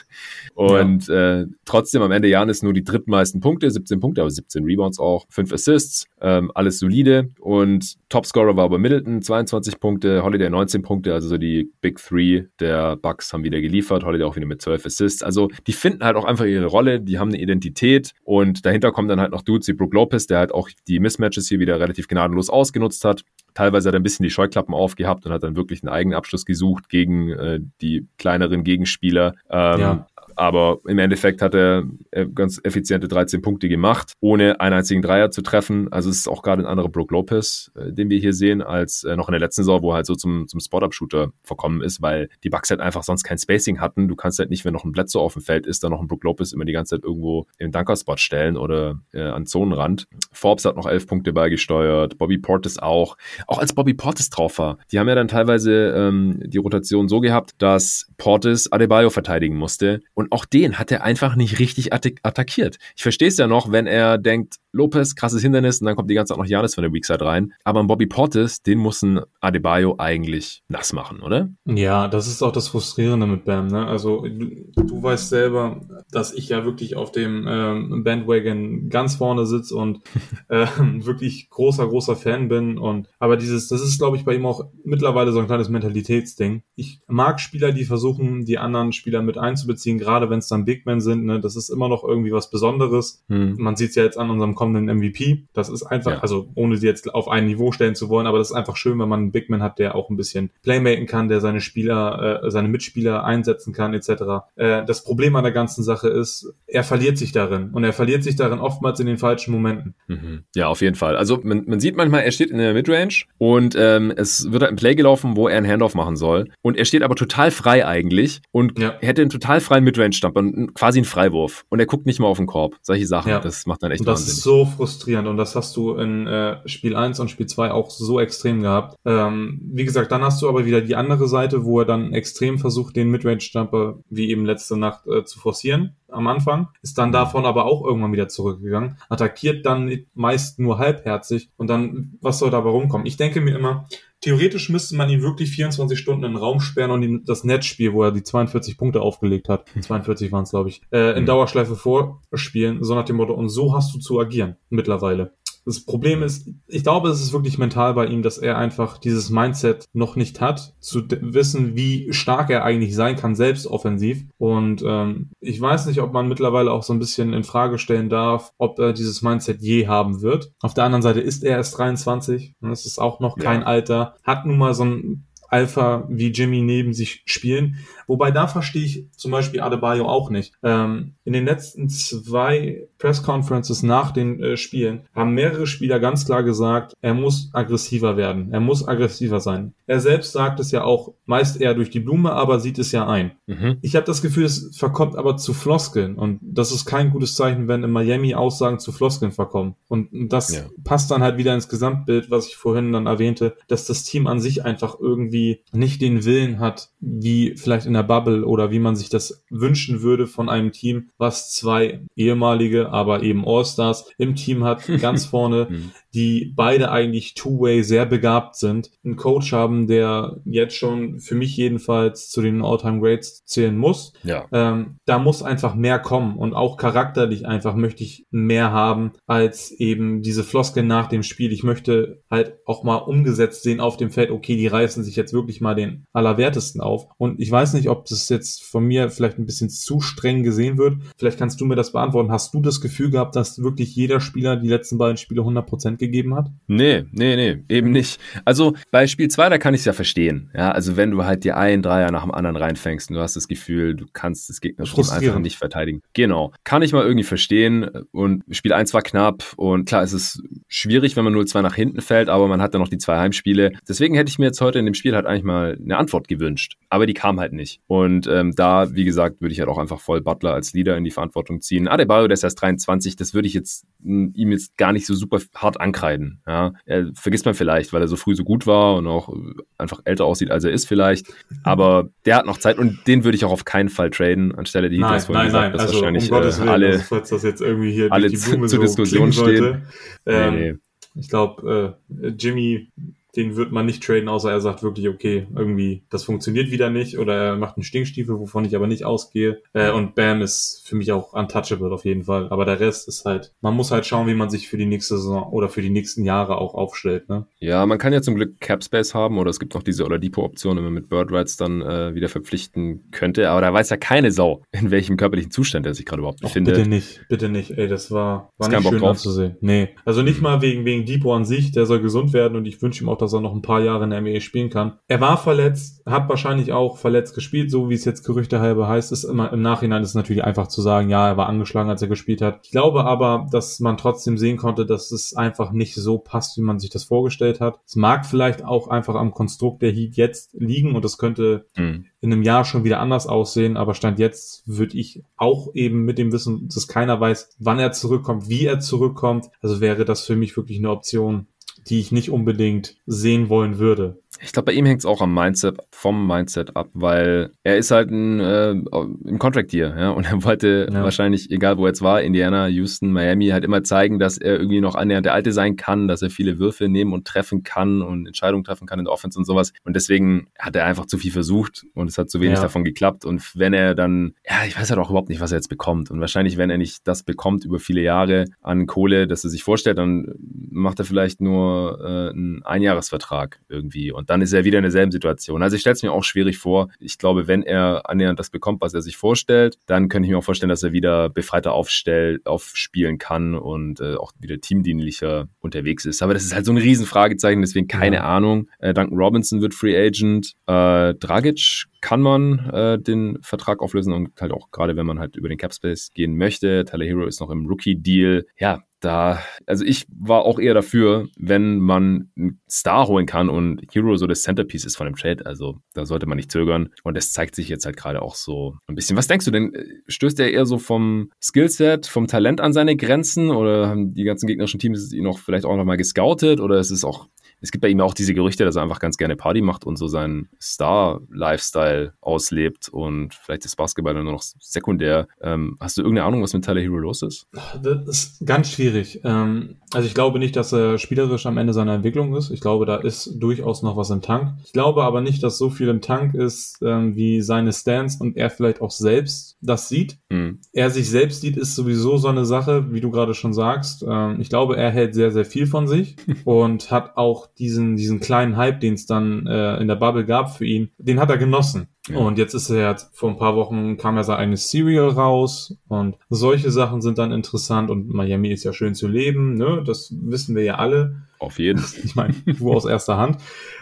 Und 0.54 1.08
ja. 1.08 1.40
äh, 1.40 1.46
trotzdem 1.64 2.02
am 2.02 2.12
Ende 2.12 2.28
Janis 2.28 2.62
nur 2.62 2.72
die 2.72 2.84
drittmeisten 2.84 3.40
Punkte, 3.40 3.70
17 3.70 4.00
Punkte, 4.00 4.20
aber 4.20 4.30
17 4.30 4.64
Rebounds 4.64 4.98
auch, 4.98 5.26
5 5.30 5.52
Assists, 5.52 6.06
ähm, 6.20 6.50
alles 6.54 6.78
solide. 6.78 7.28
Und 7.40 7.96
Topscorer 8.08 8.56
war 8.56 8.64
aber 8.64 8.78
Middleton, 8.78 9.22
22 9.22 9.80
Punkte, 9.80 10.22
Holiday 10.22 10.50
19 10.50 10.82
Punkte, 10.82 11.14
also 11.14 11.28
so 11.28 11.38
die 11.38 11.70
Big 11.80 11.98
Three 11.98 12.44
der 12.58 12.96
Bucks 12.96 13.32
haben 13.32 13.44
wieder 13.44 13.60
geliefert, 13.60 14.04
Holiday 14.04 14.26
auch 14.26 14.36
wieder 14.36 14.46
mit 14.46 14.60
12 14.60 14.86
Assists. 14.86 15.22
Also 15.22 15.48
die 15.66 15.72
finden 15.72 16.04
halt 16.04 16.16
auch 16.16 16.24
einfach 16.24 16.44
ihre 16.44 16.66
Rolle, 16.66 17.00
die 17.00 17.18
haben 17.18 17.28
eine 17.28 17.40
Identität 17.40 18.12
und 18.24 18.66
dahinter 18.66 18.92
kommen 18.92 19.08
dann 19.08 19.20
halt 19.20 19.32
noch 19.32 19.42
Dudes 19.42 19.68
wie 19.68 19.72
Brook 19.72 19.94
Lopez, 19.94 20.26
der 20.26 20.38
halt 20.38 20.52
auch 20.52 20.68
die 20.88 21.00
Mismatches 21.00 21.48
hier 21.48 21.58
wieder 21.58 21.80
relativ 21.80 22.08
gnadenlos 22.08 22.50
ausgenutzt 22.50 23.04
hat. 23.04 23.22
Teilweise 23.54 23.88
hat 23.88 23.94
er 23.94 24.00
ein 24.00 24.04
bisschen 24.04 24.22
die 24.22 24.30
Scheuklappen 24.30 24.74
aufgehabt 24.74 25.26
und 25.26 25.32
hat 25.32 25.42
dann 25.42 25.56
wirklich 25.56 25.82
einen 25.82 25.92
eigenen 25.92 26.16
Abschluss 26.16 26.44
gesucht 26.44 26.88
gegen 26.88 27.30
äh, 27.30 27.60
die 27.80 28.06
kleineren 28.18 28.62
Gegenspieler. 28.62 29.34
Ähm, 29.50 29.80
ja. 29.80 30.06
Aber 30.36 30.78
im 30.86 30.98
Endeffekt 30.98 31.42
hat 31.42 31.54
er 31.54 31.84
äh, 32.10 32.26
ganz 32.26 32.60
effiziente 32.62 33.08
13 33.08 33.42
Punkte 33.42 33.68
gemacht, 33.68 34.12
ohne 34.20 34.60
einen 34.60 34.76
einzigen 34.76 35.02
Dreier 35.02 35.30
zu 35.30 35.42
treffen. 35.42 35.92
Also 35.92 36.10
es 36.10 36.18
ist 36.18 36.28
auch 36.28 36.42
gerade 36.42 36.62
ein 36.62 36.66
anderer 36.66 36.88
Brook 36.88 37.10
Lopez, 37.10 37.70
äh, 37.76 37.92
den 37.92 38.10
wir 38.10 38.18
hier 38.18 38.32
sehen, 38.32 38.62
als 38.62 39.04
äh, 39.04 39.16
noch 39.16 39.28
in 39.28 39.32
der 39.32 39.40
letzten 39.40 39.62
Saison, 39.62 39.82
wo 39.82 39.92
er 39.92 39.96
halt 39.96 40.06
so 40.06 40.14
zum, 40.14 40.48
zum 40.48 40.60
Spot-Up-Shooter 40.60 41.32
verkommen 41.42 41.82
ist, 41.82 42.02
weil 42.02 42.28
die 42.44 42.50
Bucks 42.50 42.70
halt 42.70 42.80
einfach 42.80 43.02
sonst 43.02 43.24
kein 43.24 43.38
Spacing 43.38 43.80
hatten. 43.80 44.08
Du 44.08 44.16
kannst 44.16 44.38
halt 44.38 44.50
nicht, 44.50 44.64
wenn 44.64 44.72
noch 44.72 44.84
ein 44.84 44.92
Bledsoe 44.92 45.22
auf 45.22 45.34
dem 45.34 45.42
Feld 45.42 45.66
ist, 45.66 45.82
dann 45.84 45.90
noch 45.90 46.00
ein 46.00 46.08
Brook 46.08 46.24
Lopez 46.24 46.52
immer 46.52 46.64
die 46.64 46.72
ganze 46.72 46.96
Zeit 46.96 47.04
irgendwo 47.04 47.46
im 47.58 47.72
Dunker-Spot 47.72 48.16
stellen 48.16 48.56
oder 48.56 49.00
äh, 49.12 49.22
an 49.22 49.46
Zonenrand. 49.46 50.06
Forbes 50.32 50.64
hat 50.64 50.76
noch 50.76 50.86
elf 50.86 51.06
Punkte 51.06 51.32
beigesteuert, 51.32 52.18
Bobby 52.18 52.38
Portis 52.38 52.78
auch. 52.78 53.16
Auch 53.46 53.58
als 53.58 53.72
Bobby 53.72 53.94
Portis 53.94 54.30
drauf 54.30 54.58
war. 54.58 54.78
Die 54.92 54.98
haben 54.98 55.08
ja 55.08 55.14
dann 55.14 55.28
teilweise 55.28 55.94
ähm, 55.96 56.40
die 56.44 56.58
Rotation 56.58 57.08
so 57.08 57.20
gehabt, 57.20 57.52
dass 57.58 58.08
Portis 58.16 58.70
Adebayo 58.70 59.10
verteidigen 59.10 59.56
musste 59.56 60.02
auch 60.30 60.44
den 60.44 60.78
hat 60.78 60.92
er 60.92 61.02
einfach 61.02 61.36
nicht 61.36 61.58
richtig 61.58 61.92
attackiert. 61.92 62.78
Ich 62.96 63.02
verstehe 63.02 63.28
es 63.28 63.36
ja 63.36 63.46
noch, 63.46 63.72
wenn 63.72 63.86
er 63.86 64.18
denkt, 64.18 64.56
Lopez, 64.72 65.14
krasses 65.14 65.42
Hindernis 65.42 65.80
und 65.80 65.86
dann 65.86 65.96
kommt 65.96 66.10
die 66.10 66.14
ganze 66.14 66.32
Zeit 66.32 66.38
noch 66.38 66.46
Janis 66.46 66.74
von 66.74 66.82
der 66.82 66.92
Weakside 66.92 67.24
rein. 67.24 67.52
Aber 67.64 67.80
ein 67.80 67.86
Bobby 67.86 68.06
Portis, 68.06 68.62
den 68.62 68.78
muss 68.78 69.02
ein 69.02 69.20
Adebayo 69.40 69.96
eigentlich 69.98 70.62
nass 70.68 70.92
machen, 70.92 71.20
oder? 71.20 71.50
Ja, 71.66 72.08
das 72.08 72.28
ist 72.28 72.42
auch 72.42 72.52
das 72.52 72.68
Frustrierende 72.68 73.26
mit 73.26 73.44
Bam. 73.44 73.66
Ne? 73.66 73.86
Also 73.86 74.22
du, 74.22 74.70
du 74.76 75.02
weißt 75.02 75.28
selber, 75.28 75.80
dass 76.10 76.32
ich 76.32 76.48
ja 76.48 76.64
wirklich 76.64 76.96
auf 76.96 77.10
dem 77.10 77.46
ähm, 77.48 78.04
Bandwagon 78.04 78.88
ganz 78.88 79.16
vorne 79.16 79.46
sitze 79.46 79.74
und 79.74 80.00
äh, 80.48 80.66
wirklich 80.78 81.50
großer, 81.50 81.88
großer 81.88 82.16
Fan 82.16 82.48
bin. 82.48 82.78
Und 82.78 83.08
aber 83.18 83.36
dieses, 83.36 83.68
das 83.68 83.82
ist, 83.82 83.98
glaube 83.98 84.16
ich, 84.16 84.24
bei 84.24 84.34
ihm 84.34 84.46
auch 84.46 84.66
mittlerweile 84.84 85.32
so 85.32 85.40
ein 85.40 85.46
kleines 85.46 85.68
Mentalitätsding. 85.68 86.62
Ich 86.76 87.00
mag 87.08 87.40
Spieler, 87.40 87.72
die 87.72 87.84
versuchen, 87.84 88.44
die 88.44 88.58
anderen 88.58 88.92
Spieler 88.92 89.22
mit 89.22 89.36
einzubeziehen, 89.36 89.98
gerade 90.10 90.30
wenn 90.30 90.40
es 90.40 90.48
dann 90.48 90.64
Big 90.64 90.86
Men 90.86 91.00
sind. 91.00 91.24
Ne? 91.24 91.40
Das 91.40 91.56
ist 91.56 91.68
immer 91.68 91.88
noch 91.88 92.04
irgendwie 92.04 92.32
was 92.32 92.50
Besonderes. 92.50 93.22
Hm. 93.28 93.56
Man 93.58 93.76
sieht 93.76 93.90
es 93.90 93.96
ja 93.96 94.02
jetzt 94.02 94.18
an 94.18 94.30
unserem 94.30 94.54
kommenden 94.54 94.94
MVP. 94.96 95.44
Das 95.52 95.68
ist 95.68 95.84
einfach, 95.84 96.12
ja. 96.12 96.18
also 96.18 96.48
ohne 96.54 96.76
sie 96.76 96.86
jetzt 96.86 97.12
auf 97.14 97.28
ein 97.28 97.46
Niveau 97.46 97.72
stellen 97.72 97.94
zu 97.94 98.08
wollen, 98.08 98.26
aber 98.26 98.38
das 98.38 98.50
ist 98.50 98.56
einfach 98.56 98.76
schön, 98.76 98.98
wenn 98.98 99.08
man 99.08 99.20
einen 99.20 99.32
Big 99.32 99.50
Man 99.50 99.62
hat, 99.62 99.78
der 99.78 99.94
auch 99.94 100.10
ein 100.10 100.16
bisschen 100.16 100.50
Playmaken 100.62 101.06
kann, 101.06 101.28
der 101.28 101.40
seine 101.40 101.60
Spieler, 101.60 102.42
äh, 102.42 102.50
seine 102.50 102.68
Mitspieler 102.68 103.24
einsetzen 103.24 103.72
kann, 103.72 103.94
etc. 103.94 104.08
Äh, 104.56 104.84
das 104.84 105.04
Problem 105.04 105.36
an 105.36 105.44
der 105.44 105.52
ganzen 105.52 105.84
Sache 105.84 106.08
ist, 106.08 106.52
er 106.66 106.84
verliert 106.84 107.18
sich 107.18 107.32
darin 107.32 107.70
und 107.70 107.84
er 107.84 107.92
verliert 107.92 108.24
sich 108.24 108.36
darin 108.36 108.58
oftmals 108.58 108.98
in 109.00 109.06
den 109.06 109.18
falschen 109.18 109.52
Momenten. 109.52 109.94
Mhm. 110.08 110.44
Ja, 110.54 110.68
auf 110.68 110.80
jeden 110.80 110.96
Fall. 110.96 111.16
Also 111.16 111.38
man, 111.42 111.64
man 111.66 111.80
sieht 111.80 111.96
manchmal, 111.96 112.22
er 112.22 112.32
steht 112.32 112.50
in 112.50 112.58
der 112.58 112.74
Midrange 112.74 113.24
und 113.38 113.76
ähm, 113.78 114.12
es 114.16 114.50
wird 114.50 114.64
ein 114.64 114.76
Play 114.76 114.94
gelaufen, 114.94 115.36
wo 115.36 115.48
er 115.48 115.58
einen 115.58 115.70
Handoff 115.70 115.94
machen 115.94 116.16
soll 116.16 116.48
und 116.62 116.76
er 116.76 116.84
steht 116.84 117.02
aber 117.02 117.14
total 117.14 117.50
frei 117.50 117.86
eigentlich 117.86 118.40
und 118.50 118.78
ja. 118.78 118.94
hätte 119.00 119.22
einen 119.22 119.30
total 119.30 119.60
freien 119.60 119.84
Midrange-Stamp 119.84 119.99
und 120.36 120.74
quasi 120.74 120.98
einen 120.98 121.04
Freiwurf 121.04 121.64
und 121.68 121.80
er 121.80 121.86
guckt 121.86 122.06
nicht 122.06 122.20
mal 122.20 122.28
auf 122.28 122.38
den 122.38 122.46
Korb. 122.46 122.76
Solche 122.82 123.06
Sachen, 123.06 123.30
ja. 123.30 123.40
das 123.40 123.66
macht 123.66 123.82
dann 123.82 123.90
echt 123.90 124.00
und 124.00 124.06
Das 124.06 124.20
wahnsinnig. 124.20 124.38
ist 124.38 124.42
so 124.44 124.64
frustrierend 124.64 125.28
und 125.28 125.36
das 125.36 125.56
hast 125.56 125.76
du 125.76 125.94
in 125.94 126.26
äh, 126.26 126.56
Spiel 126.68 126.96
1 126.96 127.20
und 127.20 127.30
Spiel 127.30 127.46
2 127.46 127.70
auch 127.72 127.90
so 127.90 128.20
extrem 128.20 128.62
gehabt. 128.62 128.96
Ähm, 129.04 129.60
wie 129.72 129.84
gesagt, 129.84 130.12
dann 130.12 130.22
hast 130.22 130.42
du 130.42 130.48
aber 130.48 130.64
wieder 130.64 130.80
die 130.80 130.96
andere 130.96 131.28
Seite, 131.28 131.64
wo 131.64 131.80
er 131.80 131.86
dann 131.86 132.12
extrem 132.12 132.58
versucht, 132.58 132.96
den 132.96 133.10
Midrange-Jumper 133.10 133.98
wie 134.08 134.30
eben 134.30 134.44
letzte 134.44 134.76
Nacht 134.76 135.06
äh, 135.06 135.24
zu 135.24 135.38
forcieren 135.38 135.96
am 136.12 136.26
Anfang, 136.26 136.68
ist 136.82 136.98
dann 136.98 137.12
davon 137.12 137.46
aber 137.46 137.64
auch 137.66 137.84
irgendwann 137.84 138.12
wieder 138.12 138.28
zurückgegangen, 138.28 138.98
attackiert 139.08 139.66
dann 139.66 140.06
meist 140.14 140.58
nur 140.58 140.78
halbherzig 140.78 141.50
und 141.56 141.68
dann, 141.68 142.18
was 142.20 142.38
soll 142.38 142.50
dabei 142.50 142.70
rumkommen? 142.70 143.06
Ich 143.06 143.16
denke 143.16 143.40
mir 143.40 143.56
immer, 143.56 143.86
theoretisch 144.20 144.68
müsste 144.68 144.96
man 144.96 145.08
ihn 145.08 145.22
wirklich 145.22 145.50
24 145.50 145.98
Stunden 145.98 146.24
in 146.24 146.32
den 146.32 146.36
Raum 146.36 146.60
sperren 146.60 146.90
und 146.90 147.02
ihm 147.02 147.24
das 147.24 147.44
Netzspiel, 147.44 147.92
wo 147.92 148.04
er 148.04 148.12
die 148.12 148.22
42 148.22 148.76
Punkte 148.76 149.00
aufgelegt 149.00 149.48
hat, 149.48 149.66
42 149.80 150.30
waren 150.32 150.44
es, 150.44 150.50
glaube 150.50 150.68
ich, 150.68 150.82
äh, 150.92 151.16
in 151.16 151.22
mhm. 151.22 151.26
Dauerschleife 151.26 151.76
vorspielen, 151.76 152.82
so 152.84 152.94
nach 152.94 153.04
dem 153.04 153.16
Motto, 153.16 153.34
und 153.34 153.48
so 153.48 153.74
hast 153.74 153.94
du 153.94 153.98
zu 153.98 154.20
agieren 154.20 154.56
mittlerweile. 154.68 155.32
Das 155.64 155.84
Problem 155.84 156.22
ist, 156.22 156.48
ich 156.66 156.82
glaube, 156.82 157.08
es 157.10 157.20
ist 157.20 157.32
wirklich 157.32 157.58
mental 157.58 157.94
bei 157.94 158.06
ihm, 158.06 158.22
dass 158.22 158.38
er 158.38 158.58
einfach 158.58 158.98
dieses 158.98 159.30
Mindset 159.30 159.84
noch 159.92 160.16
nicht 160.16 160.40
hat, 160.40 160.74
zu 160.80 161.02
wissen, 161.08 161.76
wie 161.76 162.12
stark 162.12 162.50
er 162.50 162.64
eigentlich 162.64 162.94
sein 162.94 163.16
kann, 163.16 163.34
selbst 163.34 163.66
offensiv. 163.66 164.24
Und 164.38 164.82
ähm, 164.86 165.30
ich 165.40 165.60
weiß 165.60 165.86
nicht, 165.86 166.00
ob 166.00 166.12
man 166.12 166.28
mittlerweile 166.28 166.72
auch 166.72 166.82
so 166.82 166.92
ein 166.92 166.98
bisschen 166.98 167.32
in 167.32 167.44
Frage 167.44 167.78
stellen 167.78 168.08
darf, 168.08 168.52
ob 168.58 168.78
er 168.78 168.92
dieses 168.92 169.22
Mindset 169.22 169.60
je 169.62 169.86
haben 169.86 170.22
wird. 170.22 170.52
Auf 170.60 170.74
der 170.74 170.84
anderen 170.84 171.02
Seite 171.02 171.20
ist 171.20 171.44
er 171.44 171.56
erst 171.56 171.78
23, 171.78 172.54
das 172.60 172.86
ist 172.86 172.98
auch 172.98 173.20
noch 173.20 173.36
kein 173.36 173.60
ja. 173.60 173.66
Alter, 173.66 174.14
hat 174.24 174.46
nun 174.46 174.58
mal 174.58 174.74
so 174.74 174.84
ein 174.84 175.26
Alpha 175.50 176.06
wie 176.08 176.28
Jimmy 176.28 176.62
neben 176.62 176.94
sich 176.94 177.22
spielen. 177.26 177.76
Wobei 178.06 178.30
da 178.30 178.46
verstehe 178.46 178.84
ich 178.84 179.06
zum 179.16 179.30
Beispiel 179.30 179.60
Adebayo 179.60 180.08
auch 180.08 180.30
nicht. 180.30 180.52
Ähm, 180.62 181.14
in 181.24 181.32
den 181.32 181.44
letzten 181.44 181.88
zwei 181.88 182.88
Press 182.98 183.22
Conferences 183.22 183.82
nach 183.82 184.12
den 184.12 184.42
äh, 184.42 184.56
Spielen 184.56 185.02
haben 185.14 185.34
mehrere 185.34 185.66
Spieler 185.66 186.00
ganz 186.00 186.24
klar 186.24 186.42
gesagt, 186.42 186.94
er 187.02 187.14
muss 187.14 187.50
aggressiver 187.52 188.16
werden. 188.16 188.52
Er 188.52 188.60
muss 188.60 188.86
aggressiver 188.86 189.40
sein. 189.40 189.74
Er 189.86 190.00
selbst 190.00 190.32
sagt 190.32 190.60
es 190.60 190.70
ja 190.70 190.84
auch 190.84 191.14
meist 191.26 191.60
eher 191.60 191.74
durch 191.74 191.90
die 191.90 192.00
Blume, 192.00 192.32
aber 192.32 192.60
sieht 192.60 192.78
es 192.78 192.92
ja 192.92 193.06
ein. 193.08 193.32
Mhm. 193.46 193.78
Ich 193.82 193.96
habe 193.96 194.06
das 194.06 194.22
Gefühl, 194.22 194.44
es 194.44 194.76
verkommt 194.76 195.16
aber 195.16 195.36
zu 195.36 195.52
Floskeln 195.52 196.16
und 196.16 196.38
das 196.42 196.72
ist 196.72 196.86
kein 196.86 197.10
gutes 197.10 197.34
Zeichen, 197.34 197.68
wenn 197.68 197.82
in 197.82 197.90
Miami 197.90 198.34
Aussagen 198.34 198.78
zu 198.78 198.92
Floskeln 198.92 199.32
verkommen. 199.32 199.74
Und 199.88 200.08
das 200.12 200.54
ja. 200.54 200.62
passt 200.84 201.10
dann 201.10 201.22
halt 201.22 201.38
wieder 201.38 201.54
ins 201.54 201.68
Gesamtbild, 201.68 202.30
was 202.30 202.46
ich 202.46 202.56
vorhin 202.56 202.92
dann 202.92 203.06
erwähnte, 203.06 203.56
dass 203.68 203.86
das 203.86 204.04
Team 204.04 204.26
an 204.26 204.40
sich 204.40 204.64
einfach 204.64 204.98
irgendwie 205.00 205.39
nicht 205.72 206.00
den 206.00 206.24
Willen 206.24 206.58
hat, 206.58 206.90
wie 207.00 207.56
vielleicht 207.56 207.86
in 207.86 207.94
der 207.94 208.02
Bubble 208.02 208.44
oder 208.44 208.70
wie 208.70 208.78
man 208.78 208.96
sich 208.96 209.08
das 209.08 209.44
wünschen 209.50 210.02
würde 210.02 210.26
von 210.26 210.48
einem 210.48 210.72
Team, 210.72 211.10
was 211.18 211.52
zwei 211.52 212.00
ehemalige, 212.16 212.90
aber 212.90 213.22
eben 213.22 213.46
All-Stars 213.46 214.06
im 214.18 214.34
Team 214.34 214.64
hat, 214.64 214.86
ganz 215.00 215.24
vorne, 215.24 215.68
hm 215.68 215.90
die 216.14 216.52
beide 216.56 216.90
eigentlich 216.90 217.34
Two-Way 217.34 217.82
sehr 217.84 218.06
begabt 218.06 218.56
sind, 218.56 218.90
einen 219.04 219.16
Coach 219.16 219.52
haben, 219.52 219.86
der 219.86 220.40
jetzt 220.44 220.74
schon 220.74 221.20
für 221.20 221.34
mich 221.34 221.56
jedenfalls 221.56 222.30
zu 222.30 222.42
den 222.42 222.62
All-Time-Greats 222.62 223.44
zählen 223.44 223.76
muss. 223.76 224.12
Ja. 224.24 224.46
Ähm, 224.52 224.96
da 225.04 225.18
muss 225.18 225.42
einfach 225.42 225.74
mehr 225.74 225.98
kommen 225.98 226.36
und 226.36 226.54
auch 226.54 226.76
charakterlich 226.76 227.46
einfach 227.46 227.74
möchte 227.74 228.02
ich 228.02 228.26
mehr 228.30 228.72
haben 228.72 229.12
als 229.26 229.70
eben 229.70 230.22
diese 230.22 230.44
Floskel 230.44 230.82
nach 230.82 231.06
dem 231.06 231.22
Spiel. 231.22 231.52
Ich 231.52 231.62
möchte 231.62 232.22
halt 232.30 232.58
auch 232.66 232.82
mal 232.82 232.96
umgesetzt 232.96 233.62
sehen 233.62 233.80
auf 233.80 233.96
dem 233.96 234.10
Feld, 234.10 234.30
okay, 234.30 234.56
die 234.56 234.66
reißen 234.66 235.04
sich 235.04 235.16
jetzt 235.16 235.32
wirklich 235.32 235.60
mal 235.60 235.74
den 235.74 236.06
Allerwertesten 236.12 236.80
auf. 236.80 237.06
Und 237.18 237.40
ich 237.40 237.50
weiß 237.50 237.74
nicht, 237.74 237.88
ob 237.88 238.06
das 238.06 238.28
jetzt 238.28 238.64
von 238.64 238.84
mir 238.84 239.10
vielleicht 239.10 239.38
ein 239.38 239.46
bisschen 239.46 239.70
zu 239.70 240.00
streng 240.00 240.42
gesehen 240.42 240.78
wird. 240.78 240.96
Vielleicht 241.16 241.38
kannst 241.38 241.60
du 241.60 241.66
mir 241.66 241.76
das 241.76 241.92
beantworten. 241.92 242.32
Hast 242.32 242.52
du 242.54 242.60
das 242.60 242.80
Gefühl 242.80 243.10
gehabt, 243.10 243.36
dass 243.36 243.62
wirklich 243.62 243.94
jeder 243.94 244.20
Spieler 244.20 244.56
die 244.56 244.68
letzten 244.68 244.98
beiden 244.98 245.16
Spiele 245.16 245.42
100% 245.42 245.99
gegeben 246.00 246.34
hat? 246.34 246.48
Nee, 246.66 247.04
nee, 247.12 247.36
nee, 247.36 247.62
eben 247.68 247.92
nicht. 247.92 248.20
Also 248.44 248.74
bei 248.90 249.06
Spiel 249.06 249.28
2, 249.28 249.48
da 249.48 249.58
kann 249.58 249.74
ich 249.74 249.82
es 249.82 249.84
ja 249.84 249.92
verstehen. 249.92 250.50
Ja, 250.54 250.72
also 250.72 250.96
wenn 250.96 251.12
du 251.12 251.24
halt 251.24 251.44
dir 251.44 251.56
einen 251.56 251.82
Dreier 251.82 252.10
nach 252.10 252.22
dem 252.22 252.32
anderen 252.32 252.56
reinfängst 252.56 253.10
und 253.10 253.16
du 253.16 253.22
hast 253.22 253.36
das 253.36 253.46
Gefühl, 253.46 253.94
du 253.94 254.06
kannst 254.12 254.48
das 254.48 254.60
Gegnerteam 254.60 255.04
einfach 255.10 255.38
nicht 255.38 255.56
verteidigen. 255.56 256.02
Genau. 256.14 256.52
Kann 256.64 256.82
ich 256.82 256.92
mal 256.92 257.04
irgendwie 257.04 257.24
verstehen. 257.24 257.88
Und 258.10 258.42
Spiel 258.50 258.72
1 258.72 258.92
war 258.94 259.02
knapp 259.02 259.52
und 259.56 259.86
klar, 259.86 260.02
es 260.02 260.12
ist 260.12 260.42
schwierig, 260.68 261.16
wenn 261.16 261.24
man 261.24 261.34
0-2 261.34 261.62
nach 261.62 261.74
hinten 261.74 262.00
fällt, 262.00 262.28
aber 262.28 262.48
man 262.48 262.60
hat 262.60 262.74
dann 262.74 262.80
noch 262.80 262.88
die 262.88 262.98
zwei 262.98 263.18
Heimspiele. 263.18 263.72
Deswegen 263.88 264.14
hätte 264.14 264.30
ich 264.30 264.38
mir 264.38 264.46
jetzt 264.46 264.60
heute 264.60 264.78
in 264.78 264.86
dem 264.86 264.94
Spiel 264.94 265.14
halt 265.14 265.26
eigentlich 265.26 265.44
mal 265.44 265.78
eine 265.82 265.96
Antwort 265.96 266.28
gewünscht. 266.28 266.76
Aber 266.88 267.06
die 267.06 267.14
kam 267.14 267.38
halt 267.38 267.52
nicht. 267.52 267.80
Und 267.86 268.26
ähm, 268.26 268.54
da, 268.56 268.94
wie 268.94 269.04
gesagt, 269.04 269.40
würde 269.40 269.52
ich 269.52 269.60
halt 269.60 269.68
auch 269.68 269.78
einfach 269.78 270.00
voll 270.00 270.20
Butler 270.20 270.54
als 270.54 270.72
Leader 270.72 270.96
in 270.96 271.04
die 271.04 271.10
Verantwortung 271.10 271.60
ziehen. 271.60 271.88
Adebayo, 271.88 272.26
der 272.26 272.34
ist 272.34 272.44
erst 272.44 272.60
23, 272.60 273.16
das 273.16 273.34
würde 273.34 273.48
ich 273.48 273.54
jetzt 273.54 273.86
ihm 274.02 274.52
jetzt 274.52 274.76
gar 274.76 274.92
nicht 274.92 275.06
so 275.06 275.14
super 275.14 275.38
hart 275.54 275.80
ankreiden 275.80 275.89
ankreiden. 275.90 276.40
Ja, 276.46 276.72
er, 276.84 277.10
vergisst 277.14 277.44
man 277.44 277.54
vielleicht, 277.54 277.92
weil 277.92 278.02
er 278.02 278.08
so 278.08 278.16
früh 278.16 278.34
so 278.34 278.44
gut 278.44 278.66
war 278.66 278.96
und 278.96 279.06
auch 279.06 279.32
einfach 279.78 280.00
älter 280.04 280.24
aussieht, 280.24 280.50
als 280.50 280.64
er 280.64 280.70
ist 280.70 280.86
vielleicht. 280.86 281.32
Aber 281.64 282.08
der 282.24 282.36
hat 282.36 282.46
noch 282.46 282.58
Zeit 282.58 282.78
und 282.78 283.06
den 283.06 283.24
würde 283.24 283.36
ich 283.36 283.44
auch 283.44 283.52
auf 283.52 283.64
keinen 283.64 283.88
Fall 283.88 284.10
traden, 284.10 284.54
anstelle 284.54 284.88
die 284.88 284.98
nein, 284.98 285.22
nein, 285.28 285.46
gesagt, 285.46 285.52
nein. 285.52 285.80
also, 285.80 285.94
wahrscheinlich 285.94 286.24
um 286.24 286.30
Gottes 286.30 286.58
Willen, 286.58 286.68
alle, 286.68 286.86
also, 286.86 287.04
falls 287.04 287.28
das 287.30 287.42
jetzt 287.42 287.60
irgendwie 287.60 287.92
hier 287.92 288.12
alle 288.12 288.32
zu, 288.32 288.66
zur 288.66 288.80
Diskussion 288.80 289.32
stehen. 289.32 289.82
Ähm, 290.26 290.54
nee, 290.54 290.72
nee. 290.72 290.78
Ich 291.14 291.28
glaube, 291.28 291.96
äh, 292.20 292.28
Jimmy 292.28 292.88
den 293.36 293.56
wird 293.56 293.72
man 293.72 293.86
nicht 293.86 294.02
traden, 294.02 294.28
außer 294.28 294.50
er 294.50 294.60
sagt 294.60 294.82
wirklich, 294.82 295.08
okay, 295.08 295.46
irgendwie, 295.54 296.04
das 296.10 296.24
funktioniert 296.24 296.70
wieder 296.70 296.90
nicht 296.90 297.18
oder 297.18 297.34
er 297.34 297.56
macht 297.56 297.76
einen 297.76 297.84
Stinkstiefel, 297.84 298.38
wovon 298.38 298.64
ich 298.64 298.74
aber 298.76 298.86
nicht 298.86 299.04
ausgehe. 299.04 299.62
Äh, 299.72 299.90
und 299.90 300.14
Bam 300.14 300.40
ist 300.42 300.82
für 300.84 300.96
mich 300.96 301.12
auch 301.12 301.32
untouchable 301.32 301.92
auf 301.92 302.04
jeden 302.04 302.24
Fall. 302.24 302.48
Aber 302.50 302.64
der 302.64 302.80
Rest 302.80 303.08
ist 303.08 303.24
halt, 303.24 303.52
man 303.60 303.74
muss 303.74 303.90
halt 303.90 304.06
schauen, 304.06 304.26
wie 304.26 304.34
man 304.34 304.50
sich 304.50 304.68
für 304.68 304.76
die 304.76 304.86
nächste 304.86 305.16
Saison 305.16 305.50
oder 305.52 305.68
für 305.68 305.82
die 305.82 305.90
nächsten 305.90 306.24
Jahre 306.24 306.58
auch 306.58 306.74
aufstellt. 306.74 307.28
Ne? 307.28 307.46
Ja, 307.58 307.86
man 307.86 307.98
kann 307.98 308.12
ja 308.12 308.22
zum 308.22 308.34
Glück 308.34 308.60
Cap 308.60 308.82
Space 308.84 309.14
haben 309.14 309.38
oder 309.38 309.50
es 309.50 309.60
gibt 309.60 309.74
noch 309.74 309.82
diese 309.82 310.04
Oladipo-Option, 310.04 310.76
wenn 310.76 310.84
man 310.84 310.92
mit 310.92 311.08
Bird 311.08 311.32
Rights 311.32 311.56
dann 311.56 311.82
äh, 311.82 312.14
wieder 312.14 312.28
verpflichten 312.28 313.10
könnte. 313.10 313.50
Aber 313.50 313.60
da 313.60 313.72
weiß 313.72 313.90
ja 313.90 313.96
keine 313.96 314.32
Sau, 314.32 314.62
in 314.72 314.90
welchem 314.90 315.16
körperlichen 315.16 315.50
Zustand 315.50 315.86
er 315.86 315.94
sich 315.94 316.06
gerade 316.06 316.20
überhaupt 316.20 316.40
befindet. 316.40 316.76
Bitte 316.76 316.88
nicht, 316.88 317.20
bitte 317.28 317.48
nicht. 317.48 317.72
Ey, 317.72 317.88
das 317.88 318.10
war, 318.10 318.50
war 318.58 318.68
nicht 318.68 318.88
schön 318.88 319.04
anzusehen. 319.04 319.56
Nee, 319.60 319.90
also 320.04 320.22
nicht 320.22 320.40
mal 320.40 320.62
wegen, 320.62 320.84
wegen 320.84 321.04
Depot 321.04 321.36
an 321.36 321.44
sich, 321.44 321.72
der 321.72 321.86
soll 321.86 322.00
gesund 322.00 322.32
werden 322.32 322.56
und 322.56 322.66
ich 322.66 322.80
wünsche 322.82 323.04
ihm 323.04 323.08
auch, 323.08 323.18
dass 323.20 323.32
er 323.32 323.40
noch 323.40 323.54
ein 323.54 323.62
paar 323.62 323.80
Jahre 323.80 324.04
in 324.04 324.10
der 324.10 324.20
NBA 324.20 324.40
spielen 324.40 324.70
kann. 324.70 324.98
Er 325.08 325.20
war 325.20 325.36
verletzt, 325.36 326.02
hat 326.06 326.28
wahrscheinlich 326.28 326.72
auch 326.72 326.98
verletzt 326.98 327.34
gespielt, 327.34 327.70
so 327.70 327.90
wie 327.90 327.94
es 327.94 328.04
jetzt 328.04 328.24
Gerüchte 328.24 328.60
halber 328.60 328.88
heißt. 328.88 329.12
Ist 329.12 329.24
immer 329.24 329.52
im 329.52 329.62
Nachhinein 329.62 330.02
ist 330.02 330.10
es 330.10 330.14
natürlich 330.14 330.44
einfach 330.44 330.68
zu 330.68 330.82
sagen, 330.82 331.08
ja, 331.10 331.28
er 331.28 331.36
war 331.36 331.48
angeschlagen, 331.48 331.90
als 331.90 332.02
er 332.02 332.08
gespielt 332.08 332.42
hat. 332.42 332.60
Ich 332.64 332.70
glaube 332.70 333.04
aber, 333.04 333.46
dass 333.50 333.80
man 333.80 333.96
trotzdem 333.96 334.38
sehen 334.38 334.56
konnte, 334.56 334.86
dass 334.86 335.12
es 335.12 335.34
einfach 335.34 335.72
nicht 335.72 335.94
so 335.94 336.18
passt, 336.18 336.56
wie 336.56 336.62
man 336.62 336.78
sich 336.78 336.90
das 336.90 337.04
vorgestellt 337.04 337.60
hat. 337.60 337.80
Es 337.86 337.96
mag 337.96 338.26
vielleicht 338.26 338.64
auch 338.64 338.88
einfach 338.88 339.14
am 339.14 339.32
Konstrukt 339.32 339.82
der 339.82 339.92
Heat 339.92 340.16
jetzt 340.16 340.54
liegen 340.58 340.94
und 340.94 341.04
es 341.04 341.18
könnte 341.18 341.66
mhm. 341.76 342.06
in 342.20 342.32
einem 342.32 342.42
Jahr 342.42 342.64
schon 342.64 342.84
wieder 342.84 343.00
anders 343.00 343.26
aussehen, 343.26 343.76
aber 343.76 343.94
Stand 343.94 344.18
jetzt 344.18 344.62
würde 344.66 344.96
ich 344.98 345.22
auch 345.36 345.74
eben 345.74 346.04
mit 346.04 346.18
dem 346.18 346.32
Wissen, 346.32 346.68
dass 346.72 346.88
keiner 346.88 347.20
weiß, 347.20 347.56
wann 347.58 347.78
er 347.78 347.92
zurückkommt, 347.92 348.48
wie 348.48 348.66
er 348.66 348.80
zurückkommt, 348.80 349.50
also 349.60 349.80
wäre 349.80 350.04
das 350.04 350.24
für 350.24 350.36
mich 350.36 350.56
wirklich 350.56 350.78
eine 350.78 350.90
Option, 350.90 351.46
die 351.88 352.00
ich 352.00 352.12
nicht 352.12 352.30
unbedingt 352.30 352.96
sehen 353.06 353.48
wollen 353.48 353.78
würde. 353.78 354.18
Ich 354.42 354.52
glaube, 354.52 354.66
bei 354.66 354.72
ihm 354.72 354.86
hängt 354.86 355.00
es 355.00 355.06
auch 355.06 355.20
am 355.20 355.34
Mindset, 355.34 355.78
vom 355.90 356.26
Mindset 356.26 356.76
ab, 356.76 356.88
weil 356.94 357.50
er 357.64 357.76
ist 357.76 357.90
halt 357.90 358.10
ein, 358.10 358.38
äh, 358.38 358.70
im 358.70 359.38
Contract 359.38 359.72
hier, 359.72 359.94
ja, 359.98 360.10
und 360.10 360.24
er 360.24 360.44
wollte 360.44 360.88
ja. 360.90 361.02
wahrscheinlich, 361.02 361.50
egal 361.50 361.78
wo 361.78 361.84
er 361.84 361.88
jetzt 361.88 362.02
war, 362.02 362.22
Indiana, 362.22 362.68
Houston, 362.68 363.12
Miami, 363.12 363.48
halt 363.48 363.64
immer 363.64 363.82
zeigen, 363.82 364.20
dass 364.20 364.38
er 364.38 364.58
irgendwie 364.58 364.80
noch 364.80 364.94
annähernd 364.94 365.26
der 365.26 365.34
Alte 365.34 365.52
sein 365.52 365.74
kann, 365.76 366.06
dass 366.06 366.22
er 366.22 366.30
viele 366.30 366.58
Würfe 366.58 366.88
nehmen 366.88 367.12
und 367.12 367.26
treffen 367.26 367.64
kann 367.64 368.02
und 368.02 368.26
Entscheidungen 368.26 368.62
treffen 368.62 368.86
kann 368.86 369.00
in 369.00 369.06
der 369.06 369.12
Offense 369.12 369.38
und 369.38 369.46
sowas. 369.46 369.72
Und 369.84 369.96
deswegen 369.96 370.46
hat 370.58 370.76
er 370.76 370.84
einfach 370.86 371.06
zu 371.06 371.18
viel 371.18 371.32
versucht 371.32 371.84
und 371.94 372.08
es 372.08 372.16
hat 372.16 372.30
zu 372.30 372.40
wenig 372.40 372.56
ja. 372.56 372.62
davon 372.62 372.84
geklappt. 372.84 373.24
Und 373.24 373.50
wenn 373.56 373.72
er 373.72 373.96
dann, 373.96 374.34
ja, 374.48 374.64
ich 374.66 374.78
weiß 374.78 374.90
halt 374.90 375.00
auch 375.00 375.10
überhaupt 375.10 375.28
nicht, 375.28 375.40
was 375.40 375.50
er 375.50 375.58
jetzt 375.58 375.68
bekommt. 375.68 376.10
Und 376.10 376.20
wahrscheinlich, 376.20 376.56
wenn 376.56 376.70
er 376.70 376.78
nicht 376.78 377.06
das 377.08 377.24
bekommt 377.24 377.64
über 377.64 377.80
viele 377.80 378.00
Jahre 378.00 378.44
an 378.62 378.86
Kohle, 378.86 379.26
dass 379.26 379.42
er 379.42 379.50
sich 379.50 379.64
vorstellt, 379.64 379.98
dann 379.98 380.32
macht 380.70 381.00
er 381.00 381.04
vielleicht 381.04 381.40
nur 381.40 381.98
äh, 382.00 382.30
einen 382.30 382.62
Einjahresvertrag 382.62 383.60
irgendwie. 383.68 384.12
Und 384.20 384.28
dann 384.28 384.42
ist 384.42 384.52
er 384.52 384.64
wieder 384.64 384.78
in 384.78 384.82
derselben 384.82 385.10
Situation. 385.10 385.62
Also 385.62 385.76
ich 385.76 385.80
stelle 385.80 385.94
es 385.94 386.02
mir 386.02 386.12
auch 386.12 386.24
schwierig 386.24 386.58
vor. 386.58 386.90
Ich 386.98 387.16
glaube, 387.16 387.48
wenn 387.48 387.62
er 387.62 388.02
annähernd 388.04 388.38
das 388.38 388.50
bekommt, 388.50 388.82
was 388.82 388.92
er 388.92 389.00
sich 389.00 389.16
vorstellt, 389.16 389.78
dann 389.86 390.10
könnte 390.10 390.26
ich 390.26 390.30
mir 390.30 390.36
auch 390.36 390.44
vorstellen, 390.44 390.68
dass 390.68 390.82
er 390.82 390.92
wieder 390.92 391.30
befreiter 391.30 391.72
aufstell, 391.72 392.40
aufspielen 392.44 393.16
kann 393.16 393.54
und 393.54 394.00
äh, 394.00 394.16
auch 394.16 394.32
wieder 394.38 394.60
teamdienlicher 394.60 395.48
unterwegs 395.60 396.04
ist. 396.04 396.22
Aber 396.22 396.34
das 396.34 396.44
ist 396.44 396.54
halt 396.54 396.66
so 396.66 396.72
ein 396.72 396.76
Riesenfragezeichen, 396.76 397.62
deswegen 397.62 397.88
keine 397.88 398.16
ja. 398.16 398.24
Ahnung. 398.24 398.68
Äh, 398.78 398.92
Duncan 398.92 399.16
Robinson 399.16 399.62
wird 399.62 399.72
Free 399.72 399.96
Agent. 399.96 400.52
Äh, 400.66 401.14
Dragic 401.14 401.86
kann 402.00 402.20
man 402.20 402.70
äh, 402.70 402.98
den 402.98 403.38
Vertrag 403.42 403.80
auflösen 403.80 404.12
und 404.12 404.40
halt 404.40 404.52
auch 404.52 404.70
gerade, 404.70 404.96
wenn 404.96 405.06
man 405.06 405.18
halt 405.18 405.36
über 405.36 405.48
den 405.48 405.58
Capspace 405.58 406.12
gehen 406.12 406.36
möchte. 406.36 406.84
Tyler 406.84 407.04
Hero 407.04 407.26
ist 407.26 407.40
noch 407.40 407.50
im 407.50 407.66
Rookie-Deal. 407.66 408.46
Ja, 408.58 408.82
da, 409.00 409.42
also 409.66 409.84
ich 409.84 410.06
war 410.14 410.44
auch 410.44 410.58
eher 410.58 410.74
dafür, 410.74 411.26
wenn 411.38 411.78
man 411.78 412.30
einen 412.36 412.60
Star 412.70 413.08
holen 413.08 413.24
kann 413.24 413.48
und 413.48 413.82
Hero 413.92 414.14
so 414.16 414.26
das 414.26 414.42
Centerpiece 414.42 414.84
ist 414.84 414.96
von 414.96 415.06
dem 415.06 415.16
Trade. 415.16 415.46
Also 415.46 415.78
da 415.94 416.04
sollte 416.04 416.26
man 416.26 416.36
nicht 416.36 416.52
zögern. 416.52 416.90
Und 417.02 417.16
das 417.16 417.32
zeigt 417.32 417.54
sich 417.54 417.68
jetzt 417.68 417.86
halt 417.86 417.96
gerade 417.96 418.20
auch 418.20 418.34
so 418.34 418.76
ein 418.86 418.94
bisschen. 418.94 419.16
Was 419.16 419.26
denkst 419.26 419.46
du 419.46 419.50
denn? 419.50 419.72
Stößt 420.06 420.38
er 420.40 420.52
eher 420.52 420.66
so 420.66 420.78
vom 420.78 421.30
Skillset, 421.40 422.06
vom 422.06 422.26
Talent 422.26 422.60
an 422.60 422.74
seine 422.74 422.94
Grenzen 422.96 423.50
oder 423.50 423.88
haben 423.88 424.12
die 424.12 424.24
ganzen 424.24 424.46
gegnerischen 424.46 424.80
Teams 424.80 425.12
ihn 425.12 425.26
auch 425.26 425.38
vielleicht 425.38 425.64
auch 425.64 425.76
nochmal 425.76 425.96
gescoutet 425.96 426.60
oder 426.60 426.78
ist 426.78 426.90
es 426.90 427.04
auch 427.04 427.26
es 427.60 427.70
gibt 427.70 427.82
bei 427.82 427.88
ihm 427.88 428.00
auch 428.00 428.14
diese 428.14 428.34
Gerüchte, 428.34 428.64
dass 428.64 428.76
er 428.76 428.82
einfach 428.82 429.00
ganz 429.00 429.16
gerne 429.16 429.36
Party 429.36 429.60
macht 429.60 429.84
und 429.84 429.96
so 429.96 430.08
seinen 430.08 430.48
Star-Lifestyle 430.60 432.14
auslebt 432.20 432.88
und 432.88 433.34
vielleicht 433.34 433.64
ist 433.64 433.76
Basketball 433.76 434.14
dann 434.14 434.24
nur 434.24 434.34
noch 434.34 434.42
sekundär. 434.42 435.28
Ähm, 435.40 435.76
hast 435.80 435.96
du 435.96 436.02
irgendeine 436.02 436.26
Ahnung, 436.26 436.42
was 436.42 436.52
mit 436.52 436.64
Tyler 436.64 436.80
Hero 436.80 436.98
los 436.98 437.22
ist? 437.22 437.46
Das 437.82 438.06
ist 438.06 438.46
ganz 438.46 438.70
schwierig. 438.70 439.20
Ähm, 439.24 439.76
also 439.92 440.06
ich 440.06 440.14
glaube 440.14 440.38
nicht, 440.38 440.56
dass 440.56 440.72
er 440.72 440.98
spielerisch 440.98 441.46
am 441.46 441.58
Ende 441.58 441.72
seiner 441.72 441.94
Entwicklung 441.94 442.34
ist. 442.34 442.50
Ich 442.50 442.60
glaube, 442.60 442.86
da 442.86 442.96
ist 442.96 443.40
durchaus 443.40 443.82
noch 443.82 443.96
was 443.96 444.10
im 444.10 444.22
Tank. 444.22 444.54
Ich 444.64 444.72
glaube 444.72 445.04
aber 445.04 445.20
nicht, 445.20 445.42
dass 445.42 445.58
so 445.58 445.70
viel 445.70 445.88
im 445.88 446.00
Tank 446.00 446.34
ist, 446.34 446.78
ähm, 446.82 447.16
wie 447.16 447.42
seine 447.42 447.72
Stance 447.72 448.18
und 448.20 448.36
er 448.36 448.50
vielleicht 448.50 448.80
auch 448.80 448.90
selbst 448.90 449.56
das 449.60 449.88
sieht. 449.88 450.18
Mhm. 450.30 450.60
Er 450.72 450.90
sich 450.90 451.10
selbst 451.10 451.40
sieht, 451.40 451.56
ist 451.56 451.74
sowieso 451.74 452.16
so 452.16 452.28
eine 452.28 452.44
Sache, 452.44 452.92
wie 452.92 453.00
du 453.00 453.10
gerade 453.10 453.34
schon 453.34 453.52
sagst. 453.52 454.04
Ähm, 454.08 454.40
ich 454.40 454.48
glaube, 454.48 454.76
er 454.76 454.90
hält 454.90 455.14
sehr, 455.14 455.30
sehr 455.30 455.44
viel 455.44 455.66
von 455.66 455.86
sich 455.86 456.16
und 456.44 456.90
hat 456.90 457.16
auch 457.16 457.49
diesen, 457.58 457.96
diesen 457.96 458.20
kleinen 458.20 458.56
Hype, 458.56 458.80
den 458.80 458.94
es 458.94 459.06
dann 459.06 459.46
äh, 459.46 459.76
in 459.78 459.88
der 459.88 459.96
Bubble 459.96 460.24
gab 460.24 460.56
für 460.56 460.64
ihn, 460.64 460.90
den 460.98 461.20
hat 461.20 461.30
er 461.30 461.38
genossen. 461.38 461.88
Ja. 462.08 462.16
Und 462.16 462.38
jetzt 462.38 462.54
ist 462.54 462.70
er 462.70 462.90
jetzt, 462.90 463.10
vor 463.16 463.30
ein 463.30 463.36
paar 463.36 463.56
Wochen 463.56 463.96
kam 463.96 464.16
ja 464.16 464.24
sein 464.24 464.38
eigenes 464.38 464.70
Serial 464.70 465.10
raus 465.10 465.76
und 465.88 466.16
solche 466.28 466.70
Sachen 466.70 467.02
sind 467.02 467.18
dann 467.18 467.32
interessant 467.32 467.90
und 467.90 468.08
Miami 468.08 468.50
ist 468.50 468.64
ja 468.64 468.72
schön 468.72 468.94
zu 468.94 469.06
leben, 469.06 469.54
ne? 469.54 469.82
Das 469.84 470.14
wissen 470.20 470.56
wir 470.56 470.62
ja 470.62 470.76
alle. 470.76 471.22
Auf 471.38 471.58
jeden 471.58 471.78
Fall. 471.80 472.00
Ich 472.04 472.16
meine, 472.16 472.34
du 472.46 472.72
aus 472.72 472.84
erster 472.84 473.16
Hand. 473.16 473.38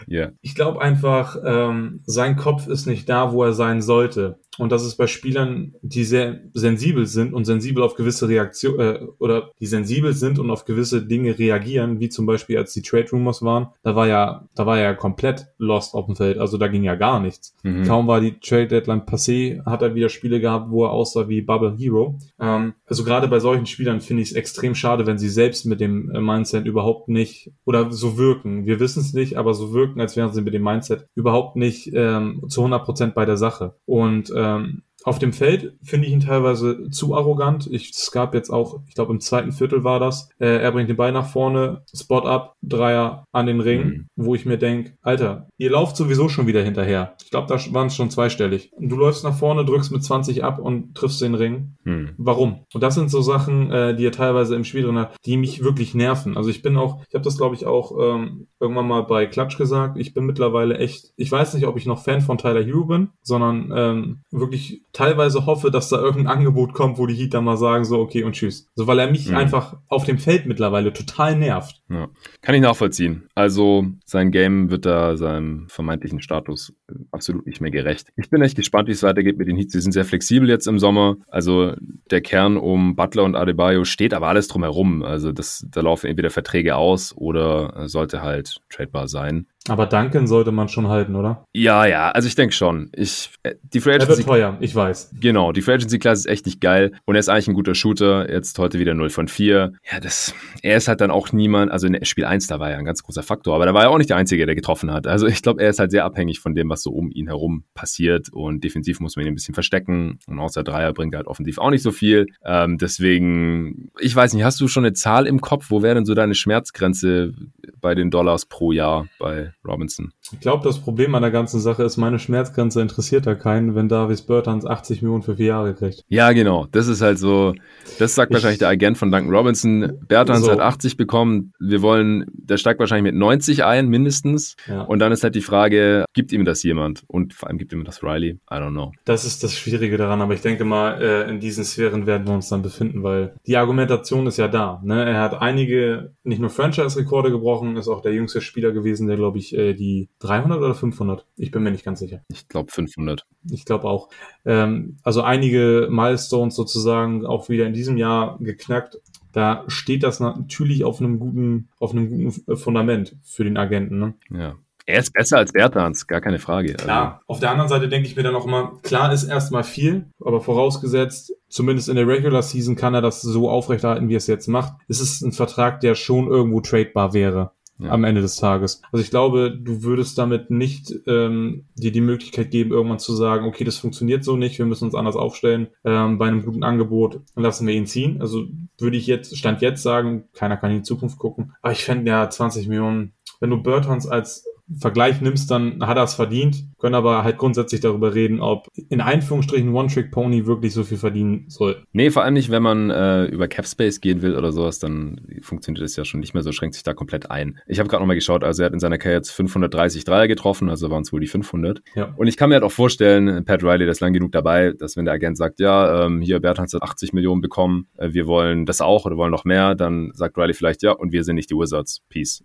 Ja. 0.07 0.19
Yeah. 0.19 0.31
Ich 0.41 0.55
glaube 0.55 0.81
einfach, 0.81 1.37
ähm, 1.43 2.01
sein 2.05 2.35
Kopf 2.35 2.67
ist 2.67 2.85
nicht 2.85 3.07
da, 3.07 3.31
wo 3.31 3.43
er 3.43 3.53
sein 3.53 3.81
sollte. 3.81 4.39
Und 4.59 4.71
das 4.71 4.85
ist 4.85 4.95
bei 4.95 5.07
Spielern, 5.07 5.73
die 5.81 6.03
sehr 6.03 6.41
sensibel 6.53 7.05
sind 7.05 7.33
und 7.33 7.45
sensibel 7.45 7.83
auf 7.83 7.95
gewisse 7.95 8.27
Reaktionen 8.27 8.79
äh, 8.79 8.99
oder 9.17 9.51
die 9.59 9.65
sensibel 9.65 10.13
sind 10.13 10.39
und 10.39 10.51
auf 10.51 10.65
gewisse 10.65 11.05
Dinge 11.05 11.37
reagieren, 11.37 11.99
wie 11.99 12.09
zum 12.09 12.25
Beispiel 12.25 12.57
als 12.57 12.73
die 12.73 12.81
Trade 12.81 13.09
Rumors 13.11 13.41
waren, 13.41 13.67
da 13.83 13.95
war 13.95 14.07
ja, 14.07 14.47
da 14.55 14.65
war 14.65 14.77
er 14.77 14.83
ja 14.83 14.93
komplett 14.93 15.47
lost 15.57 15.93
auf 15.93 16.05
dem 16.05 16.15
Feld. 16.15 16.37
Also 16.37 16.57
da 16.57 16.67
ging 16.67 16.83
ja 16.83 16.95
gar 16.95 17.19
nichts. 17.19 17.55
Mhm. 17.63 17.83
Kaum 17.83 18.07
war 18.07 18.21
die 18.21 18.39
Trade 18.39 18.67
Deadline 18.67 19.01
passé, 19.01 19.63
hat 19.65 19.81
er 19.81 19.95
wieder 19.95 20.09
Spiele 20.09 20.39
gehabt, 20.39 20.69
wo 20.69 20.85
er 20.85 20.91
aussah 20.91 21.27
wie 21.29 21.41
Bubble 21.41 21.75
Hero. 21.77 22.17
Ähm, 22.39 22.73
also 22.85 23.03
gerade 23.03 23.27
bei 23.27 23.39
solchen 23.39 23.65
Spielern 23.65 24.01
finde 24.01 24.23
ich 24.23 24.31
es 24.31 24.35
extrem 24.35 24.75
schade, 24.75 25.05
wenn 25.05 25.17
sie 25.17 25.29
selbst 25.29 25.65
mit 25.65 25.79
dem 25.79 26.11
äh, 26.11 26.19
Mindset 26.19 26.65
überhaupt 26.65 27.07
nicht 27.07 27.51
oder 27.65 27.91
so 27.91 28.17
wirken. 28.17 28.65
Wir 28.65 28.79
wissen 28.79 29.01
es 29.01 29.13
nicht, 29.13 29.37
aber 29.37 29.53
so 29.53 29.73
wirken, 29.73 30.01
als 30.01 30.17
wären 30.17 30.33
sie 30.33 30.41
mit 30.41 30.53
dem 30.53 30.63
Mindset 30.63 31.07
überhaupt 31.15 31.55
nicht 31.55 31.91
ähm, 31.93 32.41
zu 32.47 32.61
100 32.61 32.83
Prozent 32.83 33.15
bei 33.15 33.25
der 33.25 33.37
Sache. 33.37 33.75
Und 33.85 34.31
ähm, 34.57 34.83
auf 35.03 35.19
dem 35.19 35.33
Feld 35.33 35.75
finde 35.81 36.07
ich 36.07 36.13
ihn 36.13 36.19
teilweise 36.19 36.89
zu 36.89 37.15
arrogant. 37.15 37.67
Ich, 37.71 37.91
es 37.91 38.11
gab 38.11 38.33
jetzt 38.33 38.49
auch, 38.49 38.81
ich 38.87 38.95
glaube 38.95 39.13
im 39.13 39.19
zweiten 39.19 39.51
Viertel 39.51 39.83
war 39.83 39.99
das, 39.99 40.29
äh, 40.39 40.61
er 40.61 40.71
bringt 40.71 40.89
den 40.89 40.97
Ball 40.97 41.11
nach 41.11 41.27
vorne, 41.27 41.83
Spot 41.93 42.19
up, 42.19 42.55
Dreier 42.61 43.25
an 43.31 43.45
den 43.45 43.61
Ring, 43.61 43.83
mhm. 43.83 44.07
wo 44.15 44.35
ich 44.35 44.45
mir 44.45 44.57
denke, 44.57 44.93
Alter, 45.01 45.47
ihr 45.57 45.71
lauft 45.71 45.95
sowieso 45.95 46.29
schon 46.29 46.47
wieder 46.47 46.61
hinterher. 46.61 47.15
Ich 47.23 47.31
glaube, 47.31 47.47
da 47.47 47.55
waren 47.73 47.87
es 47.87 47.95
schon 47.95 48.09
zweistellig. 48.09 48.71
Du 48.79 48.95
läufst 48.97 49.23
nach 49.23 49.37
vorne, 49.37 49.65
drückst 49.65 49.91
mit 49.91 50.03
20 50.03 50.43
ab 50.43 50.59
und 50.59 50.95
triffst 50.95 51.21
den 51.21 51.35
Ring. 51.35 51.75
Mhm. 51.83 52.13
Warum? 52.17 52.65
Und 52.73 52.83
das 52.83 52.95
sind 52.95 53.09
so 53.09 53.21
Sachen, 53.21 53.71
äh, 53.71 53.95
die 53.95 54.05
er 54.05 54.11
teilweise 54.11 54.55
im 54.55 54.63
Spiel 54.63 54.83
drin 54.83 54.97
hat, 54.97 55.15
die 55.25 55.37
mich 55.37 55.63
wirklich 55.63 55.95
nerven. 55.95 56.37
Also 56.37 56.49
ich 56.49 56.61
bin 56.61 56.77
auch, 56.77 57.01
ich 57.07 57.13
habe 57.13 57.23
das 57.23 57.37
glaube 57.37 57.55
ich 57.55 57.65
auch 57.65 57.91
ähm, 57.99 58.47
irgendwann 58.59 58.87
mal 58.87 59.01
bei 59.01 59.25
Klatsch 59.25 59.57
gesagt, 59.57 59.97
ich 59.97 60.13
bin 60.13 60.25
mittlerweile 60.25 60.77
echt, 60.77 61.13
ich 61.15 61.31
weiß 61.31 61.53
nicht, 61.53 61.67
ob 61.67 61.77
ich 61.77 61.85
noch 61.85 62.03
Fan 62.03 62.21
von 62.21 62.37
Tyler 62.37 62.63
Hero 62.63 62.85
bin, 62.85 63.09
sondern 63.21 63.71
ähm, 63.75 64.21
wirklich 64.31 64.83
teilweise 64.93 65.45
hoffe, 65.45 65.71
dass 65.71 65.89
da 65.89 65.97
irgendein 65.97 66.37
Angebot 66.37 66.73
kommt, 66.73 66.97
wo 66.97 67.05
die 67.05 67.13
Heat 67.13 67.33
dann 67.33 67.43
mal 67.43 67.57
sagen, 67.57 67.85
so 67.85 67.99
okay 67.99 68.23
und 68.23 68.33
tschüss. 68.33 68.67
So, 68.75 68.87
weil 68.87 68.99
er 68.99 69.09
mich 69.09 69.29
mhm. 69.29 69.37
einfach 69.37 69.77
auf 69.87 70.05
dem 70.05 70.17
Feld 70.17 70.45
mittlerweile 70.45 70.93
total 70.93 71.35
nervt. 71.37 71.81
Ja. 71.89 72.07
Kann 72.41 72.55
ich 72.55 72.61
nachvollziehen. 72.61 73.27
Also 73.35 73.85
sein 74.05 74.31
Game 74.31 74.71
wird 74.71 74.85
da 74.85 75.17
seinem 75.17 75.67
vermeintlichen 75.69 76.21
Status 76.21 76.73
äh, 76.89 76.93
absolut 77.11 77.45
nicht 77.45 77.61
mehr 77.61 77.71
gerecht. 77.71 78.09
Ich 78.15 78.29
bin 78.29 78.41
echt 78.41 78.55
gespannt, 78.55 78.87
wie 78.87 78.93
es 78.93 79.03
weitergeht 79.03 79.37
mit 79.37 79.47
den 79.47 79.57
Heats. 79.57 79.73
Sie 79.73 79.81
sind 79.81 79.91
sehr 79.91 80.05
flexibel 80.05 80.49
jetzt 80.49 80.67
im 80.67 80.79
Sommer. 80.79 81.17
Also 81.27 81.73
der 82.11 82.21
Kern 82.21 82.57
um 82.57 82.95
Butler 82.95 83.23
und 83.23 83.35
Adebayo 83.35 83.85
steht 83.85 84.13
aber 84.13 84.27
alles 84.27 84.47
drumherum. 84.47 85.03
Also 85.03 85.31
das, 85.31 85.65
da 85.69 85.81
laufen 85.81 86.07
entweder 86.07 86.29
Verträge 86.29 86.75
aus 86.75 87.15
oder 87.15 87.87
sollte 87.87 88.21
halt 88.21 88.57
tradebar 88.69 89.07
sein. 89.07 89.47
Aber 89.67 89.85
Duncan 89.85 90.25
sollte 90.25 90.51
man 90.51 90.69
schon 90.69 90.87
halten, 90.87 91.15
oder? 91.15 91.45
Ja, 91.53 91.85
ja, 91.85 92.09
also 92.11 92.27
ich 92.27 92.35
denke 92.35 92.55
schon. 92.55 92.89
Ich, 92.95 93.29
äh, 93.43 93.55
die 93.61 93.81
Free 93.81 93.95
Agency, 93.95 94.11
er 94.11 94.17
wird 94.17 94.27
teuer, 94.27 94.57
ich 94.61 94.73
weiß. 94.73 95.11
Genau, 95.19 95.51
die 95.51 95.61
Free 95.61 95.73
Agency 95.73 95.99
Class 95.99 96.19
ist 96.19 96.27
echt 96.27 96.45
nicht 96.45 96.61
geil 96.61 96.93
und 97.05 97.15
er 97.15 97.19
ist 97.19 97.29
eigentlich 97.29 97.49
ein 97.49 97.53
guter 97.53 97.75
Shooter. 97.75 98.31
Jetzt 98.31 98.57
heute 98.57 98.79
wieder 98.79 98.93
0 98.93 99.09
von 99.09 99.27
4. 99.27 99.73
Ja, 99.91 99.99
das, 99.99 100.33
er 100.63 100.77
ist 100.77 100.87
halt 100.87 101.01
dann 101.01 101.11
auch 101.11 101.33
niemand, 101.33 101.71
also 101.71 101.87
in 101.87 102.03
Spiel 102.05 102.25
1, 102.25 102.47
da 102.47 102.59
war 102.59 102.71
ja 102.71 102.77
ein 102.77 102.85
ganz 102.85 103.03
großer 103.03 103.21
Faktor, 103.21 103.55
aber 103.55 103.65
da 103.65 103.73
war 103.73 103.83
er 103.83 103.89
auch 103.91 103.97
nicht 103.97 104.09
der 104.09 104.17
Einzige, 104.17 104.45
der 104.45 104.55
getroffen 104.55 104.91
hat. 104.91 105.07
Also 105.07 105.27
ich 105.27 105.41
glaube, 105.41 105.61
er 105.61 105.69
ist 105.69 105.79
halt 105.79 105.91
sehr 105.91 106.05
abhängig 106.05 106.39
von 106.39 106.55
dem, 106.55 106.69
was 106.69 106.81
so 106.81 106.91
um 106.91 107.11
ihn 107.11 107.27
herum 107.27 107.65
passiert 107.73 108.29
und 108.31 108.63
defensiv 108.63 108.99
muss 109.01 109.17
man 109.17 109.25
ihn 109.25 109.33
ein 109.33 109.35
bisschen 109.35 109.53
verstecken 109.53 110.19
und 110.25 110.39
außer 110.39 110.63
Dreier 110.63 110.93
bringt 110.93 111.13
er 111.13 111.17
halt 111.17 111.27
offensiv 111.27 111.57
auch 111.59 111.69
nicht 111.69 111.83
so 111.83 111.91
viel. 111.91 112.27
Ähm, 112.45 112.77
deswegen, 112.77 113.91
ich 113.99 114.15
weiß 114.15 114.33
nicht, 114.33 114.43
hast 114.43 114.59
du 114.61 114.67
schon 114.67 114.85
eine 114.85 114.93
Zahl 114.93 115.27
im 115.27 115.41
Kopf? 115.41 115.69
Wo 115.69 115.83
wäre 115.83 115.95
denn 115.95 116.05
so 116.05 116.15
deine 116.15 116.33
Schmerzgrenze 116.33 117.33
bei 117.81 117.93
den 117.93 118.09
Dollars 118.09 118.45
pro 118.45 118.71
Jahr 118.71 119.07
bei 119.19 119.48
Robinson. 119.67 120.11
Ich 120.31 120.39
glaube, 120.39 120.63
das 120.63 120.79
Problem 120.79 121.15
an 121.15 121.21
der 121.21 121.31
ganzen 121.31 121.59
Sache 121.59 121.83
ist, 121.83 121.97
meine 121.97 122.19
Schmerzgrenze 122.19 122.81
interessiert 122.81 123.27
da 123.27 123.35
keinen, 123.35 123.75
wenn 123.75 123.89
Davis 123.89 124.21
Burtons 124.21 124.65
80 124.65 125.01
Millionen 125.01 125.23
für 125.23 125.35
vier 125.35 125.47
Jahre 125.47 125.73
kriegt. 125.73 126.03
Ja, 126.07 126.31
genau. 126.31 126.67
Das 126.71 126.87
ist 126.87 127.01
halt 127.01 127.17
so, 127.17 127.53
das 127.97 128.15
sagt 128.15 128.31
ich, 128.31 128.35
wahrscheinlich 128.35 128.59
der 128.59 128.69
Agent 128.69 128.97
von 128.97 129.11
Duncan 129.11 129.33
Robinson. 129.33 129.99
Bertans 130.07 130.45
so. 130.45 130.51
hat 130.51 130.59
80 130.59 130.97
bekommen. 130.97 131.53
Wir 131.59 131.81
wollen, 131.81 132.25
der 132.33 132.57
steigt 132.57 132.79
wahrscheinlich 132.79 133.11
mit 133.11 133.19
90 133.19 133.63
ein, 133.63 133.87
mindestens. 133.87 134.55
Ja. 134.67 134.81
Und 134.81 134.99
dann 134.99 135.11
ist 135.11 135.23
halt 135.23 135.35
die 135.35 135.41
Frage, 135.41 136.05
gibt 136.13 136.31
ihm 136.31 136.45
das 136.45 136.63
jemand? 136.63 137.03
Und 137.07 137.33
vor 137.33 137.49
allem 137.49 137.57
gibt 137.57 137.73
ihm 137.73 137.83
das 137.83 138.03
Riley? 138.03 138.39
I 138.51 138.55
don't 138.55 138.71
know. 138.71 138.91
Das 139.05 139.25
ist 139.25 139.43
das 139.43 139.55
Schwierige 139.55 139.97
daran, 139.97 140.21
aber 140.21 140.33
ich 140.33 140.41
denke 140.41 140.65
mal, 140.65 141.01
äh, 141.01 141.29
in 141.29 141.39
diesen 141.39 141.63
Sphären 141.63 142.05
werden 142.05 142.27
wir 142.27 142.33
uns 142.33 142.49
dann 142.49 142.61
befinden, 142.61 143.03
weil 143.03 143.33
die 143.45 143.57
Argumentation 143.57 144.27
ist 144.27 144.37
ja 144.37 144.47
da. 144.47 144.81
Ne? 144.83 145.03
Er 145.03 145.21
hat 145.21 145.41
einige, 145.41 146.13
nicht 146.23 146.39
nur 146.39 146.49
Franchise-Rekorde 146.49 147.31
gebrochen, 147.31 147.77
ist 147.77 147.87
auch 147.87 148.01
der 148.01 148.13
jüngste 148.13 148.41
Spieler 148.41 148.71
gewesen, 148.71 149.07
der, 149.07 149.17
glaube 149.17 149.37
ich, 149.37 149.38
äh, 149.53 149.73
die 149.73 150.09
300 150.19 150.59
oder 150.59 150.75
500? 150.75 151.25
Ich 151.37 151.51
bin 151.51 151.63
mir 151.63 151.71
nicht 151.71 151.85
ganz 151.85 151.99
sicher. 151.99 152.21
Ich 152.29 152.47
glaube 152.47 152.71
500. 152.71 153.25
Ich 153.49 153.65
glaube 153.65 153.85
auch. 153.85 154.09
Ähm, 154.45 154.97
also 155.03 155.21
einige 155.21 155.87
Milestones 155.89 156.55
sozusagen 156.55 157.25
auch 157.25 157.49
wieder 157.49 157.65
in 157.65 157.73
diesem 157.73 157.97
Jahr 157.97 158.37
geknackt. 158.39 158.99
Da 159.31 159.63
steht 159.67 160.03
das 160.03 160.19
natürlich 160.19 160.83
auf 160.83 160.99
einem 160.99 161.19
guten, 161.19 161.69
auf 161.79 161.91
einem 161.91 162.09
guten 162.09 162.57
Fundament 162.57 163.15
für 163.23 163.43
den 163.43 163.57
Agenten. 163.57 163.99
Ne? 163.99 164.13
Ja. 164.31 164.55
Er 164.89 165.01
ist 165.01 165.13
besser 165.13 165.37
als 165.37 165.51
Bertans, 165.51 166.07
gar 166.07 166.19
keine 166.19 166.39
Frage. 166.39 166.73
Klar. 166.73 167.13
Also. 167.13 167.23
Auf 167.27 167.39
der 167.39 167.51
anderen 167.51 167.69
Seite 167.69 167.89
denke 167.89 168.07
ich 168.07 168.15
mir 168.15 168.23
dann 168.23 168.33
auch 168.33 168.47
immer, 168.47 168.79
klar 168.81 169.13
ist 169.13 169.23
erstmal 169.23 169.63
viel, 169.63 170.07
aber 170.19 170.41
vorausgesetzt, 170.41 171.31
zumindest 171.47 171.89
in 171.89 171.95
der 171.95 172.07
Regular 172.07 172.41
Season 172.41 172.75
kann 172.75 172.95
er 172.95 173.01
das 173.01 173.21
so 173.21 173.51
aufrechterhalten, 173.51 174.09
wie 174.09 174.15
er 174.15 174.17
es 174.17 174.25
jetzt 174.25 174.47
macht. 174.47 174.73
Es 174.87 174.99
ist 174.99 175.21
ein 175.21 175.31
Vertrag, 175.31 175.79
der 175.81 175.93
schon 175.93 176.27
irgendwo 176.27 176.59
tradebar 176.61 177.13
wäre 177.13 177.51
ja. 177.79 177.89
am 177.89 178.03
Ende 178.03 178.21
des 178.21 178.35
Tages. 178.35 178.81
Also 178.91 179.03
ich 179.03 179.09
glaube, 179.09 179.51
du 179.51 179.83
würdest 179.83 180.17
damit 180.17 180.49
nicht 180.51 180.93
ähm, 181.07 181.65
dir 181.75 181.91
die 181.91 182.01
Möglichkeit 182.01 182.51
geben, 182.51 182.71
irgendwann 182.71 182.99
zu 182.99 183.13
sagen, 183.15 183.45
okay, 183.45 183.63
das 183.63 183.77
funktioniert 183.77 184.23
so 184.23 184.37
nicht, 184.37 184.59
wir 184.59 184.65
müssen 184.65 184.85
uns 184.85 184.95
anders 184.95 185.15
aufstellen. 185.15 185.67
Ähm, 185.83 186.17
bei 186.17 186.27
einem 186.27 186.43
guten 186.43 186.63
Angebot 186.63 187.21
lassen 187.35 187.67
wir 187.67 187.73
ihn 187.73 187.87
ziehen. 187.87 188.21
Also 188.21 188.45
würde 188.77 188.97
ich 188.97 189.07
jetzt, 189.07 189.37
Stand 189.37 189.61
jetzt 189.61 189.81
sagen, 189.81 190.25
keiner 190.33 190.57
kann 190.57 190.71
in 190.71 190.77
die 190.77 190.83
Zukunft 190.83 191.17
gucken. 191.17 191.53
Aber 191.61 191.71
ich 191.71 191.83
fände 191.83 192.09
ja 192.09 192.29
20 192.29 192.67
Millionen 192.67 193.13
wenn 193.39 193.49
du 193.49 193.61
Bertons 193.61 194.07
als 194.07 194.45
Vergleich 194.77 195.21
nimmst, 195.21 195.49
dann 195.49 195.85
hat 195.85 195.97
er 195.97 196.03
es 196.03 196.13
verdient, 196.13 196.65
können 196.77 196.95
aber 196.95 197.23
halt 197.23 197.37
grundsätzlich 197.37 197.81
darüber 197.81 198.13
reden, 198.13 198.39
ob 198.39 198.67
in 198.89 199.01
Einführungsstrichen 199.01 199.73
One-Trick-Pony 199.73 200.45
wirklich 200.45 200.73
so 200.73 200.83
viel 200.83 200.97
verdienen 200.97 201.45
soll. 201.47 201.83
Nee, 201.91 202.11
vor 202.11 202.23
allem 202.23 202.35
nicht, 202.35 202.51
wenn 202.51 202.61
man 202.61 202.89
äh, 202.89 203.25
über 203.25 203.47
Capspace 203.47 204.01
gehen 204.01 204.21
will 204.21 204.35
oder 204.35 204.51
sowas, 204.51 204.79
dann 204.79 205.21
funktioniert 205.41 205.83
das 205.83 205.95
ja 205.95 206.05
schon 206.05 206.19
nicht 206.19 206.33
mehr 206.33 206.43
so, 206.43 206.51
schränkt 206.51 206.75
sich 206.75 206.83
da 206.83 206.93
komplett 206.93 207.31
ein. 207.31 207.59
Ich 207.67 207.79
habe 207.79 207.89
gerade 207.89 208.01
nochmal 208.01 208.15
geschaut, 208.15 208.43
also 208.43 208.61
er 208.61 208.67
hat 208.67 208.73
in 208.73 208.79
seiner 208.79 208.97
Karriere 208.97 209.19
jetzt 209.19 209.31
530 209.31 210.03
Dreier 210.03 210.27
getroffen, 210.27 210.69
also 210.69 210.89
waren 210.91 211.01
es 211.01 211.11
wohl 211.11 211.19
die 211.19 211.27
500. 211.27 211.81
Ja. 211.95 212.13
Und 212.17 212.27
ich 212.27 212.37
kann 212.37 212.49
mir 212.49 212.55
halt 212.55 212.63
auch 212.63 212.71
vorstellen, 212.71 213.43
Pat 213.45 213.63
Riley, 213.63 213.79
der 213.79 213.89
ist 213.89 214.01
lang 214.01 214.13
genug 214.13 214.31
dabei, 214.31 214.73
dass 214.73 214.97
wenn 214.97 215.05
der 215.05 215.15
Agent 215.15 215.37
sagt, 215.37 215.59
ja, 215.59 216.05
ähm, 216.05 216.21
hier, 216.21 216.39
Bert 216.39 216.59
hat 216.59 216.69
80 216.73 217.13
Millionen 217.13 217.41
bekommen, 217.41 217.87
äh, 217.97 218.13
wir 218.13 218.27
wollen 218.27 218.65
das 218.65 218.81
auch 218.81 219.05
oder 219.05 219.17
wollen 219.17 219.31
noch 219.31 219.45
mehr, 219.45 219.75
dann 219.75 220.11
sagt 220.13 220.37
Riley 220.37 220.53
vielleicht, 220.53 220.83
ja, 220.83 220.91
und 220.91 221.11
wir 221.11 221.23
sind 221.23 221.35
nicht 221.35 221.49
die 221.49 221.55
Wizards. 221.55 222.01
Peace. 222.09 222.43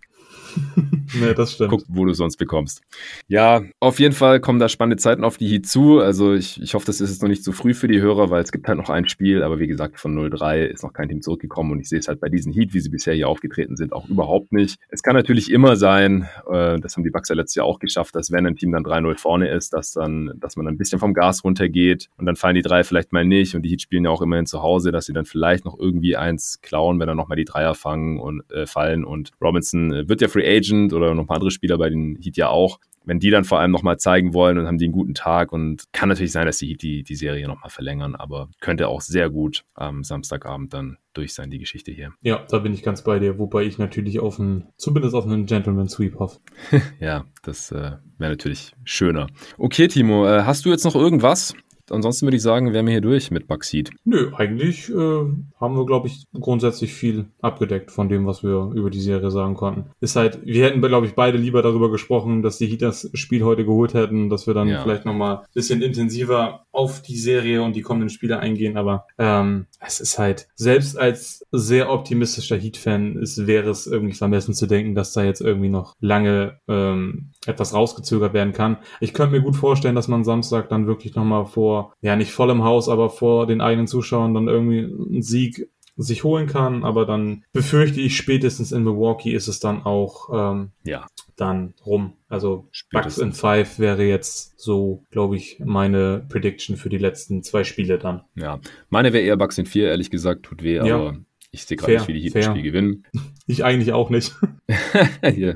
nee, 1.19 1.33
das 1.33 1.53
stimmt. 1.53 1.71
Guck, 1.71 1.83
wo 1.87 2.05
du 2.05 2.13
sonst 2.13 2.37
bekommst. 2.37 2.81
Ja, 3.27 3.63
auf 3.79 3.99
jeden 3.99 4.13
Fall 4.13 4.39
kommen 4.39 4.59
da 4.59 4.69
spannende 4.69 4.97
Zeiten 4.97 5.23
auf 5.23 5.37
die 5.37 5.47
Heat 5.47 5.67
zu. 5.67 5.99
Also 5.99 6.33
ich, 6.33 6.61
ich 6.61 6.73
hoffe, 6.73 6.85
das 6.85 7.01
ist 7.01 7.09
jetzt 7.09 7.21
noch 7.21 7.29
nicht 7.29 7.43
zu 7.43 7.51
früh 7.51 7.73
für 7.73 7.87
die 7.87 8.01
Hörer, 8.01 8.29
weil 8.29 8.43
es 8.43 8.51
gibt 8.51 8.67
halt 8.67 8.77
noch 8.77 8.89
ein 8.89 9.07
Spiel, 9.07 9.43
aber 9.43 9.59
wie 9.59 9.67
gesagt, 9.67 9.99
von 9.99 10.17
0-3 10.17 10.65
ist 10.65 10.83
noch 10.83 10.93
kein 10.93 11.09
Team 11.09 11.21
zurückgekommen 11.21 11.71
und 11.71 11.79
ich 11.79 11.89
sehe 11.89 11.99
es 11.99 12.07
halt 12.07 12.19
bei 12.19 12.29
diesen 12.29 12.53
Heat, 12.53 12.73
wie 12.73 12.79
sie 12.79 12.89
bisher 12.89 13.13
hier 13.13 13.29
aufgetreten 13.29 13.75
sind, 13.75 13.93
auch 13.93 14.07
überhaupt 14.07 14.51
nicht. 14.51 14.77
Es 14.89 15.03
kann 15.03 15.15
natürlich 15.15 15.51
immer 15.51 15.75
sein, 15.75 16.27
äh, 16.49 16.79
das 16.79 16.95
haben 16.95 17.03
die 17.03 17.09
Bucks 17.09 17.29
ja 17.29 17.35
letztes 17.35 17.55
Jahr 17.55 17.65
auch 17.65 17.79
geschafft, 17.79 18.15
dass 18.15 18.31
wenn 18.31 18.45
ein 18.45 18.55
Team 18.55 18.71
dann 18.71 18.83
3-0 18.83 19.17
vorne 19.17 19.49
ist, 19.49 19.73
dass 19.73 19.91
dann, 19.91 20.31
dass 20.37 20.55
man 20.55 20.67
ein 20.67 20.77
bisschen 20.77 20.99
vom 20.99 21.13
Gas 21.13 21.43
runtergeht 21.43 22.09
und 22.17 22.25
dann 22.25 22.35
fallen 22.35 22.55
die 22.55 22.61
drei 22.61 22.83
vielleicht 22.83 23.13
mal 23.13 23.25
nicht 23.25 23.55
und 23.55 23.63
die 23.63 23.69
Heat 23.69 23.81
spielen 23.81 24.05
ja 24.05 24.11
auch 24.11 24.21
immerhin 24.21 24.45
zu 24.45 24.61
Hause, 24.61 24.91
dass 24.91 25.05
sie 25.05 25.13
dann 25.13 25.25
vielleicht 25.25 25.65
noch 25.65 25.77
irgendwie 25.77 26.15
eins 26.15 26.59
klauen, 26.61 26.99
wenn 26.99 27.07
dann 27.07 27.17
nochmal 27.17 27.37
die 27.37 27.45
Dreier 27.45 27.75
fangen 27.75 28.19
und 28.19 28.49
äh, 28.51 28.65
fallen 28.65 29.05
und 29.05 29.31
Robinson 29.41 29.93
äh, 29.93 30.09
wird 30.09 30.21
ja 30.21 30.27
Free 30.35 30.57
Agent 30.57 30.91
oder 30.91 31.13
noch 31.13 31.23
ein 31.23 31.27
paar 31.27 31.37
andere 31.37 31.51
Spieler 31.51 31.77
bei 31.77 31.89
den 31.89 32.17
Heat 32.21 32.35
ja 32.35 32.49
auch. 32.49 32.79
Wenn 33.05 33.19
die 33.19 33.29
dann 33.29 33.45
vor 33.45 33.59
allem 33.59 33.71
nochmal 33.71 33.97
zeigen 33.97 34.33
wollen 34.33 34.57
und 34.57 34.65
haben 34.65 34.79
die 34.79 34.85
einen 34.85 34.91
guten 34.91 35.13
Tag 35.13 35.53
und 35.53 35.83
kann 35.93 36.09
natürlich 36.09 36.31
sein, 36.31 36.47
dass 36.47 36.57
die 36.57 36.67
Heat 36.67 36.81
die, 36.81 37.03
die 37.03 37.15
Serie 37.15 37.47
nochmal 37.47 37.69
verlängern, 37.69 38.15
aber 38.15 38.49
könnte 38.59 38.87
auch 38.87 38.99
sehr 38.99 39.29
gut 39.29 39.63
am 39.75 40.03
Samstagabend 40.03 40.73
dann 40.73 40.97
durch 41.13 41.33
sein, 41.33 41.51
die 41.51 41.59
Geschichte 41.59 41.91
hier. 41.91 42.11
Ja, 42.23 42.43
da 42.49 42.59
bin 42.59 42.73
ich 42.73 42.83
ganz 42.83 43.03
bei 43.03 43.19
dir, 43.19 43.37
wobei 43.37 43.63
ich 43.63 43.77
natürlich 43.77 44.19
auf 44.19 44.39
einen, 44.39 44.69
zumindest 44.75 45.15
auf 45.15 45.25
einen 45.25 45.45
Gentleman 45.45 45.87
Sweep 45.87 46.15
hoffe. 46.19 46.39
ja, 46.99 47.25
das 47.43 47.71
äh, 47.71 47.91
wäre 48.17 48.31
natürlich 48.31 48.73
schöner. 48.83 49.27
Okay, 49.57 49.87
Timo, 49.87 50.27
äh, 50.27 50.41
hast 50.41 50.65
du 50.65 50.69
jetzt 50.69 50.83
noch 50.83 50.95
irgendwas? 50.95 51.53
Ansonsten 51.89 52.25
würde 52.25 52.37
ich 52.37 52.43
sagen, 52.43 52.73
wären 52.73 52.85
wir 52.85 52.91
hier 52.91 53.01
durch 53.01 53.31
mit 53.31 53.47
Bugseed. 53.47 53.91
Nö, 54.03 54.31
eigentlich 54.35 54.89
äh, 54.89 54.93
haben 54.93 55.75
wir, 55.75 55.85
glaube 55.85 56.07
ich, 56.07 56.25
grundsätzlich 56.33 56.93
viel 56.93 57.25
abgedeckt 57.41 57.91
von 57.91 58.09
dem, 58.09 58.25
was 58.25 58.43
wir 58.43 58.71
über 58.73 58.89
die 58.89 59.01
Serie 59.01 59.31
sagen 59.31 59.55
konnten. 59.55 59.85
Ist 59.99 60.15
halt, 60.15 60.39
wir 60.45 60.65
hätten, 60.65 60.81
glaube 60.81 61.07
ich, 61.07 61.13
beide 61.13 61.37
lieber 61.37 61.61
darüber 61.61 61.91
gesprochen, 61.91 62.41
dass 62.41 62.57
die 62.57 62.67
Heat 62.67 62.81
das 62.81 63.09
Spiel 63.13 63.43
heute 63.43 63.65
geholt 63.65 63.93
hätten, 63.93 64.29
dass 64.29 64.47
wir 64.47 64.53
dann 64.53 64.67
ja. 64.67 64.81
vielleicht 64.81 65.05
nochmal 65.05 65.37
ein 65.37 65.45
bisschen 65.53 65.81
intensiver 65.81 66.65
auf 66.71 67.01
die 67.01 67.17
Serie 67.17 67.61
und 67.61 67.75
die 67.75 67.81
kommenden 67.81 68.09
Spiele 68.09 68.39
eingehen, 68.39 68.77
aber 68.77 69.07
ähm, 69.17 69.67
es 69.79 69.99
ist 69.99 70.19
halt, 70.19 70.47
selbst 70.55 70.97
als 70.97 71.45
sehr 71.51 71.91
optimistischer 71.91 72.57
Heat-Fan 72.57 73.15
wäre 73.15 73.69
es 73.69 73.87
irgendwie 73.87 74.13
vermessen 74.13 74.53
zu 74.53 74.67
denken, 74.67 74.95
dass 74.95 75.13
da 75.13 75.23
jetzt 75.23 75.41
irgendwie 75.41 75.69
noch 75.69 75.95
lange 75.99 76.59
ähm, 76.67 77.31
etwas 77.45 77.73
rausgezögert 77.73 78.33
werden 78.33 78.53
kann. 78.53 78.77
Ich 78.99 79.13
könnte 79.13 79.35
mir 79.35 79.41
gut 79.41 79.55
vorstellen, 79.55 79.95
dass 79.95 80.07
man 80.07 80.23
Samstag 80.23 80.69
dann 80.69 80.87
wirklich 80.87 81.15
nochmal 81.15 81.45
vor, 81.45 81.74
ja 82.01 82.15
nicht 82.15 82.31
vollem 82.31 82.63
Haus, 82.63 82.89
aber 82.89 83.09
vor 83.09 83.47
den 83.47 83.61
eigenen 83.61 83.87
Zuschauern 83.87 84.33
dann 84.33 84.47
irgendwie 84.47 84.83
einen 84.83 85.21
Sieg 85.21 85.69
sich 85.97 86.23
holen 86.23 86.47
kann, 86.47 86.83
aber 86.83 87.05
dann 87.05 87.45
befürchte 87.53 88.01
ich 88.01 88.17
spätestens 88.17 88.71
in 88.71 88.83
Milwaukee 88.83 89.33
ist 89.33 89.47
es 89.47 89.59
dann 89.59 89.83
auch 89.83 90.29
ähm, 90.53 90.71
ja. 90.83 91.07
dann 91.37 91.73
rum. 91.85 92.13
Also 92.27 92.67
spätestens. 92.71 93.15
Bucks 93.15 93.25
in 93.25 93.33
Five 93.33 93.79
wäre 93.79 94.03
jetzt 94.03 94.59
so, 94.59 95.03
glaube 95.11 95.37
ich, 95.37 95.61
meine 95.63 96.25
Prediction 96.27 96.75
für 96.75 96.89
die 96.89 96.97
letzten 96.97 97.43
zwei 97.43 97.63
Spiele 97.63 97.97
dann. 97.97 98.23
Ja, 98.35 98.59
meine 98.89 99.13
wäre 99.13 99.23
eher 99.23 99.37
Bucks 99.37 99.57
in 99.57 99.65
vier, 99.65 99.87
ehrlich 99.87 100.11
gesagt, 100.11 100.43
tut 100.43 100.63
weh, 100.63 100.75
ja. 100.75 100.95
aber 100.95 101.17
ich 101.55 101.65
sehe 101.65 101.77
gerade 101.77 101.93
nicht, 101.93 102.07
wie 102.09 102.13
die 102.13 102.19
Heat 102.21 102.35
das 102.35 102.45
Spiel 102.45 102.61
gewinnen. 102.61 103.03
Ich 103.47 103.63
eigentlich 103.63 103.93
auch 103.93 104.09
nicht. 104.09 104.35
ja, 105.21 105.53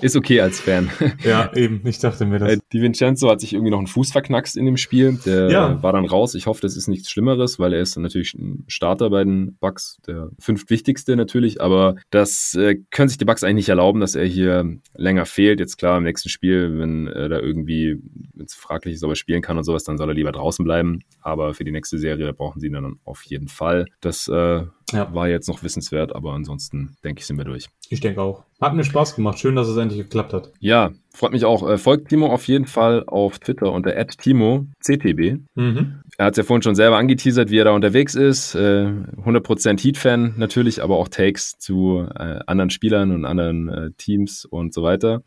ist 0.00 0.16
okay 0.16 0.40
als 0.40 0.58
Fan. 0.58 0.90
ja, 1.22 1.54
eben. 1.54 1.80
Ich 1.86 2.00
dachte 2.00 2.26
mir 2.26 2.40
das. 2.40 2.54
Äh, 2.54 2.58
Di 2.72 2.82
Vincenzo 2.82 3.30
hat 3.30 3.40
sich 3.40 3.52
irgendwie 3.52 3.70
noch 3.70 3.78
einen 3.78 3.86
Fuß 3.86 4.10
verknackst 4.10 4.56
in 4.56 4.64
dem 4.64 4.76
Spiel. 4.76 5.16
Der 5.24 5.48
ja. 5.48 5.80
war 5.80 5.92
dann 5.92 6.06
raus. 6.06 6.34
Ich 6.34 6.48
hoffe, 6.48 6.60
das 6.62 6.76
ist 6.76 6.88
nichts 6.88 7.08
Schlimmeres, 7.08 7.60
weil 7.60 7.72
er 7.72 7.80
ist 7.80 7.96
natürlich 7.96 8.34
ein 8.34 8.64
Starter 8.66 9.10
bei 9.10 9.22
den 9.22 9.56
Bucks, 9.60 9.98
der 10.08 10.30
fünftwichtigste 10.40 11.14
natürlich. 11.14 11.60
Aber 11.60 11.94
das 12.10 12.54
äh, 12.54 12.80
können 12.90 13.08
sich 13.08 13.18
die 13.18 13.24
Bucks 13.24 13.44
eigentlich 13.44 13.54
nicht 13.54 13.68
erlauben, 13.68 14.00
dass 14.00 14.16
er 14.16 14.26
hier 14.26 14.68
länger 14.96 15.24
fehlt. 15.24 15.60
Jetzt 15.60 15.76
klar, 15.76 15.98
im 15.98 16.04
nächsten 16.04 16.30
Spiel, 16.30 16.80
wenn 16.80 17.06
er 17.06 17.28
da 17.28 17.38
irgendwie, 17.38 18.02
fraglich 18.48 18.96
ist, 18.96 19.04
ob 19.04 19.10
er 19.10 19.16
spielen 19.16 19.40
kann 19.40 19.56
und 19.56 19.62
sowas, 19.62 19.84
dann 19.84 19.98
soll 19.98 20.10
er 20.10 20.14
lieber 20.14 20.32
draußen 20.32 20.64
bleiben. 20.64 21.04
Aber 21.20 21.54
für 21.54 21.62
die 21.62 21.70
nächste 21.70 21.96
Serie, 21.96 22.26
da 22.26 22.32
brauchen 22.32 22.58
sie 22.58 22.66
ihn 22.66 22.72
dann 22.72 22.98
auf 23.04 23.22
jeden 23.22 23.46
Fall. 23.46 23.86
Das 24.00 24.26
äh, 24.26 24.64
ja. 24.94 25.14
war 25.14 25.28
jetzt 25.28 25.48
noch 25.48 25.62
wissenswert, 25.62 26.14
aber 26.14 26.32
ansonsten 26.32 26.96
denke 27.04 27.20
ich, 27.20 27.26
sind 27.26 27.36
wir 27.36 27.44
durch. 27.44 27.68
Ich 27.88 28.00
denke 28.00 28.22
auch. 28.22 28.44
Hat 28.60 28.74
mir 28.74 28.84
Spaß 28.84 29.16
gemacht. 29.16 29.38
Schön, 29.38 29.56
dass 29.56 29.68
es 29.68 29.76
endlich 29.76 30.00
geklappt 30.00 30.32
hat. 30.32 30.50
Ja, 30.58 30.92
freut 31.12 31.32
mich 31.32 31.44
auch. 31.44 31.68
Äh, 31.68 31.76
folgt 31.76 32.08
Timo 32.08 32.28
auf 32.28 32.46
jeden 32.48 32.66
Fall 32.66 33.04
auf 33.06 33.38
Twitter 33.38 33.70
unter 33.72 33.90
@timo_ctb. 34.06 35.38
Mhm. 35.54 36.00
Er 36.16 36.26
hat 36.26 36.32
es 36.32 36.38
ja 36.38 36.44
vorhin 36.44 36.62
schon 36.62 36.74
selber 36.74 36.96
angeteasert, 36.96 37.50
wie 37.50 37.58
er 37.58 37.64
da 37.64 37.72
unterwegs 37.72 38.14
ist. 38.14 38.56
100% 38.56 39.74
äh, 39.74 39.76
Heat-Fan 39.76 40.34
natürlich, 40.36 40.82
aber 40.82 40.96
auch 40.96 41.08
Takes 41.08 41.58
zu 41.58 42.06
äh, 42.14 42.38
anderen 42.46 42.70
Spielern 42.70 43.10
und 43.10 43.24
anderen 43.24 43.94
Teams 43.98 44.44
und 44.44 44.72
so 44.72 44.82
weiter. 44.82 45.22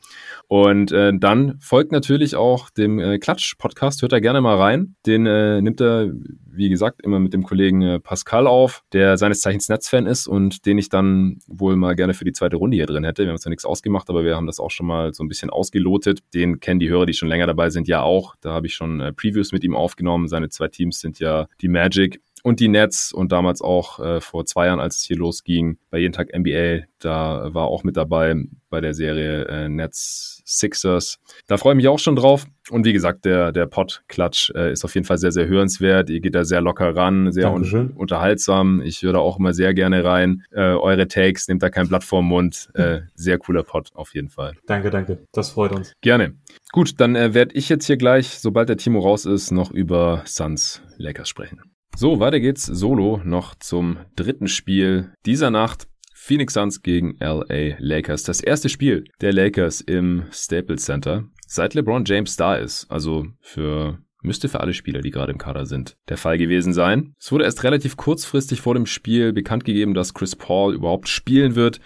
Und 0.47 0.91
dann 0.91 1.59
folgt 1.59 1.91
natürlich 1.91 2.35
auch 2.35 2.69
dem 2.69 3.19
Klatsch-Podcast. 3.19 4.01
Hört 4.01 4.13
da 4.13 4.19
gerne 4.19 4.41
mal 4.41 4.55
rein. 4.55 4.95
Den 5.05 5.23
nimmt 5.23 5.81
er, 5.81 6.11
wie 6.57 6.69
gesagt, 6.69 7.01
immer 7.03 7.19
mit 7.19 7.33
dem 7.33 7.43
Kollegen 7.43 8.01
Pascal 8.01 8.47
auf, 8.47 8.83
der 8.93 9.17
seines 9.17 9.41
Zeichens 9.41 9.69
Netzfan 9.69 10.05
ist 10.05 10.27
und 10.27 10.65
den 10.65 10.77
ich 10.77 10.89
dann 10.89 11.39
wohl 11.47 11.75
mal 11.75 11.95
gerne 11.95 12.13
für 12.13 12.25
die 12.25 12.33
zweite 12.33 12.57
Runde 12.57 12.75
hier 12.75 12.85
drin 12.85 13.03
hätte. 13.03 13.23
Wir 13.23 13.29
haben 13.29 13.35
uns 13.35 13.45
ja 13.45 13.49
nichts 13.49 13.65
ausgemacht, 13.65 14.09
aber 14.09 14.23
wir 14.23 14.35
haben 14.35 14.47
das 14.47 14.59
auch 14.59 14.71
schon 14.71 14.87
mal 14.87 15.13
so 15.13 15.23
ein 15.23 15.27
bisschen 15.27 15.49
ausgelotet. 15.49 16.19
Den 16.33 16.59
kennen 16.59 16.79
die 16.79 16.89
Hörer, 16.89 17.05
die 17.05 17.13
schon 17.13 17.29
länger 17.29 17.47
dabei 17.47 17.69
sind, 17.69 17.87
ja 17.87 18.01
auch. 18.01 18.35
Da 18.41 18.51
habe 18.51 18.67
ich 18.67 18.73
schon 18.73 18.99
äh, 18.99 19.13
Previews 19.13 19.51
mit 19.51 19.63
ihm 19.63 19.75
aufgenommen. 19.75 20.27
Seine 20.27 20.49
zwei 20.49 20.67
Teams 20.67 20.99
sind 20.99 21.19
ja 21.19 21.47
die 21.61 21.67
Magic 21.67 22.21
und 22.43 22.59
die 22.59 22.67
Nets 22.67 23.11
und 23.11 23.31
damals 23.31 23.61
auch 23.61 23.99
äh, 23.99 24.21
vor 24.21 24.45
zwei 24.45 24.67
Jahren, 24.67 24.79
als 24.79 24.97
es 24.97 25.03
hier 25.03 25.17
losging, 25.17 25.77
bei 25.89 25.99
jeden 25.99 26.13
Tag 26.13 26.35
NBA, 26.37 26.85
da 26.99 27.53
war 27.53 27.67
auch 27.67 27.83
mit 27.83 27.97
dabei 27.97 28.35
bei 28.69 28.81
der 28.81 28.93
Serie 28.93 29.45
äh, 29.45 29.69
Nets 29.69 30.41
Sixers. 30.45 31.19
Da 31.47 31.57
freue 31.57 31.73
ich 31.73 31.77
mich 31.77 31.87
auch 31.87 31.99
schon 31.99 32.15
drauf. 32.15 32.45
Und 32.69 32.85
wie 32.85 32.93
gesagt, 32.93 33.25
der, 33.25 33.51
der 33.51 33.65
Pod-Klatsch 33.65 34.51
äh, 34.55 34.71
ist 34.71 34.83
auf 34.83 34.93
jeden 34.95 35.05
Fall 35.05 35.17
sehr, 35.17 35.31
sehr 35.31 35.47
hörenswert. 35.47 36.09
Ihr 36.09 36.19
geht 36.19 36.35
da 36.35 36.43
sehr 36.43 36.61
locker 36.61 36.95
ran, 36.95 37.31
sehr 37.31 37.51
un 37.51 37.91
unterhaltsam. 37.95 38.81
Ich 38.81 39.01
höre 39.01 39.13
da 39.13 39.19
auch 39.19 39.39
immer 39.39 39.53
sehr 39.53 39.73
gerne 39.73 40.03
rein. 40.03 40.43
Äh, 40.51 40.73
eure 40.73 41.07
Takes, 41.07 41.47
nehmt 41.47 41.63
da 41.63 41.69
kein 41.69 41.87
Blatt 41.87 42.03
vorm 42.03 42.25
Mund. 42.25 42.69
Äh, 42.73 43.01
sehr 43.15 43.37
cooler 43.37 43.63
Pod 43.63 43.91
auf 43.93 44.13
jeden 44.13 44.29
Fall. 44.29 44.53
Danke, 44.65 44.89
danke. 44.89 45.19
Das 45.31 45.51
freut 45.51 45.71
uns. 45.71 45.93
Gerne. 46.01 46.33
Gut, 46.71 46.99
dann 46.99 47.15
äh, 47.15 47.33
werde 47.33 47.55
ich 47.55 47.69
jetzt 47.69 47.85
hier 47.85 47.97
gleich, 47.97 48.39
sobald 48.39 48.69
der 48.69 48.77
Timo 48.77 48.99
raus 48.99 49.25
ist, 49.25 49.51
noch 49.51 49.71
über 49.71 50.23
Suns 50.25 50.81
Lakers 50.97 51.29
sprechen. 51.29 51.61
So, 51.99 52.19
weiter 52.19 52.39
geht's 52.39 52.63
solo 52.63 53.21
noch 53.23 53.55
zum 53.55 53.97
dritten 54.15 54.47
Spiel 54.47 55.13
dieser 55.25 55.49
Nacht. 55.49 55.87
Phoenix 56.13 56.53
Suns 56.53 56.83
gegen 56.83 57.17
LA 57.19 57.75
Lakers. 57.79 58.21
Das 58.21 58.39
erste 58.39 58.69
Spiel 58.69 59.05
der 59.19 59.33
Lakers 59.33 59.81
im 59.81 60.25
Staples 60.29 60.85
Center, 60.85 61.23
seit 61.47 61.73
LeBron 61.73 62.05
James 62.05 62.35
da 62.35 62.55
ist. 62.55 62.85
Also 62.91 63.25
für 63.39 63.97
müsste 64.21 64.47
für 64.47 64.59
alle 64.59 64.75
Spieler, 64.75 65.01
die 65.01 65.09
gerade 65.09 65.31
im 65.31 65.39
Kader 65.39 65.65
sind, 65.65 65.97
der 66.07 66.17
Fall 66.17 66.37
gewesen 66.37 66.71
sein. 66.71 67.15
Es 67.19 67.31
wurde 67.31 67.45
erst 67.45 67.63
relativ 67.63 67.97
kurzfristig 67.97 68.61
vor 68.61 68.75
dem 68.75 68.85
Spiel 68.85 69.33
bekannt 69.33 69.65
gegeben, 69.65 69.95
dass 69.95 70.13
Chris 70.13 70.35
Paul 70.35 70.75
überhaupt 70.75 71.09
spielen 71.09 71.55
wird. 71.55 71.79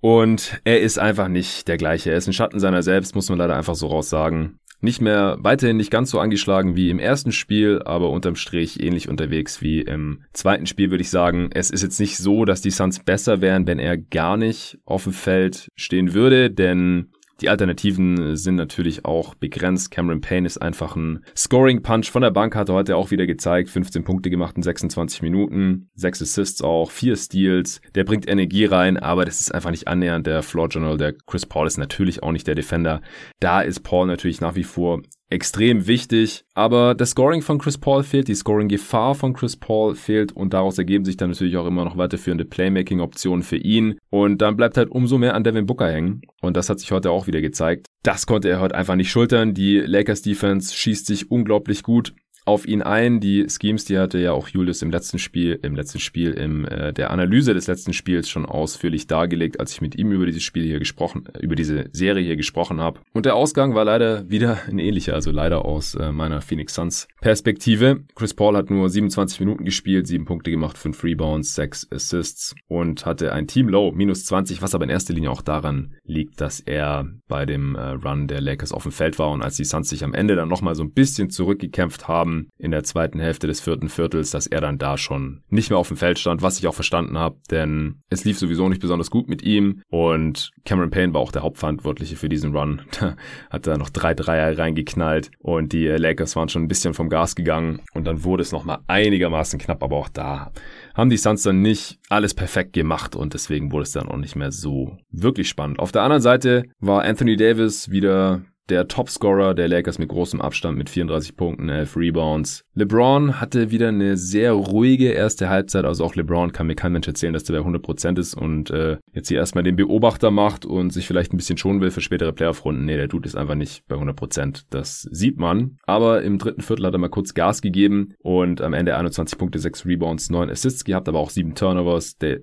Und 0.00 0.62
er 0.64 0.80
ist 0.80 0.98
einfach 0.98 1.28
nicht 1.28 1.68
der 1.68 1.76
gleiche. 1.76 2.10
Er 2.10 2.16
ist 2.16 2.26
ein 2.26 2.32
Schatten 2.32 2.58
seiner 2.58 2.82
selbst, 2.82 3.14
muss 3.14 3.28
man 3.28 3.38
leider 3.38 3.54
einfach 3.54 3.74
so 3.74 3.88
raus 3.88 4.08
sagen 4.08 4.58
nicht 4.82 5.00
mehr, 5.00 5.36
weiterhin 5.40 5.76
nicht 5.76 5.90
ganz 5.90 6.10
so 6.10 6.18
angeschlagen 6.18 6.76
wie 6.76 6.90
im 6.90 6.98
ersten 6.98 7.32
Spiel, 7.32 7.80
aber 7.84 8.10
unterm 8.10 8.34
Strich 8.34 8.82
ähnlich 8.82 9.08
unterwegs 9.08 9.62
wie 9.62 9.80
im 9.80 10.24
zweiten 10.32 10.66
Spiel, 10.66 10.90
würde 10.90 11.02
ich 11.02 11.10
sagen. 11.10 11.50
Es 11.54 11.70
ist 11.70 11.82
jetzt 11.82 12.00
nicht 12.00 12.18
so, 12.18 12.44
dass 12.44 12.60
die 12.60 12.70
Suns 12.70 12.98
besser 12.98 13.40
wären, 13.40 13.66
wenn 13.66 13.78
er 13.78 13.96
gar 13.96 14.36
nicht 14.36 14.78
auf 14.84 15.04
dem 15.04 15.12
Feld 15.12 15.68
stehen 15.76 16.14
würde, 16.14 16.50
denn 16.50 17.12
Die 17.42 17.48
Alternativen 17.48 18.36
sind 18.36 18.54
natürlich 18.54 19.04
auch 19.04 19.34
begrenzt. 19.34 19.90
Cameron 19.90 20.20
Payne 20.20 20.46
ist 20.46 20.58
einfach 20.58 20.94
ein 20.94 21.24
Scoring-Punch 21.36 22.08
von 22.08 22.22
der 22.22 22.30
Bank, 22.30 22.54
hat 22.54 22.68
er 22.68 22.76
heute 22.76 22.96
auch 22.96 23.10
wieder 23.10 23.26
gezeigt. 23.26 23.68
15 23.68 24.04
Punkte 24.04 24.30
gemacht 24.30 24.56
in 24.56 24.62
26 24.62 25.22
Minuten, 25.22 25.90
6 25.96 26.22
Assists 26.22 26.62
auch, 26.62 26.92
4 26.92 27.16
Steals. 27.16 27.80
Der 27.96 28.04
bringt 28.04 28.28
Energie 28.28 28.66
rein, 28.66 28.96
aber 28.96 29.24
das 29.24 29.40
ist 29.40 29.52
einfach 29.52 29.72
nicht 29.72 29.88
annähernd 29.88 30.28
der 30.28 30.44
Floor 30.44 30.68
General. 30.68 30.96
Der 30.96 31.14
Chris 31.14 31.44
Paul 31.44 31.66
ist 31.66 31.78
natürlich 31.78 32.22
auch 32.22 32.30
nicht 32.30 32.46
der 32.46 32.54
Defender. 32.54 33.02
Da 33.40 33.60
ist 33.60 33.80
Paul 33.80 34.06
natürlich 34.06 34.40
nach 34.40 34.54
wie 34.54 34.62
vor 34.62 35.02
extrem 35.32 35.86
wichtig. 35.86 36.44
Aber 36.54 36.94
das 36.94 37.10
Scoring 37.10 37.42
von 37.42 37.58
Chris 37.58 37.78
Paul 37.78 38.04
fehlt, 38.04 38.28
die 38.28 38.34
Scoring-Gefahr 38.34 39.14
von 39.14 39.32
Chris 39.32 39.56
Paul 39.56 39.94
fehlt 39.94 40.32
und 40.32 40.52
daraus 40.52 40.78
ergeben 40.78 41.04
sich 41.04 41.16
dann 41.16 41.30
natürlich 41.30 41.56
auch 41.56 41.66
immer 41.66 41.84
noch 41.84 41.96
weiterführende 41.96 42.44
Playmaking-Optionen 42.44 43.42
für 43.42 43.56
ihn. 43.56 43.98
Und 44.10 44.42
dann 44.42 44.56
bleibt 44.56 44.76
halt 44.76 44.90
umso 44.90 45.18
mehr 45.18 45.34
an 45.34 45.44
Devin 45.44 45.66
Booker 45.66 45.90
hängen. 45.90 46.22
Und 46.40 46.56
das 46.56 46.68
hat 46.68 46.78
sich 46.78 46.92
heute 46.92 47.10
auch 47.10 47.26
wieder 47.26 47.40
gezeigt. 47.40 47.86
Das 48.02 48.26
konnte 48.26 48.48
er 48.48 48.60
heute 48.60 48.74
einfach 48.74 48.96
nicht 48.96 49.10
schultern. 49.10 49.54
Die 49.54 49.78
Lakers 49.78 50.22
Defense 50.22 50.74
schießt 50.74 51.06
sich 51.06 51.30
unglaublich 51.30 51.82
gut 51.82 52.14
auf 52.44 52.66
ihn 52.66 52.82
ein. 52.82 53.20
Die 53.20 53.46
Schemes, 53.48 53.84
die 53.84 53.98
hatte 53.98 54.18
ja 54.18 54.32
auch 54.32 54.48
Julius 54.48 54.82
im 54.82 54.90
letzten 54.90 55.18
Spiel, 55.18 55.58
im 55.62 55.74
letzten 55.74 56.00
Spiel, 56.00 56.32
im 56.32 56.64
äh, 56.64 56.92
der 56.92 57.10
Analyse 57.10 57.54
des 57.54 57.66
letzten 57.66 57.92
Spiels 57.92 58.28
schon 58.28 58.46
ausführlich 58.46 59.06
dargelegt, 59.06 59.60
als 59.60 59.72
ich 59.72 59.80
mit 59.80 59.96
ihm 59.96 60.12
über 60.12 60.26
dieses 60.26 60.42
Spiel 60.42 60.64
hier 60.64 60.78
gesprochen, 60.78 61.24
über 61.40 61.54
diese 61.54 61.88
Serie 61.92 62.24
hier 62.24 62.36
gesprochen 62.36 62.80
habe. 62.80 63.00
Und 63.12 63.26
der 63.26 63.36
Ausgang 63.36 63.74
war 63.74 63.84
leider 63.84 64.28
wieder 64.28 64.58
ein 64.68 64.78
ähnlicher, 64.78 65.14
also 65.14 65.30
leider 65.30 65.64
aus 65.64 65.94
äh, 65.94 66.12
meiner 66.12 66.40
Phoenix 66.40 66.74
Suns 66.74 67.06
Perspektive. 67.20 68.04
Chris 68.14 68.34
Paul 68.34 68.56
hat 68.56 68.70
nur 68.70 68.88
27 68.88 69.40
Minuten 69.40 69.64
gespielt, 69.64 70.06
sieben 70.06 70.24
Punkte 70.24 70.50
gemacht, 70.50 70.76
fünf 70.78 71.04
Rebounds, 71.04 71.54
sechs 71.54 71.86
Assists 71.90 72.54
und 72.68 73.06
hatte 73.06 73.32
ein 73.32 73.46
Team 73.46 73.68
Low, 73.68 73.92
minus 73.92 74.24
20, 74.26 74.62
was 74.62 74.74
aber 74.74 74.84
in 74.84 74.90
erster 74.90 75.14
Linie 75.14 75.30
auch 75.30 75.42
daran 75.42 75.94
liegt, 76.04 76.40
dass 76.40 76.60
er 76.60 77.06
bei 77.28 77.46
dem 77.46 77.76
äh, 77.76 77.90
Run 77.90 78.26
der 78.26 78.40
Lakers 78.40 78.72
auf 78.72 78.82
dem 78.82 78.92
Feld 78.92 79.18
war 79.18 79.30
und 79.30 79.42
als 79.42 79.56
die 79.56 79.64
Suns 79.64 79.88
sich 79.88 80.04
am 80.04 80.14
Ende 80.14 80.34
dann 80.34 80.48
nochmal 80.48 80.74
so 80.74 80.82
ein 80.82 80.92
bisschen 80.92 81.30
zurückgekämpft 81.30 82.08
haben, 82.08 82.31
haben 82.32 82.48
in 82.58 82.70
der 82.70 82.84
zweiten 82.84 83.20
Hälfte 83.20 83.46
des 83.46 83.60
vierten 83.60 83.88
Viertels, 83.88 84.30
dass 84.30 84.46
er 84.46 84.60
dann 84.60 84.78
da 84.78 84.96
schon 84.96 85.42
nicht 85.48 85.70
mehr 85.70 85.78
auf 85.78 85.88
dem 85.88 85.96
Feld 85.96 86.18
stand, 86.18 86.42
was 86.42 86.58
ich 86.58 86.66
auch 86.66 86.74
verstanden 86.74 87.18
habe, 87.18 87.36
denn 87.50 88.00
es 88.08 88.24
lief 88.24 88.38
sowieso 88.38 88.68
nicht 88.68 88.80
besonders 88.80 89.10
gut 89.10 89.28
mit 89.28 89.42
ihm 89.42 89.82
und 89.90 90.50
Cameron 90.64 90.90
Payne 90.90 91.14
war 91.14 91.20
auch 91.20 91.32
der 91.32 91.42
Hauptverantwortliche 91.42 92.16
für 92.16 92.28
diesen 92.28 92.56
Run. 92.56 92.82
Da 93.02 93.16
hat 93.50 93.66
er 93.66 93.78
noch 93.78 93.90
drei 93.90 94.14
Dreier 94.14 94.56
reingeknallt 94.56 95.30
und 95.38 95.72
die 95.72 95.86
Lakers 95.86 96.36
waren 96.36 96.48
schon 96.48 96.62
ein 96.62 96.68
bisschen 96.68 96.94
vom 96.94 97.08
Gas 97.08 97.34
gegangen 97.34 97.80
und 97.94 98.04
dann 98.04 98.22
wurde 98.22 98.42
es 98.42 98.52
nochmal 98.52 98.78
einigermaßen 98.86 99.58
knapp, 99.58 99.82
aber 99.82 99.96
auch 99.96 100.08
da 100.08 100.52
haben 100.94 101.10
die 101.10 101.16
Suns 101.16 101.42
dann 101.42 101.62
nicht 101.62 101.98
alles 102.10 102.34
perfekt 102.34 102.74
gemacht 102.74 103.16
und 103.16 103.34
deswegen 103.34 103.72
wurde 103.72 103.84
es 103.84 103.92
dann 103.92 104.08
auch 104.08 104.18
nicht 104.18 104.36
mehr 104.36 104.52
so 104.52 104.98
wirklich 105.10 105.48
spannend. 105.48 105.80
Auf 105.80 105.90
der 105.90 106.02
anderen 106.02 106.22
Seite 106.22 106.64
war 106.80 107.02
Anthony 107.02 107.36
Davis 107.36 107.90
wieder 107.90 108.42
der 108.68 108.88
Topscorer 108.88 109.54
der 109.54 109.68
Lakers 109.68 109.98
mit 109.98 110.08
großem 110.08 110.40
Abstand 110.40 110.78
mit 110.78 110.88
34 110.88 111.36
Punkten, 111.36 111.68
11 111.68 111.96
Rebounds. 111.96 112.64
LeBron 112.74 113.40
hatte 113.40 113.70
wieder 113.70 113.88
eine 113.88 114.16
sehr 114.16 114.52
ruhige 114.52 115.08
erste 115.10 115.48
Halbzeit, 115.48 115.84
also 115.84 116.04
auch 116.04 116.14
LeBron 116.14 116.52
kann 116.52 116.66
mir 116.66 116.74
kein 116.74 116.92
Mensch 116.92 117.06
erzählen, 117.06 117.32
dass 117.32 117.44
der 117.44 117.60
bei 117.60 117.68
100% 117.68 118.18
ist 118.18 118.34
und 118.34 118.70
äh, 118.70 118.96
jetzt 119.12 119.28
hier 119.28 119.38
erstmal 119.38 119.64
den 119.64 119.76
Beobachter 119.76 120.30
macht 120.30 120.64
und 120.64 120.90
sich 120.90 121.06
vielleicht 121.06 121.32
ein 121.32 121.36
bisschen 121.36 121.58
schonen 121.58 121.80
will 121.80 121.90
für 121.90 122.00
spätere 122.00 122.32
Playoff-Runden. 122.32 122.84
Nee, 122.84 122.96
der 122.96 123.08
Dude 123.08 123.26
ist 123.26 123.36
einfach 123.36 123.56
nicht 123.56 123.86
bei 123.88 123.96
100%, 123.96 124.62
das 124.70 125.02
sieht 125.10 125.38
man. 125.38 125.76
Aber 125.82 126.22
im 126.22 126.38
dritten 126.38 126.62
Viertel 126.62 126.86
hat 126.86 126.94
er 126.94 126.98
mal 126.98 127.08
kurz 127.08 127.34
Gas 127.34 127.62
gegeben 127.62 128.14
und 128.20 128.62
am 128.62 128.72
Ende 128.72 128.96
21 128.96 129.38
Punkte, 129.38 129.58
6 129.58 129.84
Rebounds, 129.86 130.30
9 130.30 130.48
Assists 130.50 130.84
gehabt, 130.84 131.08
aber 131.08 131.18
auch 131.18 131.30
7 131.30 131.54
Turnovers. 131.54 132.16
Der 132.18 132.40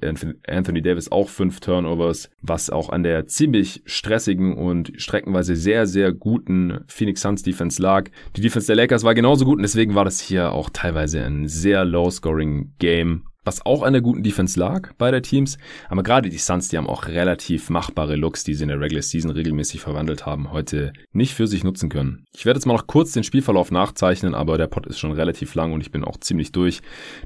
Anthony 0.47 0.81
Davis 0.81 1.11
auch 1.11 1.29
5 1.29 1.59
Turnovers, 1.59 2.29
was 2.41 2.69
auch 2.69 2.89
an 2.89 3.03
der 3.03 3.27
ziemlich 3.27 3.81
stressigen 3.85 4.55
und 4.55 4.91
streckenweise 4.97 5.55
sehr, 5.55 5.87
sehr 5.87 6.08
guten 6.13 6.79
Phoenix 6.87 7.21
Suns 7.21 7.43
Defense 7.43 7.81
lag. 7.81 8.09
Die 8.35 8.41
Defense 8.41 8.67
der 8.67 8.75
Lakers 8.75 9.03
war 9.03 9.15
genauso 9.15 9.45
gut 9.45 9.57
und 9.57 9.63
deswegen 9.63 9.95
war 9.95 10.05
das 10.05 10.19
hier 10.19 10.51
auch 10.51 10.69
teilweise 10.71 11.23
ein 11.23 11.47
sehr 11.47 11.85
low-scoring 11.85 12.73
Game 12.79 13.23
was 13.49 13.65
auch 13.65 13.81
an 13.81 13.93
der 13.93 14.01
guten 14.03 14.21
Defense 14.21 14.59
lag 14.59 14.93
bei 14.97 15.09
der 15.09 15.23
Teams. 15.23 15.57
Aber 15.87 16.03
gerade 16.03 16.29
die 16.29 16.37
Suns, 16.37 16.67
die 16.67 16.77
haben 16.77 16.87
auch 16.87 17.07
relativ 17.07 17.71
machbare 17.71 18.15
Looks, 18.15 18.43
die 18.43 18.53
sie 18.53 18.63
in 18.63 18.69
der 18.69 18.79
Regular 18.79 19.01
Season 19.01 19.31
regelmäßig 19.31 19.81
verwandelt 19.81 20.25
haben, 20.25 20.51
heute 20.51 20.93
nicht 21.13 21.33
für 21.33 21.47
sich 21.47 21.63
nutzen 21.63 21.89
können. 21.89 22.25
Ich 22.35 22.45
werde 22.45 22.59
jetzt 22.59 22.65
mal 22.65 22.73
noch 22.73 22.85
kurz 22.85 23.11
den 23.11 23.23
Spielverlauf 23.23 23.71
nachzeichnen, 23.71 24.35
aber 24.35 24.57
der 24.59 24.67
Pod 24.67 24.85
ist 24.85 24.99
schon 24.99 25.13
relativ 25.13 25.55
lang 25.55 25.73
und 25.73 25.81
ich 25.81 25.91
bin 25.91 26.03
auch 26.03 26.17
ziemlich 26.17 26.51
durch. 26.51 26.81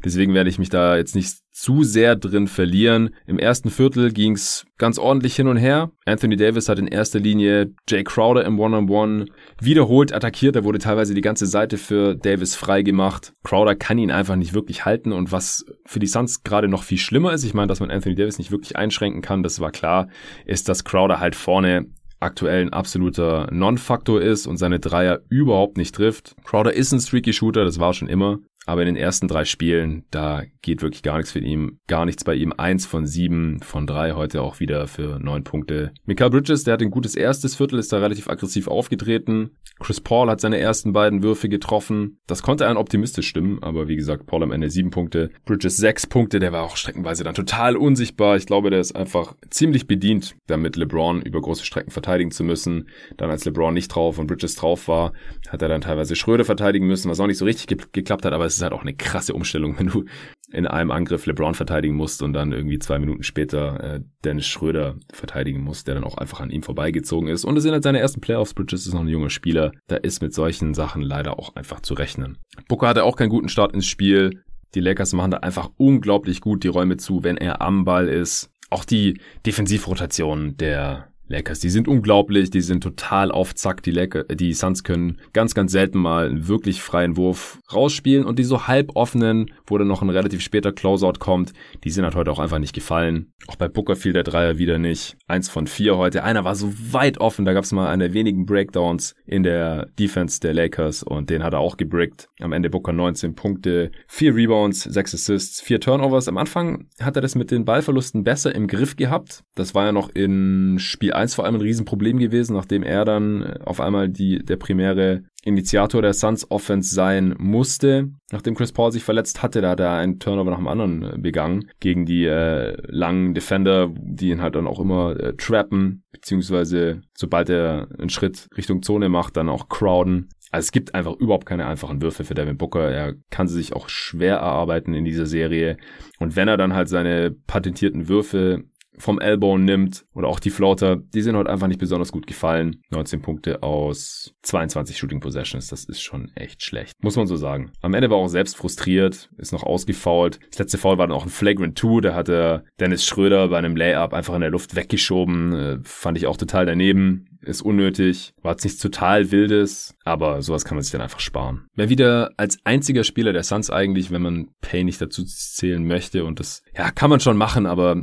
Deswegen 0.05 0.33
werde 0.33 0.49
ich 0.49 0.59
mich 0.59 0.69
da 0.69 0.95
jetzt 0.95 1.15
nicht 1.15 1.42
zu 1.53 1.83
sehr 1.83 2.15
drin 2.15 2.47
verlieren. 2.47 3.11
Im 3.27 3.37
ersten 3.39 3.69
Viertel 3.69 4.11
ging's 4.11 4.65
ganz 4.77 4.97
ordentlich 4.97 5.35
hin 5.35 5.47
und 5.47 5.57
her. 5.57 5.91
Anthony 6.05 6.35
Davis 6.35 6.67
hat 6.67 6.79
in 6.79 6.87
erster 6.87 7.19
Linie 7.19 7.73
Jay 7.87 8.03
Crowder 8.03 8.43
im 8.43 8.59
One-on-One 8.59 9.27
wiederholt 9.61 10.13
attackiert. 10.13 10.55
Da 10.55 10.63
wurde 10.63 10.79
teilweise 10.79 11.13
die 11.13 11.21
ganze 11.21 11.45
Seite 11.45 11.77
für 11.77 12.15
Davis 12.15 12.55
frei 12.55 12.81
gemacht. 12.81 13.33
Crowder 13.43 13.75
kann 13.75 13.99
ihn 13.99 14.11
einfach 14.11 14.35
nicht 14.35 14.53
wirklich 14.53 14.83
halten 14.83 15.13
und 15.13 15.31
was 15.31 15.63
für 15.85 15.99
die 15.99 16.07
Suns 16.07 16.43
gerade 16.43 16.67
noch 16.67 16.83
viel 16.83 16.97
schlimmer 16.97 17.33
ist, 17.33 17.43
ich 17.43 17.53
meine, 17.53 17.67
dass 17.67 17.79
man 17.79 17.91
Anthony 17.91 18.15
Davis 18.15 18.39
nicht 18.39 18.51
wirklich 18.51 18.75
einschränken 18.75 19.21
kann, 19.21 19.43
das 19.43 19.59
war 19.59 19.71
klar, 19.71 20.07
ist, 20.45 20.67
dass 20.69 20.83
Crowder 20.83 21.19
halt 21.19 21.35
vorne 21.35 21.85
aktuell 22.23 22.61
ein 22.61 22.73
absoluter 22.73 23.49
Non-Faktor 23.51 24.21
ist 24.21 24.47
und 24.47 24.57
seine 24.57 24.79
Dreier 24.79 25.19
überhaupt 25.29 25.77
nicht 25.77 25.93
trifft. 25.93 26.35
Crowder 26.45 26.73
ist 26.73 26.91
ein 26.93 26.99
streaky 26.99 27.33
Shooter, 27.33 27.65
das 27.65 27.79
war 27.79 27.93
schon 27.93 28.07
immer. 28.07 28.39
Aber 28.65 28.81
in 28.81 28.87
den 28.87 28.95
ersten 28.95 29.27
drei 29.27 29.45
Spielen, 29.45 30.05
da 30.11 30.43
geht 30.61 30.81
wirklich 30.81 31.03
gar 31.03 31.17
nichts 31.17 31.31
für 31.31 31.39
ihn, 31.39 31.79
gar 31.87 32.05
nichts 32.05 32.23
bei 32.23 32.35
ihm. 32.35 32.53
Eins 32.55 32.85
von 32.85 33.05
sieben 33.05 33.59
von 33.61 33.85
drei 33.85 34.13
heute 34.13 34.41
auch 34.41 34.59
wieder 34.59 34.87
für 34.87 35.19
neun 35.19 35.43
Punkte. 35.43 35.91
Michael 36.05 36.29
Bridges, 36.29 36.63
der 36.63 36.75
hat 36.75 36.81
ein 36.81 36.91
gutes 36.91 37.15
erstes 37.15 37.55
Viertel, 37.55 37.79
ist 37.79 37.91
da 37.91 37.99
relativ 37.99 38.29
aggressiv 38.29 38.67
aufgetreten. 38.67 39.51
Chris 39.79 39.99
Paul 39.99 40.29
hat 40.29 40.39
seine 40.39 40.59
ersten 40.59 40.93
beiden 40.93 41.23
Würfe 41.23 41.49
getroffen. 41.49 42.19
Das 42.27 42.41
konnte 42.41 42.67
einen 42.67 42.77
optimistisch 42.77 43.27
stimmen, 43.27 43.61
aber 43.61 43.87
wie 43.87 43.95
gesagt, 43.95 44.27
Paul 44.27 44.43
am 44.43 44.51
Ende 44.51 44.69
sieben 44.69 44.91
Punkte, 44.91 45.31
Bridges 45.45 45.77
sechs 45.77 46.07
Punkte, 46.07 46.39
der 46.39 46.53
war 46.53 46.63
auch 46.63 46.77
streckenweise 46.77 47.23
dann 47.23 47.33
total 47.33 47.75
unsichtbar. 47.75 48.37
Ich 48.37 48.45
glaube, 48.45 48.69
der 48.69 48.79
ist 48.79 48.95
einfach 48.95 49.35
ziemlich 49.49 49.87
bedient, 49.87 50.35
damit 50.47 50.77
LeBron 50.77 51.21
über 51.21 51.41
große 51.41 51.65
Strecken 51.65 51.91
verteidigen 51.91 52.31
zu 52.31 52.43
müssen. 52.43 52.87
Dann 53.17 53.29
als 53.29 53.43
LeBron 53.45 53.73
nicht 53.73 53.89
drauf 53.89 54.19
und 54.19 54.27
Bridges 54.27 54.55
drauf 54.55 54.87
war, 54.87 55.13
hat 55.49 55.61
er 55.61 55.67
dann 55.67 55.81
teilweise 55.81 56.15
Schröder 56.15 56.45
verteidigen 56.45 56.87
müssen, 56.87 57.09
was 57.09 57.19
auch 57.19 57.27
nicht 57.27 57.37
so 57.37 57.45
richtig 57.45 57.67
ge 57.67 57.77
geklappt 57.91 58.25
hat, 58.25 58.33
aber 58.33 58.45
es 58.53 58.57
ist 58.57 58.63
halt 58.63 58.73
auch 58.73 58.81
eine 58.81 58.93
krasse 58.93 59.33
Umstellung, 59.33 59.77
wenn 59.77 59.87
du 59.87 60.05
in 60.51 60.67
einem 60.67 60.91
Angriff 60.91 61.25
LeBron 61.25 61.55
verteidigen 61.55 61.95
musst 61.95 62.21
und 62.21 62.33
dann 62.33 62.51
irgendwie 62.51 62.77
zwei 62.77 62.99
Minuten 62.99 63.23
später 63.23 63.95
äh, 63.95 63.99
Dennis 64.23 64.45
Schröder 64.45 64.95
verteidigen 65.11 65.61
musst, 65.61 65.87
der 65.87 65.95
dann 65.95 66.03
auch 66.03 66.17
einfach 66.17 66.41
an 66.41 66.51
ihm 66.51 66.61
vorbeigezogen 66.61 67.27
ist. 67.27 67.43
Und 67.43 67.57
es 67.57 67.63
sind 67.63 67.73
halt 67.73 67.83
seine 67.83 67.99
ersten 67.99 68.21
Playoffs. 68.21 68.53
Bridges 68.53 68.85
ist 68.85 68.93
noch 68.93 69.01
ein 69.01 69.07
junger 69.07 69.31
Spieler. 69.31 69.71
Da 69.87 69.95
ist 69.95 70.21
mit 70.21 70.33
solchen 70.33 70.75
Sachen 70.75 71.01
leider 71.01 71.39
auch 71.39 71.55
einfach 71.55 71.79
zu 71.81 71.95
rechnen. 71.95 72.37
Booker 72.67 72.87
hatte 72.87 73.03
auch 73.03 73.15
keinen 73.15 73.29
guten 73.29 73.49
Start 73.49 73.73
ins 73.73 73.87
Spiel. 73.87 74.43
Die 74.75 74.79
Lakers 74.79 75.13
machen 75.13 75.31
da 75.31 75.37
einfach 75.37 75.71
unglaublich 75.77 76.39
gut 76.39 76.63
die 76.63 76.67
Räume 76.67 76.97
zu, 76.97 77.23
wenn 77.23 77.37
er 77.37 77.61
am 77.61 77.83
Ball 77.83 78.07
ist. 78.07 78.51
Auch 78.69 78.85
die 78.85 79.19
Defensivrotation 79.45 80.57
der 80.57 81.12
Lakers, 81.33 81.59
die 81.59 81.71
sind 81.71 81.87
unglaublich, 81.87 82.51
die 82.51 82.61
sind 82.61 82.81
total 82.81 83.31
auf 83.31 83.55
Zack. 83.55 83.81
Die, 83.81 83.91
Lakers, 83.91 84.25
die 84.31 84.53
Suns 84.53 84.83
können 84.83 85.17
ganz, 85.33 85.55
ganz 85.55 85.71
selten 85.71 85.97
mal 85.97 86.27
einen 86.27 86.47
wirklich 86.47 86.81
freien 86.81 87.17
Wurf 87.17 87.59
rausspielen 87.73 88.23
und 88.23 88.37
die 88.37 88.43
so 88.43 88.67
halb 88.67 88.91
offenen, 88.95 89.51
wo 89.65 89.77
dann 89.77 89.87
noch 89.87 90.03
ein 90.03 90.11
relativ 90.11 90.41
später 90.41 90.71
Closeout 90.71 91.19
kommt, 91.19 91.53
die 91.83 91.89
sind 91.89 92.03
halt 92.03 92.15
heute 92.15 92.31
auch 92.31 92.39
einfach 92.39 92.59
nicht 92.59 92.73
gefallen. 92.73 93.33
Auch 93.47 93.55
bei 93.55 93.67
Booker 93.67 93.95
fiel 93.95 94.13
der 94.13 94.23
Dreier 94.23 94.57
wieder 94.57 94.77
nicht. 94.77 95.17
Eins 95.27 95.49
von 95.49 95.65
vier 95.65 95.97
heute. 95.97 96.23
Einer 96.23 96.45
war 96.45 96.55
so 96.55 96.71
weit 96.91 97.17
offen, 97.17 97.45
da 97.45 97.53
gab 97.53 97.63
es 97.63 97.71
mal 97.71 97.89
eine 97.89 98.13
wenigen 98.13 98.45
Breakdowns 98.45 99.15
in 99.25 99.43
der 99.43 99.87
Defense 99.99 100.39
der 100.39 100.53
Lakers 100.53 101.01
und 101.01 101.29
den 101.29 101.43
hat 101.43 101.53
er 101.53 101.59
auch 101.59 101.77
gebrickt. 101.77 102.29
Am 102.39 102.53
Ende 102.53 102.69
Booker 102.69 102.93
19 102.93 103.33
Punkte, 103.33 103.91
vier 104.07 104.35
Rebounds, 104.35 104.83
sechs 104.83 105.13
Assists, 105.13 105.61
vier 105.61 105.79
Turnovers. 105.79 106.27
Am 106.27 106.37
Anfang 106.37 106.87
hat 107.01 107.15
er 107.15 107.21
das 107.21 107.35
mit 107.35 107.49
den 107.49 107.65
Ballverlusten 107.65 108.23
besser 108.23 108.53
im 108.53 108.67
Griff 108.67 108.95
gehabt. 108.95 109.43
Das 109.55 109.73
war 109.73 109.85
ja 109.85 109.91
noch 109.91 110.09
in 110.09 110.77
Spiel 110.77 111.13
1 111.23 111.35
vor 111.35 111.45
allem 111.45 111.55
ein 111.55 111.61
Riesenproblem 111.61 112.17
gewesen, 112.17 112.55
nachdem 112.55 112.83
er 112.83 113.05
dann 113.05 113.41
äh, 113.41 113.59
auf 113.65 113.79
einmal 113.79 114.09
die, 114.09 114.39
der 114.39 114.57
primäre 114.57 115.23
Initiator 115.43 116.01
der 116.01 116.13
Suns 116.13 116.49
Offense 116.51 116.93
sein 116.93 117.35
musste. 117.37 118.11
Nachdem 118.31 118.55
Chris 118.55 118.71
Paul 118.71 118.91
sich 118.91 119.03
verletzt 119.03 119.43
hatte, 119.43 119.61
da 119.61 119.71
hat 119.71 119.79
er 119.79 119.93
einen 119.93 120.19
Turnover 120.19 120.51
nach 120.51 120.57
dem 120.57 120.67
anderen 120.67 121.03
äh, 121.03 121.17
begangen 121.17 121.69
gegen 121.79 122.05
die 122.05 122.25
äh, 122.25 122.75
langen 122.87 123.33
Defender, 123.33 123.91
die 123.95 124.29
ihn 124.29 124.41
halt 124.41 124.55
dann 124.55 124.67
auch 124.67 124.79
immer 124.79 125.19
äh, 125.19 125.33
trappen, 125.35 126.03
beziehungsweise 126.11 127.01
sobald 127.13 127.49
er 127.49 127.87
einen 127.97 128.09
Schritt 128.09 128.47
Richtung 128.55 128.83
Zone 128.83 129.09
macht, 129.09 129.37
dann 129.37 129.49
auch 129.49 129.69
crowden. 129.69 130.29
Also 130.53 130.67
es 130.67 130.71
gibt 130.71 130.93
einfach 130.93 131.13
überhaupt 131.13 131.47
keine 131.47 131.65
einfachen 131.65 132.03
Würfe 132.03 132.23
für 132.23 132.35
Devin 132.35 132.57
Booker. 132.57 132.87
Er 132.87 133.15
kann 133.31 133.47
sie 133.47 133.55
sich 133.55 133.73
auch 133.73 133.89
schwer 133.89 134.35
erarbeiten 134.35 134.93
in 134.93 135.03
dieser 135.03 135.25
Serie. 135.25 135.77
Und 136.19 136.35
wenn 136.35 136.47
er 136.47 136.57
dann 136.57 136.75
halt 136.75 136.89
seine 136.89 137.31
patentierten 137.31 138.07
Würfe 138.07 138.63
vom 138.97 139.19
Elbow 139.19 139.57
nimmt 139.57 140.05
oder 140.13 140.27
auch 140.27 140.39
die 140.39 140.49
Floater, 140.49 140.97
die 140.97 141.21
sind 141.21 141.35
heute 141.35 141.49
einfach 141.49 141.67
nicht 141.67 141.79
besonders 141.79 142.11
gut 142.11 142.27
gefallen. 142.27 142.81
19 142.89 143.21
Punkte 143.21 143.63
aus 143.63 144.33
22 144.43 144.97
Shooting 144.97 145.19
Possessions, 145.19 145.67
das 145.67 145.85
ist 145.85 146.01
schon 146.01 146.31
echt 146.35 146.63
schlecht. 146.63 146.93
Muss 147.01 147.15
man 147.15 147.27
so 147.27 147.35
sagen. 147.35 147.71
Am 147.81 147.93
Ende 147.93 148.09
war 148.09 148.17
auch 148.17 148.27
selbst 148.27 148.55
frustriert, 148.55 149.29
ist 149.37 149.51
noch 149.51 149.63
ausgefault. 149.63 150.39
Das 150.49 150.59
letzte 150.59 150.77
Foul 150.77 150.97
war 150.97 151.07
dann 151.07 151.15
auch 151.15 151.25
ein 151.25 151.29
Flagrant 151.29 151.77
2, 151.77 152.01
da 152.01 152.15
hatte 152.15 152.63
Dennis 152.79 153.05
Schröder 153.05 153.47
bei 153.47 153.57
einem 153.57 153.75
Layup 153.75 154.13
einfach 154.13 154.35
in 154.35 154.41
der 154.41 154.51
Luft 154.51 154.75
weggeschoben. 154.75 155.53
Äh, 155.53 155.79
fand 155.83 156.17
ich 156.17 156.27
auch 156.27 156.37
total 156.37 156.65
daneben 156.65 157.27
ist 157.43 157.61
unnötig, 157.61 158.33
war 158.41 158.53
jetzt 158.53 158.63
nichts 158.63 158.79
total 158.79 159.31
Wildes, 159.31 159.95
aber 160.03 160.41
sowas 160.41 160.65
kann 160.65 160.75
man 160.75 160.83
sich 160.83 160.91
dann 160.91 161.01
einfach 161.01 161.19
sparen. 161.19 161.67
Wer 161.75 161.89
wieder 161.89 162.31
als 162.37 162.57
einziger 162.63 163.03
Spieler 163.03 163.33
der 163.33 163.43
Suns 163.43 163.69
eigentlich, 163.69 164.11
wenn 164.11 164.21
man 164.21 164.47
Pay 164.61 164.83
nicht 164.83 165.01
dazu 165.01 165.23
zählen 165.23 165.85
möchte 165.85 166.25
und 166.25 166.39
das, 166.39 166.63
ja, 166.75 166.91
kann 166.91 167.09
man 167.09 167.19
schon 167.19 167.37
machen, 167.37 167.65
aber 167.65 168.01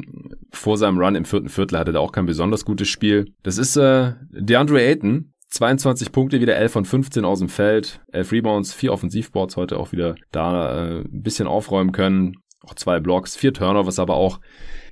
vor 0.52 0.76
seinem 0.80 0.98
Run 0.98 1.14
im 1.14 1.24
vierten 1.24 1.48
Viertel 1.48 1.78
hatte 1.78 1.92
er 1.92 2.00
auch 2.00 2.12
kein 2.12 2.26
besonders 2.26 2.64
gutes 2.64 2.88
Spiel. 2.88 3.32
Das 3.42 3.58
ist 3.58 3.76
äh, 3.76 4.14
DeAndre 4.30 4.82
Ayton, 4.82 5.32
22 5.50 6.12
Punkte, 6.12 6.40
wieder 6.40 6.56
11 6.56 6.72
von 6.72 6.84
15 6.84 7.24
aus 7.24 7.38
dem 7.38 7.48
Feld, 7.48 8.00
11 8.12 8.32
Rebounds, 8.32 8.74
4 8.74 8.92
Offensivboards 8.92 9.56
heute 9.56 9.78
auch 9.78 9.92
wieder 9.92 10.16
da 10.32 10.74
äh, 10.74 11.00
ein 11.00 11.22
bisschen 11.22 11.46
aufräumen 11.46 11.92
können. 11.92 12.36
Auch 12.62 12.74
zwei 12.74 13.00
Blocks, 13.00 13.36
vier 13.36 13.54
Turnovers, 13.54 13.98
aber 13.98 14.14
auch, 14.14 14.38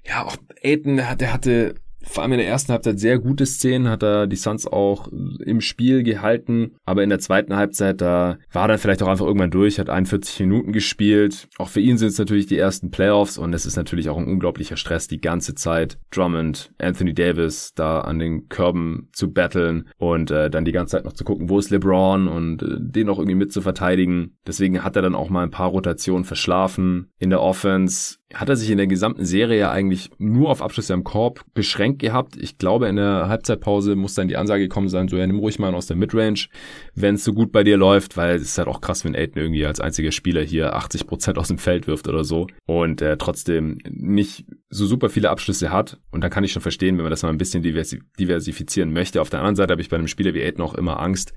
ja, 0.06 0.24
auch 0.24 0.36
Aiton, 0.62 0.96
der, 0.96 1.16
der 1.16 1.32
hatte 1.34 1.74
vor 2.08 2.22
allem 2.22 2.32
in 2.32 2.38
der 2.38 2.48
ersten 2.48 2.72
Halbzeit 2.72 2.98
sehr 2.98 3.18
gute 3.18 3.46
Szenen, 3.46 3.88
hat 3.88 4.02
er 4.02 4.26
die 4.26 4.36
Suns 4.36 4.66
auch 4.66 5.08
im 5.08 5.60
Spiel 5.60 6.02
gehalten, 6.02 6.72
aber 6.84 7.02
in 7.02 7.10
der 7.10 7.18
zweiten 7.18 7.56
Halbzeit, 7.56 8.00
da 8.00 8.38
war 8.52 8.68
dann 8.68 8.78
vielleicht 8.78 9.02
auch 9.02 9.08
einfach 9.08 9.26
irgendwann 9.26 9.50
durch, 9.50 9.78
hat 9.78 9.90
41 9.90 10.40
Minuten 10.40 10.72
gespielt. 10.72 11.48
Auch 11.58 11.68
für 11.68 11.80
ihn 11.80 11.98
sind 11.98 12.08
es 12.08 12.18
natürlich 12.18 12.46
die 12.46 12.58
ersten 12.58 12.90
Playoffs 12.90 13.38
und 13.38 13.52
es 13.54 13.66
ist 13.66 13.76
natürlich 13.76 14.08
auch 14.08 14.16
ein 14.16 14.26
unglaublicher 14.26 14.76
Stress 14.76 15.08
die 15.08 15.20
ganze 15.20 15.54
Zeit. 15.54 15.98
Drummond, 16.10 16.72
Anthony 16.78 17.14
Davis 17.14 17.72
da 17.74 18.00
an 18.00 18.18
den 18.18 18.48
Körben 18.48 19.08
zu 19.12 19.32
battlen 19.32 19.88
und 19.98 20.30
äh, 20.30 20.50
dann 20.50 20.64
die 20.64 20.72
ganze 20.72 20.92
Zeit 20.92 21.04
noch 21.04 21.12
zu 21.12 21.24
gucken, 21.24 21.48
wo 21.48 21.58
ist 21.58 21.70
LeBron 21.70 22.28
und 22.28 22.62
äh, 22.62 22.76
den 22.78 23.08
auch 23.08 23.18
irgendwie 23.18 23.36
mit 23.36 23.52
zu 23.52 23.60
verteidigen. 23.60 24.36
Deswegen 24.46 24.82
hat 24.82 24.96
er 24.96 25.02
dann 25.02 25.14
auch 25.14 25.30
mal 25.30 25.42
ein 25.42 25.50
paar 25.50 25.68
Rotationen 25.68 26.24
verschlafen 26.24 27.10
in 27.18 27.30
der 27.30 27.42
Offense 27.42 28.17
hat 28.34 28.50
er 28.50 28.56
sich 28.56 28.70
in 28.70 28.76
der 28.76 28.86
gesamten 28.86 29.24
Serie 29.24 29.58
ja 29.58 29.70
eigentlich 29.70 30.10
nur 30.18 30.50
auf 30.50 30.60
Abschlüsse 30.60 30.92
am 30.92 31.02
Korb 31.02 31.44
beschränkt 31.54 32.00
gehabt. 32.00 32.36
Ich 32.36 32.58
glaube, 32.58 32.86
in 32.86 32.96
der 32.96 33.26
Halbzeitpause 33.28 33.96
muss 33.96 34.14
dann 34.14 34.28
die 34.28 34.36
Ansage 34.36 34.64
gekommen 34.64 34.90
sein, 34.90 35.08
so 35.08 35.16
ja, 35.16 35.26
nimm 35.26 35.38
ruhig 35.38 35.58
mal 35.58 35.74
aus 35.74 35.86
der 35.86 35.96
Midrange, 35.96 36.46
wenn 36.94 37.14
es 37.14 37.24
so 37.24 37.32
gut 37.32 37.52
bei 37.52 37.64
dir 37.64 37.78
läuft, 37.78 38.18
weil 38.18 38.36
es 38.36 38.42
ist 38.42 38.58
halt 38.58 38.68
auch 38.68 38.82
krass, 38.82 39.02
wenn 39.04 39.16
Aiden 39.16 39.40
irgendwie 39.40 39.64
als 39.64 39.80
einziger 39.80 40.12
Spieler 40.12 40.42
hier 40.42 40.76
80 40.76 41.06
Prozent 41.06 41.38
aus 41.38 41.48
dem 41.48 41.56
Feld 41.56 41.86
wirft 41.86 42.06
oder 42.06 42.22
so 42.22 42.46
und 42.66 43.00
er 43.00 43.16
trotzdem 43.16 43.78
nicht 43.88 44.44
so 44.68 44.84
super 44.84 45.08
viele 45.08 45.30
Abschlüsse 45.30 45.72
hat. 45.72 45.98
Und 46.10 46.22
dann 46.22 46.30
kann 46.30 46.44
ich 46.44 46.52
schon 46.52 46.60
verstehen, 46.60 46.98
wenn 46.98 47.04
man 47.04 47.10
das 47.10 47.22
mal 47.22 47.30
ein 47.30 47.38
bisschen 47.38 47.62
diversifizieren 47.62 48.92
möchte. 48.92 49.22
Auf 49.22 49.30
der 49.30 49.40
anderen 49.40 49.56
Seite 49.56 49.72
habe 49.72 49.80
ich 49.80 49.88
bei 49.88 49.96
einem 49.96 50.06
Spieler 50.06 50.34
wie 50.34 50.42
Aiden 50.42 50.62
auch 50.62 50.74
immer 50.74 51.00
Angst, 51.00 51.32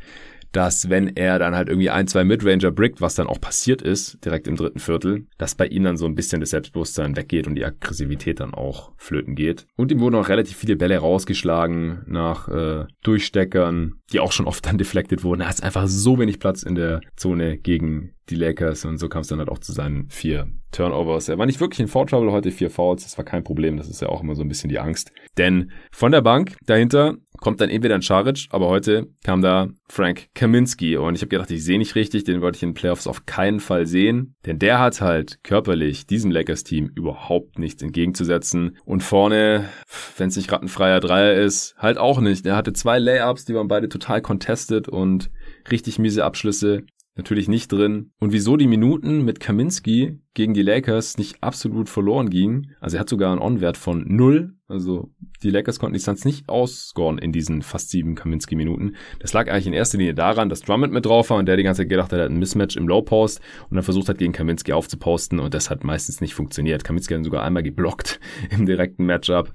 dass 0.52 0.90
wenn 0.90 1.16
er 1.16 1.40
dann 1.40 1.56
halt 1.56 1.70
irgendwie 1.70 1.90
ein, 1.90 2.08
zwei 2.08 2.24
Midranger 2.24 2.72
brickt, 2.72 3.02
was 3.02 3.16
dann 3.16 3.28
auch 3.28 3.40
passiert 3.40 3.82
ist, 3.82 4.24
direkt 4.26 4.48
im 4.48 4.56
dritten 4.56 4.80
Viertel, 4.80 5.28
dass 5.38 5.56
bei 5.56 5.68
ihm 5.68 5.84
dann 5.84 5.98
so 5.98 6.06
ein 6.06 6.16
bisschen 6.16 6.42
das 6.42 6.52
Selbstbewusstsein 6.52 7.16
weggeht 7.16 7.48
und 7.48 7.56
die 7.56 7.66
Aggressivität 7.66 8.40
dann 8.40 8.54
auch 8.54 8.92
flöten 8.98 9.36
geht. 9.36 9.66
Und 9.76 9.92
ihm 9.92 10.00
wurden 10.00 10.16
auch 10.16 10.30
relativ 10.30 10.58
viele 10.58 10.76
Bälle 10.76 10.98
rausgeschlagen 10.98 12.04
nach 12.08 12.48
äh, 12.50 12.86
Durchsteckern, 13.04 13.94
die 14.12 14.20
auch 14.20 14.32
schon 14.32 14.48
oft 14.48 14.66
dann 14.66 14.78
deflected 14.78 15.24
wurden. 15.24 15.42
Er 15.42 15.50
hat 15.50 15.64
einfach 15.64 15.88
so 15.88 16.20
wenig 16.20 16.40
Platz 16.40 16.64
in 16.64 16.76
der 16.76 17.02
Zone 17.16 17.58
gegen 17.58 18.14
die 18.30 18.36
Lakers 18.36 18.86
und 18.86 18.98
so 18.98 19.10
kam 19.10 19.22
es 19.22 19.28
dann 19.28 19.40
halt 19.40 19.50
auch 19.50 19.60
zu 19.60 19.74
seinen 19.74 20.10
vier 20.10 20.48
Turnovers. 20.72 21.28
Er 21.28 21.38
war 21.38 21.46
nicht 21.46 21.60
wirklich 21.60 21.80
in 21.80 21.88
Foul 21.88 22.06
Trouble 22.06 22.32
heute, 22.32 22.52
vier 22.52 22.70
Fouls, 22.70 23.04
das 23.04 23.18
war 23.18 23.26
kein 23.26 23.44
Problem, 23.44 23.78
das 23.78 23.90
ist 23.90 24.02
ja 24.02 24.10
auch 24.10 24.22
immer 24.22 24.36
so 24.36 24.42
ein 24.42 24.48
bisschen 24.48 24.70
die 24.70 24.80
Angst. 24.80 25.12
Denn 25.38 25.72
von 25.92 26.12
der 26.12 26.22
Bank 26.22 26.56
dahinter 26.66 27.18
kommt 27.42 27.60
dann 27.60 27.70
entweder 27.70 27.96
ein 27.96 28.02
Charic, 28.02 28.48
aber 28.52 28.68
heute 28.68 29.08
kam 29.24 29.42
da 29.42 29.68
Frank 29.90 30.28
Kaminski 30.36 30.96
und 30.96 31.16
ich 31.16 31.22
habe 31.22 31.30
gedacht, 31.30 31.52
ich 31.52 31.64
sehe 31.64 31.80
nicht 31.80 31.96
richtig, 31.96 32.24
den 32.24 32.42
wollte 32.42 32.58
ich 32.58 32.64
in 32.64 32.70
den 32.70 32.76
Playoffs 32.76 33.08
auf 33.08 33.26
keinen 33.26 33.60
Fall 33.60 33.88
sehen, 33.88 34.36
denn 34.46 34.60
der 34.60 34.80
hat 34.80 35.02
halt 35.02 35.44
körperlich 35.44 36.06
diesem 36.06 36.32
Lakers-Team 36.32 36.92
überhaupt 36.96 37.60
nichts 37.60 37.82
entgegenzusetzen 37.82 38.78
und 38.86 39.04
vorne, 39.04 39.70
wenn 40.18 40.30
es 40.30 40.38
nicht 40.38 40.48
gerade 40.48 40.66
ein 40.66 40.70
freier 40.70 41.00
Dreier 41.00 41.34
ist, 41.34 41.76
halt 41.78 41.98
auch 41.98 42.22
nicht. 42.22 42.46
Er 42.46 42.56
hatte 42.56 42.74
zwei 42.74 43.00
Layups, 43.00 43.46
die 43.46 43.56
waren 43.56 43.68
beide 43.68 43.90
total 43.90 44.22
contested 44.22 44.88
und 44.88 45.32
richtig 45.70 46.00
miese 46.00 46.24
Abschlüsse 46.24 46.84
natürlich 47.16 47.50
nicht 47.50 47.72
drin. 47.72 48.12
Und 48.20 48.32
wieso 48.32 48.56
die 48.56 48.68
Minuten 48.68 49.24
mit 49.24 49.40
Kaminski 49.40 50.20
gegen 50.34 50.54
die 50.54 50.62
Lakers 50.62 51.18
nicht 51.18 51.44
absolut 51.44 51.90
verloren 51.90 52.30
gingen, 52.30 52.76
also 52.80 52.98
er 52.98 53.02
hat 53.02 53.10
sogar 53.10 53.32
einen 53.32 53.42
On-Wert 53.42 53.76
von 53.76 54.06
null, 54.08 54.54
also 54.68 55.12
die 55.44 55.50
Lakers 55.50 55.80
konnten 55.80 55.96
die 55.96 56.00
Suns 56.00 56.24
nicht 56.24 56.48
ausscoren 56.48 57.18
in 57.18 57.34
diesen 57.34 57.62
fast 57.62 57.90
sieben 57.90 58.16
Kaminski-Minuten. 58.16 58.96
Das 59.20 59.34
lag 59.34 59.50
eigentlich 59.50 59.68
in 59.68 59.74
erster 59.74 59.98
Linie 59.98 60.14
daran, 60.14 60.48
dass 60.48 60.62
Drummond 60.62 60.94
mit 60.94 61.06
drauf 61.06 61.30
war 61.30 61.38
und 61.38 61.48
der 61.48 61.58
die 61.58 61.64
ganze 61.64 61.82
Zeit 61.82 61.90
gedacht 61.90 62.14
hat, 62.14 62.20
er 62.20 62.26
hat 62.26 62.32
ein 62.32 62.40
Mismatch 62.40 62.78
im 62.78 62.88
Low-Post 62.88 63.42
und 63.70 63.76
dann 63.76 63.84
versucht 63.84 64.08
hat, 64.08 64.18
gegen 64.18 64.32
Kaminski 64.32 64.72
aufzuposten 64.72 65.40
und 65.40 65.54
das 65.54 65.70
hat 65.70 65.84
meistens 65.84 66.22
nicht 66.22 66.34
funktioniert. 66.34 66.86
Kaminski 66.86 67.14
hat 67.14 67.22
ihn 67.22 67.26
sogar 67.26 67.44
einmal 67.44 67.64
geblockt 67.64 68.22
im 68.50 68.66
direkten 68.66 69.06
Matchup. 69.06 69.52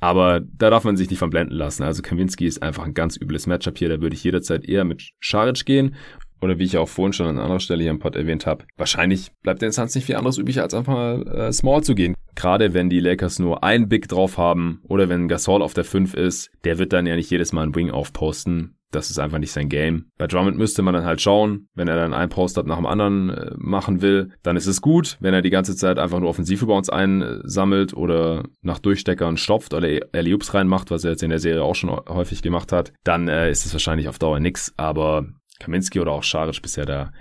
Aber 0.00 0.40
da 0.40 0.70
darf 0.70 0.84
man 0.84 0.96
sich 0.96 1.10
nicht 1.10 1.18
von 1.18 1.30
blenden 1.30 1.54
lassen. 1.54 1.82
Also 1.82 2.02
Kaminski 2.02 2.46
ist 2.46 2.62
einfach 2.62 2.84
ein 2.84 2.94
ganz 2.94 3.16
übles 3.16 3.48
Matchup 3.48 3.78
hier. 3.78 3.88
Da 3.88 4.00
würde 4.00 4.14
ich 4.14 4.22
jederzeit 4.22 4.64
eher 4.64 4.84
mit 4.84 5.02
Scharic 5.18 5.64
gehen 5.64 5.96
oder 6.40 6.58
wie 6.58 6.64
ich 6.64 6.78
auch 6.78 6.88
vorhin 6.88 7.12
schon 7.12 7.26
an 7.26 7.38
anderer 7.38 7.60
Stelle 7.60 7.82
hier 7.82 7.90
im 7.90 7.98
Pod 7.98 8.16
erwähnt 8.16 8.46
habe, 8.46 8.64
wahrscheinlich 8.76 9.30
bleibt 9.42 9.62
den 9.62 9.72
Suns 9.72 9.94
nicht 9.94 10.04
viel 10.04 10.16
anderes 10.16 10.38
übrig, 10.38 10.60
als 10.60 10.74
einfach 10.74 10.92
mal 10.92 11.26
äh, 11.26 11.52
small 11.52 11.82
zu 11.82 11.94
gehen. 11.94 12.14
Gerade 12.34 12.74
wenn 12.74 12.88
die 12.88 13.00
Lakers 13.00 13.38
nur 13.38 13.64
ein 13.64 13.88
Big 13.88 14.08
drauf 14.08 14.38
haben 14.38 14.80
oder 14.84 15.08
wenn 15.08 15.28
Gasol 15.28 15.62
auf 15.62 15.74
der 15.74 15.84
5 15.84 16.14
ist, 16.14 16.50
der 16.64 16.78
wird 16.78 16.92
dann 16.92 17.06
ja 17.06 17.16
nicht 17.16 17.30
jedes 17.30 17.52
Mal 17.52 17.62
einen 17.62 17.74
Wing 17.74 17.90
aufposten. 17.90 18.78
Das 18.90 19.10
ist 19.10 19.18
einfach 19.18 19.38
nicht 19.38 19.52
sein 19.52 19.68
Game. 19.68 20.06
Bei 20.16 20.26
Drummond 20.26 20.56
müsste 20.56 20.80
man 20.80 20.94
dann 20.94 21.04
halt 21.04 21.20
schauen, 21.20 21.68
wenn 21.74 21.88
er 21.88 21.96
dann 21.96 22.14
einen 22.14 22.30
Post-Up 22.30 22.66
nach 22.66 22.76
dem 22.76 22.86
anderen 22.86 23.28
äh, 23.28 23.50
machen 23.58 24.00
will, 24.00 24.30
dann 24.42 24.56
ist 24.56 24.66
es 24.66 24.80
gut. 24.80 25.18
Wenn 25.20 25.34
er 25.34 25.42
die 25.42 25.50
ganze 25.50 25.76
Zeit 25.76 25.98
einfach 25.98 26.20
nur 26.20 26.30
Offensivrebounds 26.30 26.88
einsammelt 26.88 27.92
oder 27.92 28.44
nach 28.62 28.78
Durchsteckern 28.78 29.36
stopft 29.36 29.74
oder 29.74 29.86
alley 30.12 30.38
reinmacht, 30.40 30.90
was 30.90 31.04
er 31.04 31.10
jetzt 31.10 31.22
in 31.22 31.30
der 31.30 31.38
Serie 31.38 31.62
auch 31.62 31.74
schon 31.74 31.90
häufig 31.90 32.40
gemacht 32.40 32.72
hat, 32.72 32.92
dann 33.04 33.28
äh, 33.28 33.50
ist 33.50 33.66
es 33.66 33.74
wahrscheinlich 33.74 34.08
auf 34.08 34.18
Dauer 34.18 34.40
nix. 34.40 34.72
Aber 34.78 35.26
Kaminski 35.60 36.00
oder 36.00 36.12
auch 36.12 36.22
Scharic 36.22 36.62
bisher 36.62 36.86
da 36.86 37.12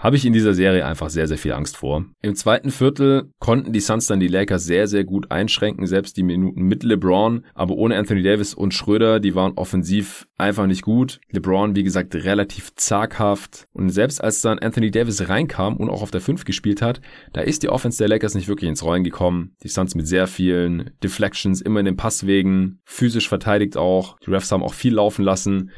habe 0.00 0.16
ich 0.16 0.24
in 0.24 0.32
dieser 0.32 0.54
Serie 0.54 0.86
einfach 0.86 1.10
sehr, 1.10 1.28
sehr 1.28 1.36
viel 1.36 1.52
Angst 1.52 1.76
vor. 1.76 2.06
Im 2.22 2.34
zweiten 2.34 2.70
Viertel 2.70 3.30
konnten 3.38 3.72
die 3.72 3.80
Suns 3.80 4.06
dann 4.06 4.18
die 4.18 4.28
Lakers 4.28 4.64
sehr, 4.64 4.88
sehr 4.88 5.04
gut 5.04 5.30
einschränken, 5.30 5.86
selbst 5.86 6.16
die 6.16 6.22
Minuten 6.22 6.62
mit 6.62 6.82
LeBron, 6.82 7.44
aber 7.54 7.74
ohne 7.74 7.96
Anthony 7.96 8.22
Davis 8.22 8.54
und 8.54 8.72
Schröder, 8.72 9.20
die 9.20 9.34
waren 9.34 9.52
offensiv 9.56 10.26
einfach 10.38 10.66
nicht 10.66 10.82
gut. 10.82 11.20
LeBron, 11.30 11.76
wie 11.76 11.82
gesagt, 11.82 12.14
relativ 12.14 12.74
zaghaft 12.76 13.66
und 13.74 13.90
selbst 13.90 14.24
als 14.24 14.40
dann 14.40 14.58
Anthony 14.58 14.90
Davis 14.90 15.28
reinkam 15.28 15.76
und 15.76 15.90
auch 15.90 16.02
auf 16.02 16.10
der 16.10 16.22
5 16.22 16.44
gespielt 16.44 16.80
hat, 16.80 17.02
da 17.34 17.42
ist 17.42 17.62
die 17.62 17.68
Offense 17.68 17.98
der 17.98 18.08
Lakers 18.08 18.34
nicht 18.34 18.48
wirklich 18.48 18.70
ins 18.70 18.82
Rollen 18.82 19.04
gekommen. 19.04 19.54
Die 19.62 19.68
Suns 19.68 19.94
mit 19.94 20.08
sehr 20.08 20.26
vielen 20.26 20.92
Deflections, 21.02 21.60
immer 21.60 21.80
in 21.80 21.86
den 21.86 21.96
Passwegen, 21.96 22.80
physisch 22.84 23.28
verteidigt 23.28 23.76
auch. 23.76 24.18
Die 24.20 24.30
Refs 24.30 24.50
haben 24.50 24.62
auch 24.62 24.74
viel 24.74 24.94
laufen 24.94 25.24
lassen. 25.24 25.70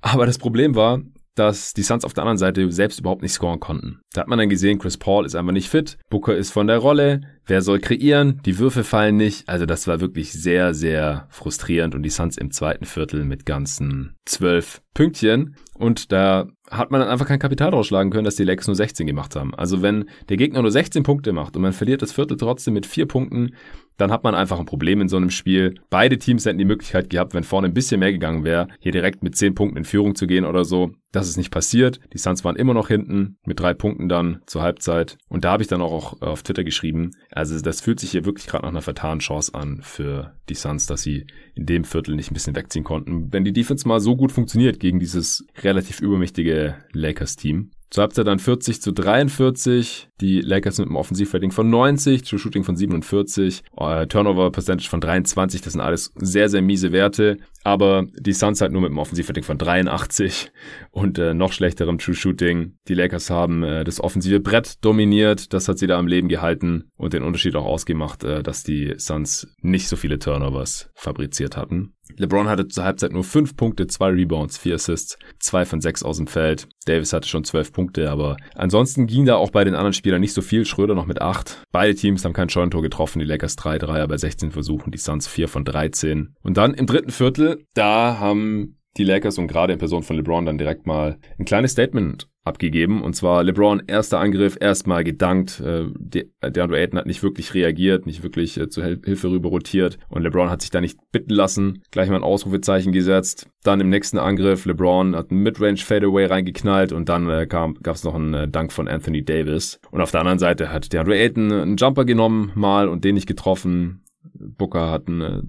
Aber 0.00 0.24
das 0.24 0.38
Problem 0.38 0.74
war, 0.74 1.02
dass 1.36 1.74
die 1.74 1.82
Suns 1.82 2.04
auf 2.04 2.14
der 2.14 2.24
anderen 2.24 2.38
Seite 2.38 2.70
selbst 2.72 2.98
überhaupt 2.98 3.22
nicht 3.22 3.32
scoren 3.32 3.60
konnten. 3.60 4.00
Da 4.12 4.22
hat 4.22 4.28
man 4.28 4.38
dann 4.38 4.48
gesehen, 4.48 4.78
Chris 4.78 4.96
Paul 4.96 5.24
ist 5.24 5.36
einfach 5.36 5.52
nicht 5.52 5.68
fit, 5.68 5.98
Booker 6.10 6.34
ist 6.34 6.50
von 6.50 6.66
der 6.66 6.78
Rolle, 6.78 7.20
wer 7.46 7.62
soll 7.62 7.78
kreieren, 7.78 8.40
die 8.44 8.58
Würfe 8.58 8.82
fallen 8.82 9.16
nicht. 9.16 9.48
Also 9.48 9.66
das 9.66 9.86
war 9.86 10.00
wirklich 10.00 10.32
sehr, 10.32 10.74
sehr 10.74 11.26
frustrierend 11.30 11.94
und 11.94 12.02
die 12.02 12.10
Suns 12.10 12.36
im 12.36 12.50
zweiten 12.50 12.86
Viertel 12.86 13.24
mit 13.24 13.46
ganzen 13.46 14.16
zwölf 14.24 14.82
Pünktchen. 14.94 15.56
Und 15.74 16.10
da 16.10 16.46
hat 16.70 16.90
man 16.90 17.00
dann 17.00 17.10
einfach 17.10 17.26
kein 17.26 17.38
Kapital 17.38 17.70
drausschlagen 17.70 18.10
können, 18.10 18.24
dass 18.24 18.36
die 18.36 18.44
Lakers 18.44 18.66
nur 18.66 18.76
16 18.76 19.06
gemacht 19.06 19.36
haben. 19.36 19.54
Also 19.54 19.82
wenn 19.82 20.06
der 20.28 20.38
Gegner 20.38 20.62
nur 20.62 20.70
16 20.70 21.02
Punkte 21.02 21.32
macht 21.32 21.54
und 21.54 21.62
man 21.62 21.74
verliert 21.74 22.02
das 22.02 22.12
Viertel 22.12 22.36
trotzdem 22.36 22.74
mit 22.74 22.86
vier 22.86 23.06
Punkten, 23.06 23.54
dann 23.96 24.12
hat 24.12 24.24
man 24.24 24.34
einfach 24.34 24.58
ein 24.58 24.66
Problem 24.66 25.00
in 25.00 25.08
so 25.08 25.16
einem 25.16 25.30
Spiel. 25.30 25.74
Beide 25.90 26.18
Teams 26.18 26.44
hätten 26.44 26.58
die 26.58 26.64
Möglichkeit 26.64 27.10
gehabt, 27.10 27.34
wenn 27.34 27.44
vorne 27.44 27.68
ein 27.68 27.74
bisschen 27.74 28.00
mehr 28.00 28.12
gegangen 28.12 28.44
wäre, 28.44 28.68
hier 28.80 28.92
direkt 28.92 29.22
mit 29.22 29.36
10 29.36 29.54
Punkten 29.54 29.78
in 29.78 29.84
Führung 29.84 30.14
zu 30.14 30.26
gehen 30.26 30.44
oder 30.44 30.64
so. 30.64 30.92
Das 31.12 31.28
ist 31.28 31.38
nicht 31.38 31.50
passiert. 31.50 32.00
Die 32.12 32.18
Suns 32.18 32.44
waren 32.44 32.56
immer 32.56 32.74
noch 32.74 32.88
hinten 32.88 33.38
mit 33.46 33.58
drei 33.58 33.72
Punkten 33.72 34.08
dann 34.08 34.42
zur 34.46 34.62
Halbzeit. 34.62 35.16
Und 35.28 35.44
da 35.44 35.52
habe 35.52 35.62
ich 35.62 35.68
dann 35.68 35.80
auch 35.80 36.20
auf 36.20 36.42
Twitter 36.42 36.64
geschrieben, 36.64 37.12
also 37.30 37.58
das 37.58 37.80
fühlt 37.80 38.00
sich 38.00 38.10
hier 38.10 38.26
wirklich 38.26 38.46
gerade 38.46 38.64
nach 38.64 38.70
einer 38.70 38.82
vertanen 38.82 39.20
Chance 39.20 39.54
an 39.54 39.80
für 39.82 40.34
die 40.48 40.54
Suns, 40.54 40.86
dass 40.86 41.02
sie 41.02 41.26
in 41.54 41.64
dem 41.64 41.84
Viertel 41.84 42.16
nicht 42.16 42.30
ein 42.30 42.34
bisschen 42.34 42.56
wegziehen 42.56 42.84
konnten. 42.84 43.32
Wenn 43.32 43.44
die 43.44 43.52
Defense 43.52 43.88
mal 43.88 44.00
so 44.00 44.14
gut 44.16 44.32
funktioniert 44.32 44.78
gegen 44.78 44.98
dieses 44.98 45.46
relativ 45.62 46.00
übermächtige 46.00 46.76
Lakers-Team, 46.92 47.70
Zur 47.90 48.02
Halbzeit 48.02 48.26
dann 48.26 48.38
40 48.38 48.82
zu 48.82 48.92
43. 48.92 50.08
Die 50.20 50.40
Lakers 50.40 50.78
mit 50.78 50.88
einem 50.88 50.96
Offensivrating 50.96 51.52
von 51.52 51.70
90, 51.70 52.22
True 52.22 52.38
Shooting 52.38 52.64
von 52.64 52.76
47, 52.76 53.62
äh, 53.76 54.06
Turnover 54.06 54.50
Percentage 54.50 54.88
von 54.88 55.00
23. 55.00 55.60
Das 55.60 55.74
sind 55.74 55.82
alles 55.82 56.12
sehr, 56.16 56.48
sehr 56.48 56.62
miese 56.62 56.90
Werte. 56.90 57.36
Aber 57.62 58.06
die 58.18 58.32
Suns 58.32 58.60
halt 58.60 58.72
nur 58.72 58.80
mit 58.80 58.90
einem 58.90 58.98
Offensivrating 58.98 59.44
von 59.44 59.58
83 59.58 60.50
und 60.90 61.18
äh, 61.18 61.34
noch 61.34 61.52
schlechterem 61.52 61.98
True 61.98 62.14
Shooting. 62.14 62.76
Die 62.88 62.94
Lakers 62.94 63.30
haben 63.30 63.62
äh, 63.62 63.84
das 63.84 64.00
offensive 64.00 64.40
Brett 64.40 64.84
dominiert. 64.84 65.52
Das 65.52 65.68
hat 65.68 65.78
sie 65.78 65.86
da 65.86 65.98
am 65.98 66.06
Leben 66.06 66.28
gehalten 66.28 66.90
und 66.96 67.12
den 67.12 67.22
Unterschied 67.22 67.56
auch 67.56 67.66
ausgemacht, 67.66 68.24
äh, 68.24 68.42
dass 68.42 68.62
die 68.62 68.94
Suns 68.96 69.48
nicht 69.60 69.88
so 69.88 69.96
viele 69.96 70.18
Turnovers 70.18 70.90
fabriziert 70.94 71.56
hatten. 71.56 71.92
LeBron 72.16 72.48
hatte 72.48 72.68
zur 72.68 72.84
Halbzeit 72.84 73.12
nur 73.12 73.24
fünf 73.24 73.56
Punkte, 73.56 73.86
zwei 73.86 74.10
Rebounds, 74.10 74.58
vier 74.58 74.76
Assists, 74.76 75.18
zwei 75.38 75.64
von 75.64 75.80
sechs 75.80 76.02
aus 76.02 76.18
dem 76.18 76.26
Feld. 76.26 76.68
Davis 76.86 77.12
hatte 77.12 77.28
schon 77.28 77.44
zwölf 77.44 77.72
Punkte, 77.72 78.10
aber 78.10 78.36
ansonsten 78.54 79.06
ging 79.06 79.26
da 79.26 79.36
auch 79.36 79.50
bei 79.50 79.64
den 79.64 79.74
anderen 79.74 79.92
Spielern 79.92 80.20
nicht 80.20 80.32
so 80.32 80.40
viel. 80.40 80.64
Schröder 80.64 80.94
noch 80.94 81.06
mit 81.06 81.20
acht. 81.20 81.62
Beide 81.72 81.94
Teams 81.94 82.24
haben 82.24 82.32
kein 82.32 82.48
Scheunentor 82.48 82.82
getroffen. 82.82 83.18
Die 83.18 83.24
Lakers 83.24 83.56
drei 83.56 83.78
Dreier 83.78 84.08
bei 84.08 84.16
16 84.16 84.52
Versuchen, 84.52 84.90
die 84.90 84.98
Suns 84.98 85.26
vier 85.26 85.48
von 85.48 85.64
13. 85.64 86.34
Und 86.42 86.56
dann 86.56 86.74
im 86.74 86.86
dritten 86.86 87.10
Viertel, 87.10 87.64
da 87.74 88.18
haben 88.18 88.78
die 88.98 89.04
Lakers 89.04 89.38
und 89.38 89.46
gerade 89.46 89.72
in 89.72 89.78
Person 89.78 90.02
von 90.02 90.16
LeBron 90.16 90.46
dann 90.46 90.58
direkt 90.58 90.86
mal 90.86 91.18
ein 91.38 91.44
kleines 91.44 91.72
Statement 91.72 92.28
abgegeben. 92.46 93.02
Und 93.02 93.14
zwar 93.14 93.42
LeBron, 93.42 93.82
erster 93.86 94.20
Angriff, 94.20 94.56
erstmal 94.60 95.04
gedankt. 95.04 95.60
Äh, 95.60 95.86
DeAndre 95.98 96.78
Ayton 96.78 96.98
hat 96.98 97.06
nicht 97.06 97.22
wirklich 97.22 97.54
reagiert, 97.54 98.06
nicht 98.06 98.22
wirklich 98.22 98.58
äh, 98.58 98.68
zur 98.68 98.84
Hilfe 98.84 99.30
rüber 99.30 99.48
rotiert. 99.48 99.98
Und 100.08 100.22
LeBron 100.22 100.48
hat 100.48 100.62
sich 100.62 100.70
da 100.70 100.80
nicht 100.80 100.98
bitten 101.10 101.32
lassen. 101.32 101.82
Gleich 101.90 102.08
mal 102.08 102.16
ein 102.16 102.22
Ausrufezeichen 102.22 102.92
gesetzt. 102.92 103.48
Dann 103.64 103.80
im 103.80 103.88
nächsten 103.88 104.18
Angriff, 104.18 104.64
LeBron 104.64 105.16
hat 105.16 105.30
einen 105.30 105.42
Midrange 105.42 105.78
Fadeaway 105.78 106.26
reingeknallt 106.26 106.92
und 106.92 107.08
dann 107.08 107.28
äh, 107.28 107.46
gab 107.46 107.86
es 107.86 108.04
noch 108.04 108.14
einen 108.14 108.34
äh, 108.34 108.48
Dank 108.48 108.72
von 108.72 108.86
Anthony 108.88 109.24
Davis. 109.24 109.80
Und 109.90 110.00
auf 110.00 110.12
der 110.12 110.20
anderen 110.20 110.38
Seite 110.38 110.72
hat 110.72 110.92
DeAndre 110.92 111.16
Ayton 111.16 111.52
einen 111.52 111.76
Jumper 111.76 112.04
genommen 112.04 112.52
mal 112.54 112.88
und 112.88 113.04
den 113.04 113.16
nicht 113.16 113.26
getroffen. 113.26 114.04
Booker 114.22 114.90
hat 114.90 115.08
einen 115.08 115.20
äh, 115.20 115.42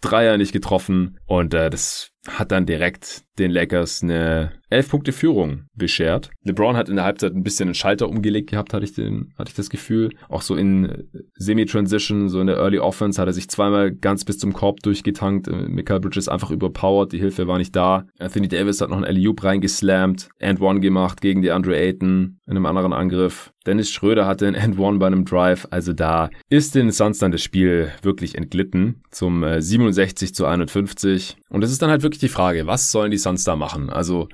Dreier 0.00 0.36
nicht 0.36 0.52
getroffen 0.52 1.18
und 1.26 1.54
äh, 1.54 1.70
das 1.70 2.13
hat 2.28 2.52
dann 2.52 2.66
direkt 2.66 3.24
den 3.38 3.50
Lakers 3.50 4.02
eine 4.02 4.52
11 4.70 4.90
Punkte 4.90 5.12
Führung 5.12 5.66
beschert. 5.74 6.30
LeBron 6.42 6.76
hat 6.76 6.88
in 6.88 6.96
der 6.96 7.04
Halbzeit 7.04 7.32
ein 7.32 7.44
bisschen 7.44 7.68
einen 7.68 7.74
Schalter 7.74 8.08
umgelegt 8.08 8.50
gehabt, 8.50 8.74
hatte 8.74 8.84
ich 8.84 8.92
den, 8.92 9.32
hatte 9.38 9.50
ich 9.50 9.54
das 9.54 9.70
Gefühl. 9.70 10.10
Auch 10.28 10.42
so 10.42 10.56
in 10.56 11.08
Semi-Transition, 11.36 12.28
so 12.28 12.40
in 12.40 12.48
der 12.48 12.56
Early 12.56 12.80
Offense 12.80 13.20
hat 13.20 13.28
er 13.28 13.32
sich 13.32 13.48
zweimal 13.48 13.92
ganz 13.92 14.24
bis 14.24 14.38
zum 14.38 14.52
Korb 14.52 14.80
durchgetankt. 14.80 15.48
Äh, 15.48 15.68
Michael 15.68 16.00
Bridges 16.00 16.28
einfach 16.28 16.50
überpowered, 16.50 17.12
die 17.12 17.18
Hilfe 17.18 17.46
war 17.46 17.58
nicht 17.58 17.76
da. 17.76 18.06
Anthony 18.18 18.48
Davis 18.48 18.80
hat 18.80 18.90
noch 18.90 18.96
einen 18.96 19.04
alley 19.04 19.32
reingeslammt, 19.40 20.28
and 20.40 20.60
one 20.60 20.80
gemacht 20.80 21.20
gegen 21.20 21.42
die 21.42 21.50
Andre 21.50 21.76
Ayton 21.76 22.38
in 22.46 22.56
einem 22.56 22.66
anderen 22.66 22.92
Angriff. 22.92 23.52
Dennis 23.66 23.90
Schröder 23.90 24.26
hatte 24.26 24.46
einen 24.46 24.56
and 24.56 24.78
one 24.78 24.98
bei 24.98 25.06
einem 25.06 25.24
Drive, 25.24 25.66
also 25.70 25.92
da 25.94 26.28
ist 26.50 26.74
den 26.74 26.92
Suns 26.92 27.18
dann 27.18 27.32
das 27.32 27.42
Spiel 27.42 27.90
wirklich 28.02 28.34
entglitten 28.34 29.02
zum 29.10 29.44
67 29.58 30.28
äh, 30.28 30.32
zu 30.32 30.46
51. 30.46 31.36
Und 31.48 31.64
es 31.64 31.70
ist 31.70 31.80
dann 31.80 31.90
halt 31.90 32.02
wirklich 32.02 32.20
die 32.20 32.28
Frage, 32.28 32.66
was 32.66 32.90
sollen 32.90 33.10
die 33.10 33.16
Suns 33.24 33.42
da 33.42 33.56
machen? 33.56 33.90
Also 33.90 34.28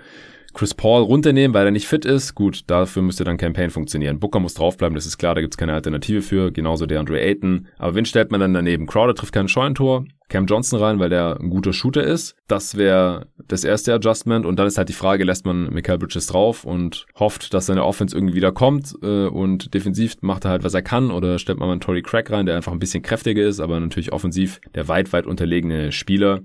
Chris 0.53 0.75
Paul 0.75 1.03
runternehmen, 1.03 1.55
weil 1.55 1.67
er 1.67 1.71
nicht 1.71 1.87
fit 1.87 2.05
ist. 2.05 2.35
Gut, 2.35 2.62
dafür 2.67 3.03
müsste 3.03 3.25
dann 3.25 3.37
Campaign 3.37 3.71
funktionieren. 3.71 4.19
Booker 4.19 4.41
muss 4.41 4.55
draufbleiben, 4.55 4.95
das 4.95 5.07
ist 5.07 5.19
klar, 5.19 5.35
da 5.35 5.41
gibt's 5.41 5.57
keine 5.57 5.75
Alternative 5.75 6.23
für. 6.23 6.51
Genauso 6.51 6.87
der 6.87 7.01
Andre 7.01 7.21
Ayton. 7.21 7.69
Aber 7.79 7.95
wen 7.95 8.05
stellt 8.05 8.31
man 8.31 8.41
dann 8.41 8.55
daneben? 8.55 8.87
Crowder 8.87 9.15
trifft 9.15 9.33
kein 9.33 9.49
Scheunentor. 9.49 10.05
Cam 10.29 10.47
Johnson 10.47 10.79
rein, 10.81 10.99
weil 10.99 11.09
der 11.09 11.39
ein 11.41 11.51
guter 11.51 11.73
Shooter 11.73 12.05
ist. 12.05 12.37
Das 12.47 12.77
wäre 12.77 13.27
das 13.49 13.65
erste 13.65 13.93
Adjustment. 13.93 14.47
Und 14.47 14.59
dann 14.59 14.67
ist 14.67 14.79
halt 14.79 14.89
die 14.89 14.95
Frage, 14.95 15.25
lässt 15.25 15.45
man 15.45 15.73
Michael 15.73 15.99
Bridges 15.99 16.27
drauf 16.27 16.65
und 16.65 17.07
hofft, 17.19 17.53
dass 17.53 17.67
seine 17.67 17.85
Offense 17.85 18.17
irgendwie 18.17 18.35
wieder 18.35 18.53
kommt 18.53 18.95
äh, 19.03 19.27
und 19.27 19.75
defensiv 19.75 20.17
macht 20.21 20.45
er 20.45 20.53
halt, 20.53 20.65
was 20.65 20.75
er 20.75 20.83
kann. 20.83 21.11
Oder 21.11 21.39
stellt 21.39 21.59
man 21.59 21.69
mal 21.69 21.73
einen 21.73 21.81
Tory 21.81 22.03
Crack 22.03 22.31
rein, 22.31 22.47
der 22.47 22.57
einfach 22.57 22.73
ein 22.73 22.79
bisschen 22.79 23.03
kräftiger 23.03 23.43
ist, 23.43 23.61
aber 23.61 23.79
natürlich 23.81 24.12
offensiv 24.12 24.61
der 24.75 24.87
weit, 24.89 25.12
weit 25.12 25.27
unterlegene 25.27 25.91
Spieler. 25.93 26.41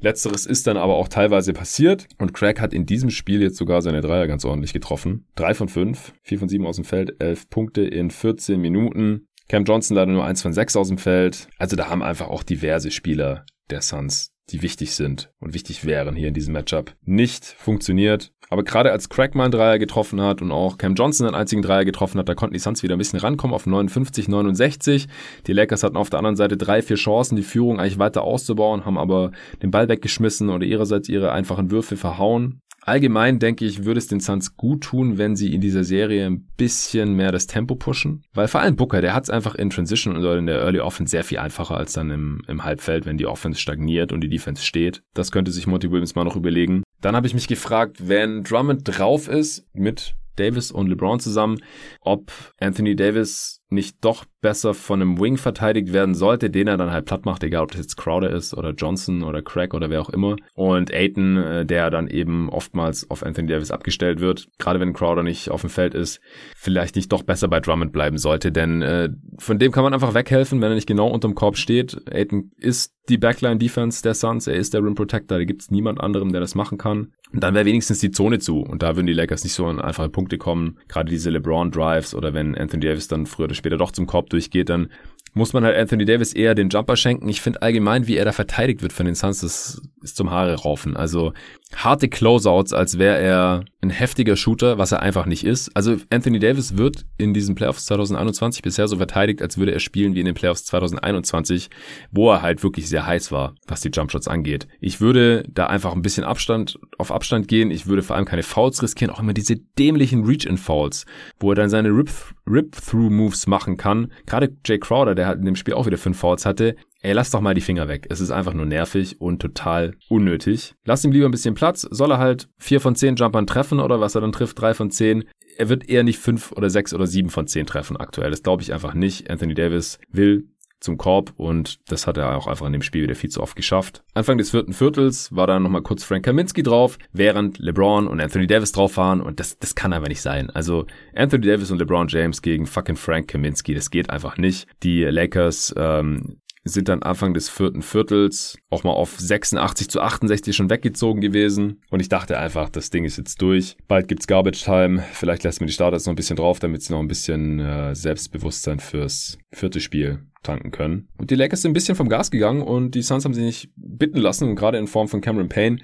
Letzteres 0.00 0.46
ist 0.46 0.66
dann 0.66 0.76
aber 0.76 0.94
auch 0.94 1.08
teilweise 1.08 1.52
passiert 1.52 2.08
und 2.18 2.34
Craig 2.34 2.60
hat 2.60 2.74
in 2.74 2.86
diesem 2.86 3.10
Spiel 3.10 3.40
jetzt 3.40 3.56
sogar 3.56 3.80
seine 3.82 4.00
Dreier 4.00 4.26
ganz 4.26 4.44
ordentlich 4.44 4.72
getroffen. 4.72 5.26
Drei 5.34 5.54
von 5.54 5.68
fünf, 5.68 6.12
vier 6.22 6.38
von 6.38 6.48
sieben 6.48 6.66
aus 6.66 6.76
dem 6.76 6.84
Feld, 6.84 7.14
elf 7.20 7.48
Punkte 7.48 7.82
in 7.82 8.10
14 8.10 8.60
Minuten. 8.60 9.28
Cam 9.48 9.64
Johnson 9.64 9.96
leider 9.96 10.12
nur 10.12 10.24
eins 10.24 10.42
von 10.42 10.52
sechs 10.52 10.76
aus 10.76 10.88
dem 10.88 10.98
Feld. 10.98 11.48
Also 11.58 11.76
da 11.76 11.88
haben 11.88 12.02
einfach 12.02 12.28
auch 12.28 12.42
diverse 12.42 12.90
Spieler 12.90 13.44
der 13.70 13.82
Suns 13.82 14.33
die 14.50 14.62
wichtig 14.62 14.94
sind 14.94 15.30
und 15.40 15.54
wichtig 15.54 15.84
wären 15.84 16.14
hier 16.14 16.28
in 16.28 16.34
diesem 16.34 16.52
Matchup, 16.52 16.94
nicht 17.04 17.44
funktioniert. 17.44 18.32
Aber 18.50 18.62
gerade 18.62 18.92
als 18.92 19.08
Craig 19.08 19.34
mal 19.34 19.44
einen 19.44 19.52
Dreier 19.52 19.78
getroffen 19.78 20.20
hat 20.20 20.42
und 20.42 20.52
auch 20.52 20.76
Cam 20.76 20.94
Johnson 20.94 21.26
einen 21.26 21.34
einzigen 21.34 21.62
Dreier 21.62 21.84
getroffen 21.84 22.18
hat, 22.18 22.28
da 22.28 22.34
konnten 22.34 22.52
die 22.52 22.60
Suns 22.60 22.82
wieder 22.82 22.94
ein 22.94 22.98
bisschen 22.98 23.18
rankommen 23.18 23.54
auf 23.54 23.66
59, 23.66 24.28
69. 24.28 25.08
Die 25.46 25.52
Lakers 25.52 25.82
hatten 25.82 25.96
auf 25.96 26.10
der 26.10 26.18
anderen 26.18 26.36
Seite 26.36 26.56
drei, 26.56 26.82
vier 26.82 26.96
Chancen, 26.96 27.36
die 27.36 27.42
Führung 27.42 27.80
eigentlich 27.80 27.98
weiter 27.98 28.22
auszubauen, 28.22 28.84
haben 28.84 28.98
aber 28.98 29.32
den 29.62 29.70
Ball 29.70 29.88
weggeschmissen 29.88 30.50
oder 30.50 30.64
ihrerseits 30.64 31.08
ihre 31.08 31.32
einfachen 31.32 31.70
Würfe 31.70 31.96
verhauen. 31.96 32.60
Allgemein 32.86 33.38
denke 33.38 33.64
ich, 33.64 33.86
würde 33.86 33.98
es 33.98 34.08
den 34.08 34.20
Suns 34.20 34.56
gut 34.56 34.84
tun, 34.84 35.16
wenn 35.16 35.36
sie 35.36 35.54
in 35.54 35.62
dieser 35.62 35.84
Serie 35.84 36.26
ein 36.26 36.46
bisschen 36.58 37.14
mehr 37.14 37.32
das 37.32 37.46
Tempo 37.46 37.76
pushen. 37.76 38.22
Weil 38.34 38.46
vor 38.46 38.60
allem 38.60 38.76
Booker, 38.76 39.00
der 39.00 39.14
hat 39.14 39.24
es 39.24 39.30
einfach 39.30 39.54
in 39.54 39.70
Transition 39.70 40.18
oder 40.18 40.36
in 40.36 40.46
der 40.46 40.60
Early 40.60 40.80
Offense 40.80 41.10
sehr 41.10 41.24
viel 41.24 41.38
einfacher 41.38 41.78
als 41.78 41.94
dann 41.94 42.10
im, 42.10 42.42
im 42.46 42.62
Halbfeld, 42.62 43.06
wenn 43.06 43.16
die 43.16 43.26
Offense 43.26 43.58
stagniert 43.58 44.12
und 44.12 44.20
die 44.20 44.28
Defense 44.28 44.62
steht. 44.62 45.02
Das 45.14 45.32
könnte 45.32 45.50
sich 45.50 45.66
Monty 45.66 45.90
Williams 45.90 46.14
mal 46.14 46.24
noch 46.24 46.36
überlegen. 46.36 46.82
Dann 47.00 47.16
habe 47.16 47.26
ich 47.26 47.34
mich 47.34 47.48
gefragt, 47.48 48.06
wenn 48.06 48.44
Drummond 48.44 48.82
drauf 48.84 49.28
ist 49.28 49.66
mit 49.72 50.14
Davis 50.36 50.70
und 50.70 50.88
LeBron 50.88 51.20
zusammen, 51.20 51.60
ob 52.00 52.32
Anthony 52.58 52.96
Davis 52.96 53.60
nicht 53.74 54.04
doch 54.04 54.24
besser 54.40 54.74
von 54.74 55.00
einem 55.00 55.20
Wing 55.20 55.36
verteidigt 55.36 55.92
werden 55.92 56.14
sollte, 56.14 56.50
den 56.50 56.68
er 56.68 56.76
dann 56.76 56.90
halt 56.90 57.06
platt 57.06 57.24
macht, 57.24 57.42
egal 57.42 57.62
ob 57.64 57.70
das 57.70 57.80
jetzt 57.80 57.96
Crowder 57.96 58.30
ist 58.30 58.54
oder 58.54 58.70
Johnson 58.70 59.22
oder 59.22 59.42
Craig 59.42 59.74
oder 59.74 59.90
wer 59.90 60.00
auch 60.00 60.10
immer. 60.10 60.36
Und 60.54 60.92
Aiton, 60.92 61.36
äh, 61.36 61.66
der 61.66 61.90
dann 61.90 62.08
eben 62.08 62.48
oftmals 62.50 63.10
auf 63.10 63.24
Anthony 63.24 63.48
Davis 63.48 63.70
abgestellt 63.70 64.20
wird, 64.20 64.48
gerade 64.58 64.80
wenn 64.80 64.92
Crowder 64.92 65.22
nicht 65.22 65.50
auf 65.50 65.62
dem 65.62 65.70
Feld 65.70 65.94
ist, 65.94 66.20
vielleicht 66.56 66.96
nicht 66.96 67.10
doch 67.10 67.22
besser 67.22 67.48
bei 67.48 67.60
Drummond 67.60 67.92
bleiben 67.92 68.18
sollte, 68.18 68.52
denn 68.52 68.82
äh, 68.82 69.08
von 69.38 69.58
dem 69.58 69.72
kann 69.72 69.84
man 69.84 69.94
einfach 69.94 70.14
weghelfen, 70.14 70.60
wenn 70.60 70.70
er 70.70 70.76
nicht 70.76 70.86
genau 70.86 71.08
unterm 71.08 71.34
Korb 71.34 71.56
steht. 71.56 71.96
Aiton 72.12 72.50
ist 72.58 72.94
die 73.08 73.18
Backline-Defense 73.18 74.02
der 74.02 74.14
Suns, 74.14 74.46
er 74.46 74.54
ist 74.54 74.72
der 74.74 74.82
Rim 74.82 74.94
Protector, 74.94 75.38
da 75.38 75.44
gibt 75.44 75.62
es 75.62 75.70
niemand 75.70 76.00
anderem, 76.00 76.32
der 76.32 76.40
das 76.40 76.54
machen 76.54 76.78
kann. 76.78 77.12
Und 77.32 77.42
dann 77.42 77.54
wäre 77.54 77.64
wenigstens 77.64 77.98
die 77.98 78.12
Zone 78.12 78.38
zu 78.38 78.60
und 78.60 78.82
da 78.82 78.94
würden 78.94 79.06
die 79.06 79.12
Lakers 79.12 79.42
nicht 79.42 79.54
so 79.54 79.66
an 79.66 79.80
einfache 79.80 80.08
Punkte 80.08 80.38
kommen, 80.38 80.78
gerade 80.88 81.10
diese 81.10 81.30
LeBron-Drives 81.30 82.14
oder 82.14 82.32
wenn 82.32 82.56
Anthony 82.56 82.86
Davis 82.86 83.08
dann 83.08 83.26
früher 83.26 83.46
oder 83.46 83.54
später 83.54 83.63
doch 83.70 83.92
zum 83.92 84.06
Korb 84.06 84.30
durchgeht, 84.30 84.68
dann 84.68 84.90
muss 85.34 85.52
man 85.52 85.64
halt 85.64 85.76
Anthony 85.76 86.04
Davis 86.04 86.32
eher 86.32 86.54
den 86.54 86.68
Jumper 86.68 86.96
schenken. 86.96 87.28
Ich 87.28 87.40
finde 87.40 87.62
allgemein, 87.62 88.06
wie 88.06 88.16
er 88.16 88.24
da 88.24 88.32
verteidigt 88.32 88.82
wird 88.82 88.92
von 88.92 89.06
den 89.06 89.14
Suns, 89.14 89.40
das 89.40 89.82
ist 90.02 90.16
zum 90.16 90.30
Haare 90.30 90.54
raufen. 90.54 90.96
Also 90.96 91.32
harte 91.74 92.08
Closeouts, 92.08 92.72
als 92.72 92.98
wäre 92.98 93.18
er 93.18 93.64
ein 93.80 93.90
heftiger 93.90 94.36
Shooter, 94.36 94.78
was 94.78 94.92
er 94.92 95.02
einfach 95.02 95.26
nicht 95.26 95.44
ist. 95.44 95.74
Also 95.76 95.96
Anthony 96.10 96.38
Davis 96.38 96.76
wird 96.76 97.04
in 97.18 97.34
diesen 97.34 97.54
Playoffs 97.54 97.84
2021 97.86 98.62
bisher 98.62 98.88
so 98.88 98.96
verteidigt, 98.96 99.42
als 99.42 99.58
würde 99.58 99.72
er 99.72 99.80
spielen 99.80 100.14
wie 100.14 100.20
in 100.20 100.26
den 100.26 100.34
Playoffs 100.34 100.64
2021, 100.66 101.68
wo 102.10 102.30
er 102.30 102.42
halt 102.42 102.62
wirklich 102.62 102.88
sehr 102.88 103.06
heiß 103.06 103.32
war, 103.32 103.54
was 103.66 103.80
die 103.80 103.90
Jumpshots 103.90 104.28
angeht. 104.28 104.68
Ich 104.80 105.00
würde 105.00 105.44
da 105.48 105.66
einfach 105.66 105.92
ein 105.92 106.02
bisschen 106.02 106.24
Abstand 106.24 106.78
auf 106.98 107.10
Abstand 107.10 107.48
gehen. 107.48 107.70
Ich 107.70 107.86
würde 107.86 108.02
vor 108.02 108.16
allem 108.16 108.24
keine 108.24 108.42
Fouls 108.42 108.82
riskieren, 108.82 109.12
auch 109.12 109.20
immer 109.20 109.34
diese 109.34 109.56
dämlichen 109.56 110.24
Reach-in-Fouls, 110.24 111.06
wo 111.40 111.50
er 111.50 111.56
dann 111.56 111.70
seine 111.70 111.88
Rip-Through-Moves 111.90 113.46
machen 113.46 113.76
kann. 113.76 114.12
Gerade 114.26 114.54
Jay 114.64 114.78
Crowder, 114.78 115.14
der 115.14 115.23
halt 115.26 115.38
in 115.38 115.44
dem 115.44 115.56
Spiel 115.56 115.74
auch 115.74 115.86
wieder 115.86 115.98
fünf 115.98 116.18
Fouls 116.18 116.46
hatte, 116.46 116.76
ey, 117.00 117.12
lass 117.12 117.30
doch 117.30 117.40
mal 117.40 117.54
die 117.54 117.60
Finger 117.60 117.88
weg. 117.88 118.06
Es 118.10 118.20
ist 118.20 118.30
einfach 118.30 118.54
nur 118.54 118.66
nervig 118.66 119.20
und 119.20 119.40
total 119.40 119.94
unnötig. 120.08 120.74
Lass 120.84 121.04
ihm 121.04 121.12
lieber 121.12 121.26
ein 121.26 121.32
bisschen 121.32 121.54
Platz. 121.54 121.82
Soll 121.90 122.12
er 122.12 122.18
halt 122.18 122.48
vier 122.58 122.80
von 122.80 122.96
zehn 122.96 123.16
Jumpern 123.16 123.46
treffen 123.46 123.80
oder 123.80 124.00
was 124.00 124.14
er 124.14 124.20
dann 124.20 124.32
trifft, 124.32 124.60
drei 124.60 124.74
von 124.74 124.90
zehn. 124.90 125.24
Er 125.56 125.68
wird 125.68 125.88
eher 125.88 126.02
nicht 126.02 126.18
fünf 126.18 126.52
oder 126.52 126.70
sechs 126.70 126.92
oder 126.92 127.06
sieben 127.06 127.30
von 127.30 127.46
zehn 127.46 127.66
treffen 127.66 127.96
aktuell. 127.96 128.30
Das 128.30 128.42
glaube 128.42 128.62
ich 128.62 128.72
einfach 128.72 128.94
nicht. 128.94 129.30
Anthony 129.30 129.54
Davis 129.54 129.98
will 130.10 130.48
zum 130.84 130.98
Korb 130.98 131.32
und 131.36 131.78
das 131.90 132.06
hat 132.06 132.16
er 132.16 132.36
auch 132.36 132.46
einfach 132.46 132.66
in 132.66 132.72
dem 132.72 132.82
Spiel 132.82 133.02
wieder 133.02 133.14
viel 133.14 133.30
zu 133.30 133.42
oft 133.42 133.56
geschafft. 133.56 134.04
Anfang 134.14 134.38
des 134.38 134.50
vierten 134.50 134.72
Viertels 134.72 135.34
war 135.34 135.46
dann 135.46 135.62
nochmal 135.62 135.82
kurz 135.82 136.04
Frank 136.04 136.24
Kaminski 136.24 136.62
drauf, 136.62 136.98
während 137.12 137.58
LeBron 137.58 138.06
und 138.06 138.20
Anthony 138.20 138.46
Davis 138.46 138.72
drauf 138.72 138.96
waren 138.96 139.20
und 139.20 139.40
das, 139.40 139.58
das 139.58 139.74
kann 139.74 139.92
einfach 139.92 140.08
nicht 140.08 140.22
sein. 140.22 140.50
Also 140.50 140.86
Anthony 141.14 141.46
Davis 141.46 141.70
und 141.70 141.78
LeBron 141.78 142.08
James 142.08 142.42
gegen 142.42 142.66
fucking 142.66 142.96
Frank 142.96 143.28
Kaminski, 143.28 143.74
das 143.74 143.90
geht 143.90 144.10
einfach 144.10 144.36
nicht. 144.36 144.68
Die 144.82 145.02
Lakers 145.02 145.74
ähm, 145.76 146.38
sind 146.64 146.88
dann 146.88 147.02
Anfang 147.02 147.34
des 147.34 147.48
vierten 147.48 147.82
Viertels 147.82 148.56
auch 148.70 148.84
mal 148.84 148.92
auf 148.92 149.18
86 149.18 149.88
zu 149.90 150.00
68 150.00 150.56
schon 150.56 150.70
weggezogen 150.70 151.20
gewesen. 151.20 151.82
Und 151.90 152.00
ich 152.00 152.08
dachte 152.08 152.38
einfach, 152.38 152.70
das 152.70 152.90
Ding 152.90 153.04
ist 153.04 153.18
jetzt 153.18 153.40
durch. 153.42 153.76
Bald 153.86 154.08
gibt's 154.08 154.26
Garbage 154.26 154.64
Time. 154.64 155.02
Vielleicht 155.12 155.44
lässt 155.44 155.60
mir 155.60 155.66
die 155.66 155.72
Starters 155.72 156.06
noch 156.06 156.14
ein 156.14 156.16
bisschen 156.16 156.36
drauf, 156.36 156.58
damit 156.58 156.82
sie 156.82 156.92
noch 156.92 157.00
ein 157.00 157.08
bisschen 157.08 157.60
äh, 157.60 157.94
Selbstbewusstsein 157.94 158.80
fürs 158.80 159.38
vierte 159.52 159.80
Spiel 159.80 160.20
tanken 160.44 160.70
können. 160.70 161.08
Und 161.18 161.30
die 161.30 161.34
Lakers 161.34 161.62
sind 161.62 161.72
ein 161.72 161.74
bisschen 161.74 161.96
vom 161.96 162.08
Gas 162.08 162.30
gegangen 162.30 162.62
und 162.62 162.94
die 162.94 163.02
Suns 163.02 163.24
haben 163.24 163.34
sie 163.34 163.42
nicht 163.42 163.70
bitten 163.76 164.18
lassen, 164.18 164.54
gerade 164.54 164.78
in 164.78 164.86
Form 164.86 165.08
von 165.08 165.20
Cameron 165.20 165.48
Payne. 165.48 165.78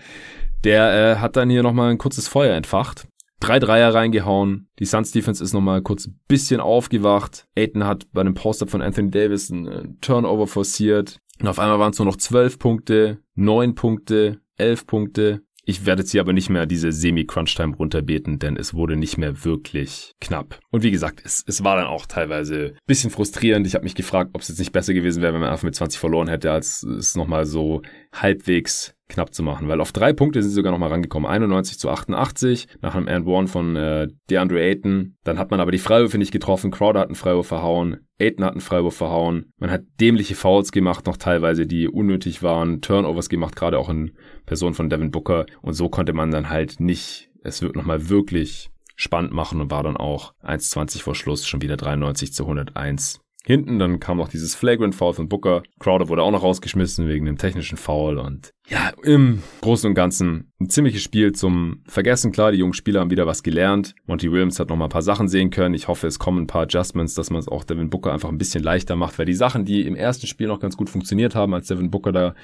Der 0.65 1.17
äh, 1.17 1.17
hat 1.17 1.37
dann 1.37 1.51
hier 1.51 1.63
nochmal 1.63 1.91
ein 1.91 1.99
kurzes 1.99 2.29
Feuer 2.29 2.55
entfacht 2.55 3.07
drei 3.41 3.59
Dreier 3.59 3.93
reingehauen. 3.93 4.69
Die 4.79 4.85
Suns 4.85 5.11
Defense 5.11 5.43
ist 5.43 5.53
nochmal 5.53 5.83
kurz 5.83 6.07
ein 6.07 6.21
bisschen 6.29 6.61
aufgewacht. 6.61 7.47
Aiton 7.57 7.85
hat 7.85 8.07
bei 8.13 8.21
einem 8.21 8.35
Post-Up 8.35 8.71
von 8.71 8.83
Anthony 8.83 9.11
Davis 9.11 9.51
einen 9.51 9.67
äh, 9.67 9.89
Turnover 10.01 10.47
forciert. 10.47 11.19
Und 11.41 11.49
auf 11.49 11.59
einmal 11.59 11.79
waren 11.79 11.93
es 11.93 11.99
nur 11.99 12.07
noch 12.07 12.19
zwölf 12.19 12.59
Punkte, 12.59 13.19
neun 13.35 13.75
Punkte, 13.75 14.41
elf 14.57 14.87
Punkte. 14.87 15.43
Ich 15.65 15.87
werde 15.87 16.03
jetzt 16.03 16.13
hier 16.13 16.21
aber 16.21 16.33
nicht 16.33 16.51
mehr 16.51 16.67
diese 16.67 16.93
Semi-Crunch-Time 16.93 17.77
runterbeten, 17.77 18.39
denn 18.39 18.57
es 18.57 18.75
wurde 18.75 18.97
nicht 18.97 19.19
mehr 19.19 19.45
wirklich 19.45 20.15
knapp. 20.21 20.59
Und 20.71 20.83
wie 20.83 20.91
gesagt, 20.91 21.23
es, 21.25 21.45
es 21.47 21.65
war 21.65 21.77
dann 21.77 21.87
auch 21.87 22.07
teilweise 22.07 22.75
bisschen 22.87 23.11
frustrierend. 23.11 23.67
Ich 23.67 23.75
habe 23.75 23.85
mich 23.85 23.95
gefragt, 23.95 24.31
ob 24.33 24.43
es 24.43 24.49
jetzt 24.49 24.59
nicht 24.59 24.73
besser 24.73 24.95
gewesen 24.95 25.23
wäre, 25.23 25.35
wenn 25.35 25.41
man 25.41 25.51
einfach 25.51 25.65
mit 25.65 25.75
20 25.75 25.99
verloren 25.99 26.29
hätte, 26.29 26.53
als 26.53 26.83
es 26.83 27.15
nochmal 27.15 27.47
so 27.47 27.83
halbwegs 28.13 28.95
knapp 29.11 29.35
zu 29.35 29.43
machen, 29.43 29.69
weil 29.69 29.81
auf 29.81 29.93
drei 29.93 30.13
Punkte 30.13 30.43
sind 30.43 30.51
sie 30.51 30.55
sogar 30.55 30.73
nochmal 30.73 30.89
rangekommen. 30.89 31.31
91 31.31 31.79
zu 31.79 31.91
88 31.91 32.69
nach 32.81 32.95
einem 32.95 33.09
and 33.09 33.27
One 33.27 33.49
von 33.49 33.77
äh, 33.77 34.09
DeAndre 34.31 34.61
Ayton. 34.61 35.17
Dann 35.25 35.39
hat 35.39 35.51
man 35.51 35.61
aber 35.61 35.73
die 35.73 35.79
Freiwürfe 35.79 36.19
nicht 36.19 36.33
getroffen. 36.33 36.71
Crowder 36.71 37.01
hat 37.01 37.09
einen 37.09 37.17
Freiwurf 37.17 37.47
verhauen. 37.47 37.99
Ayton 38.19 38.45
hat 38.45 38.53
einen 38.53 38.61
Freiwurf 38.61 38.97
verhauen. 38.97 39.53
Man 39.59 39.71
hat 39.71 39.83
dämliche 40.01 40.35
Fouls 40.35 40.73
gemacht, 40.73 41.07
noch 41.07 41.17
teilweise, 41.17 41.67
die 41.67 41.89
unnötig 41.89 42.43
waren. 42.43 42.81
Turnovers 42.81 43.29
gemacht, 43.29 43.57
gerade 43.57 43.79
auch 43.79 43.89
in 43.89 44.13
Person 44.47 44.75
von 44.75 44.89
Devin 44.89 45.11
Booker. 45.11 45.47
Und 45.61 45.75
so 45.75 45.89
konnte 45.89 46.13
man 46.13 46.31
dann 46.31 46.49
halt 46.49 46.81
nicht, 46.81 47.31
es 47.43 47.63
wird 47.63 47.77
nochmal 47.77 48.09
wirklich 48.09 48.71
spannend 48.97 49.33
machen 49.33 49.61
und 49.61 49.71
war 49.71 49.83
dann 49.83 49.97
auch 49.97 50.35
1,20 50.43 51.03
vor 51.03 51.15
Schluss 51.15 51.47
schon 51.47 51.63
wieder 51.63 51.77
93 51.77 52.33
zu 52.33 52.45
101 52.45 53.21
hinten. 53.45 53.79
Dann 53.79 54.01
kam 54.01 54.19
noch 54.19 54.29
dieses 54.29 54.55
Flagrant 54.55 54.95
Foul 54.95 55.15
von 55.15 55.29
Booker. 55.29 55.63
Crowder 55.79 56.09
wurde 56.09 56.23
auch 56.23 56.31
noch 56.31 56.43
rausgeschmissen 56.43 57.09
wegen 57.09 57.27
dem 57.27 57.39
technischen 57.39 57.79
Foul 57.79 58.19
und 58.19 58.53
ja, 58.69 58.93
im 59.03 59.43
Großen 59.63 59.89
und 59.89 59.95
Ganzen 59.95 60.53
ein 60.61 60.71
ziemliches 60.71 61.03
Spiel 61.03 61.33
zum 61.33 61.83
Vergessen. 61.89 62.31
Klar, 62.31 62.53
die 62.53 62.59
jungen 62.59 62.73
Spieler 62.73 63.01
haben 63.01 63.11
wieder 63.11 63.27
was 63.27 63.43
gelernt. 63.43 63.97
Monty 64.07 64.31
Williams 64.31 64.61
hat 64.61 64.69
noch 64.69 64.77
mal 64.77 64.85
ein 64.85 64.91
paar 64.91 65.03
Sachen 65.03 65.27
sehen 65.27 65.51
können. 65.51 65.75
Ich 65.75 65.89
hoffe, 65.89 66.07
es 66.07 66.21
kommen 66.21 66.43
ein 66.43 66.47
paar 66.47 66.63
Adjustments, 66.63 67.15
dass 67.15 67.31
man 67.31 67.41
es 67.41 67.49
auch 67.49 67.65
Devin 67.65 67.91
Booker 67.91 68.13
einfach 68.13 68.29
ein 68.29 68.39
bisschen 68.39 68.63
leichter 68.63 68.95
macht, 68.95 69.19
weil 69.19 69.27
die 69.27 69.35
Sachen, 69.35 69.65
die 69.65 69.85
im 69.85 69.97
ersten 69.97 70.29
Spiel 70.29 70.47
noch 70.47 70.61
ganz 70.61 70.77
gut 70.77 70.89
funktioniert 70.89 71.35
haben, 71.35 71.53
als 71.53 71.67
Devin 71.67 71.91
Booker 71.91 72.13
da 72.13 72.35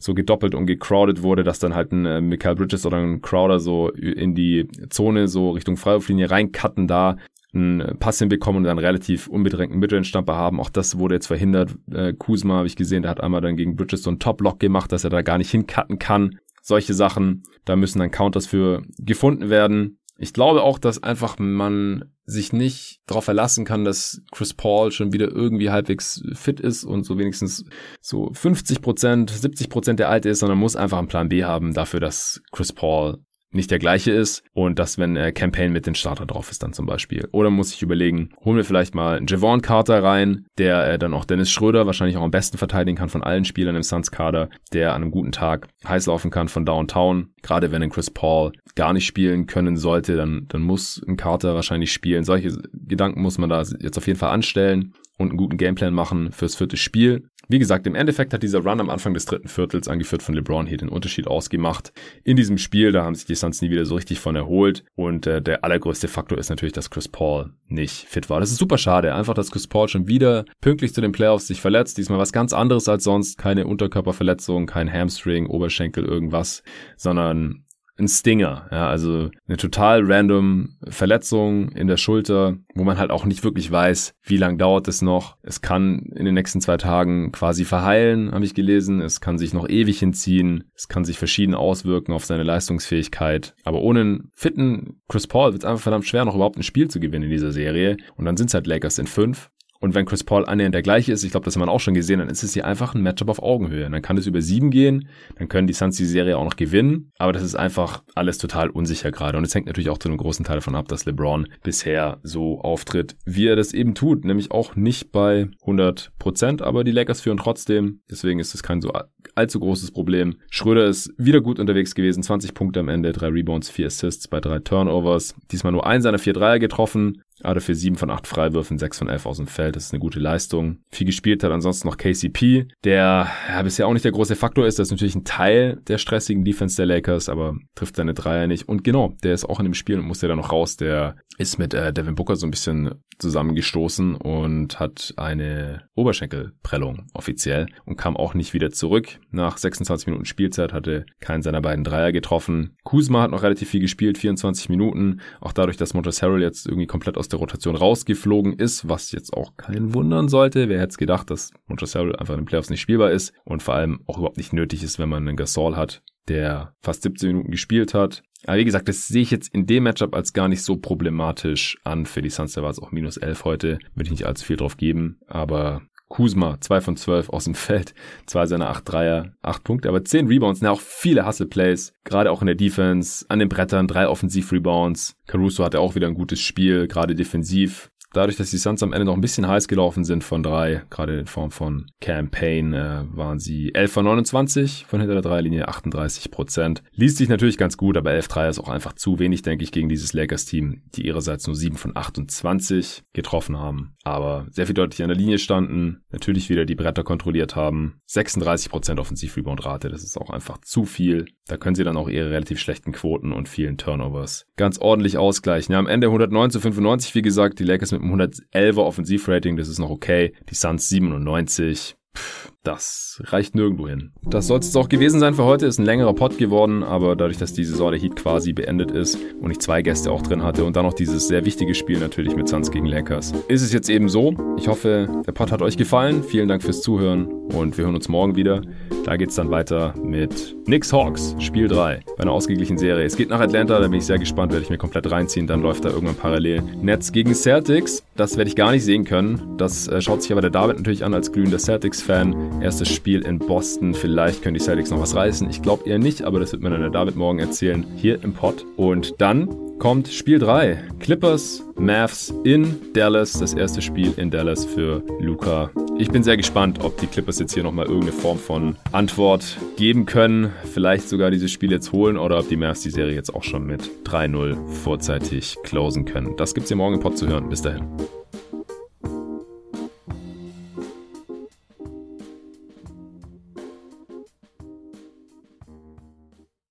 so 0.00 0.14
gedoppelt 0.14 0.56
und 0.56 0.66
gecrowded 0.66 1.22
wurde, 1.22 1.44
dass 1.44 1.60
dann 1.60 1.76
halt 1.76 1.92
ein 1.92 2.06
äh, 2.06 2.20
Michael 2.20 2.56
Bridges 2.56 2.84
oder 2.84 2.96
ein 2.96 3.22
Crowder 3.22 3.60
so 3.60 3.90
in 3.90 4.34
die 4.34 4.66
Zone 4.90 5.28
so 5.28 5.52
Richtung 5.52 5.76
Freiwurflinie 5.76 6.28
reincutten 6.28 6.88
da 6.88 7.18
einen 7.54 7.98
Pass 7.98 8.18
hinbekommen 8.18 8.58
und 8.58 8.64
dann 8.64 8.78
relativ 8.78 9.26
unbedrängten 9.26 9.78
Midrange-Stamper 9.80 10.34
haben. 10.34 10.60
Auch 10.60 10.70
das 10.70 10.98
wurde 10.98 11.14
jetzt 11.14 11.26
verhindert. 11.26 11.74
Äh, 11.90 12.12
Kuzma 12.12 12.56
habe 12.56 12.66
ich 12.66 12.76
gesehen, 12.76 13.02
der 13.02 13.10
hat 13.10 13.20
einmal 13.20 13.40
dann 13.40 13.56
gegen 13.56 13.76
Bridges 13.76 14.02
so 14.02 14.10
einen 14.10 14.18
Top-Lock 14.18 14.60
gemacht, 14.60 14.92
dass 14.92 15.04
er 15.04 15.10
da 15.10 15.22
gar 15.22 15.38
nicht 15.38 15.50
hincutten 15.50 15.98
kann. 15.98 16.38
Solche 16.62 16.92
Sachen, 16.92 17.44
da 17.64 17.76
müssen 17.76 17.98
dann 17.98 18.10
Counters 18.10 18.46
für 18.46 18.82
gefunden 18.98 19.48
werden. 19.48 19.98
Ich 20.20 20.32
glaube 20.32 20.62
auch, 20.62 20.78
dass 20.78 21.02
einfach 21.02 21.38
man 21.38 22.04
sich 22.26 22.52
nicht 22.52 23.00
darauf 23.06 23.24
verlassen 23.24 23.64
kann, 23.64 23.84
dass 23.84 24.20
Chris 24.32 24.52
Paul 24.52 24.90
schon 24.92 25.12
wieder 25.12 25.28
irgendwie 25.28 25.70
halbwegs 25.70 26.22
fit 26.34 26.60
ist 26.60 26.84
und 26.84 27.04
so 27.04 27.18
wenigstens 27.18 27.64
so 28.02 28.30
50 28.34 28.82
Prozent, 28.82 29.30
70 29.30 29.70
Prozent 29.70 30.00
der 30.00 30.10
Alte 30.10 30.28
ist, 30.28 30.40
sondern 30.40 30.58
muss 30.58 30.76
einfach 30.76 30.98
einen 30.98 31.08
Plan 31.08 31.28
B 31.28 31.44
haben 31.44 31.72
dafür, 31.72 32.00
dass 32.00 32.42
Chris 32.50 32.72
Paul 32.72 33.18
nicht 33.50 33.70
der 33.70 33.78
gleiche 33.78 34.10
ist 34.10 34.42
und 34.52 34.78
dass, 34.78 34.98
wenn 34.98 35.16
äh, 35.16 35.32
Campaign 35.32 35.72
mit 35.72 35.86
den 35.86 35.94
Starter 35.94 36.26
drauf 36.26 36.50
ist 36.50 36.62
dann 36.62 36.72
zum 36.72 36.86
Beispiel. 36.86 37.28
Oder 37.32 37.50
muss 37.50 37.72
ich 37.72 37.82
überlegen, 37.82 38.30
holen 38.44 38.56
wir 38.56 38.64
vielleicht 38.64 38.94
mal 38.94 39.16
einen 39.16 39.26
Javon 39.26 39.62
Carter 39.62 40.02
rein, 40.02 40.46
der 40.58 40.92
äh, 40.92 40.98
dann 40.98 41.14
auch 41.14 41.24
Dennis 41.24 41.50
Schröder 41.50 41.86
wahrscheinlich 41.86 42.16
auch 42.16 42.22
am 42.22 42.30
besten 42.30 42.58
verteidigen 42.58 42.98
kann 42.98 43.08
von 43.08 43.22
allen 43.22 43.44
Spielern 43.44 43.76
im 43.76 43.82
Suns-Kader, 43.82 44.50
der 44.72 44.94
an 44.94 45.02
einem 45.02 45.10
guten 45.10 45.32
Tag 45.32 45.68
heiß 45.86 46.06
laufen 46.06 46.30
kann 46.30 46.48
von 46.48 46.66
Downtown. 46.66 47.30
Gerade 47.42 47.72
wenn 47.72 47.82
ein 47.82 47.90
Chris 47.90 48.10
Paul 48.10 48.52
gar 48.74 48.92
nicht 48.92 49.06
spielen 49.06 49.46
können 49.46 49.76
sollte, 49.76 50.16
dann, 50.16 50.46
dann 50.48 50.62
muss 50.62 51.02
ein 51.06 51.16
Carter 51.16 51.54
wahrscheinlich 51.54 51.92
spielen. 51.92 52.24
Solche 52.24 52.56
Gedanken 52.72 53.22
muss 53.22 53.38
man 53.38 53.48
da 53.48 53.62
jetzt 53.62 53.96
auf 53.96 54.06
jeden 54.06 54.18
Fall 54.18 54.30
anstellen 54.30 54.92
und 55.16 55.30
einen 55.30 55.36
guten 55.36 55.56
Gameplan 55.56 55.94
machen 55.94 56.32
fürs 56.32 56.54
vierte 56.54 56.76
Spiel. 56.76 57.28
Wie 57.50 57.58
gesagt, 57.58 57.86
im 57.86 57.94
Endeffekt 57.94 58.34
hat 58.34 58.42
dieser 58.42 58.58
Run 58.58 58.78
am 58.78 58.90
Anfang 58.90 59.14
des 59.14 59.24
dritten 59.24 59.48
Viertels, 59.48 59.88
angeführt 59.88 60.22
von 60.22 60.34
LeBron, 60.34 60.66
hier 60.66 60.76
den 60.76 60.90
Unterschied 60.90 61.26
ausgemacht. 61.26 61.92
In 62.22 62.36
diesem 62.36 62.58
Spiel, 62.58 62.92
da 62.92 63.04
haben 63.04 63.14
sich 63.14 63.24
die 63.24 63.34
Suns 63.34 63.62
nie 63.62 63.70
wieder 63.70 63.86
so 63.86 63.94
richtig 63.94 64.20
von 64.20 64.36
erholt. 64.36 64.84
Und 64.96 65.26
äh, 65.26 65.40
der 65.40 65.64
allergrößte 65.64 66.08
Faktor 66.08 66.36
ist 66.36 66.50
natürlich, 66.50 66.74
dass 66.74 66.90
Chris 66.90 67.08
Paul 67.08 67.54
nicht 67.66 68.04
fit 68.04 68.28
war. 68.28 68.40
Das 68.40 68.50
ist 68.50 68.58
super 68.58 68.76
schade. 68.76 69.14
Einfach, 69.14 69.32
dass 69.32 69.50
Chris 69.50 69.66
Paul 69.66 69.88
schon 69.88 70.06
wieder 70.06 70.44
pünktlich 70.60 70.92
zu 70.92 71.00
den 71.00 71.12
Playoffs 71.12 71.46
sich 71.46 71.62
verletzt. 71.62 71.96
Diesmal 71.96 72.18
was 72.18 72.32
ganz 72.32 72.52
anderes 72.52 72.86
als 72.86 73.04
sonst. 73.04 73.38
Keine 73.38 73.66
Unterkörperverletzung, 73.66 74.66
kein 74.66 74.92
Hamstring, 74.92 75.46
Oberschenkel, 75.46 76.04
irgendwas, 76.04 76.62
sondern 76.98 77.64
ein 77.98 78.08
Stinger, 78.08 78.68
ja, 78.70 78.88
also 78.88 79.30
eine 79.48 79.56
total 79.56 80.02
random 80.04 80.76
Verletzung 80.88 81.70
in 81.72 81.88
der 81.88 81.96
Schulter, 81.96 82.56
wo 82.74 82.84
man 82.84 82.98
halt 82.98 83.10
auch 83.10 83.24
nicht 83.24 83.42
wirklich 83.42 83.70
weiß, 83.70 84.14
wie 84.22 84.36
lang 84.36 84.56
dauert 84.56 84.86
es 84.88 85.02
noch. 85.02 85.36
Es 85.42 85.60
kann 85.60 86.10
in 86.14 86.24
den 86.24 86.34
nächsten 86.34 86.60
zwei 86.60 86.76
Tagen 86.76 87.32
quasi 87.32 87.64
verheilen, 87.64 88.32
habe 88.32 88.44
ich 88.44 88.54
gelesen. 88.54 89.00
Es 89.00 89.20
kann 89.20 89.38
sich 89.38 89.52
noch 89.52 89.68
ewig 89.68 89.98
hinziehen. 89.98 90.70
Es 90.74 90.88
kann 90.88 91.04
sich 91.04 91.18
verschieden 91.18 91.54
auswirken 91.54 92.12
auf 92.12 92.24
seine 92.24 92.44
Leistungsfähigkeit. 92.44 93.54
Aber 93.64 93.82
ohne 93.82 94.00
einen 94.00 94.30
fitten 94.34 95.00
Chris 95.08 95.26
Paul 95.26 95.52
wird 95.52 95.64
es 95.64 95.68
einfach 95.68 95.82
verdammt 95.82 96.06
schwer, 96.06 96.24
noch 96.24 96.36
überhaupt 96.36 96.56
ein 96.56 96.62
Spiel 96.62 96.88
zu 96.88 97.00
gewinnen 97.00 97.24
in 97.24 97.30
dieser 97.30 97.52
Serie. 97.52 97.96
Und 98.16 98.24
dann 98.24 98.36
sind 98.36 98.48
es 98.48 98.54
halt 98.54 98.66
Lakers 98.66 98.98
in 98.98 99.06
fünf. 99.06 99.50
Und 99.80 99.94
wenn 99.94 100.06
Chris 100.06 100.24
Paul 100.24 100.44
annähernd 100.44 100.74
der 100.74 100.82
gleiche 100.82 101.12
ist, 101.12 101.22
ich 101.22 101.30
glaube, 101.30 101.44
das 101.44 101.54
hat 101.54 101.60
man 101.60 101.68
auch 101.68 101.80
schon 101.80 101.94
gesehen, 101.94 102.18
dann 102.18 102.28
ist 102.28 102.42
es 102.42 102.52
hier 102.52 102.66
einfach 102.66 102.94
ein 102.94 103.02
Matchup 103.02 103.28
auf 103.28 103.42
Augenhöhe. 103.42 103.88
Dann 103.88 104.02
kann 104.02 104.18
es 104.18 104.26
über 104.26 104.42
sieben 104.42 104.70
gehen, 104.70 105.08
dann 105.36 105.48
können 105.48 105.66
die 105.66 105.72
Suns 105.72 105.96
die 105.96 106.04
Serie 106.04 106.36
auch 106.36 106.44
noch 106.44 106.56
gewinnen, 106.56 107.12
aber 107.18 107.32
das 107.32 107.42
ist 107.42 107.54
einfach 107.54 108.02
alles 108.14 108.38
total 108.38 108.70
unsicher 108.70 109.12
gerade. 109.12 109.38
Und 109.38 109.44
es 109.44 109.54
hängt 109.54 109.66
natürlich 109.66 109.90
auch 109.90 109.98
zu 109.98 110.08
einem 110.08 110.18
großen 110.18 110.44
Teil 110.44 110.56
davon 110.56 110.74
ab, 110.74 110.88
dass 110.88 111.04
LeBron 111.04 111.48
bisher 111.62 112.18
so 112.22 112.60
auftritt, 112.60 113.16
wie 113.24 113.46
er 113.46 113.56
das 113.56 113.72
eben 113.72 113.94
tut, 113.94 114.24
nämlich 114.24 114.50
auch 114.50 114.74
nicht 114.74 115.12
bei 115.12 115.48
100 115.60 116.12
Prozent, 116.18 116.62
aber 116.62 116.82
die 116.82 116.92
Lakers 116.92 117.20
führen 117.20 117.38
trotzdem. 117.38 118.00
Deswegen 118.10 118.40
ist 118.40 118.54
es 118.54 118.62
kein 118.62 118.80
so 118.80 118.92
allzu 119.34 119.60
großes 119.60 119.92
Problem. 119.92 120.36
Schröder 120.50 120.86
ist 120.86 121.12
wieder 121.16 121.40
gut 121.40 121.60
unterwegs 121.60 121.94
gewesen, 121.94 122.22
20 122.22 122.54
Punkte 122.54 122.80
am 122.80 122.88
Ende, 122.88 123.12
drei 123.12 123.28
Rebounds, 123.28 123.70
vier 123.70 123.86
Assists 123.86 124.26
bei 124.26 124.40
drei 124.40 124.58
Turnovers. 124.58 125.34
Diesmal 125.52 125.72
nur 125.72 125.86
ein 125.86 126.02
seiner 126.02 126.18
vier 126.18 126.32
Dreier 126.32 126.58
getroffen, 126.58 127.22
aber 127.42 127.60
für 127.60 127.74
7 127.74 127.96
von 127.96 128.10
8 128.10 128.26
Freiwürfen, 128.26 128.78
6 128.78 128.98
von 128.98 129.08
11 129.08 129.26
aus 129.26 129.36
dem 129.36 129.46
Feld. 129.46 129.76
Das 129.76 129.84
ist 129.84 129.92
eine 129.92 130.00
gute 130.00 130.20
Leistung. 130.20 130.78
Viel 130.90 131.06
gespielt 131.06 131.42
hat 131.42 131.52
ansonsten 131.52 131.88
noch 131.88 131.96
KCP, 131.96 132.68
der 132.84 133.28
ja, 133.48 133.62
bisher 133.62 133.86
auch 133.86 133.92
nicht 133.92 134.04
der 134.04 134.12
große 134.12 134.36
Faktor 134.36 134.66
ist. 134.66 134.78
Das 134.78 134.88
ist 134.88 134.92
natürlich 134.92 135.14
ein 135.14 135.24
Teil 135.24 135.80
der 135.88 135.98
stressigen 135.98 136.44
Defense 136.44 136.76
der 136.76 136.86
Lakers, 136.86 137.28
aber 137.28 137.56
trifft 137.74 137.96
seine 137.96 138.14
Dreier 138.14 138.46
nicht. 138.46 138.68
Und 138.68 138.84
genau, 138.84 139.14
der 139.22 139.34
ist 139.34 139.44
auch 139.44 139.60
in 139.60 139.64
dem 139.64 139.74
Spiel 139.74 139.98
und 139.98 140.06
muss 140.06 140.22
ja 140.22 140.28
dann 140.28 140.38
noch 140.38 140.52
raus. 140.52 140.76
Der 140.76 141.16
ist 141.38 141.58
mit 141.58 141.72
äh, 141.72 141.92
Devin 141.92 142.16
Booker 142.16 142.36
so 142.36 142.46
ein 142.46 142.50
bisschen 142.50 142.94
zusammengestoßen 143.18 144.14
und 144.14 144.78
hat 144.80 145.14
eine 145.16 145.82
Oberschenkelprellung 145.94 147.06
offiziell 147.14 147.66
und 147.84 147.96
kam 147.96 148.16
auch 148.16 148.34
nicht 148.34 148.54
wieder 148.54 148.70
zurück. 148.70 149.18
Nach 149.30 149.56
26 149.56 150.06
Minuten 150.06 150.24
Spielzeit 150.24 150.72
hatte 150.72 151.06
keinen 151.20 151.42
seiner 151.42 151.60
beiden 151.60 151.84
Dreier 151.84 152.12
getroffen. 152.12 152.76
Kuzma 152.84 153.22
hat 153.22 153.30
noch 153.30 153.42
relativ 153.42 153.70
viel 153.70 153.80
gespielt, 153.80 154.18
24 154.18 154.68
Minuten. 154.68 155.20
Auch 155.40 155.52
dadurch, 155.52 155.76
dass 155.76 155.94
Montrezl 155.94 156.26
Harrell 156.26 156.42
jetzt 156.42 156.66
irgendwie 156.66 156.86
komplett 156.86 157.16
aus 157.16 157.27
der 157.28 157.38
Rotation 157.38 157.76
rausgeflogen 157.76 158.54
ist, 158.54 158.88
was 158.88 159.12
jetzt 159.12 159.32
auch 159.32 159.56
keinen 159.56 159.94
wundern 159.94 160.28
sollte. 160.28 160.68
Wer 160.68 160.80
hätte 160.80 160.90
es 160.90 160.98
gedacht, 160.98 161.30
dass 161.30 161.52
Montrezl 161.66 161.98
Harrell 161.98 162.16
einfach 162.16 162.34
in 162.34 162.40
den 162.40 162.46
Playoffs 162.46 162.70
nicht 162.70 162.80
spielbar 162.80 163.10
ist 163.10 163.32
und 163.44 163.62
vor 163.62 163.74
allem 163.74 164.00
auch 164.06 164.18
überhaupt 164.18 164.36
nicht 164.36 164.52
nötig 164.52 164.82
ist, 164.82 164.98
wenn 164.98 165.08
man 165.08 165.26
einen 165.26 165.36
Gasol 165.36 165.76
hat, 165.76 166.02
der 166.28 166.74
fast 166.80 167.02
17 167.02 167.28
Minuten 167.28 167.50
gespielt 167.50 167.94
hat. 167.94 168.22
Aber 168.46 168.58
wie 168.58 168.64
gesagt, 168.64 168.88
das 168.88 169.08
sehe 169.08 169.22
ich 169.22 169.30
jetzt 169.30 169.52
in 169.52 169.66
dem 169.66 169.82
Matchup 169.84 170.14
als 170.14 170.32
gar 170.32 170.48
nicht 170.48 170.62
so 170.62 170.76
problematisch 170.76 171.76
an. 171.84 172.06
Für 172.06 172.22
die 172.22 172.30
Suns, 172.30 172.52
da 172.52 172.62
war 172.62 172.70
es 172.70 172.78
auch 172.78 172.92
minus 172.92 173.16
11 173.16 173.44
heute. 173.44 173.78
Würde 173.94 174.04
ich 174.04 174.10
nicht 174.10 174.26
allzu 174.26 174.44
viel 174.44 174.56
drauf 174.56 174.76
geben. 174.76 175.18
Aber 175.26 175.82
Kuzma, 176.08 176.58
2 176.60 176.80
von 176.80 176.96
12 176.96 177.28
aus 177.28 177.44
dem 177.44 177.54
Feld, 177.54 177.94
zwei 178.26 178.46
seiner 178.46 178.70
8 178.70 178.90
Dreier, 178.90 179.32
8 179.42 179.62
Punkte, 179.62 179.88
aber 179.88 180.04
10 180.04 180.26
Rebounds, 180.26 180.62
ne, 180.62 180.70
auch 180.70 180.80
viele 180.80 181.26
Hustle-Plays, 181.26 181.92
gerade 182.04 182.30
auch 182.30 182.40
in 182.40 182.46
der 182.46 182.54
Defense, 182.54 183.26
an 183.28 183.38
den 183.38 183.48
Brettern, 183.48 183.86
drei 183.86 184.08
Offensiv-Rebounds. 184.08 185.16
Caruso 185.26 185.64
hatte 185.64 185.80
auch 185.80 185.94
wieder 185.94 186.06
ein 186.06 186.14
gutes 186.14 186.40
Spiel, 186.40 186.88
gerade 186.88 187.14
defensiv 187.14 187.90
dadurch, 188.18 188.36
dass 188.36 188.50
die 188.50 188.58
Suns 188.58 188.82
am 188.82 188.92
Ende 188.92 189.04
noch 189.04 189.14
ein 189.14 189.20
bisschen 189.20 189.46
heiß 189.46 189.68
gelaufen 189.68 190.04
sind 190.04 190.24
von 190.24 190.42
drei, 190.42 190.82
gerade 190.90 191.18
in 191.20 191.26
Form 191.26 191.50
von 191.50 191.86
Campaign, 192.00 192.72
äh, 192.72 193.04
waren 193.12 193.38
sie 193.38 193.74
11 193.74 193.92
von 193.92 194.04
29 194.04 194.86
von 194.88 195.00
hinter 195.00 195.14
der 195.14 195.22
Dreierlinie, 195.22 195.68
38 195.68 196.30
Prozent. 196.30 196.82
Liest 196.92 197.16
sich 197.16 197.28
natürlich 197.28 197.58
ganz 197.58 197.76
gut, 197.76 197.96
aber 197.96 198.10
11 198.10 198.28
Dreier 198.28 198.50
ist 198.50 198.58
auch 198.58 198.68
einfach 198.68 198.94
zu 198.94 199.18
wenig, 199.20 199.42
denke 199.42 199.62
ich, 199.62 199.70
gegen 199.70 199.88
dieses 199.88 200.12
Lakers-Team, 200.12 200.82
die 200.94 201.06
ihrerseits 201.06 201.46
nur 201.46 201.54
7 201.54 201.76
von 201.76 201.96
28 201.96 203.04
getroffen 203.12 203.58
haben, 203.58 203.94
aber 204.02 204.46
sehr 204.50 204.66
viel 204.66 204.74
deutlich 204.74 205.02
an 205.02 205.08
der 205.08 205.16
Linie 205.16 205.38
standen, 205.38 206.02
natürlich 206.10 206.50
wieder 206.50 206.64
die 206.64 206.74
Bretter 206.74 207.04
kontrolliert 207.04 207.54
haben, 207.54 208.00
36 208.06 208.68
Prozent 208.68 208.98
Offensiv-Rebound-Rate, 208.98 209.90
das 209.90 210.02
ist 210.02 210.18
auch 210.18 210.30
einfach 210.30 210.58
zu 210.58 210.84
viel. 210.84 211.26
Da 211.46 211.56
können 211.56 211.76
sie 211.76 211.84
dann 211.84 211.96
auch 211.96 212.08
ihre 212.08 212.30
relativ 212.30 212.58
schlechten 212.58 212.92
Quoten 212.92 213.32
und 213.32 213.48
vielen 213.48 213.78
Turnovers 213.78 214.46
ganz 214.56 214.78
ordentlich 214.78 215.16
ausgleichen. 215.16 215.72
Ja, 215.72 215.78
am 215.78 215.86
Ende 215.86 216.08
109 216.08 216.50
zu 216.50 216.60
95, 216.60 217.14
wie 217.14 217.22
gesagt, 217.22 217.58
die 217.58 217.64
Lakers 217.64 217.92
mit 217.92 218.02
111er 218.12 218.78
Offensivrating, 218.78 219.56
das 219.56 219.68
ist 219.68 219.78
noch 219.78 219.90
okay. 219.90 220.32
Die 220.50 220.54
Suns 220.54 220.88
97. 220.88 221.96
Pff, 222.16 222.47
das 222.64 223.22
reicht 223.24 223.54
nirgendwo 223.54 223.88
hin. 223.88 224.12
Das 224.22 224.46
soll 224.46 224.58
es 224.58 224.76
auch 224.76 224.88
gewesen 224.88 225.20
sein 225.20 225.34
für 225.34 225.44
heute. 225.44 225.66
Ist 225.66 225.78
ein 225.78 225.86
längerer 225.86 226.12
Pod 226.12 226.36
geworden, 226.38 226.82
aber 226.82 227.16
dadurch, 227.16 227.38
dass 227.38 227.54
die 227.54 227.64
Saison 227.64 227.92
der 227.92 228.00
Heat 228.00 228.16
quasi 228.16 228.52
beendet 228.52 228.90
ist 228.90 229.18
und 229.40 229.50
ich 229.50 229.58
zwei 229.60 229.80
Gäste 229.80 230.10
auch 230.10 230.22
drin 230.22 230.42
hatte 230.42 230.64
und 230.64 230.76
dann 230.76 230.84
noch 230.84 230.92
dieses 230.92 231.28
sehr 231.28 231.44
wichtige 231.44 231.74
Spiel 231.74 231.98
natürlich 231.98 232.36
mit 232.36 232.48
Suns 232.48 232.70
gegen 232.70 232.86
Lakers, 232.86 233.32
ist 233.48 233.62
es 233.62 233.72
jetzt 233.72 233.88
eben 233.88 234.08
so. 234.08 234.34
Ich 234.58 234.68
hoffe, 234.68 235.22
der 235.26 235.32
Pod 235.32 235.50
hat 235.50 235.62
euch 235.62 235.76
gefallen. 235.76 236.22
Vielen 236.22 236.48
Dank 236.48 236.62
fürs 236.62 236.82
Zuhören 236.82 237.26
und 237.26 237.78
wir 237.78 237.84
hören 237.84 237.94
uns 237.94 238.08
morgen 238.08 238.36
wieder. 238.36 238.60
Da 239.04 239.16
geht 239.16 239.30
es 239.30 239.36
dann 239.36 239.50
weiter 239.50 239.94
mit 240.02 240.54
Knicks 240.66 240.92
Hawks, 240.92 241.34
Spiel 241.38 241.68
3, 241.68 242.00
bei 242.16 242.22
einer 242.22 242.32
ausgeglichenen 242.32 242.78
Serie. 242.78 243.06
Es 243.06 243.16
geht 243.16 243.30
nach 243.30 243.40
Atlanta, 243.40 243.80
da 243.80 243.88
bin 243.88 243.98
ich 243.98 244.04
sehr 244.04 244.18
gespannt, 244.18 244.52
werde 244.52 244.64
ich 244.64 244.70
mir 244.70 244.76
komplett 244.76 245.10
reinziehen. 245.10 245.46
Dann 245.46 245.62
läuft 245.62 245.86
da 245.86 245.90
irgendwann 245.90 246.16
parallel 246.16 246.62
Nets 246.82 247.12
gegen 247.12 247.34
Celtics. 247.34 248.04
Das 248.16 248.36
werde 248.36 248.50
ich 248.50 248.56
gar 248.56 248.72
nicht 248.72 248.84
sehen 248.84 249.04
können. 249.04 249.56
Das 249.56 249.88
äh, 249.88 250.02
schaut 250.02 250.22
sich 250.22 250.32
aber 250.32 250.42
der 250.42 250.50
David 250.50 250.76
natürlich 250.76 251.04
an 251.04 251.14
als 251.14 251.32
glühender 251.32 251.58
Celtics-Fan. 251.58 252.47
Erstes 252.60 252.88
Spiel 252.88 253.20
in 253.24 253.38
Boston. 253.38 253.94
Vielleicht 253.94 254.42
können 254.42 254.54
die 254.54 254.60
Celtics 254.60 254.90
noch 254.90 255.00
was 255.00 255.14
reißen. 255.14 255.48
Ich 255.48 255.62
glaube 255.62 255.88
eher 255.88 255.98
nicht, 255.98 256.22
aber 256.22 256.40
das 256.40 256.52
wird 256.52 256.62
mir 256.62 256.70
dann 256.70 256.80
der 256.80 256.90
David 256.90 257.16
morgen 257.16 257.38
erzählen. 257.38 257.86
Hier 257.96 258.22
im 258.22 258.32
Pod. 258.32 258.64
Und 258.76 259.20
dann 259.20 259.48
kommt 259.78 260.08
Spiel 260.08 260.38
3. 260.38 260.78
Clippers, 260.98 261.64
Mavs 261.76 262.34
in 262.44 262.76
Dallas. 262.94 263.38
Das 263.38 263.54
erste 263.54 263.80
Spiel 263.80 264.12
in 264.16 264.30
Dallas 264.30 264.64
für 264.64 265.02
Luca. 265.20 265.70
Ich 265.98 266.10
bin 266.10 266.22
sehr 266.22 266.36
gespannt, 266.36 266.80
ob 266.82 266.98
die 266.98 267.06
Clippers 267.06 267.38
jetzt 267.38 267.54
hier 267.54 267.62
nochmal 267.62 267.86
irgendeine 267.86 268.12
Form 268.12 268.38
von 268.38 268.76
Antwort 268.92 269.56
geben 269.76 270.06
können. 270.06 270.52
Vielleicht 270.72 271.08
sogar 271.08 271.30
dieses 271.30 271.50
Spiel 271.50 271.70
jetzt 271.70 271.92
holen 271.92 272.16
oder 272.16 272.38
ob 272.38 272.48
die 272.48 272.56
Mavs 272.56 272.80
die 272.80 272.90
Serie 272.90 273.14
jetzt 273.14 273.34
auch 273.34 273.44
schon 273.44 273.66
mit 273.66 273.88
3-0 274.04 274.56
vorzeitig 274.84 275.56
closen 275.62 276.04
können. 276.04 276.36
Das 276.36 276.54
gibt's 276.54 276.68
hier 276.68 276.76
morgen 276.76 276.94
im 276.94 277.00
Pod 277.00 277.16
zu 277.16 277.28
hören. 277.28 277.48
Bis 277.48 277.62
dahin. 277.62 277.84